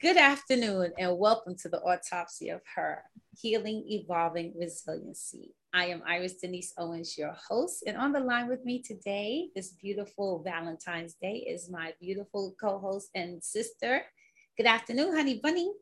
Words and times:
Good 0.00 0.16
afternoon, 0.18 0.92
and 0.98 1.16
welcome 1.16 1.56
to 1.62 1.70
the 1.70 1.80
autopsy 1.80 2.50
of 2.50 2.60
her 2.74 3.02
healing, 3.40 3.84
evolving 3.86 4.52
resiliency. 4.58 5.54
I 5.72 5.86
am 5.86 6.02
Iris 6.06 6.34
Denise 6.34 6.74
Owens, 6.76 7.16
your 7.16 7.34
host, 7.48 7.84
and 7.86 7.96
on 7.96 8.12
the 8.12 8.20
line 8.20 8.48
with 8.48 8.62
me 8.64 8.82
today, 8.82 9.48
this 9.54 9.70
beautiful 9.80 10.42
Valentine's 10.42 11.14
Day, 11.14 11.46
is 11.48 11.70
my 11.70 11.94
beautiful 11.98 12.54
co-host 12.60 13.08
and 13.14 13.42
sister. 13.42 14.02
Good 14.58 14.66
afternoon, 14.66 15.16
honey 15.16 15.40
bunny. 15.42 15.72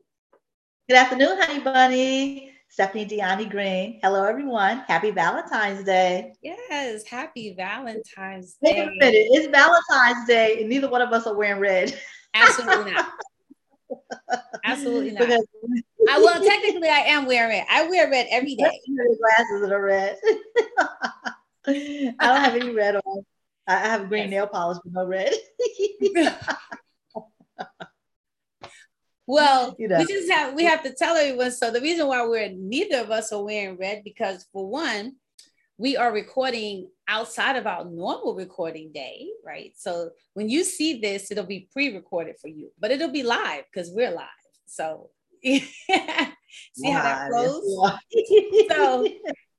Good 0.87 0.97
afternoon, 0.97 1.41
honey 1.41 1.59
bunny. 1.59 2.51
Stephanie 2.69 3.05
Deani 3.07 3.49
Green. 3.49 3.99
Hello, 4.01 4.23
everyone. 4.23 4.79
Happy 4.87 5.11
Valentine's 5.11 5.83
Day. 5.83 6.33
Yes, 6.41 7.05
happy 7.05 7.53
Valentine's 7.53 8.53
Day. 8.63 8.75
Wait 8.75 8.79
a 8.79 8.91
minute. 8.91 9.27
It's 9.31 9.47
Valentine's 9.47 10.27
Day, 10.27 10.61
and 10.61 10.69
neither 10.69 10.89
one 10.89 11.01
of 11.01 11.11
us 11.11 11.27
are 11.27 11.35
wearing 11.35 11.59
red. 11.59 11.99
Absolutely 12.33 12.93
not. 12.93 13.07
Absolutely 14.63 15.11
not. 15.11 15.19
Because 15.19 15.45
I 16.09 16.19
well, 16.19 16.43
technically, 16.43 16.89
I 16.89 17.03
am 17.07 17.25
wearing 17.25 17.49
red. 17.49 17.65
I 17.69 17.87
wear 17.87 18.09
red 18.09 18.27
every 18.29 18.55
day. 18.55 18.79
Glasses 18.87 19.61
that 19.61 19.71
are 19.71 19.81
red. 19.81 20.17
I 21.67 22.13
don't 22.19 22.41
have 22.41 22.55
any 22.55 22.69
red 22.71 22.95
on. 22.95 23.25
I 23.67 23.77
have 23.77 24.09
green 24.09 24.23
yes. 24.23 24.31
nail 24.31 24.47
polish, 24.47 24.77
but 24.83 24.93
no 24.93 25.05
red. 25.05 25.33
well, 29.25 29.75
you 29.79 29.87
know. 29.87 29.97
we 29.97 30.05
just 30.05 30.31
have 30.31 30.53
we 30.53 30.65
have 30.65 30.83
to 30.83 30.93
tell 30.93 31.15
everyone. 31.15 31.51
So 31.51 31.71
the 31.71 31.81
reason 31.81 32.07
why 32.07 32.25
we're 32.25 32.49
neither 32.49 32.99
of 32.99 33.09
us 33.11 33.31
are 33.31 33.43
wearing 33.43 33.77
red 33.77 34.03
because 34.03 34.45
for 34.53 34.67
one, 34.67 35.15
we 35.77 35.97
are 35.97 36.11
recording 36.11 36.89
outside 37.07 37.55
of 37.57 37.67
our 37.67 37.85
normal 37.85 38.35
recording 38.35 38.91
day, 38.93 39.27
right? 39.45 39.73
So 39.75 40.11
when 40.33 40.49
you 40.49 40.63
see 40.63 40.99
this, 40.99 41.31
it'll 41.31 41.45
be 41.45 41.67
pre-recorded 41.71 42.35
for 42.41 42.47
you, 42.47 42.71
but 42.79 42.91
it'll 42.91 43.11
be 43.11 43.23
live 43.23 43.63
because 43.71 43.91
we're 43.91 44.11
live. 44.11 44.27
So 44.65 45.09
see 45.43 45.61
how 46.85 47.03
that 47.03 47.29
flows. 47.29 47.91
so, 48.71 49.07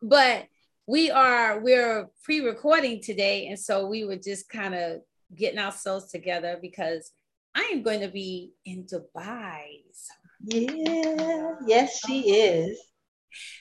but 0.02 0.46
we 0.86 1.10
are 1.10 1.60
we're 1.60 2.08
pre-recording 2.24 3.02
today, 3.02 3.48
and 3.48 3.58
so 3.58 3.86
we 3.86 4.04
were 4.04 4.16
just 4.16 4.48
kind 4.48 4.74
of 4.74 5.00
getting 5.34 5.58
ourselves 5.58 6.10
together 6.10 6.58
because 6.60 7.10
I 7.54 7.70
am 7.72 7.82
going 7.82 8.00
to 8.00 8.08
be 8.08 8.52
in 8.64 8.84
Dubai. 8.84 9.82
So. 9.92 10.14
Yeah, 10.44 11.54
yes, 11.66 12.00
she 12.06 12.30
is. 12.30 12.78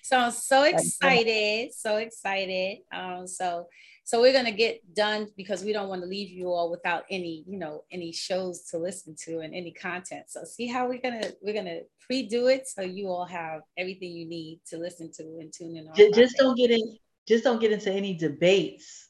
So 0.04 0.18
I'm 0.18 0.31
so 0.31 0.64
excited, 0.64 1.73
so 1.73 1.98
excited. 1.98 2.80
Um, 2.94 3.28
so 3.28 3.68
so 4.06 4.22
we're 4.22 4.34
gonna 4.34 4.52
get 4.52 4.94
done 4.94 5.28
because 5.36 5.64
we 5.64 5.73
don't 5.73 5.90
want 5.90 6.04
to 6.04 6.08
leave 6.08 6.30
you 6.30 6.50
all 6.50 6.70
without 6.70 7.06
any, 7.09 7.44
you 7.48 7.58
know, 7.58 7.86
any 7.92 8.12
shows 8.12 8.62
to 8.70 8.78
listen 8.78 9.16
to 9.26 9.40
and 9.40 9.56
any 9.56 9.72
content. 9.72 10.26
So 10.28 10.44
see 10.44 10.67
how 10.67 10.88
we're 10.88 11.02
gonna 11.02 11.32
we're 11.42 11.56
gonna 11.56 11.80
pre-do 12.00 12.45
it 12.48 12.67
so 12.67 12.84
you 12.84 13.08
all 13.08 13.26
have 13.26 13.62
everything 13.78 14.12
you 14.12 14.28
need 14.28 14.62
to 14.67 14.78
listen 14.78 15.12
to 15.14 15.23
and 15.23 15.52
tune 15.52 15.76
in. 15.76 15.88
On 15.88 16.14
just 16.14 16.38
don't 16.38 16.56
get 16.56 16.70
in, 16.70 16.98
just 17.28 17.44
don't 17.44 17.60
get 17.60 17.72
into 17.72 17.92
any 17.92 18.14
debates. 18.14 19.10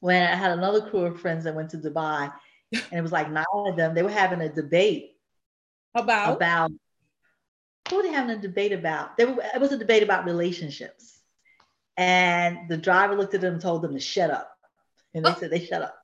When 0.00 0.22
I 0.22 0.34
had 0.34 0.50
another 0.50 0.82
crew 0.82 1.06
of 1.06 1.18
friends 1.18 1.44
that 1.44 1.54
went 1.54 1.70
to 1.70 1.78
Dubai, 1.78 2.30
and 2.72 2.92
it 2.92 3.02
was 3.02 3.12
like 3.12 3.30
nine 3.30 3.44
of 3.54 3.76
them, 3.78 3.94
they 3.94 4.02
were 4.02 4.10
having 4.10 4.42
a 4.42 4.52
debate 4.52 5.12
about 5.94 6.36
about 6.36 6.72
who 7.90 7.96
were 7.96 8.02
they 8.02 8.12
having 8.12 8.30
a 8.30 8.40
debate 8.40 8.72
about? 8.72 9.16
They 9.16 9.24
were, 9.24 9.42
it 9.54 9.60
was 9.60 9.72
a 9.72 9.78
debate 9.78 10.02
about 10.02 10.24
relationships. 10.24 11.20
And 11.96 12.68
the 12.68 12.76
driver 12.76 13.16
looked 13.16 13.34
at 13.34 13.40
them 13.40 13.54
and 13.54 13.62
told 13.62 13.82
them 13.82 13.92
to 13.92 14.00
shut 14.00 14.30
up. 14.30 14.50
And 15.12 15.24
they 15.24 15.30
oh. 15.30 15.36
said 15.38 15.50
they 15.50 15.64
shut 15.64 15.82
up. 15.82 15.96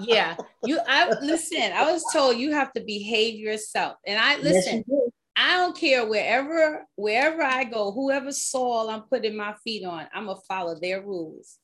yeah. 0.00 0.36
You 0.66 0.80
I 0.88 1.10
listen, 1.20 1.72
I 1.74 1.92
was 1.92 2.02
told 2.10 2.38
you 2.38 2.52
have 2.52 2.72
to 2.72 2.80
behave 2.80 3.38
yourself. 3.38 3.96
And 4.06 4.18
I 4.18 4.38
listen, 4.38 4.82
yes, 4.88 5.10
I 5.36 5.58
don't 5.58 5.76
care 5.76 6.06
wherever, 6.06 6.86
wherever 6.96 7.42
I 7.42 7.64
go, 7.64 7.92
whoever 7.92 8.32
soil 8.32 8.88
I'm 8.88 9.02
putting 9.02 9.36
my 9.36 9.54
feet 9.62 9.84
on, 9.84 10.06
I'm 10.14 10.24
gonna 10.24 10.40
follow 10.48 10.80
their 10.80 11.02
rules. 11.02 11.58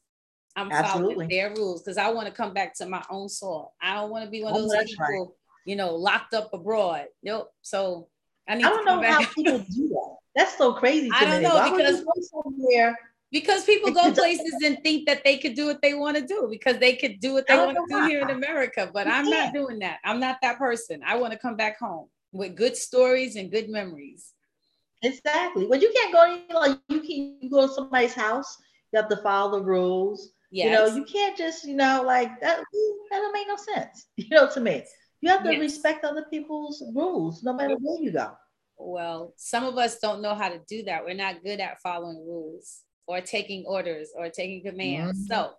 I'm 0.55 0.71
Absolutely. 0.71 1.15
following 1.15 1.29
their 1.31 1.55
rules 1.55 1.83
because 1.83 1.97
I 1.97 2.11
want 2.11 2.27
to 2.27 2.35
come 2.35 2.53
back 2.53 2.75
to 2.75 2.87
my 2.87 3.03
own 3.09 3.31
soil. 3.31 3.73
I 3.81 3.95
don't 3.95 4.11
want 4.11 4.27
to 4.27 4.31
be 4.31 4.43
one 4.43 4.53
of 4.53 4.59
oh, 4.59 4.63
those 4.65 4.75
oh, 4.75 4.85
people 4.85 5.07
right 5.09 5.27
you 5.65 5.77
know, 5.77 5.95
locked 5.95 6.35
up 6.35 6.53
abroad. 6.53 7.07
Nope. 7.23 7.51
So 7.63 8.09
I 8.51 8.57
need 8.57 8.65
I 8.65 8.69
don't 8.71 8.85
know 8.85 9.01
how 9.03 9.25
people 9.27 9.59
do 9.77 9.89
that. 9.89 10.17
That's 10.35 10.59
so 10.59 10.73
crazy. 10.73 11.09
I 11.15 11.25
don't 11.25 11.43
know 11.43 11.55
Why 11.55 11.71
because 11.71 12.05
somewhere 12.31 12.99
because 13.31 13.65
people 13.65 13.93
go 13.93 14.13
places 14.13 14.55
and 14.65 14.79
think 14.83 15.07
that 15.07 15.23
they 15.23 15.39
could 15.39 15.55
do 15.55 15.67
what 15.67 15.81
they 15.83 15.95
want 15.95 16.17
to 16.17 16.27
do 16.27 16.49
because 16.51 16.79
they 16.79 16.97
could 16.97 17.21
do 17.21 17.33
what 17.33 17.47
they 17.47 17.57
want 17.57 17.77
to 17.77 17.87
do 17.89 18.07
here 18.07 18.23
in 18.23 18.31
America. 18.31 18.91
But 18.93 19.07
I'm 19.07 19.31
not 19.31 19.53
doing 19.53 19.79
that. 19.81 19.99
I'm 20.05 20.19
not 20.19 20.39
that 20.43 20.59
person. 20.59 21.01
I 21.07 21.17
want 21.17 21.33
to 21.33 21.39
come 21.39 21.57
back 21.57 21.79
home 21.79 22.09
with 22.33 22.57
good 22.57 22.77
stories 22.77 23.37
and 23.37 23.51
good 23.51 23.69
memories. 23.69 24.33
Exactly. 25.03 25.67
Well, 25.67 25.81
you 25.81 25.93
can't 25.95 26.13
go 26.13 26.59
like 26.59 26.79
you 26.89 27.01
can 27.01 27.37
you 27.41 27.51
go 27.51 27.69
to 27.69 27.73
somebody's 27.73 28.15
house. 28.15 28.57
You 28.93 29.01
have 29.01 29.09
to 29.11 29.17
follow 29.19 29.59
the 29.59 29.65
rules. 29.65 30.33
Yes. 30.51 30.67
You 30.67 30.73
know, 30.73 30.97
you 30.97 31.05
can't 31.05 31.37
just 31.37 31.65
you 31.65 31.77
know 31.77 32.03
like 32.05 32.41
that. 32.41 32.59
That 32.59 33.19
don't 33.19 33.33
make 33.33 33.47
no 33.47 33.57
sense. 33.57 34.07
You 34.17 34.29
know, 34.31 34.51
to 34.51 34.61
me. 34.61 34.85
You 35.21 35.31
have 35.31 35.45
to 35.45 35.53
yes. 35.53 35.61
respect 35.61 36.05
other 36.05 36.25
people's 36.31 36.83
rules, 36.95 37.43
no 37.43 37.53
matter 37.53 37.77
where 37.81 38.01
you 38.01 38.13
go. 38.13 38.33
Well, 38.79 39.35
some 39.37 39.65
of 39.65 39.77
us 39.77 39.99
don't 39.99 40.23
know 40.23 40.35
how 40.35 40.49
to 40.49 40.61
do 40.67 40.85
that. 40.85 41.05
We're 41.05 41.15
not 41.15 41.45
good 41.45 41.61
at 41.61 41.81
following 41.83 42.27
rules 42.27 42.81
or 43.07 43.21
taking 43.21 43.65
orders 43.67 44.11
or 44.17 44.31
taking 44.31 44.63
commands. 44.63 45.19
Mm-hmm. 45.19 45.33
So 45.33 45.53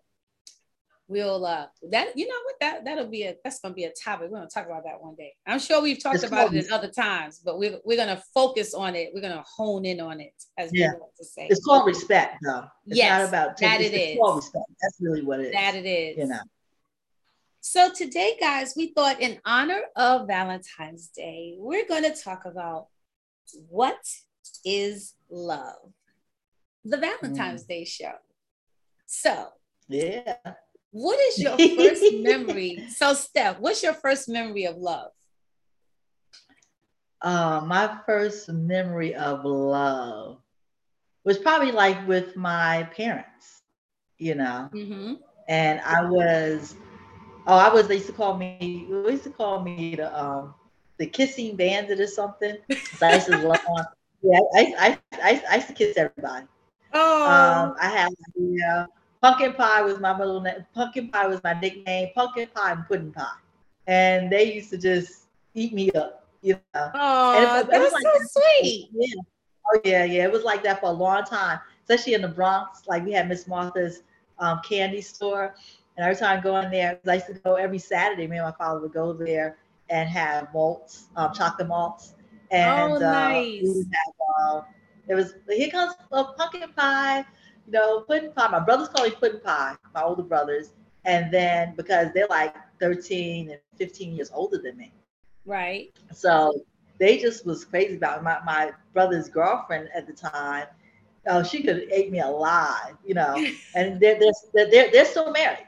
we'll 1.12 1.46
uh 1.46 1.66
that 1.90 2.18
you 2.18 2.26
know 2.26 2.40
what 2.46 2.56
that 2.62 2.86
that'll 2.86 3.08
be 3.08 3.24
a 3.24 3.36
that's 3.44 3.60
gonna 3.60 3.74
be 3.74 3.84
a 3.84 3.92
topic. 3.92 4.30
We're 4.32 4.38
gonna 4.38 4.50
talk 4.50 4.66
about 4.66 4.86
that 4.86 5.02
one 5.02 5.16
day. 5.16 5.34
I'm 5.46 5.60
sure 5.60 5.82
we've 5.82 6.02
talked 6.02 6.16
it's 6.16 6.24
about 6.24 6.54
it 6.54 6.66
in 6.66 6.72
other 6.72 6.88
times, 6.88 7.42
but 7.44 7.60
we're 7.60 7.80
we're 7.84 7.98
gonna 7.98 8.24
focus 8.34 8.74
on 8.74 8.96
it. 8.96 9.12
We're 9.14 9.22
gonna 9.22 9.44
hone 9.46 9.86
in 9.86 10.00
on 10.00 10.22
it 10.22 10.34
as 10.58 10.72
yeah. 10.74 10.94
we 10.94 11.00
want 11.00 11.16
to 11.18 11.26
say. 11.26 11.48
It's 11.50 11.64
called 11.64 11.86
respect, 11.86 12.38
though. 12.44 12.66
It's 12.88 12.98
yes, 12.98 13.20
not 13.20 13.30
about 13.30 13.58
taking, 13.58 13.70
that 13.70 13.82
it 13.82 13.94
it's, 13.94 14.12
is. 14.14 14.18
called 14.18 14.36
respect. 14.38 14.66
That's 14.82 14.98
really 15.02 15.22
what 15.22 15.42
it 15.42 15.48
is. 15.48 15.52
That 15.52 15.76
it 15.76 15.86
is. 15.86 16.18
You 16.18 16.28
know. 16.28 16.40
So 17.64 17.92
today, 17.94 18.38
guys, 18.40 18.74
we 18.76 18.88
thought 18.88 19.22
in 19.22 19.40
honor 19.46 19.82
of 19.96 20.26
Valentine's 20.26 21.10
Day, 21.10 21.54
we're 21.60 21.88
going 21.88 22.02
to 22.02 22.16
talk 22.20 22.46
about 22.46 22.88
what 23.70 24.00
is 24.66 25.14
love, 25.30 25.94
the 26.84 26.98
Valentine's 26.98 27.64
mm. 27.64 27.68
Day 27.68 27.86
show. 27.86 28.14
So, 29.06 29.50
yeah. 29.88 30.38
What 30.90 31.20
is 31.20 31.38
your 31.38 31.56
first 31.78 32.04
memory? 32.16 32.88
So, 32.90 33.14
Steph, 33.14 33.60
what's 33.60 33.84
your 33.84 33.94
first 33.94 34.28
memory 34.28 34.66
of 34.66 34.78
love? 34.78 35.12
Uh, 37.22 37.62
my 37.64 37.96
first 38.08 38.50
memory 38.50 39.14
of 39.14 39.46
love 39.46 40.40
was 41.24 41.38
probably 41.38 41.72
like 41.72 42.08
with 42.08 42.36
my 42.36 42.90
parents, 42.98 43.62
you 44.18 44.34
know, 44.34 44.68
mm-hmm. 44.74 45.14
and 45.48 45.80
I 45.82 46.04
was 46.06 46.76
Oh, 47.48 47.56
I 47.56 47.74
was. 47.74 47.88
They 47.88 47.96
used 47.96 48.08
to 48.08 48.14
call 48.14 48.38
me. 48.38 48.88
They 48.90 49.12
used 49.12 49.24
to 49.24 49.30
call 49.32 49.64
me 49.64 49.96
the 49.96 50.08
um 50.20 50.54
the 50.98 51.08
kissing 51.08 51.56
bandit 51.56 52.00
or 52.00 52.08
something. 52.08 52.58
So 52.98 53.08
I 53.08 53.16
used 53.16 53.28
to 53.28 53.38
love. 53.48 53.60
Yeah, 54.24 54.40
I, 54.56 54.74
I, 54.78 55.00
I, 55.14 55.44
I 55.50 55.56
used 55.56 55.68
to 55.68 55.74
kiss 55.74 55.98
everybody. 55.98 56.46
Oh. 56.94 57.24
Um, 57.24 57.76
I 57.82 57.90
had 57.90 58.10
you 58.36 58.58
know, 58.58 58.86
pumpkin 59.22 59.54
pie 59.54 59.82
was 59.82 60.00
my 60.00 60.18
little 60.18 60.42
name. 60.42 60.66
Pumpkin 60.76 61.10
pie 61.10 61.28
was 61.28 61.44
my 61.44 61.60
nickname. 61.60 62.10
Pumpkin 62.14 62.48
pie 62.54 62.74
and 62.74 62.88
pudding 62.88 63.12
pie, 63.12 63.28
and 63.88 64.32
they 64.32 64.54
used 64.54 64.70
to 64.70 64.78
just 64.78 65.24
eat 65.56 65.74
me 65.74 65.90
up. 65.92 66.28
You 66.44 66.60
know. 66.76 66.92
Oh, 66.94 67.68
that's 67.70 67.94
like 67.94 68.04
so 68.04 68.12
that. 68.14 68.30
sweet. 68.60 68.90
Yeah. 68.94 69.22
Oh 69.74 69.82
yeah, 69.84 70.04
yeah. 70.04 70.24
It 70.24 70.32
was 70.32 70.44
like 70.44 70.64
that 70.64 70.80
for 70.82 70.88
a 70.88 70.94
long 70.94 71.24
time, 71.24 71.60
especially 71.84 72.14
in 72.14 72.22
the 72.22 72.28
Bronx. 72.28 72.84
Like 72.88 73.06
we 73.06 73.12
had 73.12 73.28
Miss 73.28 73.48
Martha's 73.48 74.04
um, 74.38 74.60
candy 74.68 75.02
store, 75.02 75.56
and 75.98 76.06
every 76.06 76.16
time 76.16 76.40
I 76.40 76.42
go 76.42 76.58
in 76.58 76.72
there, 76.72 77.00
I 77.08 77.14
used 77.16 77.28
to 77.28 77.34
go 77.34 77.56
every 77.56 77.78
Saturday. 77.78 78.28
Me 78.28 78.38
and 78.38 78.46
my 78.46 78.54
father 78.54 78.80
would 78.82 78.94
go 78.94 79.14
there 79.14 79.58
and 79.90 80.10
have 80.10 80.54
malts, 80.54 81.08
um, 81.16 81.34
chocolate 81.34 81.68
malts. 81.68 82.16
And 82.50 82.94
oh, 82.94 82.98
nice. 83.00 83.64
uh, 83.64 83.84
have, 83.94 84.14
uh, 84.40 84.62
there 85.08 85.16
was 85.18 85.36
here 85.50 85.70
comes 85.70 85.94
a 86.12 86.24
pumpkin 86.24 86.72
pie, 86.76 87.26
you 87.66 87.74
know, 87.74 88.02
pudding 88.02 88.32
pie. 88.32 88.48
My 88.48 88.60
brothers 88.60 88.90
call 88.90 89.06
me 89.06 89.12
pudding 89.12 89.42
pie, 89.42 89.76
my 89.94 90.04
older 90.04 90.24
brothers. 90.24 90.72
And 91.04 91.34
then 91.34 91.74
because 91.76 92.10
they're 92.14 92.28
like 92.30 92.56
13 92.80 93.50
and 93.50 93.60
15 93.78 94.16
years 94.16 94.32
older 94.34 94.58
than 94.58 94.78
me. 94.78 94.94
Right. 95.46 95.92
So 96.14 96.62
they 97.00 97.18
just 97.18 97.46
was 97.46 97.66
crazy 97.66 97.96
about 97.96 98.20
it. 98.20 98.24
My, 98.24 98.40
my 98.46 98.72
brother's 98.94 99.28
girlfriend 99.28 99.90
at 99.96 100.08
the 100.08 100.14
time, 100.14 100.68
oh, 101.28 101.44
she 101.44 101.64
could 101.64 101.76
have 101.76 101.90
ate 101.92 102.12
me 102.12 102.20
alive, 102.20 102.96
you 103.06 103.16
know. 103.16 103.36
and 103.76 104.00
they're, 104.00 104.20
they're, 104.20 104.70
they're, 104.70 104.92
they're 104.92 105.06
still 105.06 105.32
married 105.32 105.68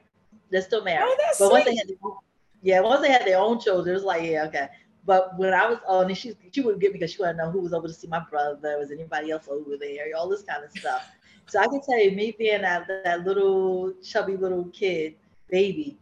they're 0.54 0.62
still 0.62 0.84
married. 0.84 1.04
Oh, 1.06 1.16
that's 1.20 1.40
but 1.40 1.50
sweet. 1.50 1.54
once 1.54 1.66
they 1.66 1.76
had 1.76 1.88
their 1.88 1.98
own, 2.04 2.18
yeah, 2.62 2.80
once 2.80 3.02
they 3.02 3.12
had 3.12 3.26
their 3.26 3.40
own 3.40 3.60
children, 3.60 3.92
it 3.92 3.96
was 3.96 4.04
like, 4.04 4.24
yeah, 4.24 4.46
okay. 4.46 4.68
But 5.06 5.38
when 5.38 5.54
I 5.54 5.68
was 5.68 5.80
on, 5.88 6.06
and 6.06 6.18
she 6.18 6.34
she 6.52 6.62
would 6.62 6.80
get 6.80 6.94
me 6.94 7.00
because 7.00 7.12
she 7.12 7.22
wanted 7.22 7.38
to 7.38 7.46
know 7.46 7.52
who 7.52 7.60
was 7.60 7.74
over 7.74 7.88
to 7.88 7.94
see 7.94 8.08
my 8.08 8.24
brother, 8.30 8.78
was 8.78 8.92
anybody 8.92 9.32
else 9.32 9.48
over 9.50 9.76
there, 9.78 10.06
all 10.16 10.30
this 10.30 10.44
kind 10.44 10.64
of 10.64 10.72
stuff. 10.72 11.10
So 11.46 11.60
I 11.60 11.68
can 11.68 11.82
tell 11.82 12.00
you, 12.00 12.12
me 12.12 12.34
being 12.40 12.62
that 12.62 12.88
that 13.04 13.26
little 13.26 13.92
chubby 14.02 14.38
little 14.38 14.64
kid, 14.70 15.16
baby, 15.50 16.00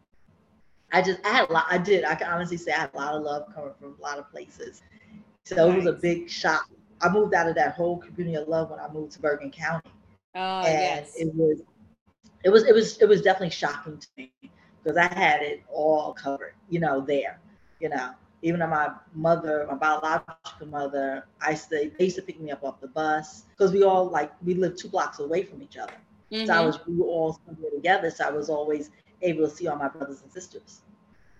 I 0.91 1.01
just 1.01 1.19
I 1.25 1.29
had 1.29 1.49
a 1.49 1.51
lot. 1.51 1.65
I 1.67 1.79
did. 1.79 2.05
I 2.05 2.13
can 2.13 2.27
honestly 2.27 2.57
say 2.57 2.71
I 2.71 2.81
had 2.81 2.91
a 2.93 2.97
lot 2.97 3.15
of 3.15 3.23
love 3.23 3.47
coming 3.55 3.73
from 3.79 3.95
a 3.97 4.01
lot 4.03 4.19
of 4.19 4.29
places. 4.29 4.83
So 5.45 5.55
nice. 5.55 5.73
it 5.73 5.77
was 5.77 5.85
a 5.87 5.93
big 5.93 6.29
shock. 6.29 6.69
I 7.01 7.09
moved 7.09 7.33
out 7.33 7.49
of 7.49 7.55
that 7.55 7.73
whole 7.73 7.97
community 7.97 8.35
of 8.35 8.47
love 8.47 8.69
when 8.69 8.79
I 8.79 8.87
moved 8.87 9.13
to 9.13 9.19
Bergen 9.19 9.49
County. 9.49 9.89
Oh 10.35 10.59
and 10.59 11.05
yes. 11.05 11.15
It 11.15 11.33
was 11.33 11.63
it 12.43 12.49
was 12.49 12.63
it 12.65 12.73
was 12.73 12.97
it 12.97 13.07
was 13.07 13.21
definitely 13.21 13.51
shocking 13.51 13.97
to 13.97 14.07
me 14.17 14.31
because 14.83 14.97
I 14.97 15.13
had 15.13 15.41
it 15.41 15.63
all 15.71 16.13
covered, 16.13 16.53
you 16.69 16.79
know, 16.79 17.01
there, 17.01 17.39
you 17.79 17.89
know. 17.89 18.11
Even 18.43 18.59
though 18.59 18.67
my 18.67 18.89
mother, 19.13 19.67
my 19.69 19.77
biological 19.77 20.65
mother, 20.67 21.27
I 21.39 21.51
used 21.51 21.69
to, 21.69 21.91
they 21.97 22.05
used 22.05 22.15
to 22.15 22.23
pick 22.23 22.39
me 22.39 22.49
up 22.49 22.63
off 22.63 22.81
the 22.81 22.87
bus 22.87 23.43
because 23.51 23.71
we 23.71 23.83
all 23.83 24.09
like 24.09 24.31
we 24.43 24.55
lived 24.55 24.79
two 24.79 24.89
blocks 24.89 25.19
away 25.19 25.43
from 25.43 25.61
each 25.61 25.77
other. 25.77 25.93
Mm-hmm. 26.31 26.47
So 26.47 26.53
I 26.53 26.57
mm-hmm. 26.57 26.65
was 26.65 26.79
we 26.87 26.95
were 26.95 27.05
all 27.05 27.39
together. 27.75 28.09
So 28.09 28.25
I 28.25 28.31
was 28.31 28.49
always 28.49 28.89
able 29.21 29.47
to 29.47 29.55
see 29.55 29.67
all 29.67 29.77
my 29.77 29.89
brothers 29.89 30.23
and 30.23 30.31
sisters. 30.31 30.81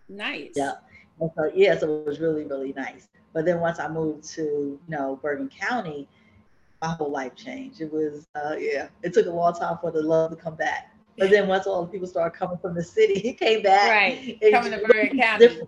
Nice. 0.09 0.51
Yeah. 0.56 0.74
And 1.19 1.31
so 1.36 1.51
yeah, 1.56 1.77
so 1.77 2.01
it 2.01 2.06
was 2.06 2.19
really, 2.19 2.45
really 2.45 2.74
nice. 2.74 3.07
But 3.33 3.45
then 3.45 3.59
once 3.62 3.80
I 3.80 3.88
moved 3.88 4.24
to, 4.36 4.42
you 4.42 4.81
know, 4.88 5.19
Bergen 5.21 5.50
County, 5.50 6.07
my 6.81 6.89
whole 6.89 7.12
life 7.12 7.36
changed. 7.36 7.81
It 7.81 7.92
was 7.92 8.27
uh 8.36 8.56
yeah, 8.59 8.89
it 9.01 9.13
took 9.13 9.25
a 9.25 9.31
long 9.31 9.54
time 9.54 9.77
for 9.81 9.92
the 9.92 10.01
love 10.01 10.31
to 10.31 10.36
come 10.36 10.56
back. 10.56 10.91
But 11.18 11.30
then 11.30 11.48
once 11.48 11.68
all 11.68 11.84
the 11.86 11.92
people 11.92 12.08
started 12.08 12.38
coming 12.38 12.58
from 12.58 12.74
the 12.74 12.84
city, 12.84 13.19
he 13.19 13.34
came 13.34 13.62
back. 13.62 13.90
Right. 13.90 14.38
Coming 14.52 14.72
to 14.72 14.80
Bergen 14.80 15.19
County. 15.19 15.60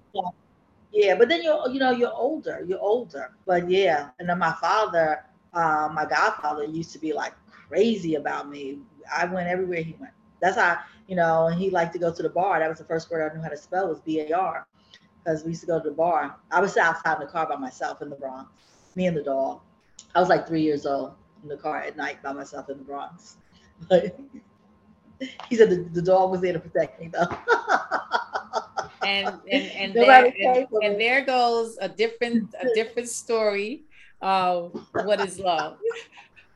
Yeah, 0.92 1.16
but 1.16 1.28
then 1.28 1.44
you're 1.44 1.70
you 1.70 1.80
know, 1.80 1.92
you're 1.92 2.14
older. 2.14 2.64
You're 2.68 2.80
older. 2.80 3.32
But 3.46 3.70
yeah. 3.70 4.10
And 4.20 4.30
then 4.30 4.40
my 4.40 4.54
father, 4.62 5.26
um, 5.54 5.96
my 5.96 6.06
godfather 6.06 6.66
used 6.66 6.92
to 6.94 7.00
be 7.00 7.14
like 7.14 7.34
crazy 7.68 8.16
about 8.16 8.50
me. 8.50 8.80
I 9.12 9.26
went 9.26 9.48
everywhere 9.48 9.82
he 9.82 9.96
went. 10.00 10.14
That's 10.42 10.58
how, 10.58 10.80
you 11.08 11.16
know, 11.16 11.48
and 11.48 11.60
he 11.60 11.70
liked 11.70 11.94
to 11.94 12.00
go 12.00 12.14
to 12.14 12.22
the 12.22 12.30
bar. 12.30 12.60
That 12.60 12.70
was 12.70 12.78
the 12.78 12.86
first 12.86 13.10
word 13.10 13.30
I 13.30 13.34
knew 13.36 13.42
how 13.42 13.50
to 13.50 13.58
spell 13.58 13.88
was 13.88 14.00
B-A-R. 14.02 14.68
Because 15.24 15.44
we 15.44 15.52
used 15.52 15.62
to 15.62 15.68
go 15.68 15.82
to 15.82 15.90
the 15.90 15.96
bar. 15.96 16.36
I 16.52 16.60
was 16.60 16.76
outside 16.76 17.16
in 17.16 17.22
the 17.22 17.32
car 17.32 17.48
by 17.48 17.56
myself 17.56 18.02
in 18.02 18.10
the 18.10 18.16
Bronx, 18.16 18.52
me 18.96 19.08
and 19.08 19.16
the 19.16 19.24
dog. 19.24 19.62
I 20.14 20.20
was 20.20 20.28
like 20.28 20.48
three 20.48 20.62
years 20.62 20.86
old 20.86 21.14
in 21.44 21.50
the 21.50 21.58
car 21.58 21.80
at 21.80 21.96
night 21.96 22.22
by 22.22 22.34
myself 22.34 22.70
in 22.70 22.78
the 22.78 22.84
Bronx. 22.84 23.38
But 23.90 24.18
he 25.50 25.56
said 25.56 25.70
the, 25.70 25.88
the 25.92 26.02
dog 26.02 26.32
was 26.32 26.42
there 26.42 26.54
to 26.54 26.60
protect 26.60 27.00
me 27.00 27.10
though. 27.10 27.28
and 29.06 29.40
and 29.52 29.72
and 29.72 29.94
there, 29.94 30.26
and, 30.26 30.68
and 30.84 31.02
there 31.02 31.26
goes 31.26 31.78
a 31.82 31.90
different 31.90 32.54
a 32.60 32.74
different 32.74 33.10
story 33.10 33.84
of 34.22 34.74
what 34.94 35.20
is 35.22 35.40
love. 35.40 35.78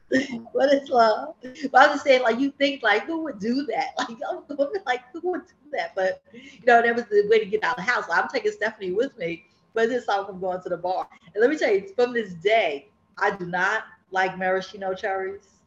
what 0.53 0.73
is 0.73 0.89
love? 0.89 1.35
But 1.41 1.81
I'm 1.81 1.89
just 1.89 2.05
saying, 2.05 2.23
like 2.23 2.39
you 2.39 2.51
think, 2.51 2.81
like 2.81 3.05
who 3.05 3.23
would 3.23 3.39
do 3.39 3.65
that? 3.65 3.89
Like 4.09 4.17
I'm 4.29 4.83
like 4.85 5.03
who 5.13 5.31
would 5.31 5.41
do 5.47 5.69
that? 5.73 5.93
But 5.95 6.23
you 6.31 6.65
know, 6.65 6.81
that 6.81 6.95
was 6.95 7.05
the 7.05 7.27
way 7.29 7.39
to 7.39 7.45
get 7.45 7.63
out 7.63 7.77
of 7.77 7.85
the 7.85 7.91
house. 7.91 8.05
I'm 8.11 8.27
taking 8.29 8.51
Stephanie 8.51 8.91
with 8.91 9.17
me, 9.17 9.45
but 9.73 9.89
this 9.89 10.05
time 10.05 10.25
I'm 10.27 10.39
going 10.39 10.61
to 10.61 10.69
the 10.69 10.77
bar. 10.77 11.07
And 11.33 11.41
let 11.41 11.49
me 11.49 11.57
tell 11.57 11.71
you, 11.71 11.87
from 11.95 12.13
this 12.13 12.33
day, 12.33 12.89
I 13.17 13.31
do 13.31 13.45
not 13.45 13.83
like 14.11 14.37
maraschino 14.37 14.93
cherries 14.93 15.57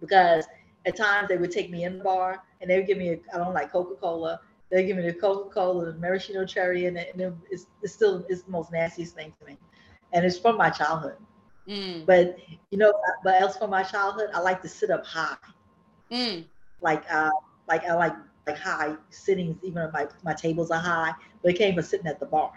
because 0.00 0.46
at 0.86 0.96
times 0.96 1.28
they 1.28 1.36
would 1.36 1.50
take 1.50 1.70
me 1.70 1.84
in 1.84 1.98
the 1.98 2.04
bar 2.04 2.42
and 2.60 2.70
they 2.70 2.76
would 2.76 2.86
give 2.86 2.98
me 2.98 3.10
a, 3.10 3.20
I 3.34 3.38
don't 3.38 3.54
like 3.54 3.72
Coca 3.72 3.94
Cola. 3.94 4.40
They 4.70 4.84
give 4.86 4.96
me 4.96 5.02
the 5.04 5.12
Coca 5.12 5.50
Cola, 5.50 5.92
the 5.92 5.98
maraschino 5.98 6.44
cherry, 6.44 6.86
and, 6.86 6.96
it, 6.96 7.14
and 7.14 7.36
it's, 7.50 7.66
it's 7.82 7.92
still 7.92 8.24
it's 8.28 8.42
the 8.42 8.50
most 8.50 8.72
nastiest 8.72 9.14
thing 9.14 9.32
to 9.38 9.46
me, 9.46 9.56
and 10.12 10.24
it's 10.24 10.38
from 10.38 10.56
my 10.56 10.70
childhood. 10.70 11.16
Mm. 11.68 12.04
But 12.06 12.38
you 12.70 12.78
know, 12.78 12.92
but 13.22 13.40
else 13.40 13.56
from 13.56 13.70
my 13.70 13.82
childhood, 13.82 14.30
I 14.34 14.40
like 14.40 14.60
to 14.62 14.68
sit 14.68 14.90
up 14.90 15.06
high. 15.06 15.36
Mm. 16.10 16.44
Like 16.80 17.04
uh, 17.10 17.30
like 17.68 17.84
I 17.84 17.94
like 17.94 18.14
like 18.46 18.58
high 18.58 18.94
sitting. 19.10 19.58
Even 19.62 19.90
my 19.92 20.06
my 20.24 20.34
tables 20.34 20.70
are 20.70 20.80
high, 20.80 21.12
but 21.42 21.52
it 21.52 21.58
came 21.58 21.74
from 21.74 21.84
sitting 21.84 22.06
at 22.06 22.18
the 22.18 22.26
bar. 22.26 22.52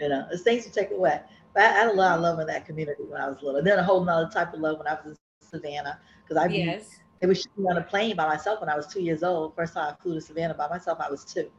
You 0.00 0.08
know, 0.08 0.26
it's 0.32 0.42
things 0.42 0.64
to 0.64 0.72
take 0.72 0.90
away. 0.90 1.20
But 1.54 1.64
I, 1.64 1.66
I 1.66 1.72
had 1.72 1.88
a 1.88 1.92
lot 1.92 2.16
of 2.16 2.22
love 2.22 2.40
in 2.40 2.46
that 2.48 2.66
community 2.66 3.04
when 3.04 3.20
I 3.20 3.28
was 3.28 3.36
little. 3.42 3.58
And 3.58 3.66
then 3.66 3.78
a 3.78 3.84
whole 3.84 4.04
nother 4.04 4.28
type 4.30 4.52
of 4.52 4.60
love 4.60 4.78
when 4.78 4.88
I 4.88 4.94
was 4.94 5.06
in 5.06 5.16
Savannah 5.40 6.00
because 6.32 6.50
I 6.50 6.54
yes. 6.54 7.00
it 7.20 7.26
was 7.26 7.46
on 7.68 7.76
a 7.76 7.82
plane 7.82 8.16
by 8.16 8.26
myself 8.26 8.60
when 8.60 8.68
I 8.68 8.76
was 8.76 8.86
two 8.86 9.02
years 9.02 9.22
old. 9.22 9.54
First 9.54 9.74
time 9.74 9.94
I 9.94 10.02
flew 10.02 10.14
to 10.14 10.20
Savannah 10.20 10.54
by 10.54 10.68
myself, 10.68 10.98
I 11.00 11.10
was 11.10 11.24
two. 11.24 11.50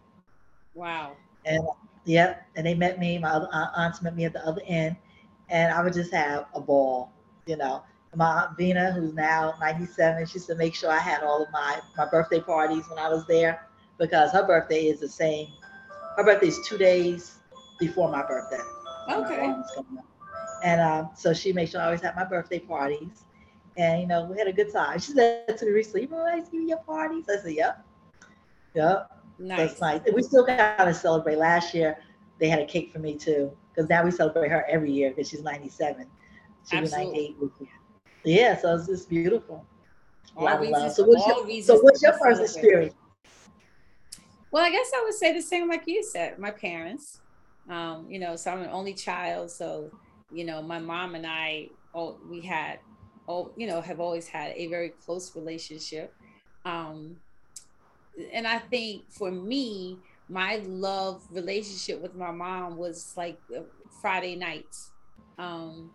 Wow. 0.73 1.13
And 1.45 1.63
yeah, 2.05 2.37
and 2.55 2.65
they 2.65 2.73
met 2.73 2.99
me. 2.99 3.17
My 3.17 3.29
other 3.29 3.47
aunts 3.51 4.01
met 4.01 4.15
me 4.15 4.25
at 4.25 4.33
the 4.33 4.45
other 4.45 4.61
end, 4.65 4.95
and 5.49 5.73
I 5.73 5.83
would 5.83 5.93
just 5.93 6.13
have 6.13 6.45
a 6.53 6.61
ball, 6.61 7.11
you 7.45 7.57
know. 7.57 7.83
My 8.15 8.43
aunt 8.43 8.57
Vina, 8.57 8.91
who's 8.91 9.13
now 9.13 9.55
97, 9.59 10.27
she 10.27 10.33
used 10.35 10.47
to 10.47 10.55
make 10.55 10.75
sure 10.75 10.91
I 10.91 10.99
had 10.99 11.23
all 11.23 11.43
of 11.43 11.51
my 11.51 11.79
my 11.97 12.07
birthday 12.09 12.39
parties 12.39 12.83
when 12.89 12.99
I 12.99 13.09
was 13.09 13.25
there 13.27 13.67
because 13.99 14.31
her 14.31 14.45
birthday 14.45 14.87
is 14.87 14.99
the 14.99 15.09
same. 15.09 15.47
Her 16.17 16.23
birthday 16.23 16.47
is 16.47 16.59
two 16.67 16.77
days 16.77 17.39
before 17.79 18.11
my 18.11 18.25
birthday. 18.25 18.59
Okay. 19.11 19.53
And 20.63 20.79
um, 20.79 21.09
so 21.15 21.33
she 21.33 21.51
made 21.51 21.69
sure 21.69 21.81
I 21.81 21.85
always 21.85 22.01
had 22.01 22.15
my 22.15 22.23
birthday 22.23 22.59
parties. 22.59 23.25
And 23.77 24.01
you 24.01 24.07
know, 24.07 24.25
we 24.25 24.37
had 24.37 24.47
a 24.47 24.53
good 24.53 24.71
time. 24.71 24.99
She 24.99 25.13
said 25.13 25.47
to 25.57 25.65
me 25.65 25.71
recently, 25.71 26.03
you 26.03 26.15
always 26.15 26.49
give 26.49 26.61
me 26.61 26.69
your 26.69 26.79
parties. 26.79 27.25
I 27.29 27.41
said, 27.41 27.53
Yep. 27.53 27.85
Yep. 28.75 29.11
Nice. 29.39 29.57
That's 29.57 29.81
nice. 29.81 30.01
And 30.05 30.15
we 30.15 30.23
still 30.23 30.45
kind 30.45 30.89
of 30.89 30.95
celebrate. 30.95 31.37
Last 31.37 31.73
year 31.73 31.97
they 32.39 32.49
had 32.49 32.59
a 32.59 32.65
cake 32.65 32.91
for 32.91 32.99
me 32.99 33.15
too. 33.15 33.51
Because 33.73 33.89
now 33.89 34.03
we 34.03 34.11
celebrate 34.11 34.49
her 34.49 34.65
every 34.69 34.91
year 34.91 35.09
because 35.09 35.29
she's 35.29 35.41
97. 35.41 36.05
She'll 36.69 36.79
Absolutely. 36.79 37.35
be 37.39 37.55
98 37.55 37.69
Yeah, 38.23 38.57
so 38.57 38.75
it's 38.75 38.87
just 38.87 39.09
beautiful. 39.09 39.65
All 40.35 40.59
reasons, 40.59 40.71
love. 40.71 40.91
So 40.93 41.03
what's 41.05 41.27
your, 41.27 41.61
so 41.61 41.79
what's 41.81 42.01
your 42.01 42.13
first 42.13 42.41
experience? 42.41 42.95
Well, 44.51 44.63
I 44.63 44.69
guess 44.69 44.91
I 44.95 45.01
would 45.03 45.13
say 45.13 45.33
the 45.33 45.41
same 45.41 45.67
like 45.67 45.83
you 45.87 46.03
said, 46.03 46.37
my 46.37 46.51
parents. 46.51 47.19
Um, 47.69 48.05
you 48.09 48.19
know, 48.19 48.35
so 48.35 48.51
I'm 48.51 48.61
an 48.61 48.69
only 48.69 48.93
child. 48.93 49.49
So, 49.49 49.89
you 50.31 50.45
know, 50.45 50.61
my 50.61 50.79
mom 50.79 51.15
and 51.15 51.25
I, 51.25 51.69
oh, 51.95 52.17
we 52.29 52.41
had 52.41 52.79
oh, 53.27 53.51
you 53.55 53.67
know, 53.67 53.81
have 53.81 53.99
always 53.99 54.27
had 54.27 54.53
a 54.55 54.67
very 54.67 54.89
close 54.89 55.35
relationship. 55.35 56.13
Um, 56.65 57.17
and 58.31 58.47
I 58.47 58.59
think 58.59 59.03
for 59.09 59.31
me, 59.31 59.97
my 60.29 60.57
love 60.65 61.23
relationship 61.31 62.01
with 62.01 62.15
my 62.15 62.31
mom 62.31 62.77
was 62.77 63.13
like 63.17 63.37
uh, 63.55 63.61
Friday 64.01 64.35
nights. 64.35 64.91
Um, 65.37 65.91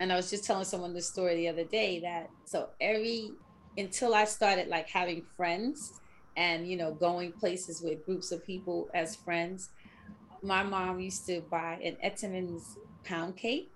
and 0.00 0.12
I 0.12 0.16
was 0.16 0.30
just 0.30 0.44
telling 0.44 0.64
someone 0.64 0.94
this 0.94 1.08
story 1.08 1.36
the 1.36 1.48
other 1.48 1.64
day 1.64 2.00
that 2.00 2.30
so 2.44 2.68
every 2.80 3.32
until 3.76 4.14
I 4.14 4.24
started 4.24 4.68
like 4.68 4.88
having 4.88 5.22
friends 5.36 6.00
and 6.36 6.68
you 6.68 6.76
know 6.76 6.92
going 6.92 7.32
places 7.32 7.80
with 7.82 8.04
groups 8.04 8.32
of 8.32 8.44
people 8.44 8.88
as 8.94 9.16
friends, 9.16 9.70
my 10.42 10.62
mom 10.62 11.00
used 11.00 11.26
to 11.26 11.40
buy 11.50 11.78
an 11.82 11.96
Entenmann's 12.04 12.76
pound 13.04 13.36
cake 13.36 13.72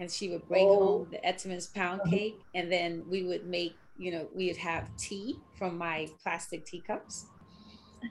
and 0.00 0.10
she 0.10 0.30
would 0.30 0.48
bring 0.48 0.66
oh. 0.66 0.84
home 0.84 1.08
the 1.10 1.18
Entenmann's 1.18 1.68
pound 1.68 2.00
uh-huh. 2.00 2.10
cake, 2.10 2.40
and 2.54 2.72
then 2.72 3.04
we 3.08 3.22
would 3.22 3.46
make, 3.46 3.76
you 3.98 4.10
know, 4.10 4.26
we 4.34 4.48
would 4.48 4.56
have 4.56 4.88
tea 4.96 5.38
from 5.56 5.78
my 5.78 6.08
plastic 6.22 6.64
teacups 6.64 7.26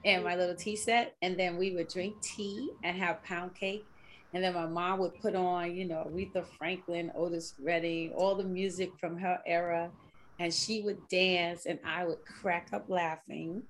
and 0.06 0.24
my 0.24 0.36
little 0.36 0.56
tea 0.56 0.76
set, 0.76 1.16
and 1.24 1.38
then 1.38 1.58
we 1.58 1.72
would 1.72 1.88
drink 1.88 2.22
tea 2.22 2.70
and 2.84 2.96
have 2.96 3.22
pound 3.24 3.56
cake. 3.56 3.86
And 4.32 4.44
then 4.44 4.54
my 4.54 4.68
mom 4.68 5.00
would 5.00 5.20
put 5.20 5.34
on, 5.36 5.76
you 5.76 5.86
know, 5.86 6.08
Aretha 6.14 6.46
Franklin, 6.46 7.12
Otis 7.16 7.56
Redding, 7.60 8.12
all 8.12 8.36
the 8.36 8.44
music 8.44 8.92
from 9.00 9.18
her 9.18 9.40
era. 9.48 9.90
And 10.38 10.54
she 10.54 10.84
would 10.84 11.06
dance, 11.10 11.66
and 11.66 11.80
I 11.84 12.06
would 12.06 12.24
crack 12.24 12.70
up 12.72 12.86
laughing 12.88 13.64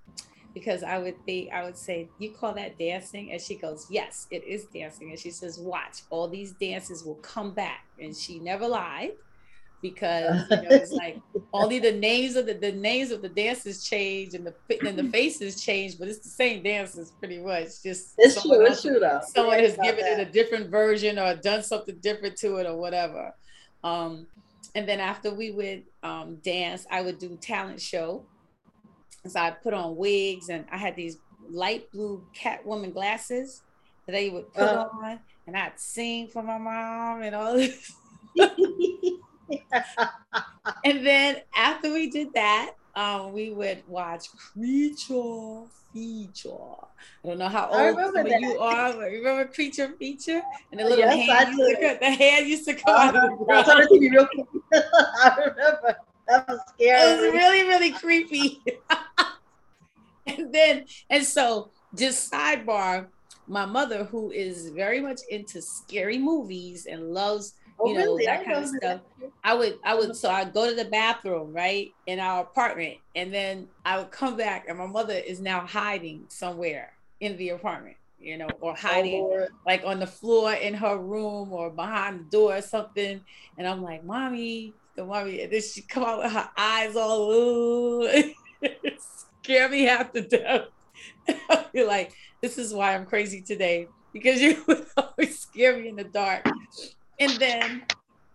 because 0.54 0.84
I 0.84 0.98
would 0.98 1.24
think, 1.26 1.52
I 1.52 1.64
would 1.64 1.78
say, 1.78 2.10
You 2.20 2.32
call 2.32 2.54
that 2.54 2.78
dancing? 2.78 3.32
And 3.32 3.42
she 3.42 3.56
goes, 3.56 3.88
Yes, 3.90 4.28
it 4.32 4.44
is 4.44 4.66
dancing. 4.66 5.10
And 5.10 5.20
she 5.20 5.32
says, 5.32 5.60
Watch, 5.60 6.04
all 6.10 6.28
these 6.28 6.54
dances 6.54 7.04
will 7.04 7.16
come 7.16 7.52
back. 7.52 7.86
And 8.00 8.16
she 8.16 8.40
never 8.40 8.68
lied 8.68 9.12
because 9.82 10.44
you 10.50 10.58
know, 10.58 10.68
it's 10.70 10.92
like 10.92 11.20
only 11.54 11.80
the 11.80 11.92
names 11.92 12.36
of 12.36 12.46
the, 12.46 12.54
the 12.54 12.72
names 12.72 13.12
of 13.12 13.22
the 13.22 13.30
dances 13.30 13.84
change 13.84 14.34
and 14.34 14.46
the 14.46 14.54
and 14.86 14.98
the 14.98 15.04
faces 15.12 15.64
change, 15.64 15.98
but 15.98 16.08
it's 16.08 16.20
the 16.20 16.30
same 16.30 16.64
dances 16.64 17.12
pretty 17.20 17.40
much. 17.40 17.82
Just 17.84 18.16
it's 18.18 18.42
true, 18.42 18.66
it's 18.66 18.82
true 18.82 19.00
though. 19.00 19.22
Someone 19.34 19.60
has 19.60 19.78
given 19.78 20.04
that. 20.04 20.20
it 20.20 20.28
a 20.28 20.32
different 20.32 20.70
version 20.70 21.18
or 21.18 21.36
done 21.36 21.64
something 21.64 21.98
different 22.02 22.36
to 22.38 22.58
it 22.58 22.68
or 22.68 22.76
whatever. 22.76 23.34
Um, 23.84 24.28
and 24.76 24.88
then 24.88 25.00
after 25.00 25.34
we 25.34 25.52
would 25.52 25.84
um, 26.04 26.36
dance, 26.44 26.86
I 26.92 27.02
would 27.02 27.18
do 27.18 27.38
talent 27.38 27.82
show 27.82 28.26
so 29.28 29.40
I 29.40 29.52
put 29.52 29.74
on 29.74 29.96
wigs 29.96 30.50
and 30.50 30.66
I 30.72 30.78
had 30.78 30.96
these 30.96 31.18
light 31.50 31.92
blue 31.92 32.24
Catwoman 32.36 32.94
glasses 32.94 33.62
that 34.06 34.14
they 34.14 34.30
would 34.30 34.54
put 34.54 34.64
uh, 34.64 34.88
on 34.94 35.20
and 35.48 35.58
I'd 35.58 35.80
sing 35.80 36.28
for 36.28 36.44
my 36.44 36.58
mom 36.58 37.24
and 37.24 37.36
all 37.36 37.56
this. 37.56 37.92
and 40.86 41.06
then 41.06 41.38
after 41.56 41.92
we 41.92 42.10
did 42.10 42.34
that, 42.34 42.76
um, 42.96 43.34
we 43.34 43.52
would 43.52 43.84
watch 43.88 44.28
Creature 44.36 45.64
Feature. 45.94 46.50
I 47.24 47.28
don't 47.28 47.40
know 47.40 47.48
how 47.48 47.68
old 47.70 47.98
you 47.98 48.60
are, 48.60 48.94
but 48.94 49.10
remember 49.12 49.46
Creature 49.46 49.94
Feature? 49.98 50.42
And 50.72 50.80
the 50.80 50.84
little 50.84 51.00
yes, 51.00 51.28
hand, 51.28 51.58
used 51.58 51.80
to, 51.80 51.98
the 52.00 52.12
hand 52.12 52.48
used 52.48 52.66
to 52.66 52.74
come 52.76 52.96
uh, 52.96 53.00
out 53.00 53.16
of 53.16 53.22
the 53.40 53.46
ground. 53.46 54.28
I 54.74 55.36
remember. 55.38 55.96
That 56.28 56.48
was 56.48 56.60
scary. 56.76 57.00
It 57.12 57.22
was 57.22 57.34
really, 57.34 57.68
really 57.68 57.92
creepy. 57.92 58.62
and 60.38 60.54
then, 60.54 60.86
and 61.10 61.24
so 61.24 61.72
just 61.96 62.32
sidebar, 62.32 63.08
my 63.48 63.66
mother, 63.66 64.04
who 64.04 64.32
is 64.32 64.70
very 64.70 65.02
much 65.02 65.22
into 65.30 65.62
scary 65.62 66.18
movies 66.18 66.86
and 66.86 67.14
loves 67.14 67.54
oh, 67.80 67.88
you 67.88 67.96
know 67.96 68.06
really? 68.14 68.26
that 68.26 68.46
kind 68.46 68.64
of 68.64 68.68
stuff. 68.68 69.02
I 69.44 69.54
would 69.54 69.80
I 69.84 69.96
would 69.96 70.16
so 70.16 70.30
I'd 70.30 70.54
go 70.54 70.70
to 70.70 70.76
the 70.76 70.90
bathroom 70.90 71.54
right 71.54 71.92
in 72.06 72.20
our 72.20 72.42
apartment, 72.42 72.98
and 73.16 73.34
then 73.34 73.68
I 73.86 73.98
would 73.98 74.12
come 74.12 74.38
back, 74.38 74.66
and 74.70 74.78
my 74.78 74.86
mother 74.86 75.16
is 75.16 75.40
now 75.40 75.62
hiding 75.62 76.26
somewhere 76.28 76.94
in 77.20 77.38
the 77.38 77.50
apartment 77.50 77.98
you 78.22 78.38
know, 78.38 78.50
or 78.60 78.72
oh, 78.72 78.76
hiding 78.76 79.24
oh, 79.24 79.48
like 79.66 79.84
on 79.86 80.00
the 80.00 80.08
floor 80.08 80.54
in 80.54 80.74
her 80.74 80.98
room 80.98 81.54
or 81.54 81.70
behind 81.70 82.20
the 82.20 82.24
door 82.26 82.58
or 82.58 82.62
something. 82.62 83.22
And 83.58 83.68
I'm 83.68 83.82
like, 83.82 84.04
mommy, 84.04 84.74
the 84.96 85.06
mommy, 85.06 85.42
and 85.42 85.52
then 85.52 85.62
she 85.62 85.82
come 85.82 86.04
out 86.04 86.24
with 86.24 86.32
her 86.32 86.50
eyes 86.58 86.96
all 86.96 88.08
scare 89.50 89.70
me 89.70 89.84
half 89.84 90.12
to 90.14 90.22
death. 90.22 90.66
You're 91.74 91.88
like, 91.88 92.14
this 92.42 92.58
is 92.58 92.74
why 92.74 92.94
I'm 92.94 93.06
crazy 93.06 93.42
today 93.42 93.88
because 94.14 94.40
you 94.42 94.64
would 94.68 94.86
always 94.96 95.40
scare 95.40 95.78
me 95.78 95.88
in 95.88 95.96
the 95.96 96.04
dark. 96.04 96.48
And 97.20 97.32
then, 97.40 97.84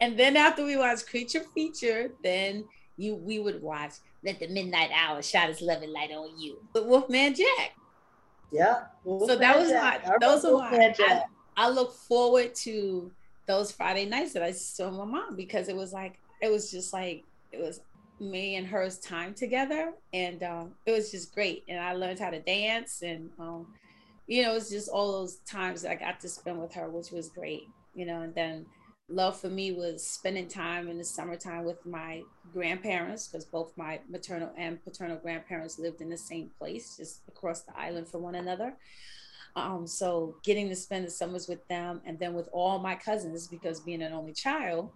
and 0.01 0.19
then 0.19 0.37
after 0.37 0.65
we 0.65 0.77
watch 0.77 1.07
Creature 1.07 1.45
Feature, 1.55 2.11
then 2.23 2.65
you 2.97 3.15
we 3.15 3.39
would 3.39 3.63
watch 3.63 3.95
Let 4.25 4.41
the 4.41 4.49
Midnight 4.49 4.91
Hour 4.95 5.23
Shine 5.23 5.51
Its 5.51 5.61
Loving 5.61 5.93
Light 5.93 6.11
on 6.11 6.39
You 6.39 6.59
with 6.73 6.85
Wolfman 6.85 7.35
Jack. 7.35 7.77
Yeah. 8.53 8.83
so 9.05 9.37
that 9.37 9.59
was 9.59 9.73
my 9.73 10.01
those 10.21 10.45
are 10.45 10.53
my 10.53 10.95
I, 11.01 11.23
I, 11.57 11.71
look 11.71 11.93
forward 11.93 12.55
to 12.57 13.11
those 13.47 13.73
Friday 13.73 14.07
nights 14.07 14.33
that 14.35 14.45
I 14.45 14.53
saw 14.53 14.93
my 14.93 15.05
mom 15.05 15.35
because 15.35 15.69
it 15.69 15.75
was 15.75 15.93
like 15.93 16.21
it 16.41 16.53
was 16.53 16.71
just 16.71 16.93
like 16.93 17.25
it 17.51 17.61
was 17.61 17.81
me 18.21 18.57
and 18.57 18.67
her's 18.67 18.99
time 18.99 19.35
together 19.35 19.93
and 20.13 20.43
um, 20.43 20.73
it 20.87 20.93
was 20.93 21.11
just 21.11 21.35
great. 21.35 21.65
And 21.69 21.79
I 21.79 21.95
learned 21.95 22.19
how 22.19 22.31
to 22.31 22.41
dance 22.41 23.03
and 23.03 23.31
um, 23.39 23.67
you 24.27 24.43
know 24.43 24.55
it's 24.55 24.71
just 24.71 24.89
all 24.89 25.13
those 25.13 25.37
times 25.41 25.85
I 25.85 25.95
got 25.95 26.21
to 26.21 26.29
spend 26.29 26.61
with 26.61 26.73
her 26.75 26.89
which 26.89 27.11
was 27.11 27.29
great 27.29 27.69
you 27.95 28.07
know. 28.07 28.23
And 28.23 28.35
then 28.35 28.67
love 29.09 29.39
for 29.39 29.49
me 29.49 29.73
was 29.73 30.07
spending 30.07 30.49
time 30.49 30.89
in 30.89 30.99
the 30.99 31.05
summertime 31.05 31.65
with 31.65 31.85
my 31.87 32.23
grandparents 32.53 33.29
because 33.29 33.45
both 33.45 33.73
my 33.77 34.01
maternal 34.09 34.51
and 34.57 34.83
paternal 34.83 35.17
grandparents 35.17 35.79
lived 35.79 36.01
in 36.01 36.09
the 36.09 36.17
same 36.17 36.51
place 36.59 36.97
just 36.97 37.21
across 37.29 37.63
the 37.63 37.77
island 37.79 38.09
from 38.09 38.23
one 38.23 38.35
another. 38.35 38.75
Um, 39.57 39.87
so 39.87 40.37
getting 40.43 40.69
to 40.69 40.77
spend 40.77 41.07
the 41.07 41.11
summers 41.11 41.47
with 41.47 41.67
them 41.69 42.01
and 42.05 42.19
then 42.19 42.35
with 42.35 42.49
all 42.53 42.79
my 42.79 42.97
cousins 42.97 43.47
because 43.47 43.81
being 43.81 44.03
an 44.03 44.13
only 44.13 44.33
child 44.33 44.91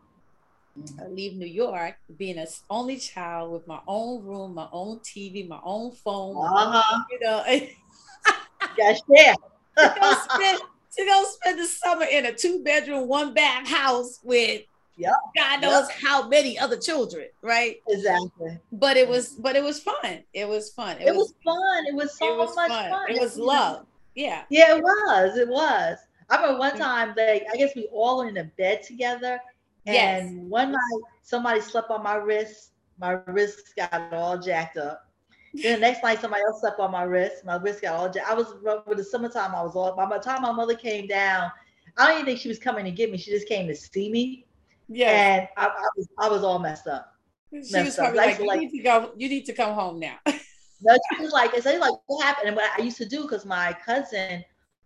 leave 1.09 1.35
New 1.35 1.47
York 1.47 1.97
being 2.17 2.39
an 2.39 2.47
only 2.71 2.97
child 2.97 3.53
with 3.53 3.67
my 3.67 3.81
own 3.87 4.25
room, 4.25 4.55
my 4.55 4.69
own 4.73 4.99
TV, 5.01 5.47
my 5.47 5.61
own 5.65 5.93
phone. 5.93 6.37
Uh-huh. 6.37 7.05
You 7.11 7.21
know, 7.21 7.45
yes, 8.79 9.01
yeah. 9.09 9.35
to 9.79 11.05
go 11.05 11.25
spend 11.25 11.59
the 11.59 11.67
summer 11.67 12.05
in 12.05 12.27
a 12.27 12.33
two 12.33 12.63
bedroom, 12.63 13.09
one 13.09 13.35
bath 13.35 13.69
house 13.69 14.21
with 14.23 14.63
yep. 14.97 15.13
God 15.37 15.63
knows 15.63 15.89
yep. 15.89 15.99
how 16.01 16.29
many 16.29 16.59
other 16.59 16.77
children, 16.77 17.29
right? 17.43 17.81
Exactly. 17.89 18.59
But 18.73 18.97
it 18.97 19.09
was, 19.09 19.31
but 19.31 19.57
it 19.57 19.63
was 19.63 19.81
fun. 19.81 20.23
It 20.33 20.49
was 20.49 20.71
fun. 20.71 20.97
It, 20.99 21.09
it 21.09 21.15
was, 21.15 21.33
was, 21.33 21.35
fun. 21.45 21.87
It 21.87 21.95
was 21.95 22.19
so 22.19 22.33
it 22.33 22.37
was 22.37 22.57
much 22.57 22.69
fun. 22.69 22.91
fun. 22.91 23.11
It 23.11 23.21
was 23.21 23.37
love. 23.39 23.87
Yeah. 24.15 24.43
Yeah, 24.51 24.77
it 24.77 24.83
was. 24.83 25.37
It 25.37 25.49
was. 25.49 25.99
I 26.31 26.37
remember 26.37 26.59
one 26.59 26.77
time, 26.77 27.15
like 27.17 27.47
I 27.53 27.57
guess 27.57 27.75
we 27.75 27.89
all 27.93 28.19
were 28.19 28.29
in 28.29 28.37
a 28.37 28.45
bed 28.45 28.83
together, 28.83 29.41
and 29.87 29.95
yes. 29.95 30.33
one 30.49 30.73
night 30.73 31.03
somebody 31.23 31.61
slept 31.61 31.91
on 31.91 32.03
my 32.03 32.15
wrist. 32.15 32.73
My 32.99 33.21
wrists 33.27 33.73
got 33.77 34.13
all 34.13 34.39
jacked 34.39 34.77
up. 34.77 35.09
Then 35.55 35.75
the 35.75 35.81
next 35.81 36.03
night, 36.03 36.21
somebody 36.21 36.43
else 36.43 36.61
slept 36.61 36.79
on 36.79 36.91
my 36.91 37.05
wrist. 37.05 37.45
My 37.45 37.57
wrist 37.57 37.83
got 37.83 37.95
all. 37.95 38.11
Jacked. 38.11 38.29
I 38.29 38.35
was 38.35 38.55
with 38.87 38.99
the 38.99 39.05
summertime. 39.05 39.55
I 39.55 39.63
was 39.63 39.77
all. 39.77 39.97
By 39.97 40.07
the 40.07 40.23
time 40.23 40.43
my 40.43 40.53
mother 40.53 40.75
came 40.75 41.07
down, 41.07 41.51
I 41.97 42.09
don't 42.09 42.15
even 42.15 42.27
think 42.27 42.41
she 42.41 42.49
was 42.49 42.59
coming 42.59 42.85
to 42.85 42.91
get 42.91 43.11
me. 43.11 43.19
She 43.19 43.31
just 43.31 43.49
came 43.49 43.67
to 43.69 43.75
see 43.75 44.11
me. 44.11 44.47
Yeah. 44.89 45.11
And 45.11 45.49
I, 45.57 45.67
I, 45.67 45.89
was 45.97 46.09
I 46.19 46.29
was 46.29 46.43
all 46.43 46.59
messed 46.59 46.87
up. 46.87 47.15
She 47.51 47.59
messed 47.59 47.85
was 47.85 47.97
probably 47.97 48.19
up. 48.21 48.27
like, 48.27 48.41
like, 48.41 48.61
"You 48.61 48.69
need 48.69 48.77
to 48.77 48.83
go. 48.83 49.13
You 49.17 49.29
need 49.29 49.47
to 49.47 49.53
come 49.53 49.75
home 49.75 49.99
now." 49.99 50.17
no, 50.27 50.99
she 51.17 51.23
was 51.23 51.33
like, 51.33 51.53
"It's 51.55 51.67
like 51.67 51.93
what 52.07 52.25
happened?" 52.25 52.49
And 52.49 52.57
what 52.57 52.71
I 52.79 52.83
used 52.83 52.99
to 52.99 53.07
do 53.07 53.23
because 53.23 53.45
my 53.45 53.77
cousin, 53.85 54.45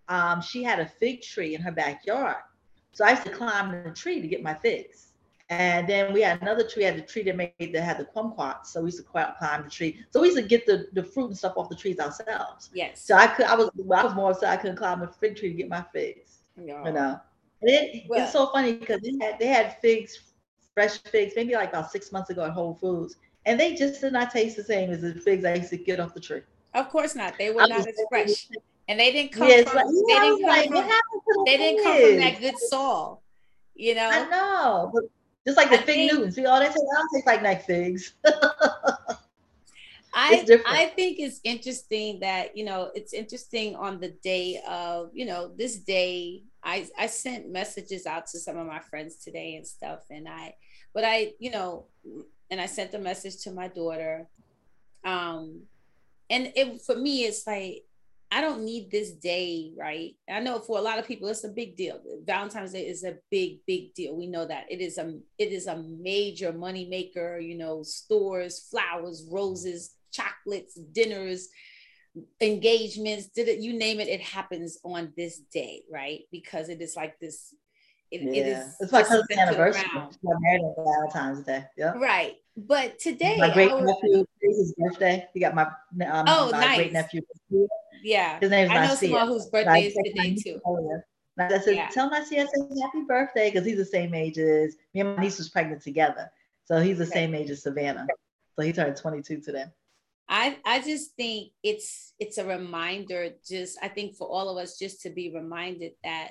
um, 0.08 0.40
she 0.40 0.62
had 0.62 0.80
a 0.80 0.86
fig 0.86 1.22
tree 1.22 1.54
in 1.54 1.60
her 1.60 1.72
backyard, 1.72 2.36
so 2.92 3.04
I 3.04 3.10
used 3.10 3.24
to 3.24 3.30
climb 3.30 3.70
the 3.84 3.90
tree 3.90 4.20
to 4.20 4.28
get 4.28 4.42
my 4.42 4.54
figs. 4.54 5.08
And 5.48 5.86
then 5.86 6.14
we 6.14 6.22
had 6.22 6.40
another 6.40 6.66
tree, 6.66 6.84
had 6.84 6.96
the 6.96 7.02
tree 7.02 7.22
that 7.24 7.36
made 7.36 7.52
that 7.58 7.82
had 7.82 7.98
the 7.98 8.06
kumquats. 8.06 8.68
So 8.68 8.80
we 8.80 8.86
used 8.86 8.98
to 8.98 9.04
climb 9.04 9.64
the 9.64 9.70
tree. 9.70 9.98
So 10.10 10.20
we 10.20 10.28
used 10.28 10.38
to 10.38 10.46
get 10.46 10.64
the, 10.64 10.88
the 10.94 11.02
fruit 11.02 11.26
and 11.26 11.36
stuff 11.36 11.54
off 11.56 11.68
the 11.68 11.76
trees 11.76 11.98
ourselves. 11.98 12.70
Yes. 12.72 13.02
So 13.02 13.16
I 13.16 13.26
could 13.26 13.46
I 13.46 13.54
was 13.54 13.68
I 13.68 14.04
was 14.04 14.14
more 14.14 14.30
upset 14.30 14.50
I 14.50 14.56
couldn't 14.56 14.76
climb 14.76 15.02
a 15.02 15.08
fig 15.08 15.36
tree 15.36 15.50
to 15.50 15.54
get 15.54 15.68
my 15.68 15.84
figs. 15.92 16.38
No. 16.56 16.84
You 16.86 16.92
know. 16.92 17.20
And 17.60 17.70
it, 17.70 18.04
well, 18.08 18.22
it's 18.22 18.32
so 18.32 18.46
funny 18.46 18.74
because 18.74 19.00
they 19.02 19.12
had 19.20 19.38
they 19.38 19.46
had 19.46 19.78
figs, 19.80 20.18
fresh 20.74 20.96
figs, 20.98 21.34
maybe 21.36 21.52
like 21.54 21.68
about 21.68 21.90
six 21.90 22.12
months 22.12 22.30
ago 22.30 22.44
at 22.44 22.52
Whole 22.52 22.74
Foods. 22.74 23.16
And 23.44 23.60
they 23.60 23.74
just 23.74 24.00
did 24.00 24.14
not 24.14 24.30
taste 24.30 24.56
the 24.56 24.64
same 24.64 24.90
as 24.90 25.02
the 25.02 25.14
figs 25.14 25.44
I 25.44 25.56
used 25.56 25.70
to 25.70 25.76
get 25.76 26.00
off 26.00 26.14
the 26.14 26.20
tree. 26.20 26.42
Of 26.74 26.88
course 26.88 27.14
not. 27.14 27.36
They 27.38 27.50
were 27.50 27.66
not 27.66 27.86
as 27.86 27.96
fresh. 28.08 28.48
And 28.88 28.98
they 28.98 29.12
didn't 29.12 29.32
come 29.32 29.48
yes, 29.48 29.68
from, 29.68 29.76
like, 29.76 29.86
they, 29.86 30.14
didn't 30.14 30.40
come 30.40 30.48
like, 30.48 30.68
from 30.68 31.44
they 31.46 31.56
didn't 31.56 31.84
come 31.84 32.00
from 32.00 32.16
that 32.18 32.40
good 32.40 32.58
soil. 32.58 33.22
You 33.74 33.94
know? 33.94 34.10
I 34.10 34.28
know. 34.28 34.90
But 34.92 35.04
just 35.46 35.56
like 35.56 35.70
the 35.70 35.76
I 35.76 35.82
fig 35.82 35.86
think, 35.86 36.12
Newtons. 36.12 36.34
See, 36.34 36.46
all 36.46 36.60
that 36.60 36.74
tastes 36.74 37.26
like 37.26 37.42
neck 37.42 37.66
figs. 37.66 38.14
I 40.14 40.44
I 40.66 40.86
think 40.94 41.18
it's 41.18 41.40
interesting 41.42 42.20
that 42.20 42.56
you 42.56 42.64
know 42.64 42.90
it's 42.94 43.14
interesting 43.14 43.74
on 43.76 43.98
the 43.98 44.10
day 44.22 44.60
of 44.68 45.10
you 45.14 45.24
know 45.24 45.50
this 45.56 45.76
day 45.76 46.42
I 46.62 46.86
I 46.98 47.06
sent 47.06 47.50
messages 47.50 48.06
out 48.06 48.26
to 48.28 48.38
some 48.38 48.58
of 48.58 48.66
my 48.66 48.80
friends 48.80 49.16
today 49.16 49.56
and 49.56 49.66
stuff 49.66 50.00
and 50.10 50.28
I 50.28 50.54
but 50.92 51.04
I 51.04 51.32
you 51.38 51.50
know 51.50 51.86
and 52.50 52.60
I 52.60 52.66
sent 52.66 52.92
a 52.94 52.98
message 52.98 53.42
to 53.44 53.52
my 53.52 53.68
daughter 53.68 54.28
um 55.04 55.62
and 56.28 56.52
it 56.54 56.82
for 56.82 56.94
me 56.94 57.24
it's 57.24 57.46
like 57.46 57.84
I 58.34 58.40
don't 58.40 58.64
need 58.64 58.90
this 58.90 59.12
day, 59.12 59.72
right? 59.76 60.12
I 60.26 60.40
know 60.40 60.58
for 60.58 60.78
a 60.78 60.80
lot 60.80 60.98
of 60.98 61.06
people 61.06 61.28
it's 61.28 61.44
a 61.44 61.50
big 61.50 61.76
deal. 61.76 62.00
Valentine's 62.24 62.72
Day 62.72 62.86
is 62.88 63.04
a 63.04 63.18
big, 63.30 63.58
big 63.66 63.92
deal. 63.92 64.16
We 64.16 64.26
know 64.26 64.46
that 64.46 64.64
it 64.70 64.80
is 64.80 64.96
a 64.96 65.18
it 65.36 65.52
is 65.52 65.66
a 65.66 65.76
major 65.76 66.50
money 66.50 66.86
maker. 66.86 67.38
You 67.38 67.58
know, 67.58 67.82
stores, 67.82 68.68
flowers, 68.70 69.28
roses, 69.30 69.96
chocolates, 70.12 70.74
dinners, 70.92 71.50
engagements. 72.40 73.26
Did 73.26 73.48
it? 73.48 73.58
You 73.58 73.74
name 73.74 74.00
it. 74.00 74.08
It 74.08 74.22
happens 74.22 74.78
on 74.82 75.12
this 75.14 75.40
day, 75.52 75.82
right? 75.92 76.20
Because 76.32 76.70
it 76.70 76.80
is 76.80 76.96
like 76.96 77.20
this. 77.20 77.54
It, 78.10 78.22
yeah. 78.22 78.30
it 78.30 78.46
is. 78.46 78.76
It's 78.80 78.92
my 78.92 79.02
cousin's 79.02 79.30
anniversary. 79.30 79.90
Got 79.92 80.16
married 80.22 80.62
on 80.62 80.74
Valentine's 80.76 81.44
Day. 81.44 81.64
Yeah. 81.76 81.92
Right. 81.98 82.36
But 82.56 82.98
today, 82.98 83.38
my 83.38 83.52
great 83.52 83.70
nephew, 83.70 84.26
his 84.40 84.74
birthday. 84.76 85.26
He 85.32 85.40
got 85.40 85.54
my 85.54 85.62
um, 85.62 86.24
oh, 86.28 86.50
my 86.52 86.60
nice. 86.60 86.76
great 86.76 86.92
nephew. 86.92 87.22
Yeah. 88.02 88.38
His 88.40 88.50
name's 88.50 88.70
I 88.70 88.86
know 88.86 88.94
someone 88.94 89.28
whose 89.28 89.46
birthday 89.46 89.86
is 89.86 89.94
today 89.94 90.34
too. 90.34 90.60
I 91.38 91.58
said, 91.58 91.74
yeah. 91.74 91.88
tell 91.88 92.10
Nasia 92.10 92.40
I 92.40 92.46
said 92.46 92.68
happy 92.82 93.04
birthday 93.08 93.50
because 93.50 93.66
he's 93.66 93.78
the 93.78 93.84
same 93.86 94.12
age 94.12 94.36
as 94.36 94.76
me 94.92 95.00
and 95.00 95.16
my 95.16 95.22
niece 95.22 95.38
was 95.38 95.48
pregnant 95.48 95.82
together. 95.82 96.30
So 96.66 96.80
he's 96.80 96.98
the 96.98 97.04
okay. 97.04 97.12
same 97.12 97.34
age 97.34 97.48
as 97.48 97.62
Savannah. 97.62 98.06
So 98.54 98.62
he 98.62 98.72
turned 98.72 98.96
22 98.96 99.40
today. 99.40 99.64
I, 100.28 100.58
I 100.64 100.80
just 100.80 101.14
think 101.16 101.52
it's 101.62 102.12
it's 102.18 102.38
a 102.38 102.46
reminder 102.46 103.30
just 103.46 103.78
I 103.82 103.88
think 103.88 104.16
for 104.16 104.28
all 104.28 104.48
of 104.48 104.62
us 104.62 104.78
just 104.78 105.02
to 105.02 105.10
be 105.10 105.32
reminded 105.34 105.92
that 106.04 106.30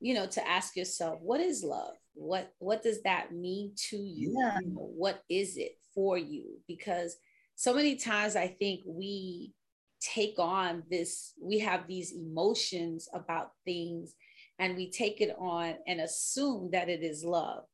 you 0.00 0.14
know 0.14 0.26
to 0.26 0.48
ask 0.48 0.76
yourself 0.76 1.20
what 1.20 1.40
is 1.40 1.62
love 1.62 1.94
what 2.14 2.52
what 2.58 2.82
does 2.82 3.02
that 3.02 3.32
mean 3.32 3.72
to 3.90 3.96
you, 3.96 4.36
yeah. 4.38 4.58
you 4.60 4.68
know, 4.68 4.90
what 4.96 5.22
is 5.28 5.56
it 5.56 5.78
for 5.94 6.16
you 6.18 6.58
because 6.66 7.16
so 7.56 7.74
many 7.74 7.96
times 7.96 8.36
I 8.36 8.48
think 8.48 8.80
we 8.84 9.52
take 10.00 10.38
on 10.38 10.82
this, 10.90 11.32
we 11.40 11.60
have 11.60 11.86
these 11.86 12.12
emotions 12.12 13.08
about 13.14 13.52
things 13.64 14.14
and 14.58 14.76
we 14.76 14.90
take 14.90 15.20
it 15.20 15.34
on 15.38 15.74
and 15.86 16.00
assume 16.00 16.70
that 16.72 16.88
it 16.88 17.02
is 17.02 17.24
love. 17.24 17.64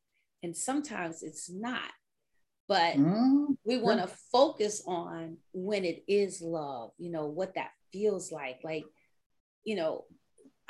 And 0.43 0.57
sometimes 0.57 1.23
it's 1.23 1.51
not. 1.51 1.91
But 2.69 2.95
mm-hmm. 2.95 3.55
we 3.65 3.79
want 3.79 4.01
to 4.01 4.15
focus 4.31 4.83
on 4.87 5.39
when 5.53 5.85
it 5.85 6.05
is 6.07 6.41
love, 6.41 6.93
you 6.99 7.11
know, 7.11 7.27
what 7.27 7.55
that 7.57 7.71
feels 7.93 8.31
like. 8.31 8.61
Like, 8.63 8.85
you 9.65 9.75
know, 9.75 10.05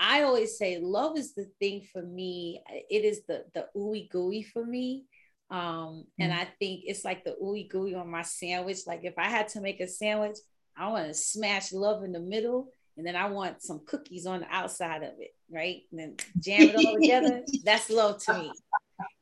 I 0.00 0.22
always 0.22 0.56
say 0.56 0.78
love 0.80 1.18
is 1.18 1.34
the 1.34 1.46
thing 1.60 1.86
for 1.92 2.02
me. 2.02 2.62
It 2.88 3.04
is 3.04 3.22
the 3.28 3.44
the 3.54 3.66
ooey 3.76 4.08
gooey 4.08 4.42
for 4.42 4.64
me. 4.64 5.04
Um, 5.50 6.06
and 6.18 6.32
mm-hmm. 6.32 6.40
I 6.40 6.48
think 6.58 6.82
it's 6.86 7.04
like 7.04 7.24
the 7.24 7.36
ooey 7.42 7.68
gooey 7.68 7.94
on 7.94 8.10
my 8.10 8.22
sandwich. 8.22 8.78
Like 8.86 9.00
if 9.04 9.18
I 9.18 9.28
had 9.28 9.48
to 9.48 9.60
make 9.60 9.80
a 9.80 9.86
sandwich, 9.86 10.38
I 10.76 10.88
want 10.88 11.08
to 11.08 11.14
smash 11.14 11.72
love 11.72 12.02
in 12.02 12.12
the 12.12 12.20
middle, 12.20 12.70
and 12.96 13.06
then 13.06 13.14
I 13.14 13.28
want 13.28 13.62
some 13.62 13.82
cookies 13.86 14.24
on 14.24 14.40
the 14.40 14.46
outside 14.50 15.02
of 15.02 15.12
it, 15.18 15.34
right? 15.50 15.82
And 15.90 16.00
then 16.00 16.16
jam 16.40 16.62
it 16.62 16.76
all 16.76 16.94
together. 16.94 17.42
That's 17.64 17.90
love 17.90 18.22
to 18.24 18.38
me. 18.38 18.52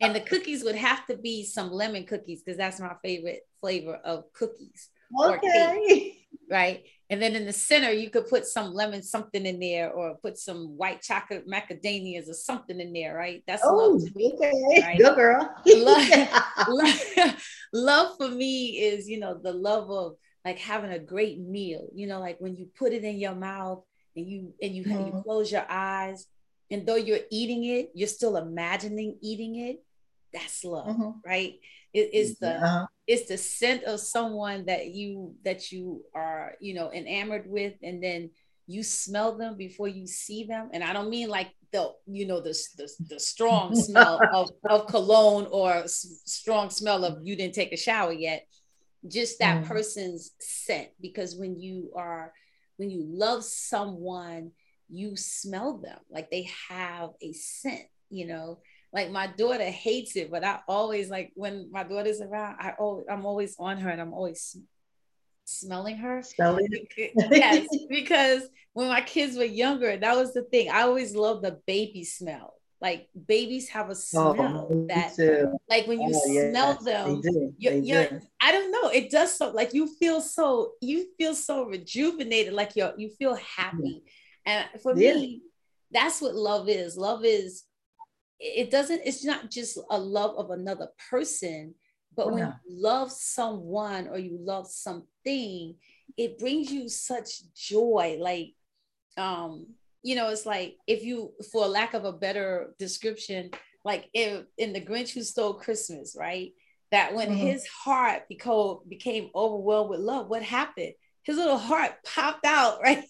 And 0.00 0.14
the 0.14 0.20
cookies 0.20 0.62
would 0.64 0.76
have 0.76 1.06
to 1.06 1.16
be 1.16 1.44
some 1.44 1.72
lemon 1.72 2.04
cookies 2.04 2.42
because 2.42 2.58
that's 2.58 2.80
my 2.80 2.94
favorite 3.00 3.46
flavor 3.60 3.94
of 3.94 4.24
cookies. 4.32 4.90
Okay. 5.24 6.26
right? 6.50 6.82
And 7.10 7.22
then 7.22 7.34
in 7.34 7.46
the 7.46 7.52
center, 7.52 7.90
you 7.90 8.10
could 8.10 8.28
put 8.28 8.46
some 8.46 8.74
lemon 8.74 9.02
something 9.02 9.46
in 9.46 9.58
there 9.60 9.90
or 9.90 10.16
put 10.16 10.36
some 10.36 10.76
white 10.76 11.00
chocolate 11.00 11.48
macadamias 11.48 12.28
or 12.28 12.34
something 12.34 12.78
in 12.80 12.92
there, 12.92 13.14
right? 13.14 13.42
That's 13.46 13.62
oh, 13.64 13.74
love 13.74 14.14
me, 14.14 14.34
okay. 14.34 14.82
Right? 14.82 14.98
Good 14.98 15.16
girl. 15.16 15.54
love, 15.66 16.28
love, 16.68 17.44
love 17.72 18.16
for 18.18 18.28
me 18.28 18.78
is, 18.78 19.08
you 19.08 19.20
know, 19.20 19.40
the 19.42 19.52
love 19.52 19.90
of 19.90 20.16
like 20.44 20.58
having 20.58 20.90
a 20.90 20.98
great 20.98 21.40
meal, 21.40 21.88
you 21.94 22.06
know, 22.06 22.20
like 22.20 22.36
when 22.40 22.56
you 22.56 22.68
put 22.78 22.92
it 22.92 23.04
in 23.04 23.18
your 23.18 23.34
mouth 23.34 23.82
and 24.14 24.28
you 24.28 24.52
and 24.60 24.74
you, 24.74 24.84
mm-hmm. 24.84 25.16
you 25.16 25.22
close 25.22 25.50
your 25.50 25.66
eyes 25.68 26.26
and 26.70 26.86
though 26.86 26.96
you're 26.96 27.20
eating 27.30 27.64
it, 27.64 27.90
you're 27.94 28.08
still 28.08 28.36
imagining 28.36 29.16
eating 29.22 29.56
it. 29.56 29.82
That's 30.32 30.62
love, 30.64 30.88
mm-hmm. 30.88 31.10
right? 31.24 31.54
It 31.94 32.12
is 32.12 32.38
the 32.38 32.56
uh-huh. 32.56 32.86
It's 33.08 33.26
the 33.26 33.38
scent 33.38 33.84
of 33.84 34.00
someone 34.00 34.66
that 34.66 34.88
you 34.88 35.34
that 35.42 35.72
you 35.72 36.02
are 36.14 36.52
you 36.60 36.74
know 36.74 36.92
enamored 36.92 37.46
with, 37.46 37.74
and 37.82 38.02
then 38.04 38.30
you 38.66 38.82
smell 38.82 39.36
them 39.36 39.56
before 39.56 39.88
you 39.88 40.06
see 40.06 40.44
them. 40.44 40.68
And 40.74 40.84
I 40.84 40.92
don't 40.92 41.08
mean 41.08 41.30
like 41.30 41.50
the 41.72 41.90
you 42.06 42.26
know 42.26 42.40
the 42.40 42.56
the, 42.76 42.88
the 43.08 43.18
strong 43.18 43.74
smell 43.86 44.20
of, 44.32 44.50
of 44.68 44.86
cologne 44.88 45.48
or 45.50 45.72
s- 45.72 46.20
strong 46.26 46.68
smell 46.68 47.04
of 47.04 47.26
you 47.26 47.34
didn't 47.34 47.54
take 47.54 47.72
a 47.72 47.78
shower 47.78 48.12
yet. 48.12 48.46
Just 49.08 49.38
that 49.38 49.64
mm. 49.64 49.66
person's 49.66 50.32
scent, 50.38 50.88
because 51.00 51.34
when 51.34 51.58
you 51.58 51.90
are 51.96 52.32
when 52.76 52.90
you 52.90 53.04
love 53.08 53.42
someone, 53.42 54.52
you 54.90 55.16
smell 55.16 55.78
them 55.78 55.98
like 56.10 56.30
they 56.30 56.50
have 56.68 57.10
a 57.22 57.32
scent, 57.32 57.86
you 58.10 58.26
know 58.26 58.58
like 58.92 59.10
my 59.10 59.26
daughter 59.26 59.64
hates 59.64 60.16
it, 60.16 60.30
but 60.30 60.44
I 60.44 60.60
always 60.66 61.10
like 61.10 61.32
when 61.34 61.70
my 61.70 61.84
daughter's 61.84 62.20
around, 62.20 62.56
I 62.58 62.72
always 62.78 63.06
I'm 63.10 63.26
always 63.26 63.56
on 63.58 63.78
her 63.78 63.90
and 63.90 64.00
I'm 64.00 64.14
always 64.14 64.56
smelling 65.44 65.96
her. 65.96 66.22
Smelling. 66.22 66.68
yes, 66.96 67.66
because 67.88 68.42
when 68.72 68.88
my 68.88 69.00
kids 69.00 69.36
were 69.36 69.44
younger, 69.44 69.96
that 69.96 70.16
was 70.16 70.32
the 70.32 70.42
thing. 70.42 70.70
I 70.70 70.82
always 70.82 71.14
loved 71.14 71.44
the 71.44 71.60
baby 71.66 72.04
smell. 72.04 72.54
Like 72.80 73.08
babies 73.26 73.68
have 73.70 73.88
a 73.88 73.90
oh, 73.90 73.94
smell 73.94 74.68
oh, 74.70 74.86
that, 74.88 75.58
like 75.68 75.88
when 75.88 76.00
you 76.00 76.12
oh, 76.14 76.50
smell 76.50 76.74
them, 76.76 77.20
you're, 77.58 77.74
you're, 77.74 78.22
I 78.40 78.52
don't 78.52 78.70
know. 78.70 78.88
It 78.90 79.10
does 79.10 79.36
so. 79.36 79.50
Like 79.50 79.74
you 79.74 79.88
feel 79.96 80.20
so, 80.20 80.72
you 80.80 81.08
feel 81.18 81.34
so 81.34 81.64
rejuvenated. 81.64 82.52
Like 82.52 82.76
you 82.76 82.88
you 82.96 83.10
feel 83.18 83.34
happy, 83.34 84.04
yeah. 84.46 84.64
and 84.72 84.80
for 84.80 84.96
yeah. 84.96 85.14
me, 85.14 85.42
that's 85.90 86.22
what 86.22 86.36
love 86.36 86.68
is. 86.68 86.96
Love 86.96 87.24
is 87.24 87.64
it 88.40 88.70
doesn't 88.70 89.02
it's 89.04 89.24
not 89.24 89.50
just 89.50 89.78
a 89.90 89.98
love 89.98 90.36
of 90.36 90.50
another 90.50 90.88
person 91.10 91.74
but 92.16 92.32
when 92.32 92.46
you 92.46 92.52
love 92.68 93.12
someone 93.12 94.08
or 94.08 94.18
you 94.18 94.36
love 94.40 94.66
something 94.66 95.74
it 96.18 96.38
brings 96.38 96.70
you 96.70 96.88
such 96.88 97.42
joy. 97.54 98.18
Like 98.20 98.54
um 99.16 99.66
you 100.02 100.14
know 100.14 100.28
it's 100.28 100.46
like 100.46 100.76
if 100.86 101.04
you 101.04 101.32
for 101.52 101.66
lack 101.66 101.94
of 101.94 102.04
a 102.04 102.12
better 102.12 102.74
description 102.78 103.50
like 103.84 104.08
if, 104.12 104.44
in 104.56 104.72
the 104.72 104.80
grinch 104.80 105.10
who 105.12 105.22
stole 105.22 105.54
christmas 105.54 106.16
right? 106.18 106.52
That 106.90 107.14
when 107.14 107.28
mm-hmm. 107.28 107.46
his 107.46 107.66
heart 107.66 108.28
became 108.28 108.78
became 108.88 109.30
overwhelmed 109.34 109.90
with 109.90 110.00
love 110.00 110.28
what 110.28 110.42
happened? 110.42 110.94
His 111.22 111.36
little 111.36 111.58
heart 111.58 111.92
popped 112.04 112.44
out 112.44 112.80
right? 112.82 113.04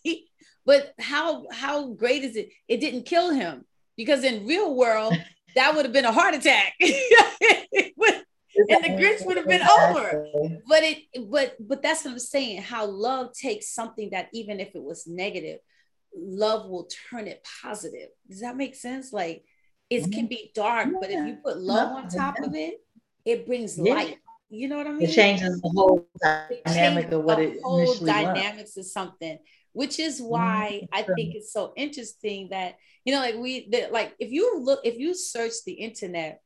But 0.67 0.93
how 0.99 1.47
how 1.51 1.89
great 1.89 2.25
is 2.25 2.37
it? 2.37 2.51
It 2.69 2.81
didn't 2.81 3.05
kill 3.05 3.31
him 3.31 3.65
because 3.99 4.25
in 4.25 4.47
real 4.47 4.75
world 4.75 5.13
that 5.55 5.75
would 5.75 5.85
have 5.85 5.93
been 5.93 6.07
a 6.07 6.13
heart 6.13 6.35
attack. 6.35 6.73
And 8.71 8.83
the 8.83 8.89
Grinch 8.89 9.25
would 9.25 9.37
have 9.37 9.47
been 9.47 9.63
over. 9.63 10.27
But 10.67 10.83
it 10.83 11.31
but 11.31 11.55
but 11.61 11.81
that's 11.81 12.05
what 12.05 12.11
i'm 12.11 12.19
saying. 12.19 12.61
How 12.63 12.87
love 12.87 13.33
takes 13.33 13.73
something 13.73 14.11
that 14.11 14.31
even 14.33 14.59
if 14.59 14.75
it 14.75 14.83
was 14.83 15.07
negative 15.07 15.61
love 16.17 16.69
will 16.69 16.89
turn 17.09 17.29
it 17.29 17.47
positive. 17.63 18.09
Does 18.29 18.41
that 18.41 18.57
make 18.57 18.75
sense? 18.75 19.13
Like 19.13 19.45
it 19.91 20.03
can 20.03 20.13
mm-hmm. 20.13 20.27
be 20.27 20.51
dark 20.55 20.89
but 21.01 21.11
if 21.11 21.25
you 21.25 21.37
put 21.45 21.59
love 21.59 21.93
on 21.93 22.09
top 22.09 22.41
of 22.41 22.55
it 22.55 22.83
it 23.25 23.47
brings 23.47 23.79
light. 23.79 24.19
You 24.51 24.67
know 24.67 24.79
what 24.79 24.87
i 24.87 24.93
mean? 24.93 25.03
it 25.03 25.13
changes 25.13 25.61
the 25.61 25.69
whole 25.69 26.09
dynamic 26.65 27.13
of 27.13 27.23
what 27.23 27.39
it 27.39 27.61
whole 27.63 27.95
dynamics 27.97 28.77
was. 28.77 28.87
of 28.87 28.93
something 28.93 29.39
which 29.79 30.01
is 30.01 30.21
mm-hmm. 30.21 30.31
why 30.31 30.89
I 30.93 31.03
think 31.03 31.37
it's 31.37 31.53
so 31.53 31.73
interesting 31.77 32.49
that 32.51 32.79
you 33.05 33.15
know, 33.15 33.21
like 33.21 33.37
we 33.37 33.69
that 33.71 33.93
like 33.93 34.13
if 34.19 34.33
you 34.33 34.59
look 34.59 34.81
if 34.83 34.99
you 34.99 35.15
search 35.15 35.53
the 35.65 35.73
internet, 35.73 36.43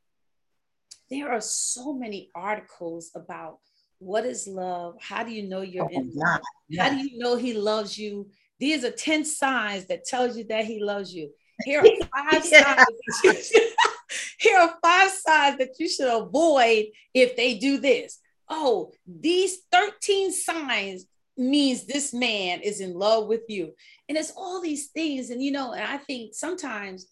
there 1.09 1.33
are 1.33 1.41
so 1.41 1.95
many 1.95 2.29
articles 2.35 3.11
about 3.15 3.61
what 4.01 4.27
is 4.27 4.47
love, 4.47 4.97
how 5.01 5.23
do 5.23 5.31
you 5.31 5.45
know 5.45 5.63
you're 5.63 5.87
oh, 5.87 5.99
in 5.99 6.11
love, 6.15 6.43
how 6.79 6.91
do 6.91 6.99
you 6.99 7.19
know 7.19 7.37
he 7.37 7.55
loves 7.55 7.97
you. 7.97 8.29
These 8.61 8.85
are 8.85 8.91
10 8.91 9.25
signs 9.25 9.87
that 9.87 10.05
tells 10.05 10.37
you 10.37 10.45
that 10.49 10.67
he 10.67 10.83
loves 10.83 11.15
you. 11.15 11.31
Here 11.65 11.81
are 11.81 11.85
five 12.33 12.47
yeah. 12.53 12.85
signs. 13.25 13.53
here 14.39 14.59
are 14.59 14.75
five 14.85 15.11
signs 15.11 15.57
that 15.57 15.71
you 15.79 15.89
should 15.89 16.13
avoid 16.13 16.89
if 17.15 17.35
they 17.35 17.55
do 17.55 17.79
this. 17.79 18.19
Oh, 18.47 18.93
these 19.07 19.61
13 19.73 20.33
signs 20.33 21.07
means 21.37 21.85
this 21.85 22.13
man 22.13 22.61
is 22.61 22.81
in 22.81 22.95
love 22.95 23.27
with 23.27 23.43
you. 23.49 23.73
And 24.09 24.19
it's 24.19 24.33
all 24.37 24.61
these 24.61 24.89
things. 24.89 25.31
And 25.31 25.43
you 25.43 25.53
know, 25.53 25.73
and 25.73 25.85
I 25.85 25.99
think 25.99 26.35
sometimes 26.35 27.07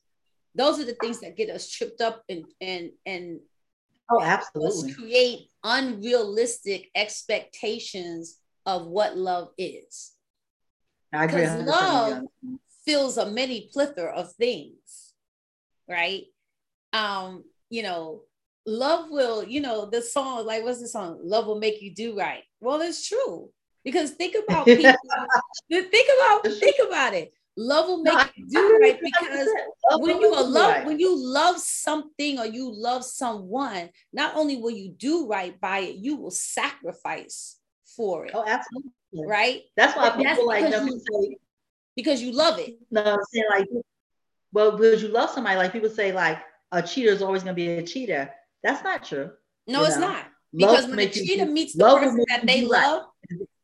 those 0.54 0.78
are 0.80 0.84
the 0.84 0.96
things 1.00 1.20
that 1.20 1.36
get 1.36 1.50
us 1.50 1.70
tripped 1.70 2.00
up 2.00 2.22
and 2.28 2.44
and 2.60 2.90
and 3.06 3.40
oh 4.10 4.20
absolutely 4.20 4.92
create 4.92 5.48
unrealistic 5.62 6.90
expectations 6.94 8.38
of 8.66 8.86
what 8.86 9.16
love 9.16 9.48
is. 9.56 10.12
Because 11.12 11.66
love 11.66 12.22
fills 12.84 13.16
a 13.18 13.30
many 13.30 13.68
plethora 13.72 14.14
of 14.14 14.32
things, 14.32 15.12
right? 15.88 16.24
Um, 16.92 17.44
you 17.68 17.82
know, 17.82 18.22
love 18.66 19.10
will, 19.10 19.44
you 19.44 19.60
know, 19.60 19.86
the 19.86 20.02
song, 20.02 20.46
like 20.46 20.62
what's 20.62 20.80
the 20.80 20.88
song? 20.88 21.18
Love 21.22 21.46
will 21.46 21.58
make 21.58 21.82
you 21.82 21.94
do 21.94 22.16
right. 22.16 22.42
Well, 22.60 22.80
it's 22.80 23.08
true. 23.08 23.50
Because 23.84 24.10
think 24.12 24.36
about 24.44 24.66
people, 24.66 24.94
think 25.68 26.08
about 26.18 26.52
think 26.52 26.76
about 26.86 27.14
it. 27.14 27.32
Love 27.56 27.86
will 27.86 28.02
make 28.02 28.18
you 28.36 28.46
do 28.48 28.78
right 28.80 28.98
because 29.02 29.48
when 29.98 30.20
you 30.20 30.30
love 30.30 30.86
when 30.86 30.98
you 30.98 31.16
love 31.16 31.58
something 31.58 32.38
or 32.38 32.46
you 32.46 32.70
love 32.72 33.04
someone, 33.04 33.90
not 34.12 34.36
only 34.36 34.56
will 34.56 34.70
you 34.70 34.90
do 34.90 35.26
right 35.26 35.60
by 35.60 35.80
it, 35.80 35.96
you 35.96 36.16
will 36.16 36.30
sacrifice 36.30 37.56
for 37.96 38.26
it. 38.26 38.32
Oh, 38.34 38.44
absolutely. 38.46 38.92
Right. 39.26 39.62
That's 39.76 39.96
why 39.96 40.10
people 40.10 40.24
that's 40.24 40.42
like 40.42 40.64
because 40.66 40.86
you, 40.86 41.00
say, 41.00 41.36
because 41.96 42.22
you 42.22 42.32
love 42.32 42.58
it. 42.58 42.78
No, 42.90 43.02
I'm 43.02 43.18
saying 43.32 43.46
like, 43.50 43.68
well, 44.52 44.76
because 44.76 45.02
you 45.02 45.08
love 45.08 45.30
somebody, 45.30 45.56
like 45.56 45.72
people 45.72 45.90
say, 45.90 46.12
like 46.12 46.38
a 46.72 46.82
cheater 46.82 47.10
is 47.10 47.22
always 47.22 47.42
going 47.42 47.54
to 47.54 47.60
be 47.60 47.68
a 47.68 47.82
cheater. 47.82 48.30
That's 48.62 48.84
not 48.84 49.04
true. 49.04 49.30
No, 49.66 49.84
it's 49.84 49.96
know? 49.96 50.08
not. 50.08 50.26
Because 50.54 50.82
love 50.82 50.90
when 50.90 50.98
a 51.00 51.10
cheater 51.10 51.46
meets 51.46 51.74
the 51.74 51.84
person 51.84 52.24
that 52.28 52.46
they 52.46 52.62
love, 52.62 53.02
right. 53.02 53.02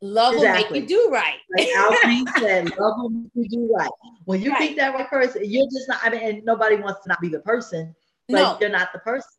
Love 0.03 0.35
exactly. 0.35 0.63
will 0.63 0.73
make 0.73 0.91
you 0.91 0.97
do 0.97 1.11
right. 1.11 1.39
Like 1.57 1.69
Alvin 1.75 2.27
said, 2.39 2.79
love 2.79 2.95
will 2.99 3.11
make 3.11 3.31
you 3.35 3.49
do 3.49 3.75
right. 3.75 3.91
When 4.25 4.43
you 4.43 4.51
right. 4.51 4.59
think 4.59 4.77
that 4.77 4.95
right 4.95 5.09
person, 5.09 5.43
you're 5.45 5.67
just 5.67 5.89
not, 5.89 6.01
I 6.03 6.11
mean, 6.11 6.23
and 6.23 6.45
nobody 6.45 6.77
wants 6.77 7.03
to 7.05 7.09
not 7.09 7.21
be 7.21 7.29
the 7.29 7.41
person, 7.41 7.95
but 8.29 8.35
no. 8.35 8.59
you're 8.61 8.71
not 8.71 8.93
the 8.93 8.99
person. 8.99 9.31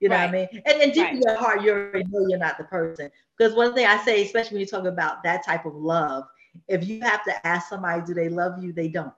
You 0.00 0.08
know 0.08 0.16
right. 0.16 0.26
what 0.26 0.34
I 0.34 0.38
mean? 0.38 0.62
And, 0.66 0.82
and 0.82 0.92
deep 0.92 1.04
right. 1.04 1.14
in 1.14 1.22
your 1.22 1.36
heart, 1.36 1.62
you 1.62 1.70
already 1.70 2.04
know 2.08 2.26
you're 2.28 2.38
not 2.38 2.58
the 2.58 2.64
person. 2.64 3.10
Because 3.36 3.54
one 3.54 3.74
thing 3.74 3.86
I 3.86 4.02
say, 4.04 4.24
especially 4.24 4.56
when 4.56 4.60
you 4.60 4.66
talk 4.66 4.84
about 4.84 5.22
that 5.24 5.44
type 5.44 5.66
of 5.66 5.74
love, 5.74 6.24
if 6.68 6.86
you 6.86 7.00
have 7.02 7.22
to 7.24 7.46
ask 7.46 7.68
somebody, 7.68 8.02
do 8.06 8.14
they 8.14 8.28
love 8.28 8.62
you? 8.62 8.72
They 8.72 8.88
don't. 8.88 9.12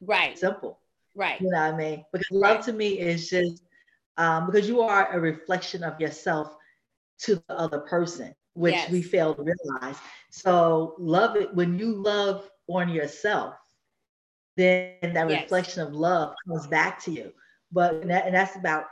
Right. 0.00 0.38
Simple. 0.38 0.78
Right. 1.14 1.40
You 1.40 1.50
know 1.50 1.58
what 1.58 1.74
I 1.74 1.76
mean? 1.76 2.04
Because 2.12 2.28
love 2.30 2.64
to 2.66 2.72
me 2.72 2.98
is 2.98 3.28
just 3.28 3.62
um, 4.16 4.46
because 4.46 4.68
you 4.68 4.80
are 4.80 5.12
a 5.12 5.20
reflection 5.20 5.82
of 5.82 6.00
yourself 6.00 6.56
to 7.20 7.36
the 7.36 7.54
other 7.54 7.80
person 7.80 8.34
which 8.58 8.74
yes. 8.74 8.90
we 8.90 9.02
fail 9.02 9.34
to 9.34 9.42
realize. 9.42 9.96
So 10.30 10.96
love 10.98 11.36
it 11.36 11.54
when 11.54 11.78
you 11.78 11.92
love 11.92 12.50
on 12.66 12.88
yourself, 12.88 13.54
then 14.56 14.96
that 15.00 15.30
yes. 15.30 15.42
reflection 15.42 15.82
of 15.82 15.94
love 15.94 16.34
comes 16.46 16.66
back 16.66 17.00
to 17.04 17.12
you. 17.12 17.32
But 17.70 17.94
and, 17.94 18.10
that, 18.10 18.26
and 18.26 18.34
that's 18.34 18.56
about 18.56 18.86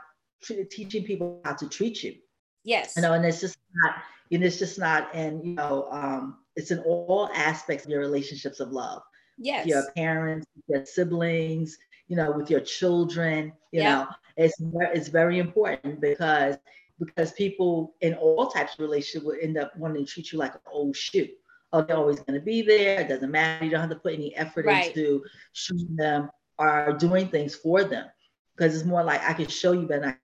teaching 0.69 1.03
people 1.03 1.41
how 1.43 1.53
to 1.55 1.67
treat 1.67 2.01
you. 2.01 2.15
Yes. 2.63 2.93
You 2.95 3.01
know, 3.01 3.13
and 3.13 3.25
it's 3.25 3.41
just 3.41 3.57
not, 3.83 3.95
and 4.31 4.43
it's 4.43 4.57
just 4.57 4.79
not, 4.79 5.13
and 5.13 5.43
you 5.45 5.55
know, 5.55 5.87
um, 5.91 6.37
it's 6.55 6.71
in 6.71 6.79
all 6.79 7.29
aspects 7.35 7.83
of 7.83 7.91
your 7.91 7.99
relationships 7.99 8.61
of 8.61 8.71
love. 8.71 9.01
Yes. 9.37 9.67
Your 9.67 9.91
parents, 9.95 10.47
your 10.67 10.85
siblings, 10.85 11.77
you 12.07 12.15
know, 12.15 12.31
with 12.31 12.49
your 12.49 12.61
children, 12.61 13.51
you 13.71 13.81
yeah. 13.81 13.95
know, 13.95 14.07
it's 14.37 14.55
it's 14.93 15.09
very 15.09 15.39
important 15.39 15.99
because 15.99 16.57
because 16.99 17.31
people 17.33 17.95
in 18.01 18.13
all 18.15 18.47
types 18.47 18.73
of 18.73 18.79
relationship 18.79 19.25
will 19.25 19.37
end 19.41 19.57
up 19.57 19.75
wanting 19.77 20.05
to 20.05 20.11
treat 20.11 20.31
you 20.31 20.39
like 20.39 20.55
an 20.55 20.61
old 20.71 20.95
shoe. 20.95 21.27
Oh, 21.73 21.81
they're 21.81 21.97
always 21.97 22.19
going 22.19 22.39
to 22.39 22.45
be 22.45 22.61
there. 22.61 23.01
It 23.01 23.09
doesn't 23.09 23.29
matter. 23.29 23.65
You 23.65 23.71
don't 23.71 23.81
have 23.81 23.89
to 23.89 23.97
put 23.97 24.13
any 24.13 24.35
effort 24.35 24.65
right. 24.65 24.87
into 24.87 25.23
showing 25.53 25.95
them 25.95 26.29
or 26.57 26.95
doing 26.97 27.27
things 27.27 27.55
for 27.55 27.83
them 27.83 28.07
because 28.55 28.75
it's 28.75 28.85
more 28.85 29.03
like 29.03 29.21
I 29.21 29.33
can 29.33 29.47
show 29.47 29.73
you, 29.73 29.87
but 29.87 30.03
I, 30.03 30.15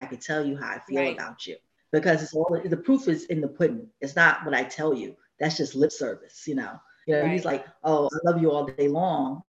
I 0.00 0.06
can 0.06 0.18
tell 0.18 0.44
you 0.44 0.56
how 0.56 0.68
I 0.68 0.78
feel 0.80 1.00
right. 1.00 1.14
about 1.14 1.46
you 1.46 1.56
because 1.92 2.22
it's 2.22 2.34
all 2.34 2.60
the 2.64 2.76
proof 2.76 3.08
is 3.08 3.24
in 3.24 3.40
the 3.40 3.48
pudding. 3.48 3.88
It's 4.00 4.16
not 4.16 4.44
what 4.44 4.54
I 4.54 4.64
tell 4.64 4.94
you. 4.94 5.16
that's 5.40 5.56
just 5.56 5.74
lip 5.74 5.92
service, 5.92 6.46
you 6.46 6.54
know. 6.54 6.78
You 7.06 7.14
know, 7.14 7.22
right. 7.22 7.32
he's 7.32 7.46
like, 7.46 7.64
oh, 7.84 8.10
I 8.12 8.30
love 8.30 8.40
you 8.40 8.50
all 8.50 8.66
day 8.66 8.88
long, 8.88 9.42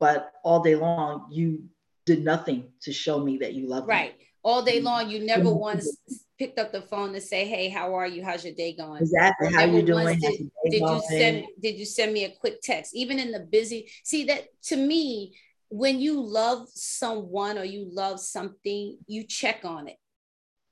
but 0.00 0.32
all 0.44 0.62
day 0.62 0.76
long 0.76 1.26
you 1.30 1.64
did 2.06 2.24
nothing 2.24 2.72
to 2.80 2.92
show 2.92 3.22
me 3.22 3.36
that 3.38 3.52
you 3.52 3.68
love 3.68 3.86
right. 3.86 4.12
me. 4.12 4.18
Right. 4.18 4.26
All 4.42 4.62
day 4.62 4.76
mm-hmm. 4.76 4.86
long, 4.86 5.10
you 5.10 5.24
never 5.24 5.44
mm-hmm. 5.44 5.58
once 5.58 5.96
picked 6.38 6.58
up 6.58 6.72
the 6.72 6.82
phone 6.82 7.12
to 7.12 7.20
say, 7.20 7.46
"Hey, 7.46 7.68
how 7.68 7.94
are 7.94 8.06
you? 8.06 8.24
How's 8.24 8.44
your 8.44 8.54
day 8.54 8.74
going?" 8.74 9.02
Exactly. 9.02 9.52
How 9.52 9.64
you 9.64 9.82
doing? 9.82 10.18
Did, 10.18 10.50
did 10.70 10.80
you 10.80 11.02
send 11.08 11.46
Did 11.60 11.78
you 11.78 11.84
send 11.84 12.12
me 12.12 12.24
a 12.24 12.30
quick 12.30 12.60
text? 12.62 12.94
Even 12.94 13.18
in 13.18 13.30
the 13.30 13.40
busy, 13.40 13.90
see 14.02 14.24
that 14.24 14.44
to 14.64 14.76
me, 14.76 15.36
when 15.68 16.00
you 16.00 16.20
love 16.20 16.68
someone 16.68 17.56
or 17.56 17.64
you 17.64 17.88
love 17.90 18.20
something, 18.20 18.98
you 19.06 19.24
check 19.24 19.64
on 19.64 19.88
it. 19.88 19.96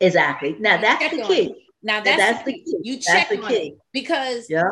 Exactly. 0.01 0.57
Now 0.59 0.77
you 0.77 0.81
that's 0.83 1.17
the 1.17 1.23
key. 1.23 1.67
Now 1.83 2.01
that's, 2.03 2.19
that's 2.19 2.45
the, 2.45 2.53
key. 2.53 2.65
key. 2.65 2.79
You 2.83 2.99
check 2.99 3.31
on 3.31 3.49
key. 3.49 3.55
it 3.55 3.75
because 3.93 4.51
yeah. 4.51 4.71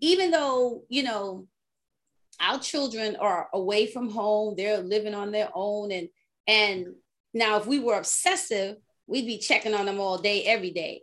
even 0.00 0.30
though 0.30 0.82
you 0.88 1.02
know 1.02 1.46
our 2.40 2.58
children 2.58 3.16
are 3.16 3.48
away 3.52 3.86
from 3.86 4.10
home, 4.10 4.54
they're 4.56 4.78
living 4.78 5.14
on 5.14 5.30
their 5.30 5.50
own, 5.54 5.92
and 5.92 6.08
and 6.46 6.86
now 7.34 7.58
if 7.58 7.66
we 7.66 7.78
were 7.78 7.98
obsessive, 7.98 8.76
we'd 9.06 9.26
be 9.26 9.38
checking 9.38 9.74
on 9.74 9.86
them 9.86 10.00
all 10.00 10.18
day, 10.18 10.44
every 10.44 10.70
day. 10.70 11.02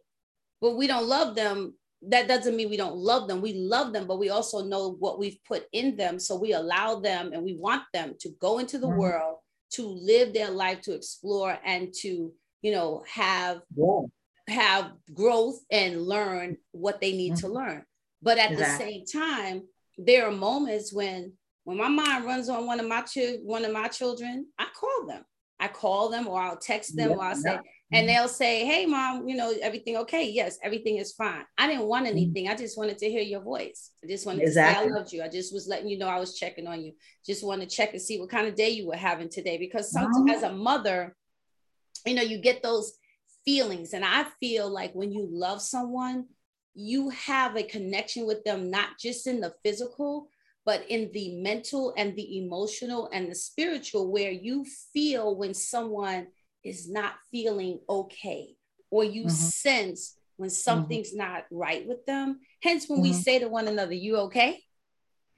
But 0.62 0.76
we 0.76 0.88
don't 0.88 1.08
love 1.08 1.36
them. 1.36 1.76
That 2.04 2.28
doesn't 2.28 2.56
mean 2.56 2.70
we 2.70 2.78
don't 2.78 2.96
love 2.96 3.28
them. 3.28 3.42
We 3.42 3.54
love 3.54 3.94
them, 3.94 4.08
but 4.08 4.20
we 4.20 4.30
also 4.30 4.64
know 4.64 4.96
what 5.00 5.20
we've 5.20 5.40
put 5.48 5.66
in 5.72 5.96
them. 5.96 6.20
So 6.20 6.36
we 6.36 6.54
allow 6.54 7.00
them 7.00 7.32
and 7.34 7.44
we 7.44 7.56
want 7.56 7.84
them 7.94 8.16
to 8.20 8.30
go 8.40 8.60
into 8.60 8.78
the 8.78 8.88
mm-hmm. 8.88 9.00
world, 9.00 9.38
to 9.72 9.88
live 9.88 10.34
their 10.34 10.52
life, 10.52 10.82
to 10.82 10.94
explore, 10.94 11.58
and 11.66 11.94
to 12.02 12.34
you 12.62 12.72
know 12.72 13.04
have 13.08 13.62
yeah. 13.76 14.02
have 14.48 14.92
growth 15.14 15.60
and 15.72 16.02
learn 16.02 16.58
what 16.72 17.00
they 17.02 17.12
need 17.12 17.34
mm-hmm. 17.34 17.48
to 17.48 17.54
learn 17.54 17.84
but 18.22 18.38
at 18.38 18.52
exactly. 18.52 18.86
the 18.86 18.92
same 18.92 19.22
time 19.22 19.62
there 19.98 20.28
are 20.28 20.32
moments 20.32 20.92
when 20.94 21.34
when 21.64 21.78
my 21.78 21.88
mind 21.88 22.26
runs 22.26 22.50
on 22.50 22.66
one 22.66 22.80
of 22.80 22.88
my 22.88 23.04
one 23.44 23.66
of 23.66 23.72
my 23.72 23.88
children 23.88 24.46
i 24.58 24.66
call 24.80 25.08
them 25.08 25.24
i 25.60 25.68
call 25.68 26.10
them 26.10 26.28
or 26.28 26.42
i'll 26.42 26.58
text 26.58 26.96
them 26.96 27.12
or 27.12 27.22
i'll 27.22 27.36
say 27.36 27.60
and 27.92 28.08
mm-hmm. 28.08 28.08
they'll 28.08 28.28
say 28.28 28.66
hey 28.66 28.86
mom 28.86 29.28
you 29.28 29.36
know 29.36 29.54
everything 29.62 29.98
okay 29.98 30.30
yes 30.30 30.58
everything 30.64 30.98
is 30.98 31.14
fine 31.14 31.44
i 31.58 31.68
didn't 31.68 31.86
want 31.86 32.06
mm-hmm. 32.06 32.18
anything 32.18 32.48
i 32.48 32.56
just 32.56 32.78
wanted 32.78 32.98
to 32.98 33.10
hear 33.10 33.22
your 33.22 33.42
voice 33.42 33.92
i 34.04 34.08
just 34.08 34.26
wanted 34.26 34.42
exactly. 34.42 34.84
to 34.86 34.90
say 34.90 34.94
i 34.94 34.98
loved 34.98 35.14
you 35.14 35.24
i 35.24 35.30
just 35.30 35.54
was 35.54 35.68
letting 35.68 35.88
you 35.88 35.98
know 35.98 36.08
i 36.08 36.20
was 36.20 36.38
checking 36.38 36.68
on 36.68 36.82
you 36.82 36.94
just 37.26 37.46
want 37.46 37.62
to 37.62 37.68
check 37.68 37.94
and 37.94 38.02
see 38.02 38.20
what 38.20 38.30
kind 38.30 38.48
of 38.48 38.56
day 38.56 38.70
you 38.70 38.88
were 38.88 38.96
having 38.96 39.30
today 39.30 39.58
because 39.58 39.92
sometimes 39.92 40.32
as 40.38 40.44
a 40.44 40.54
mother 40.54 41.16
you 42.08 42.16
know, 42.16 42.22
you 42.22 42.40
get 42.40 42.64
those 42.64 42.94
feelings. 43.46 43.94
And 43.94 44.04
I 44.04 44.26
feel 44.40 44.70
like 44.70 44.94
when 44.94 45.12
you 45.12 45.28
love 45.30 45.62
someone, 45.62 46.26
you 46.74 47.10
have 47.10 47.56
a 47.56 47.64
connection 47.64 48.26
with 48.26 48.44
them, 48.44 48.70
not 48.70 48.98
just 49.00 49.28
in 49.28 49.40
the 49.40 49.54
physical, 49.64 50.30
but 50.68 50.84
in 50.90 51.10
the 51.14 51.34
mental 51.38 51.94
and 51.96 52.14
the 52.18 52.38
emotional 52.40 53.10
and 53.14 53.32
the 53.32 53.36
spiritual, 53.36 54.12
where 54.12 54.32
you 54.32 54.66
feel 54.94 55.38
when 55.38 55.54
someone 55.54 56.28
is 56.62 56.90
not 56.90 57.14
feeling 57.32 57.80
okay, 57.90 58.50
or 58.92 59.06
you 59.06 59.24
mm-hmm. 59.24 59.30
sense 59.30 60.18
when 60.36 60.50
mm-hmm. 60.50 60.54
something's 60.54 61.12
mm-hmm. 61.12 61.34
not 61.34 61.46
right 61.50 61.88
with 61.88 62.06
them. 62.06 62.42
Hence, 62.62 62.90
when 62.90 62.98
mm-hmm. 62.98 63.04
we 63.04 63.14
say 63.14 63.40
to 63.40 63.48
one 63.48 63.70
another, 63.70 63.94
You 63.94 64.18
okay? 64.28 64.62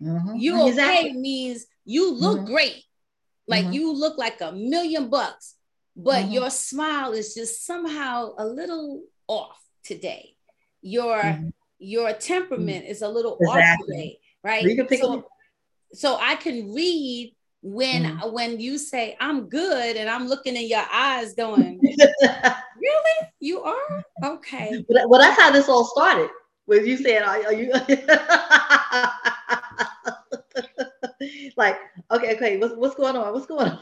Mm-hmm. 0.01 0.35
You 0.37 0.69
okay 0.69 1.13
means 1.13 1.67
you 1.85 2.11
look 2.11 2.39
mm-hmm. 2.39 2.51
great. 2.51 2.83
Like 3.47 3.71
you 3.73 3.93
look 3.93 4.17
like 4.17 4.41
a 4.41 4.51
million 4.51 5.09
bucks 5.09 5.55
but 6.01 6.31
your 6.31 6.49
smile 6.49 7.11
is 7.11 7.33
just 7.33 7.65
somehow 7.65 8.33
a 8.37 8.45
little 8.45 9.03
off 9.27 9.59
today. 9.83 10.35
Your 10.81 11.39
your 11.77 12.13
temperament 12.13 12.85
is 12.85 13.01
a 13.01 13.09
little 13.09 13.37
exactly. 13.39 13.63
off 13.63 13.79
today, 13.85 14.19
right? 14.43 14.65
So, 14.99 15.25
so 15.93 16.17
I 16.19 16.35
can 16.35 16.73
read 16.73 17.33
when 17.61 18.03
mm-hmm. 18.03 18.31
when 18.31 18.59
you 18.59 18.77
say 18.77 19.17
I'm 19.19 19.49
good 19.49 19.97
and 19.97 20.09
I'm 20.09 20.27
looking 20.27 20.55
in 20.55 20.67
your 20.67 20.85
eyes 20.91 21.33
going, 21.33 21.79
really? 21.81 23.29
You 23.39 23.63
are? 23.63 24.03
Okay. 24.23 24.83
Well, 24.89 25.19
that's 25.19 25.39
how 25.39 25.51
this 25.51 25.67
all 25.67 25.85
started. 25.85 26.29
With 26.67 26.85
you 26.85 26.97
saying, 26.97 27.23
are, 27.23 27.45
are 27.45 27.53
you 27.53 27.71
like, 31.57 31.79
okay, 32.11 32.35
okay, 32.35 32.57
what's 32.57 32.75
what's 32.75 32.95
going 32.95 33.15
on? 33.15 33.33
What's 33.33 33.47
going 33.47 33.69
on? 33.69 33.79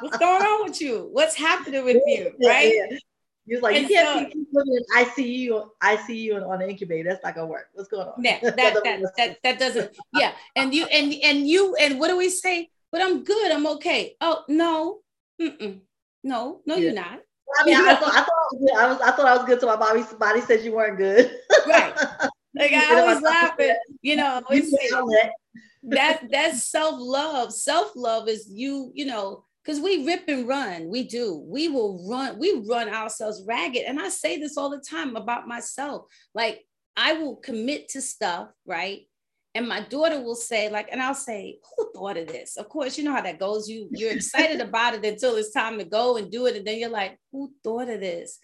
What's 0.00 0.18
going 0.18 0.42
on 0.42 0.64
with 0.64 0.80
you? 0.80 1.08
What's 1.12 1.34
happening 1.34 1.84
with 1.84 2.02
you? 2.06 2.32
Right? 2.44 2.72
Yeah, 2.74 2.96
You're 3.46 3.60
like, 3.60 3.76
and 3.76 3.88
you 3.88 3.94
can't 3.94 4.32
so, 4.32 4.38
living 4.52 4.74
in 4.76 5.04
ICU, 5.04 5.68
ICU 5.82 6.36
and 6.36 6.44
on 6.44 6.60
an 6.62 6.68
incubator. 6.68 7.08
That's 7.08 7.22
not 7.22 7.36
gonna 7.36 7.46
work. 7.46 7.68
What's 7.74 7.88
going 7.88 8.08
on? 8.08 8.20
That 8.22 8.42
that, 8.42 8.56
that, 8.56 9.12
that, 9.16 9.38
that 9.42 9.58
doesn't, 9.58 9.96
yeah. 10.14 10.32
And 10.56 10.74
you 10.74 10.86
and 10.86 11.14
and 11.22 11.48
you 11.48 11.76
and 11.76 12.00
what 12.00 12.08
do 12.08 12.16
we 12.16 12.28
say? 12.28 12.70
But 12.90 13.02
I'm 13.02 13.22
good, 13.22 13.52
I'm 13.52 13.66
okay. 13.68 14.16
Oh 14.20 14.42
no, 14.48 14.98
Mm-mm. 15.40 15.80
no, 16.24 16.60
no, 16.66 16.74
yeah. 16.74 16.80
you're 16.80 16.92
not. 16.92 17.20
I 17.60 17.64
mean, 17.64 17.76
I 17.76 17.94
thought, 17.94 18.14
I 18.14 18.20
thought 18.20 18.28
I 18.28 18.46
was 18.50 18.58
good. 18.60 18.76
I 18.76 18.86
was 18.88 19.00
I 19.00 19.10
thought 19.12 19.26
I 19.26 19.36
was 19.36 19.46
good 19.46 19.60
till 19.60 19.68
my 19.68 19.76
body 19.76 20.02
body 20.18 20.40
said 20.40 20.64
you 20.64 20.72
weren't 20.72 20.98
good. 20.98 21.38
right. 21.66 21.94
Like 22.58 22.72
I 22.72 23.00
always 23.00 23.18
oh, 23.18 23.20
laugh 23.20 23.60
at, 23.60 23.76
you 24.00 24.16
know, 24.16 24.42
say, 24.50 25.30
that 25.82 26.22
that's 26.30 26.64
self-love. 26.64 27.52
Self-love 27.52 28.28
is 28.28 28.48
you, 28.50 28.90
you 28.94 29.04
know, 29.04 29.44
because 29.66 29.80
we 29.80 30.06
rip 30.06 30.24
and 30.28 30.46
run. 30.46 30.88
We 30.88 31.02
do. 31.02 31.42
We 31.44 31.68
will 31.68 32.06
run, 32.08 32.38
we 32.38 32.62
run 32.68 32.88
ourselves 32.88 33.42
ragged. 33.46 33.82
And 33.82 33.98
I 33.98 34.10
say 34.10 34.38
this 34.38 34.56
all 34.56 34.70
the 34.70 34.78
time 34.78 35.16
about 35.16 35.48
myself. 35.48 36.06
Like 36.34 36.64
I 36.96 37.14
will 37.14 37.36
commit 37.36 37.88
to 37.90 38.00
stuff, 38.00 38.48
right? 38.64 39.00
And 39.56 39.66
my 39.66 39.80
daughter 39.80 40.20
will 40.20 40.36
say, 40.36 40.68
like, 40.68 40.88
and 40.92 41.02
I'll 41.02 41.14
say, 41.14 41.58
who 41.76 41.90
thought 41.94 42.18
of 42.18 42.28
this? 42.28 42.56
Of 42.56 42.68
course, 42.68 42.96
you 42.96 43.04
know 43.04 43.12
how 43.12 43.22
that 43.22 43.40
goes. 43.40 43.68
You 43.68 43.88
you're 43.90 44.12
excited 44.12 44.60
about 44.68 44.94
it 44.94 45.04
until 45.04 45.34
it's 45.34 45.52
time 45.52 45.78
to 45.78 45.84
go 45.84 46.16
and 46.16 46.30
do 46.30 46.46
it. 46.46 46.56
And 46.56 46.66
then 46.66 46.78
you're 46.78 46.90
like, 46.90 47.18
who 47.32 47.50
thought 47.64 47.88
of 47.88 48.00
this? 48.00 48.38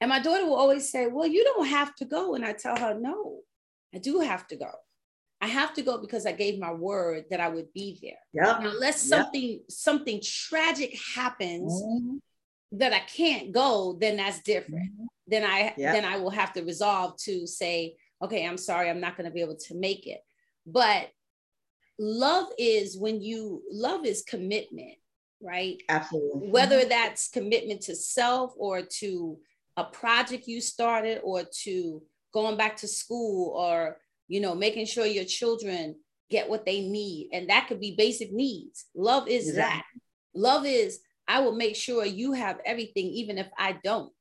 And 0.00 0.08
my 0.08 0.20
daughter 0.20 0.44
will 0.44 0.56
always 0.56 0.90
say, 0.90 1.06
Well, 1.06 1.26
you 1.26 1.44
don't 1.44 1.66
have 1.66 1.94
to 1.96 2.04
go. 2.04 2.34
And 2.34 2.44
I 2.44 2.52
tell 2.52 2.76
her, 2.76 2.98
No, 2.98 3.40
I 3.94 3.98
do 3.98 4.20
have 4.20 4.46
to 4.48 4.56
go. 4.56 4.70
I 5.44 5.46
have 5.48 5.74
to 5.74 5.82
go 5.82 5.98
because 5.98 6.24
I 6.24 6.32
gave 6.32 6.58
my 6.58 6.72
word 6.72 7.26
that 7.28 7.38
I 7.38 7.48
would 7.48 7.70
be 7.74 7.98
there. 8.00 8.18
Yeah. 8.32 8.56
Unless 8.60 9.02
something 9.02 9.42
yep. 9.42 9.60
something 9.68 10.22
tragic 10.24 10.98
happens 11.14 11.70
mm-hmm. 11.82 12.16
that 12.78 12.94
I 12.94 13.00
can't 13.00 13.52
go, 13.52 13.94
then 14.00 14.16
that's 14.16 14.40
different. 14.40 14.92
Mm-hmm. 14.92 15.04
Then 15.26 15.44
I 15.44 15.74
yep. 15.76 15.92
then 15.92 16.06
I 16.06 16.16
will 16.16 16.30
have 16.30 16.54
to 16.54 16.62
resolve 16.62 17.18
to 17.24 17.46
say, 17.46 17.96
okay, 18.22 18.46
I'm 18.46 18.56
sorry, 18.56 18.88
I'm 18.88 19.02
not 19.02 19.18
going 19.18 19.28
to 19.28 19.34
be 19.34 19.42
able 19.42 19.58
to 19.68 19.74
make 19.74 20.06
it. 20.06 20.20
But 20.66 21.10
love 21.98 22.46
is 22.56 22.96
when 22.96 23.20
you 23.20 23.62
love 23.70 24.06
is 24.06 24.22
commitment, 24.26 24.96
right? 25.42 25.76
Absolutely. 25.90 26.48
Whether 26.48 26.80
mm-hmm. 26.80 26.88
that's 26.88 27.28
commitment 27.28 27.82
to 27.82 27.94
self 27.94 28.54
or 28.56 28.80
to 29.00 29.36
a 29.76 29.84
project 29.84 30.48
you 30.48 30.62
started 30.62 31.20
or 31.22 31.42
to 31.64 32.02
going 32.32 32.56
back 32.56 32.78
to 32.78 32.88
school 32.88 33.54
or 33.54 33.98
you 34.28 34.40
know, 34.40 34.54
making 34.54 34.86
sure 34.86 35.06
your 35.06 35.24
children 35.24 35.96
get 36.30 36.48
what 36.48 36.64
they 36.64 36.80
need. 36.80 37.30
And 37.32 37.48
that 37.50 37.68
could 37.68 37.80
be 37.80 37.94
basic 37.96 38.32
needs. 38.32 38.86
Love 38.94 39.28
is 39.28 39.48
exactly. 39.48 39.82
that. 40.34 40.38
Love 40.40 40.66
is, 40.66 41.00
I 41.28 41.40
will 41.40 41.54
make 41.54 41.76
sure 41.76 42.04
you 42.04 42.32
have 42.32 42.60
everything, 42.64 43.06
even 43.06 43.38
if 43.38 43.48
I 43.56 43.78
don't. 43.84 44.12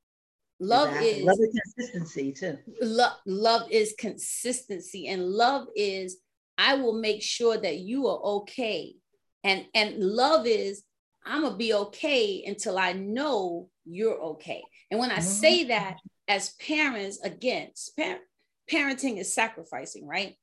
Love 0.60 0.89
exactly. 0.89 1.10
is 1.10 1.26
love 1.26 1.39
is 1.42 1.63
consistency 1.76 2.32
too. 2.32 2.58
Love, 2.82 3.13
love 3.26 3.72
is 3.72 3.96
consistency, 3.98 5.08
and 5.08 5.26
love 5.26 5.68
is 5.76 6.18
I 6.58 6.76
will 6.76 6.94
make 6.94 7.22
sure 7.22 7.58
that 7.58 7.80
you 7.80 8.08
are 8.08 8.20
okay. 8.20 8.96
And 9.44 9.66
and 9.74 9.98
love 9.98 10.46
is 10.48 10.84
I'm 11.26 11.42
gonna 11.42 11.58
be 11.58 11.74
okay 11.74 12.44
until 12.46 12.78
I 12.78 12.94
know 12.94 13.70
you're 13.86 14.20
okay. 14.20 14.63
And 14.89 15.00
when 15.00 15.12
I 15.12 15.16
mm-hmm. 15.18 15.24
say 15.24 15.63
that 15.66 15.98
as 16.28 16.54
parents, 16.54 17.20
again, 17.24 17.70
parent, 17.98 18.22
parenting 18.71 19.19
is 19.19 19.34
sacrificing, 19.34 20.08
right? 20.08 20.36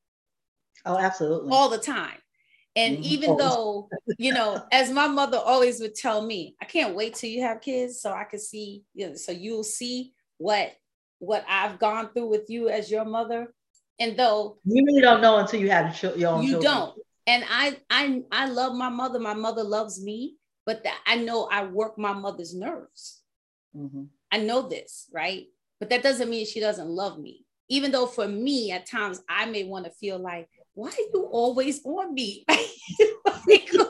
Oh, 0.85 0.99
absolutely. 0.99 1.53
All 1.53 1.69
the 1.69 1.79
time. 1.79 2.19
And 2.77 2.97
mm-hmm. 2.97 3.05
even 3.05 3.37
though, 3.37 3.89
you 4.19 4.33
know, 4.33 4.63
as 4.73 4.91
my 4.91 5.09
mother 5.09 5.39
always 5.39 5.81
would 5.81 5.95
tell 5.95 6.23
me, 6.25 6.57
I 6.61 6.65
can't 6.65 6.95
wait 6.95 7.15
till 7.15 7.31
you 7.31 7.43
have 7.43 7.61
kids 7.61 8.01
so 8.01 8.13
I 8.13 8.25
can 8.25 8.39
see, 8.39 8.85
you 8.95 9.09
know, 9.09 9.15
so 9.15 9.33
you'll 9.33 9.65
see 9.65 10.13
what 10.39 10.73
what 11.19 11.45
I've 11.49 11.79
gone 11.79 12.11
through 12.13 12.29
with 12.29 12.49
you 12.49 12.69
as 12.69 12.91
your 12.91 13.05
mother. 13.05 13.53
And 13.99 14.17
though 14.17 14.59
you 14.65 14.85
really 14.87 15.03
don't 15.03 15.21
know 15.21 15.39
until 15.39 15.61
you 15.61 15.71
have 15.71 16.01
your 16.03 16.29
own 16.31 16.43
you 16.43 16.53
children. 16.53 16.73
don't. 16.73 16.99
And 17.27 17.45
I 17.51 17.77
I 17.91 18.23
I 18.31 18.47
love 18.47 18.75
my 18.75 18.89
mother. 18.89 19.19
My 19.19 19.35
mother 19.35 19.63
loves 19.63 20.03
me, 20.03 20.37
but 20.65 20.85
that 20.85 20.99
I 21.07 21.17
know 21.17 21.49
I 21.51 21.65
work 21.65 21.99
my 21.99 22.13
mother's 22.13 22.55
nerves. 22.55 23.21
Mm-hmm. 23.77 24.05
I 24.33 24.39
know 24.39 24.69
this, 24.69 25.09
right? 25.13 25.47
But 25.81 25.91
that 25.91 26.03
doesn't 26.03 26.31
mean 26.31 26.47
she 26.47 26.61
doesn't 26.61 26.89
love 26.89 27.19
me 27.19 27.45
even 27.71 27.93
though 27.93 28.07
for 28.07 28.29
me 28.29 28.73
at 28.73 28.85
times 28.85 29.23
I 29.29 29.47
may 29.47 29.65
want 29.65 29.87
to 29.87 29.91
feel 29.93 30.19
like, 30.19 30.49
why 30.75 30.89
are 30.89 31.09
you 31.15 31.29
always 31.31 31.81
on 31.85 32.13
me? 32.13 32.45
why 32.49 32.59
you 33.67 33.87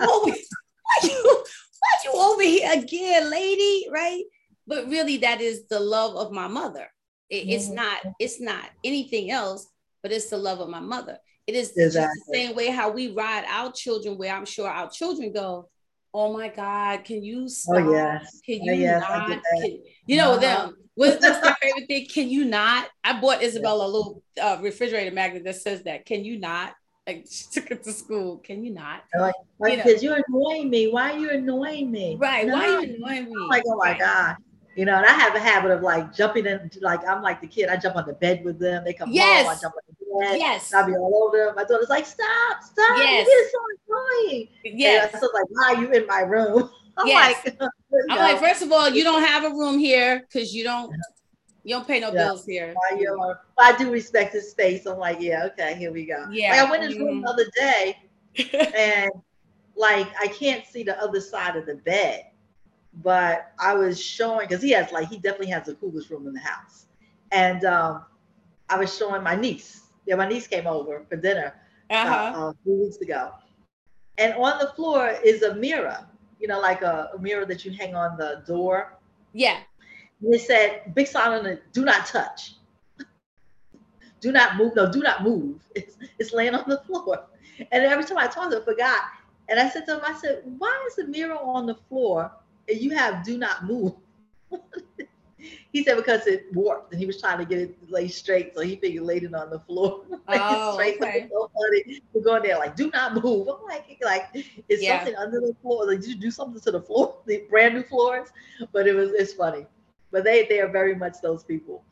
always, 0.00 0.48
why 0.82 0.98
you, 1.04 1.44
why 1.80 1.92
you 2.04 2.12
over 2.14 2.42
here 2.42 2.70
again, 2.74 3.30
lady? 3.30 3.86
Right? 3.90 4.24
But 4.66 4.88
really, 4.88 5.18
that 5.18 5.40
is 5.40 5.66
the 5.68 5.80
love 5.80 6.16
of 6.16 6.32
my 6.32 6.48
mother. 6.48 6.88
It, 7.30 7.48
it's 7.48 7.68
not 7.68 7.98
it's 8.18 8.40
not 8.40 8.64
anything 8.84 9.30
else, 9.30 9.66
but 10.02 10.12
it's 10.12 10.28
the 10.28 10.36
love 10.36 10.60
of 10.60 10.68
my 10.68 10.80
mother. 10.80 11.18
It 11.46 11.54
is 11.54 11.72
exactly. 11.76 12.20
the 12.28 12.34
same 12.34 12.56
way 12.56 12.68
how 12.68 12.90
we 12.90 13.12
ride 13.12 13.44
our 13.48 13.72
children, 13.72 14.18
where 14.18 14.34
I'm 14.34 14.44
sure 14.44 14.68
our 14.68 14.90
children 14.90 15.32
go, 15.32 15.68
Oh 16.14 16.32
my 16.32 16.48
God, 16.48 17.04
can 17.04 17.22
you 17.22 17.44
oh, 17.44 17.48
stop? 17.48 17.76
Oh, 17.76 17.92
yes. 17.92 18.40
Can 18.44 18.60
oh, 18.62 18.64
you 18.64 18.72
oh, 18.72 18.76
yes, 18.76 19.00
not? 19.00 19.42
Can, 19.60 19.82
you 20.06 20.16
know, 20.16 20.32
uh-huh. 20.32 20.40
them. 20.40 20.76
What's, 20.94 21.22
what's 21.22 21.38
their 21.40 21.56
favorite 21.60 21.86
thing? 21.86 22.06
Can 22.06 22.28
you 22.28 22.44
not? 22.44 22.88
I 23.02 23.18
bought 23.20 23.42
Isabella 23.42 23.86
a 23.86 23.88
little 23.88 24.22
uh, 24.40 24.58
refrigerator 24.60 25.14
magnet 25.14 25.44
that 25.44 25.56
says 25.56 25.84
that. 25.84 26.04
Can 26.04 26.24
you 26.24 26.38
not? 26.38 26.74
Like 27.06 27.26
she 27.30 27.44
took 27.50 27.70
it 27.70 27.82
to 27.84 27.92
school. 27.92 28.38
Can 28.38 28.64
you 28.64 28.72
not? 28.72 29.02
Like, 29.18 29.34
like 29.58 29.84
you 29.84 29.98
you're 30.00 30.22
annoying 30.28 30.70
me. 30.70 30.88
Why 30.88 31.12
are 31.12 31.18
you 31.18 31.30
annoying 31.30 31.90
me? 31.90 32.16
Right. 32.18 32.46
No. 32.46 32.54
Why 32.54 32.64
are 32.66 32.82
you 32.82 32.96
annoying 32.96 33.24
me? 33.24 33.32
I'm 33.42 33.48
like, 33.48 33.62
oh 33.66 33.76
my 33.76 33.92
right. 33.92 33.98
God. 33.98 34.36
You 34.76 34.86
know, 34.86 34.96
and 34.96 35.04
I 35.04 35.10
have 35.10 35.34
a 35.34 35.38
habit 35.38 35.70
of 35.70 35.82
like 35.82 36.14
jumping 36.14 36.46
in, 36.46 36.70
like 36.80 37.06
I'm 37.06 37.22
like 37.22 37.40
the 37.42 37.46
kid. 37.46 37.68
I 37.68 37.76
jump 37.76 37.96
on 37.96 38.06
the 38.06 38.14
bed 38.14 38.42
with 38.42 38.58
them. 38.58 38.84
They 38.84 38.94
come 38.94 39.10
yes. 39.12 39.46
home. 39.46 39.56
I 39.56 39.60
jump 39.60 39.74
on 39.74 39.82
the 39.88 40.30
bed. 40.30 40.38
Yes. 40.38 40.72
I'll 40.72 40.86
be 40.86 40.94
all 40.94 41.24
over 41.26 41.44
them. 41.44 41.54
My 41.54 41.64
daughter's 41.64 41.90
like, 41.90 42.06
stop, 42.06 42.62
stop. 42.62 42.98
Yes. 42.98 43.28
Is 43.28 43.52
so 43.52 43.58
annoying. 43.88 44.48
Yes. 44.64 45.12
And 45.12 45.20
so 45.20 45.28
like, 45.34 45.44
why 45.50 45.74
are 45.74 45.82
you 45.82 45.90
in 45.92 46.06
my 46.06 46.20
room? 46.20 46.70
I'm 46.96 47.06
yes. 47.06 47.44
like, 47.44 47.60
I'm 48.10 48.18
like, 48.18 48.38
first 48.38 48.62
of 48.62 48.72
all, 48.72 48.88
you 48.88 49.04
don't 49.04 49.22
have 49.22 49.44
a 49.44 49.50
room 49.50 49.78
here 49.78 50.20
because 50.20 50.54
you 50.54 50.64
don't 50.64 50.94
you 51.64 51.74
don't 51.74 51.86
pay 51.86 52.00
no 52.00 52.08
yeah. 52.08 52.24
bills 52.24 52.44
here. 52.44 52.74
I, 52.90 53.34
I 53.58 53.76
do 53.76 53.90
respect 53.90 54.32
his 54.34 54.50
space. 54.50 54.84
I'm 54.86 54.98
like, 54.98 55.20
yeah, 55.20 55.46
okay, 55.46 55.74
here 55.76 55.92
we 55.92 56.06
go. 56.06 56.26
Yeah. 56.30 56.50
Like 56.50 56.60
I 56.60 56.70
went 56.70 56.84
in 56.84 56.90
his 56.90 56.98
room 56.98 57.22
the 57.22 57.28
other 57.28 57.46
day 57.54 57.96
and 58.76 59.10
like 59.76 60.08
I 60.20 60.26
can't 60.26 60.66
see 60.66 60.82
the 60.82 61.00
other 61.02 61.20
side 61.20 61.56
of 61.56 61.66
the 61.66 61.76
bed 61.76 62.26
but 62.94 63.52
I 63.58 63.74
was 63.74 64.00
showing 64.00 64.46
because 64.48 64.62
he 64.62 64.70
has 64.70 64.92
like 64.92 65.08
he 65.08 65.16
definitely 65.16 65.48
has 65.48 65.66
the 65.66 65.74
coolest 65.74 66.10
room 66.10 66.26
in 66.26 66.34
the 66.34 66.40
house, 66.40 66.86
and 67.30 67.64
um, 67.64 68.04
I 68.68 68.78
was 68.78 68.96
showing 68.96 69.22
my 69.22 69.34
niece. 69.34 69.82
Yeah, 70.06 70.16
my 70.16 70.28
niece 70.28 70.46
came 70.46 70.66
over 70.66 71.04
for 71.08 71.16
dinner 71.16 71.54
uh-huh. 71.90 72.32
uh, 72.36 72.50
a 72.50 72.54
few 72.64 72.80
weeks 72.80 72.96
ago, 72.98 73.32
and 74.18 74.34
on 74.34 74.58
the 74.58 74.68
floor 74.74 75.14
is 75.24 75.42
a 75.42 75.54
mirror. 75.54 76.06
You 76.42 76.48
know, 76.48 76.60
like 76.60 76.82
a, 76.82 77.10
a 77.14 77.18
mirror 77.18 77.46
that 77.46 77.64
you 77.64 77.70
hang 77.70 77.94
on 77.94 78.18
the 78.18 78.42
door. 78.46 78.98
Yeah. 79.32 79.58
And 80.20 80.34
it 80.34 80.40
said, 80.40 80.92
"Big 80.94 81.06
sign 81.06 81.32
on 81.38 81.46
it: 81.46 81.62
Do 81.72 81.84
not 81.84 82.04
touch. 82.06 82.56
do 84.20 84.32
not 84.32 84.56
move. 84.56 84.74
No, 84.76 84.90
do 84.90 85.00
not 85.00 85.22
move. 85.22 85.60
It's 85.76 85.96
it's 86.18 86.32
laying 86.32 86.54
on 86.54 86.68
the 86.68 86.78
floor." 86.78 87.24
And 87.70 87.84
every 87.84 88.04
time 88.04 88.18
I 88.18 88.26
talked, 88.26 88.52
I 88.54 88.60
forgot. 88.60 89.02
And 89.48 89.60
I 89.60 89.68
said 89.68 89.86
to 89.86 89.94
him, 89.94 90.00
I 90.04 90.14
said, 90.18 90.42
"Why 90.58 90.74
is 90.88 90.96
the 90.96 91.06
mirror 91.06 91.38
on 91.38 91.66
the 91.66 91.76
floor?" 91.88 92.32
and 92.68 92.80
you 92.80 92.90
have 92.90 93.24
do 93.24 93.38
not 93.38 93.64
move. 93.64 93.94
he 95.72 95.82
said 95.84 95.96
because 95.96 96.26
it 96.26 96.46
warped 96.52 96.92
and 96.92 97.00
he 97.00 97.06
was 97.06 97.20
trying 97.20 97.38
to 97.38 97.44
get 97.44 97.58
it 97.58 97.76
laid 97.90 98.08
straight, 98.08 98.54
so 98.54 98.60
he 98.60 98.76
figured 98.76 99.04
laid 99.04 99.24
it 99.24 99.34
on 99.34 99.50
the 99.50 99.60
floor. 99.60 100.02
oh, 100.28 100.74
straight. 100.74 101.00
okay. 101.00 101.28
So 101.30 101.50
funny. 101.54 102.02
We're 102.12 102.22
going 102.22 102.42
there 102.42 102.58
like 102.58 102.76
do 102.76 102.90
not 102.90 103.22
move. 103.22 103.48
I'm 103.48 103.62
like, 103.64 104.00
like 104.02 104.28
is 104.68 104.82
yeah. 104.82 104.98
something 104.98 105.16
under 105.16 105.40
the 105.40 105.54
floor? 105.62 105.86
Like 105.86 106.00
did 106.00 106.10
you 106.10 106.16
do 106.16 106.30
something 106.30 106.60
to 106.60 106.70
the 106.70 106.80
floor, 106.80 107.16
the 107.26 107.44
brand 107.50 107.74
new 107.74 107.82
floors? 107.82 108.28
But 108.72 108.86
it 108.86 108.94
was 108.94 109.10
it's 109.10 109.32
funny. 109.32 109.66
But 110.10 110.24
they 110.24 110.46
they 110.46 110.60
are 110.60 110.68
very 110.68 110.94
much 110.94 111.14
those 111.22 111.44
people. 111.44 111.84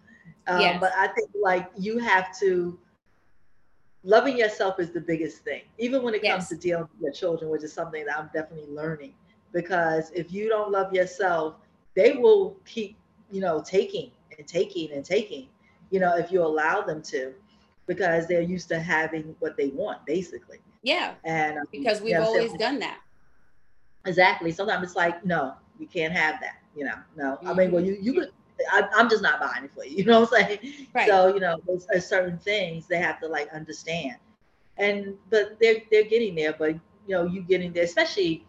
Um, 0.47 0.61
yes. 0.61 0.79
But 0.81 0.93
I 0.97 1.09
think 1.09 1.31
like 1.41 1.71
you 1.77 1.99
have 1.99 2.39
to 2.41 2.79
loving 4.03 4.39
yourself 4.39 4.81
is 4.81 4.91
the 4.91 5.01
biggest 5.01 5.39
thing, 5.45 5.63
even 5.79 6.03
when 6.03 6.15
it 6.15 6.23
yes. 6.23 6.33
comes 6.33 6.49
to 6.49 6.57
dealing 6.57 6.83
with 6.83 7.01
your 7.03 7.13
children, 7.13 7.51
which 7.51 7.63
is 7.63 7.73
something 7.73 8.05
that 8.07 8.19
I'm 8.19 8.31
definitely 8.33 8.75
learning 8.75 9.15
because 9.53 10.11
if 10.15 10.33
you 10.33 10.49
don't 10.49 10.71
love 10.71 10.93
yourself, 10.93 11.57
they 11.95 12.13
will 12.13 12.57
keep, 12.65 12.97
you 13.31 13.41
know, 13.41 13.63
taking 13.63 14.11
and 14.39 14.47
taking 14.47 14.93
and 14.93 15.05
taking, 15.05 15.49
you 15.91 16.01
know, 16.01 16.17
if 16.17 16.31
you 16.33 16.43
allow 16.43 16.83
them 16.83 17.03
to, 17.03 17.35
because 17.87 18.27
they're 18.27 18.43
used 18.43 18.69
to 18.69 18.79
having 18.79 19.35
what 19.41 19.57
they 19.57 19.69
want, 19.69 20.05
basically. 20.07 20.59
Yeah. 20.83 21.15
And 21.25 21.59
um, 21.59 21.65
because 21.73 22.01
we've 22.01 22.21
always 22.21 22.53
done 22.55 22.79
that. 22.81 23.01
Exactly. 24.07 24.53
Sometimes 24.53 24.85
it's 24.85 24.97
like, 24.97 25.25
no, 25.25 25.55
you 25.79 25.87
can't 25.87 26.13
have 26.13 26.41
that. 26.41 26.57
You 26.77 26.85
know, 26.85 26.95
no. 27.17 27.25
Mm-hmm. 27.25 27.49
I 27.49 27.55
mean, 27.55 27.71
well, 27.73 27.85
you 27.85 27.97
you 28.01 28.13
could. 28.13 28.31
I, 28.71 28.87
am 28.99 29.09
just 29.09 29.23
not 29.23 29.41
buying 29.41 29.65
it 29.65 29.71
for 29.75 29.85
you. 29.85 29.97
You 29.97 30.05
know 30.05 30.21
what 30.21 30.33
I'm 30.41 30.47
saying? 30.47 30.87
Right. 30.95 31.09
So 31.09 31.35
you 31.35 31.41
know, 31.41 31.59
there's 31.67 32.07
certain 32.07 32.39
things 32.39 32.87
they 32.87 32.99
have 32.99 33.21
to 33.21 33.27
like 33.27 33.49
understand, 33.53 34.17
and 34.77 35.17
but 35.31 35.59
they're 35.61 35.83
they're 35.91 36.05
getting 36.05 36.35
there. 36.35 36.55
But 36.57 36.75
you 37.07 37.17
know, 37.17 37.25
you 37.25 37.43
getting 37.43 37.73
there, 37.73 37.85
especially 37.85 38.45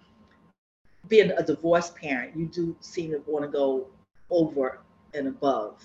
being 1.08 1.32
a 1.32 1.44
divorced 1.44 1.96
parent, 1.96 2.36
you 2.38 2.46
do 2.46 2.76
seem 2.80 3.12
to 3.12 3.24
want 3.26 3.44
to 3.44 3.52
go 3.52 3.88
over 4.32 4.80
and 5.14 5.28
above 5.28 5.84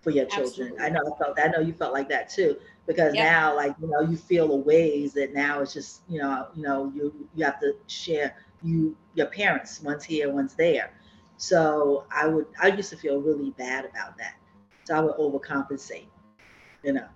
for 0.00 0.10
your 0.10 0.26
children. 0.26 0.72
Absolutely. 0.72 0.84
I 0.84 0.88
know 0.90 1.00
I 1.00 1.18
felt 1.22 1.36
that. 1.36 1.48
I 1.48 1.52
know 1.52 1.60
you 1.60 1.72
felt 1.72 1.92
like 1.92 2.08
that 2.08 2.28
too, 2.28 2.56
because 2.86 3.14
yep. 3.14 3.30
now, 3.30 3.56
like 3.56 3.74
you 3.80 3.88
know, 3.88 4.00
you 4.00 4.16
feel 4.16 4.48
the 4.48 4.56
ways 4.56 5.12
that 5.14 5.32
now 5.32 5.60
it's 5.60 5.72
just 5.72 6.02
you 6.08 6.20
know, 6.20 6.48
you 6.54 6.62
know, 6.62 6.92
you 6.94 7.28
you 7.34 7.44
have 7.44 7.60
to 7.60 7.74
share 7.86 8.34
you 8.62 8.96
your 9.14 9.26
parents. 9.26 9.80
One's 9.80 10.04
here, 10.04 10.32
one's 10.32 10.54
there. 10.54 10.92
So 11.36 12.04
I 12.14 12.26
would 12.26 12.46
I 12.60 12.68
used 12.68 12.90
to 12.90 12.96
feel 12.96 13.20
really 13.20 13.50
bad 13.50 13.84
about 13.84 14.18
that. 14.18 14.34
So 14.84 14.96
I 14.96 15.00
would 15.00 15.14
overcompensate, 15.16 16.06
you 16.82 16.92
know. 16.92 17.08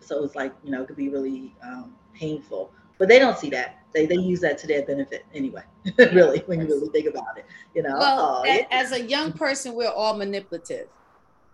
So 0.00 0.24
it's 0.24 0.34
like 0.34 0.52
you 0.62 0.70
know, 0.70 0.82
it 0.82 0.86
could 0.86 0.96
be 0.96 1.08
really 1.08 1.54
um, 1.62 1.94
painful, 2.14 2.70
but 3.02 3.08
they 3.08 3.18
don't 3.18 3.36
see 3.36 3.50
that 3.50 3.80
they, 3.92 4.06
they 4.06 4.14
use 4.14 4.38
that 4.38 4.56
to 4.56 4.68
their 4.68 4.86
benefit 4.86 5.26
anyway 5.34 5.60
really 5.98 6.38
when 6.46 6.60
you 6.60 6.68
really 6.68 6.88
think 6.90 7.08
about 7.08 7.36
it 7.36 7.44
you 7.74 7.82
know 7.82 7.98
well, 7.98 8.36
oh, 8.38 8.44
yeah. 8.44 8.64
as 8.70 8.92
a 8.92 9.02
young 9.02 9.32
person 9.32 9.74
we're 9.74 9.90
all 9.90 10.16
manipulative 10.16 10.86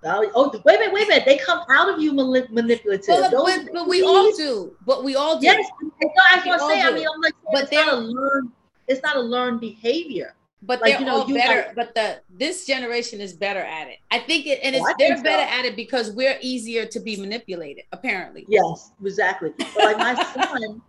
oh, 0.05 0.31
oh 0.35 0.63
wait 0.67 0.77
a 0.77 0.79
minute 0.79 0.93
wait 0.93 1.07
a 1.07 1.09
minute 1.09 1.25
they 1.25 1.39
come 1.39 1.65
out 1.71 1.89
of 1.89 2.03
you 2.03 2.13
manipulative 2.13 3.09
well, 3.09 3.31
but, 3.31 3.73
but, 3.73 3.89
we 3.89 4.03
all 4.03 4.31
do 4.37 4.77
but 4.85 5.03
we 5.03 5.17
all 5.17 5.39
do 5.39 5.47
yes 5.47 5.67
no, 5.81 5.91
I 6.31 6.37
was 6.37 6.45
gonna 6.45 6.59
say 6.71 6.83
I 6.83 6.93
mean 6.93 7.07
I'm 7.11 7.21
like 7.23 7.35
but 7.51 7.63
it's 7.63 7.73
not 7.73 7.95
a 7.95 7.97
learned 7.97 8.53
it's 8.89 9.03
not 9.03 9.17
a 9.17 9.21
learned 9.21 9.63
behavior 9.63 10.35
but 10.61 10.81
like, 10.81 10.93
they're 10.93 11.01
you 11.01 11.07
know, 11.07 11.21
all 11.21 11.33
better. 11.33 11.69
Like, 11.69 11.77
but 11.77 11.95
the 11.95 12.21
this 12.31 12.67
generation 12.67 13.21
is 13.21 13.33
better 13.33 13.61
at 13.61 13.87
it. 13.87 13.99
I 14.11 14.19
think 14.19 14.47
it, 14.47 14.59
and 14.63 14.75
oh, 14.75 14.81
it's, 14.81 14.95
they're 14.99 15.23
better 15.23 15.49
so. 15.49 15.59
at 15.59 15.65
it 15.65 15.77
because 15.77 16.11
we're 16.11 16.37
easier 16.41 16.85
to 16.85 16.99
be 16.99 17.17
manipulated. 17.17 17.85
Apparently. 17.93 18.45
Yes, 18.49 18.91
exactly. 19.05 19.53
But 19.57 19.77
like 19.77 19.99
my 19.99 20.15
son, 20.35 20.83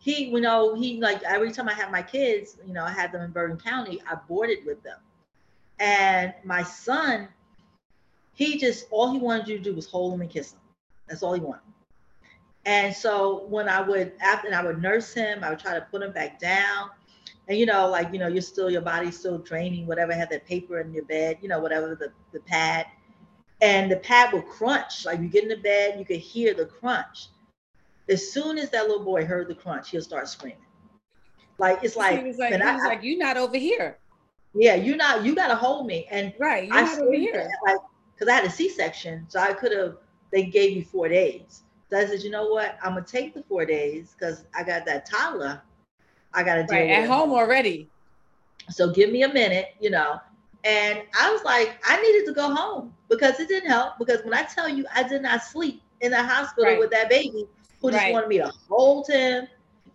he, 0.00 0.24
you 0.24 0.40
know, 0.40 0.74
he 0.74 0.98
like 0.98 1.22
every 1.22 1.52
time 1.52 1.68
I 1.68 1.74
have 1.74 1.92
my 1.92 2.02
kids, 2.02 2.56
you 2.66 2.72
know, 2.72 2.84
I 2.84 2.90
had 2.90 3.12
them 3.12 3.20
in 3.20 3.30
Bergen 3.30 3.58
County, 3.58 4.00
I 4.10 4.14
boarded 4.14 4.64
with 4.64 4.82
them. 4.82 4.98
And 5.78 6.32
my 6.42 6.62
son, 6.62 7.28
he 8.34 8.58
just 8.58 8.86
all 8.90 9.12
he 9.12 9.18
wanted 9.18 9.46
you 9.48 9.58
to 9.58 9.62
do 9.62 9.74
was 9.74 9.86
hold 9.86 10.14
him 10.14 10.22
and 10.22 10.30
kiss 10.30 10.52
him. 10.52 10.60
That's 11.06 11.22
all 11.22 11.34
he 11.34 11.40
wanted. 11.40 11.60
And 12.64 12.94
so 12.94 13.44
when 13.48 13.68
I 13.68 13.82
would 13.82 14.12
after 14.20 14.46
and 14.46 14.56
I 14.56 14.64
would 14.64 14.80
nurse 14.80 15.12
him, 15.12 15.44
I 15.44 15.50
would 15.50 15.58
try 15.58 15.74
to 15.74 15.86
put 15.90 16.02
him 16.02 16.12
back 16.12 16.40
down. 16.40 16.90
And 17.48 17.58
you 17.58 17.66
know, 17.66 17.88
like 17.88 18.10
you 18.10 18.18
know, 18.18 18.28
you're 18.28 18.40
still 18.40 18.70
your 18.70 18.80
body's 18.80 19.18
still 19.18 19.36
draining, 19.36 19.86
whatever, 19.86 20.14
had 20.14 20.30
that 20.30 20.46
paper 20.46 20.80
in 20.80 20.94
your 20.94 21.04
bed, 21.04 21.38
you 21.42 21.48
know, 21.48 21.60
whatever 21.60 21.94
the, 21.94 22.10
the 22.32 22.40
pad. 22.40 22.86
And 23.60 23.90
the 23.90 23.96
pad 23.96 24.32
would 24.32 24.48
crunch. 24.48 25.04
Like 25.04 25.20
you 25.20 25.28
get 25.28 25.42
in 25.42 25.50
the 25.50 25.56
bed, 25.56 25.98
you 25.98 26.06
could 26.06 26.20
hear 26.20 26.54
the 26.54 26.64
crunch. 26.64 27.28
As 28.10 28.32
soon 28.32 28.58
as 28.58 28.70
that 28.70 28.88
little 28.88 29.04
boy 29.04 29.24
heard 29.24 29.48
the 29.48 29.54
crunch, 29.54 29.90
he'll 29.90 30.02
start 30.02 30.28
screaming. 30.28 30.58
Like 31.58 31.84
it's 31.84 31.96
like, 31.96 32.18
he 32.18 32.26
was 32.26 32.38
like, 32.38 32.54
he 32.54 32.60
I, 32.60 32.74
was 32.74 32.84
like, 32.84 33.02
you're 33.02 33.18
not 33.18 33.36
over 33.36 33.56
here. 33.56 33.98
Yeah, 34.54 34.74
you're 34.74 34.96
not. 34.96 35.24
You 35.24 35.34
gotta 35.34 35.54
hold 35.54 35.86
me. 35.86 36.06
And 36.10 36.32
right, 36.38 36.66
you're 36.66 36.76
I 36.76 36.82
not 36.82 36.98
over 36.98 37.14
here. 37.14 37.48
Like, 37.66 37.76
because 38.14 38.28
I 38.28 38.34
had 38.34 38.44
a 38.44 38.50
C-section, 38.50 39.26
so 39.28 39.38
I 39.38 39.52
could 39.52 39.72
have. 39.72 39.96
They 40.32 40.44
gave 40.44 40.76
me 40.76 40.82
four 40.82 41.08
days. 41.08 41.62
So 41.88 41.98
I 41.98 42.06
said, 42.06 42.22
you 42.22 42.30
know 42.30 42.48
what? 42.48 42.78
I'm 42.82 42.94
gonna 42.94 43.04
take 43.04 43.34
the 43.34 43.42
four 43.42 43.64
days 43.64 44.14
because 44.18 44.44
I 44.56 44.62
got 44.64 44.84
that 44.86 45.06
toddler. 45.06 45.60
I 46.32 46.42
gotta 46.42 46.64
deal 46.64 46.78
right, 46.78 46.90
at 46.90 47.08
home 47.08 47.32
already. 47.32 47.88
So 48.70 48.90
give 48.90 49.10
me 49.10 49.22
a 49.22 49.32
minute, 49.32 49.74
you 49.80 49.90
know. 49.90 50.20
And 50.64 51.02
I 51.18 51.32
was 51.32 51.42
like, 51.42 51.80
I 51.86 52.00
needed 52.00 52.26
to 52.26 52.32
go 52.32 52.54
home 52.54 52.94
because 53.08 53.40
it 53.40 53.48
didn't 53.48 53.70
help. 53.70 53.98
Because 53.98 54.22
when 54.24 54.34
I 54.34 54.42
tell 54.44 54.68
you 54.68 54.84
I 54.94 55.02
did 55.02 55.22
not 55.22 55.42
sleep 55.42 55.82
in 56.00 56.12
the 56.12 56.22
hospital 56.22 56.70
right. 56.70 56.78
with 56.78 56.90
that 56.90 57.08
baby 57.08 57.46
who 57.80 57.90
just 57.90 58.02
right. 58.02 58.12
wanted 58.12 58.28
me 58.28 58.38
to 58.38 58.52
hold 58.68 59.08
him, 59.08 59.46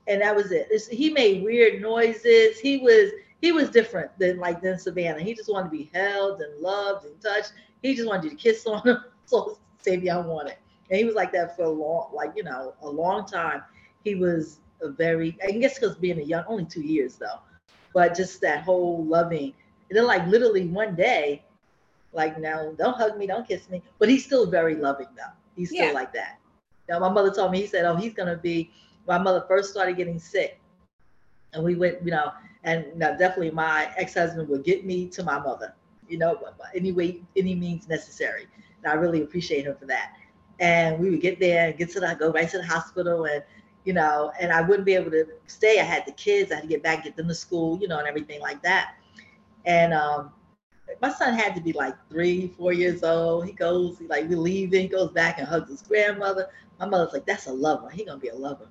and 0.07 0.21
that 0.21 0.35
was 0.35 0.51
it. 0.51 0.67
It's, 0.71 0.87
he 0.87 1.09
made 1.09 1.43
weird 1.43 1.81
noises. 1.81 2.59
He 2.59 2.77
was 2.77 3.11
he 3.41 3.51
was 3.51 3.69
different 3.69 4.17
than 4.17 4.37
like 4.37 4.61
than 4.61 4.79
Savannah. 4.79 5.21
He 5.21 5.33
just 5.33 5.49
wanted 5.51 5.65
to 5.65 5.77
be 5.77 5.89
held 5.93 6.41
and 6.41 6.59
loved 6.59 7.05
and 7.05 7.19
touched. 7.21 7.53
He 7.81 7.93
just 7.93 8.07
wanted 8.07 8.25
you 8.25 8.29
to 8.31 8.35
kiss 8.35 8.65
on 8.65 8.81
him. 8.87 8.97
So 9.27 9.57
Savion 9.83 10.25
wanted, 10.25 10.53
and 10.91 10.99
he 10.99 11.03
was 11.03 11.15
like 11.15 11.31
that 11.31 11.55
for 11.55 11.63
a 11.63 11.69
long, 11.69 12.11
like 12.13 12.33
you 12.35 12.43
know, 12.43 12.75
a 12.83 12.87
long 12.87 13.25
time. 13.25 13.63
He 14.03 14.13
was 14.13 14.59
a 14.83 14.89
very, 14.89 15.35
I 15.43 15.49
guess, 15.49 15.79
because 15.79 15.95
being 15.95 16.19
a 16.19 16.23
young, 16.23 16.43
only 16.47 16.65
two 16.65 16.83
years 16.83 17.15
though, 17.15 17.39
but 17.91 18.15
just 18.15 18.39
that 18.41 18.61
whole 18.61 19.03
loving. 19.03 19.51
And 19.89 19.97
then 19.97 20.05
like 20.05 20.27
literally 20.27 20.67
one 20.67 20.93
day, 20.93 21.43
like 22.13 22.39
no, 22.39 22.75
don't 22.77 22.95
hug 22.95 23.17
me, 23.17 23.25
don't 23.25 23.47
kiss 23.47 23.67
me, 23.67 23.81
but 23.97 24.09
he's 24.09 24.23
still 24.23 24.45
very 24.45 24.75
loving 24.75 25.07
though. 25.15 25.33
He's 25.55 25.69
still 25.69 25.87
yeah. 25.87 25.91
like 25.91 26.13
that. 26.13 26.37
Now, 26.89 26.99
my 26.99 27.09
mother 27.09 27.31
told 27.31 27.51
me, 27.51 27.61
he 27.61 27.67
said, 27.67 27.85
oh, 27.85 27.95
he's 27.95 28.13
going 28.13 28.29
to 28.29 28.37
be, 28.37 28.71
my 29.07 29.17
mother 29.17 29.43
first 29.47 29.71
started 29.71 29.97
getting 29.97 30.19
sick. 30.19 30.59
And 31.53 31.63
we 31.63 31.75
went, 31.75 32.03
you 32.03 32.11
know, 32.11 32.31
and 32.63 32.85
now 32.95 33.11
definitely 33.11 33.51
my 33.51 33.91
ex-husband 33.97 34.49
would 34.49 34.63
get 34.63 34.85
me 34.85 35.07
to 35.09 35.23
my 35.23 35.39
mother, 35.39 35.73
you 36.09 36.17
know, 36.17 36.39
any 36.75 36.91
way, 36.91 37.21
any 37.37 37.55
means 37.55 37.87
necessary. 37.87 38.47
And 38.83 38.91
I 38.91 38.95
really 38.95 39.21
appreciate 39.21 39.65
her 39.65 39.73
for 39.73 39.85
that. 39.85 40.13
And 40.59 40.99
we 40.99 41.09
would 41.09 41.21
get 41.21 41.39
there 41.39 41.69
and 41.69 41.77
get 41.77 41.91
to 41.91 41.99
the 41.99 42.15
go 42.19 42.31
right 42.31 42.49
to 42.49 42.57
the 42.57 42.65
hospital 42.65 43.25
and 43.25 43.43
you 43.85 43.93
know, 43.93 44.31
and 44.39 44.51
I 44.51 44.61
wouldn't 44.61 44.85
be 44.85 44.95
able 44.95 45.11
to 45.11 45.25
stay. 45.45 45.79
I 45.79 45.83
had 45.83 46.05
the 46.05 46.11
kids, 46.11 46.51
I 46.51 46.55
had 46.55 46.61
to 46.61 46.67
get 46.67 46.83
back, 46.83 47.03
get 47.03 47.15
them 47.15 47.27
to 47.27 47.35
school, 47.35 47.79
you 47.79 47.87
know, 47.87 47.99
and 47.99 48.07
everything 48.07 48.41
like 48.41 48.61
that. 48.63 48.95
And 49.65 49.93
um, 49.93 50.31
my 51.01 51.11
son 51.11 51.35
had 51.35 51.55
to 51.55 51.61
be 51.61 51.71
like 51.71 51.95
three, 52.09 52.47
four 52.57 52.73
years 52.73 53.03
old. 53.03 53.45
He 53.45 53.51
goes, 53.53 53.99
he 53.99 54.07
like 54.07 54.27
we 54.27 54.35
leaving, 54.35 54.81
he 54.81 54.87
goes 54.87 55.11
back 55.11 55.37
and 55.37 55.47
hugs 55.47 55.69
his 55.69 55.83
grandmother. 55.83 56.49
My 56.79 56.85
mother's 56.85 57.13
like, 57.13 57.25
that's 57.25 57.47
a 57.47 57.53
lover. 57.53 57.89
He 57.89 58.05
gonna 58.05 58.19
be 58.19 58.29
a 58.29 58.35
lover. 58.35 58.67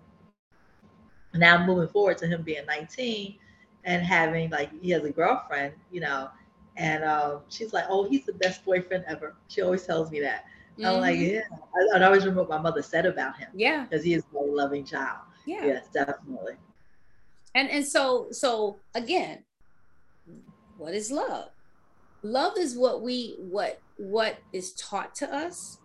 Now 1.34 1.64
moving 1.66 1.88
forward 1.88 2.18
to 2.18 2.26
him 2.26 2.42
being 2.42 2.64
19 2.66 3.36
and 3.84 4.02
having 4.02 4.50
like 4.50 4.70
he 4.80 4.90
has 4.90 5.04
a 5.04 5.10
girlfriend, 5.10 5.74
you 5.90 6.00
know, 6.00 6.28
and 6.76 7.04
um, 7.04 7.40
she's 7.48 7.72
like, 7.72 7.84
oh, 7.88 8.04
he's 8.04 8.24
the 8.24 8.32
best 8.34 8.64
boyfriend 8.64 9.04
ever. 9.06 9.34
She 9.48 9.62
always 9.62 9.84
tells 9.84 10.10
me 10.10 10.20
that. 10.20 10.44
Mm-hmm. 10.78 10.86
I'm 10.86 11.00
like, 11.00 11.16
mm-hmm. 11.16 11.34
yeah. 11.34 11.94
I, 11.94 11.98
I, 11.98 12.04
always 12.04 12.22
remember 12.22 12.42
what 12.42 12.50
my 12.50 12.58
mother 12.58 12.82
said 12.82 13.06
about 13.06 13.36
him. 13.36 13.48
Yeah. 13.54 13.84
Because 13.84 14.04
he 14.04 14.14
is 14.14 14.24
a 14.34 14.42
loving 14.42 14.84
child. 14.84 15.20
Yeah. 15.46 15.64
Yes, 15.66 15.86
definitely. 15.92 16.54
And 17.54 17.70
and 17.70 17.86
so 17.86 18.28
so 18.32 18.76
again, 18.94 19.44
what 20.76 20.94
is 20.94 21.12
love? 21.12 21.50
Love 22.22 22.58
is 22.58 22.76
what 22.76 23.02
we 23.02 23.36
what 23.38 23.80
what 23.96 24.38
is 24.52 24.72
taught 24.72 25.14
to 25.16 25.32
us. 25.32 25.78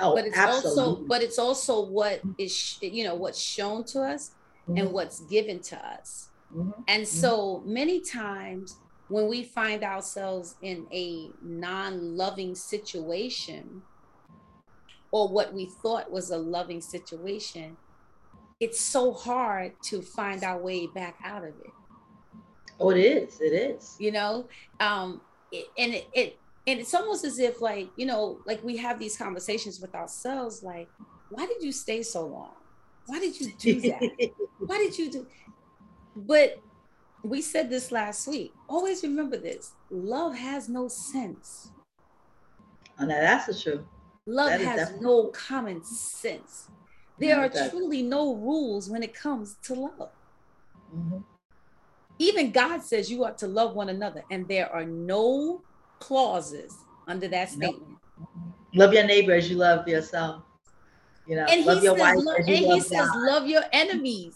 Oh, 0.00 0.14
but 0.14 0.26
it's 0.26 0.36
absolutely. 0.36 0.82
also 0.82 1.04
but 1.06 1.22
it's 1.22 1.38
also 1.38 1.84
what 1.86 2.20
is 2.38 2.78
you 2.82 3.04
know 3.04 3.14
what's 3.14 3.40
shown 3.40 3.84
to 3.84 4.02
us 4.02 4.32
mm-hmm. 4.68 4.78
and 4.78 4.92
what's 4.92 5.20
given 5.20 5.60
to 5.60 5.76
us. 5.76 6.28
Mm-hmm. 6.54 6.70
And 6.88 7.02
mm-hmm. 7.02 7.20
so 7.20 7.62
many 7.64 8.00
times 8.00 8.76
when 9.08 9.28
we 9.28 9.44
find 9.44 9.84
ourselves 9.84 10.56
in 10.62 10.86
a 10.92 11.30
non-loving 11.42 12.54
situation, 12.54 13.82
or 15.12 15.28
what 15.28 15.54
we 15.54 15.66
thought 15.66 16.10
was 16.10 16.30
a 16.30 16.36
loving 16.36 16.80
situation, 16.80 17.76
it's 18.58 18.80
so 18.80 19.12
hard 19.12 19.72
to 19.84 20.02
find 20.02 20.42
our 20.42 20.58
way 20.58 20.88
back 20.88 21.16
out 21.24 21.42
of 21.44 21.54
it. 21.60 21.70
Oh, 22.80 22.90
it 22.90 22.98
is. 22.98 23.40
It 23.40 23.52
is. 23.52 23.96
You 23.98 24.12
know, 24.12 24.48
um, 24.80 25.20
it, 25.52 25.66
and 25.78 25.94
it, 25.94 26.08
it 26.12 26.38
and 26.66 26.80
it's 26.80 26.94
almost 26.94 27.24
as 27.24 27.38
if 27.38 27.60
like 27.60 27.88
you 27.96 28.06
know, 28.06 28.38
like 28.46 28.62
we 28.64 28.76
have 28.78 28.98
these 28.98 29.16
conversations 29.16 29.80
with 29.80 29.94
ourselves, 29.94 30.62
like, 30.62 30.88
why 31.30 31.46
did 31.46 31.62
you 31.62 31.72
stay 31.72 32.02
so 32.02 32.26
long? 32.26 32.52
Why 33.06 33.20
did 33.20 33.40
you 33.40 33.52
do 33.58 33.80
that? 33.82 34.30
why 34.58 34.78
did 34.78 34.98
you 34.98 35.10
do? 35.10 35.26
But 36.16 36.60
we 37.22 37.42
said 37.42 37.70
this 37.70 37.92
last 37.92 38.26
week. 38.26 38.52
Always 38.68 39.02
remember 39.02 39.36
this: 39.36 39.72
love 39.90 40.34
has 40.36 40.68
no 40.68 40.88
sense. 40.88 41.70
Oh, 42.98 43.04
now 43.04 43.20
that's 43.20 43.46
the 43.46 43.54
truth. 43.54 43.84
Love 44.26 44.60
has 44.60 45.00
no 45.00 45.26
common 45.26 45.84
sense. 45.84 46.68
There 47.18 47.38
are 47.38 47.48
truly 47.48 48.02
no 48.02 48.34
rules 48.34 48.90
when 48.90 49.02
it 49.02 49.14
comes 49.14 49.56
to 49.62 49.74
love. 49.74 50.10
Mm-hmm. 50.94 51.18
Even 52.18 52.50
God 52.50 52.82
says 52.82 53.10
you 53.10 53.24
ought 53.24 53.38
to 53.38 53.46
love 53.46 53.74
one 53.74 53.88
another, 53.88 54.24
and 54.30 54.48
there 54.48 54.70
are 54.72 54.84
no 54.84 55.62
clauses 55.98 56.76
under 57.06 57.28
that 57.28 57.50
statement. 57.50 57.98
Love 58.74 58.92
your 58.92 59.04
neighbor 59.04 59.32
as 59.32 59.50
you 59.50 59.56
love 59.56 59.86
yourself. 59.88 60.42
You 61.26 61.36
know, 61.36 61.46
and 61.48 61.64
love 61.64 61.82
your 61.82 61.96
says, 61.96 62.00
wife. 62.00 62.16
Lo- 62.18 62.34
and 62.34 62.48
he 62.48 62.80
says, 62.80 63.08
love 63.14 63.48
your 63.48 63.62
enemies. 63.72 64.34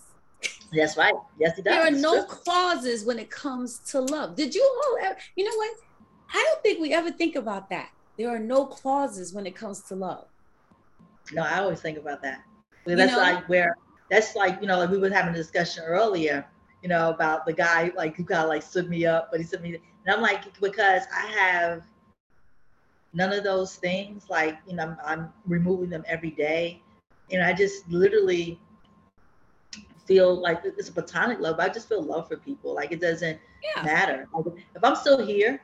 That's 0.72 0.96
right. 0.96 1.14
Yes, 1.38 1.56
he 1.56 1.62
does. 1.62 1.74
There 1.74 1.86
are 1.86 1.90
no 1.90 2.24
true. 2.24 2.36
clauses 2.36 3.04
when 3.04 3.18
it 3.18 3.30
comes 3.30 3.78
to 3.90 4.00
love. 4.00 4.36
Did 4.36 4.54
you 4.54 4.80
all 4.84 4.98
ever, 5.02 5.16
you 5.36 5.44
know 5.44 5.56
what? 5.56 5.76
I 6.32 6.44
don't 6.48 6.62
think 6.62 6.80
we 6.80 6.92
ever 6.92 7.10
think 7.10 7.36
about 7.36 7.68
that. 7.70 7.90
There 8.16 8.28
are 8.28 8.38
no 8.38 8.66
clauses 8.66 9.32
when 9.32 9.46
it 9.46 9.54
comes 9.54 9.82
to 9.82 9.94
love. 9.94 10.26
No, 11.32 11.42
I 11.42 11.58
always 11.60 11.80
think 11.80 11.98
about 11.98 12.22
that. 12.22 12.42
Well, 12.86 12.96
that's 12.96 13.12
you 13.12 13.16
know? 13.16 13.22
like 13.22 13.48
where 13.48 13.76
that's 14.10 14.34
like, 14.34 14.60
you 14.60 14.66
know, 14.66 14.78
like 14.78 14.90
we 14.90 14.98
were 14.98 15.10
having 15.10 15.34
a 15.34 15.36
discussion 15.36 15.84
earlier, 15.84 16.46
you 16.82 16.88
know, 16.88 17.10
about 17.10 17.46
the 17.46 17.52
guy 17.52 17.92
like 17.96 18.16
who 18.16 18.24
kind 18.24 18.42
of 18.42 18.48
like 18.48 18.62
stood 18.62 18.88
me 18.88 19.06
up, 19.06 19.28
but 19.30 19.40
he 19.40 19.46
stood 19.46 19.62
me 19.62 19.78
and 20.04 20.14
I'm 20.14 20.22
like, 20.22 20.58
because 20.60 21.02
I 21.14 21.26
have 21.26 21.82
none 23.12 23.32
of 23.32 23.44
those 23.44 23.76
things, 23.76 24.24
like, 24.28 24.58
you 24.66 24.76
know, 24.76 24.84
I'm, 24.84 24.96
I'm 25.04 25.32
removing 25.46 25.90
them 25.90 26.04
every 26.06 26.30
day. 26.30 26.80
And 27.32 27.42
I 27.42 27.52
just 27.52 27.88
literally 27.88 28.58
feel 30.06 30.40
like 30.40 30.62
it's 30.64 30.88
a 30.88 30.92
platonic 30.92 31.38
love. 31.38 31.60
I 31.60 31.68
just 31.68 31.88
feel 31.88 32.02
love 32.02 32.28
for 32.28 32.36
people. 32.36 32.74
Like 32.74 32.92
it 32.92 33.00
doesn't 33.00 33.38
yeah. 33.62 33.82
matter. 33.82 34.28
Like, 34.34 34.46
if 34.74 34.82
I'm 34.82 34.96
still 34.96 35.24
here 35.24 35.60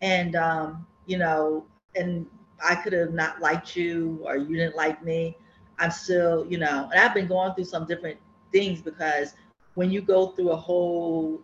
and 0.00 0.36
um, 0.36 0.86
you 1.06 1.18
know, 1.18 1.66
and 1.94 2.26
I 2.64 2.74
could 2.76 2.92
have 2.92 3.12
not 3.12 3.40
liked 3.40 3.76
you 3.76 4.20
or 4.24 4.36
you 4.36 4.56
didn't 4.56 4.76
like 4.76 5.02
me. 5.04 5.36
I'm 5.78 5.90
still, 5.90 6.46
you 6.48 6.56
know, 6.56 6.88
and 6.90 7.00
I've 7.00 7.14
been 7.14 7.26
going 7.26 7.52
through 7.54 7.64
some 7.64 7.86
different 7.86 8.18
things 8.50 8.80
because 8.80 9.34
when 9.74 9.90
you 9.90 10.00
go 10.00 10.28
through 10.28 10.50
a 10.50 10.56
whole 10.56 11.42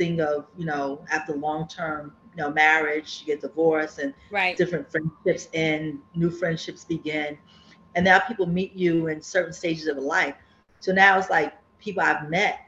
thing 0.00 0.20
of, 0.22 0.46
you 0.56 0.64
know, 0.64 1.04
after 1.12 1.34
long 1.34 1.68
term, 1.68 2.14
you 2.34 2.42
know, 2.42 2.50
marriage, 2.50 3.20
you 3.20 3.26
get 3.26 3.42
divorced 3.42 3.98
and 3.98 4.14
right. 4.30 4.56
different 4.56 4.90
friendships 4.90 5.48
and 5.52 5.98
new 6.14 6.30
friendships 6.30 6.84
begin. 6.84 7.36
And 7.94 8.04
now 8.06 8.18
people 8.20 8.46
meet 8.46 8.72
you 8.74 9.08
in 9.08 9.20
certain 9.20 9.52
stages 9.52 9.86
of 9.88 9.98
life. 9.98 10.34
So 10.78 10.90
now 10.92 11.18
it's 11.18 11.28
like 11.28 11.52
people 11.78 12.02
I've 12.02 12.30
met 12.30 12.60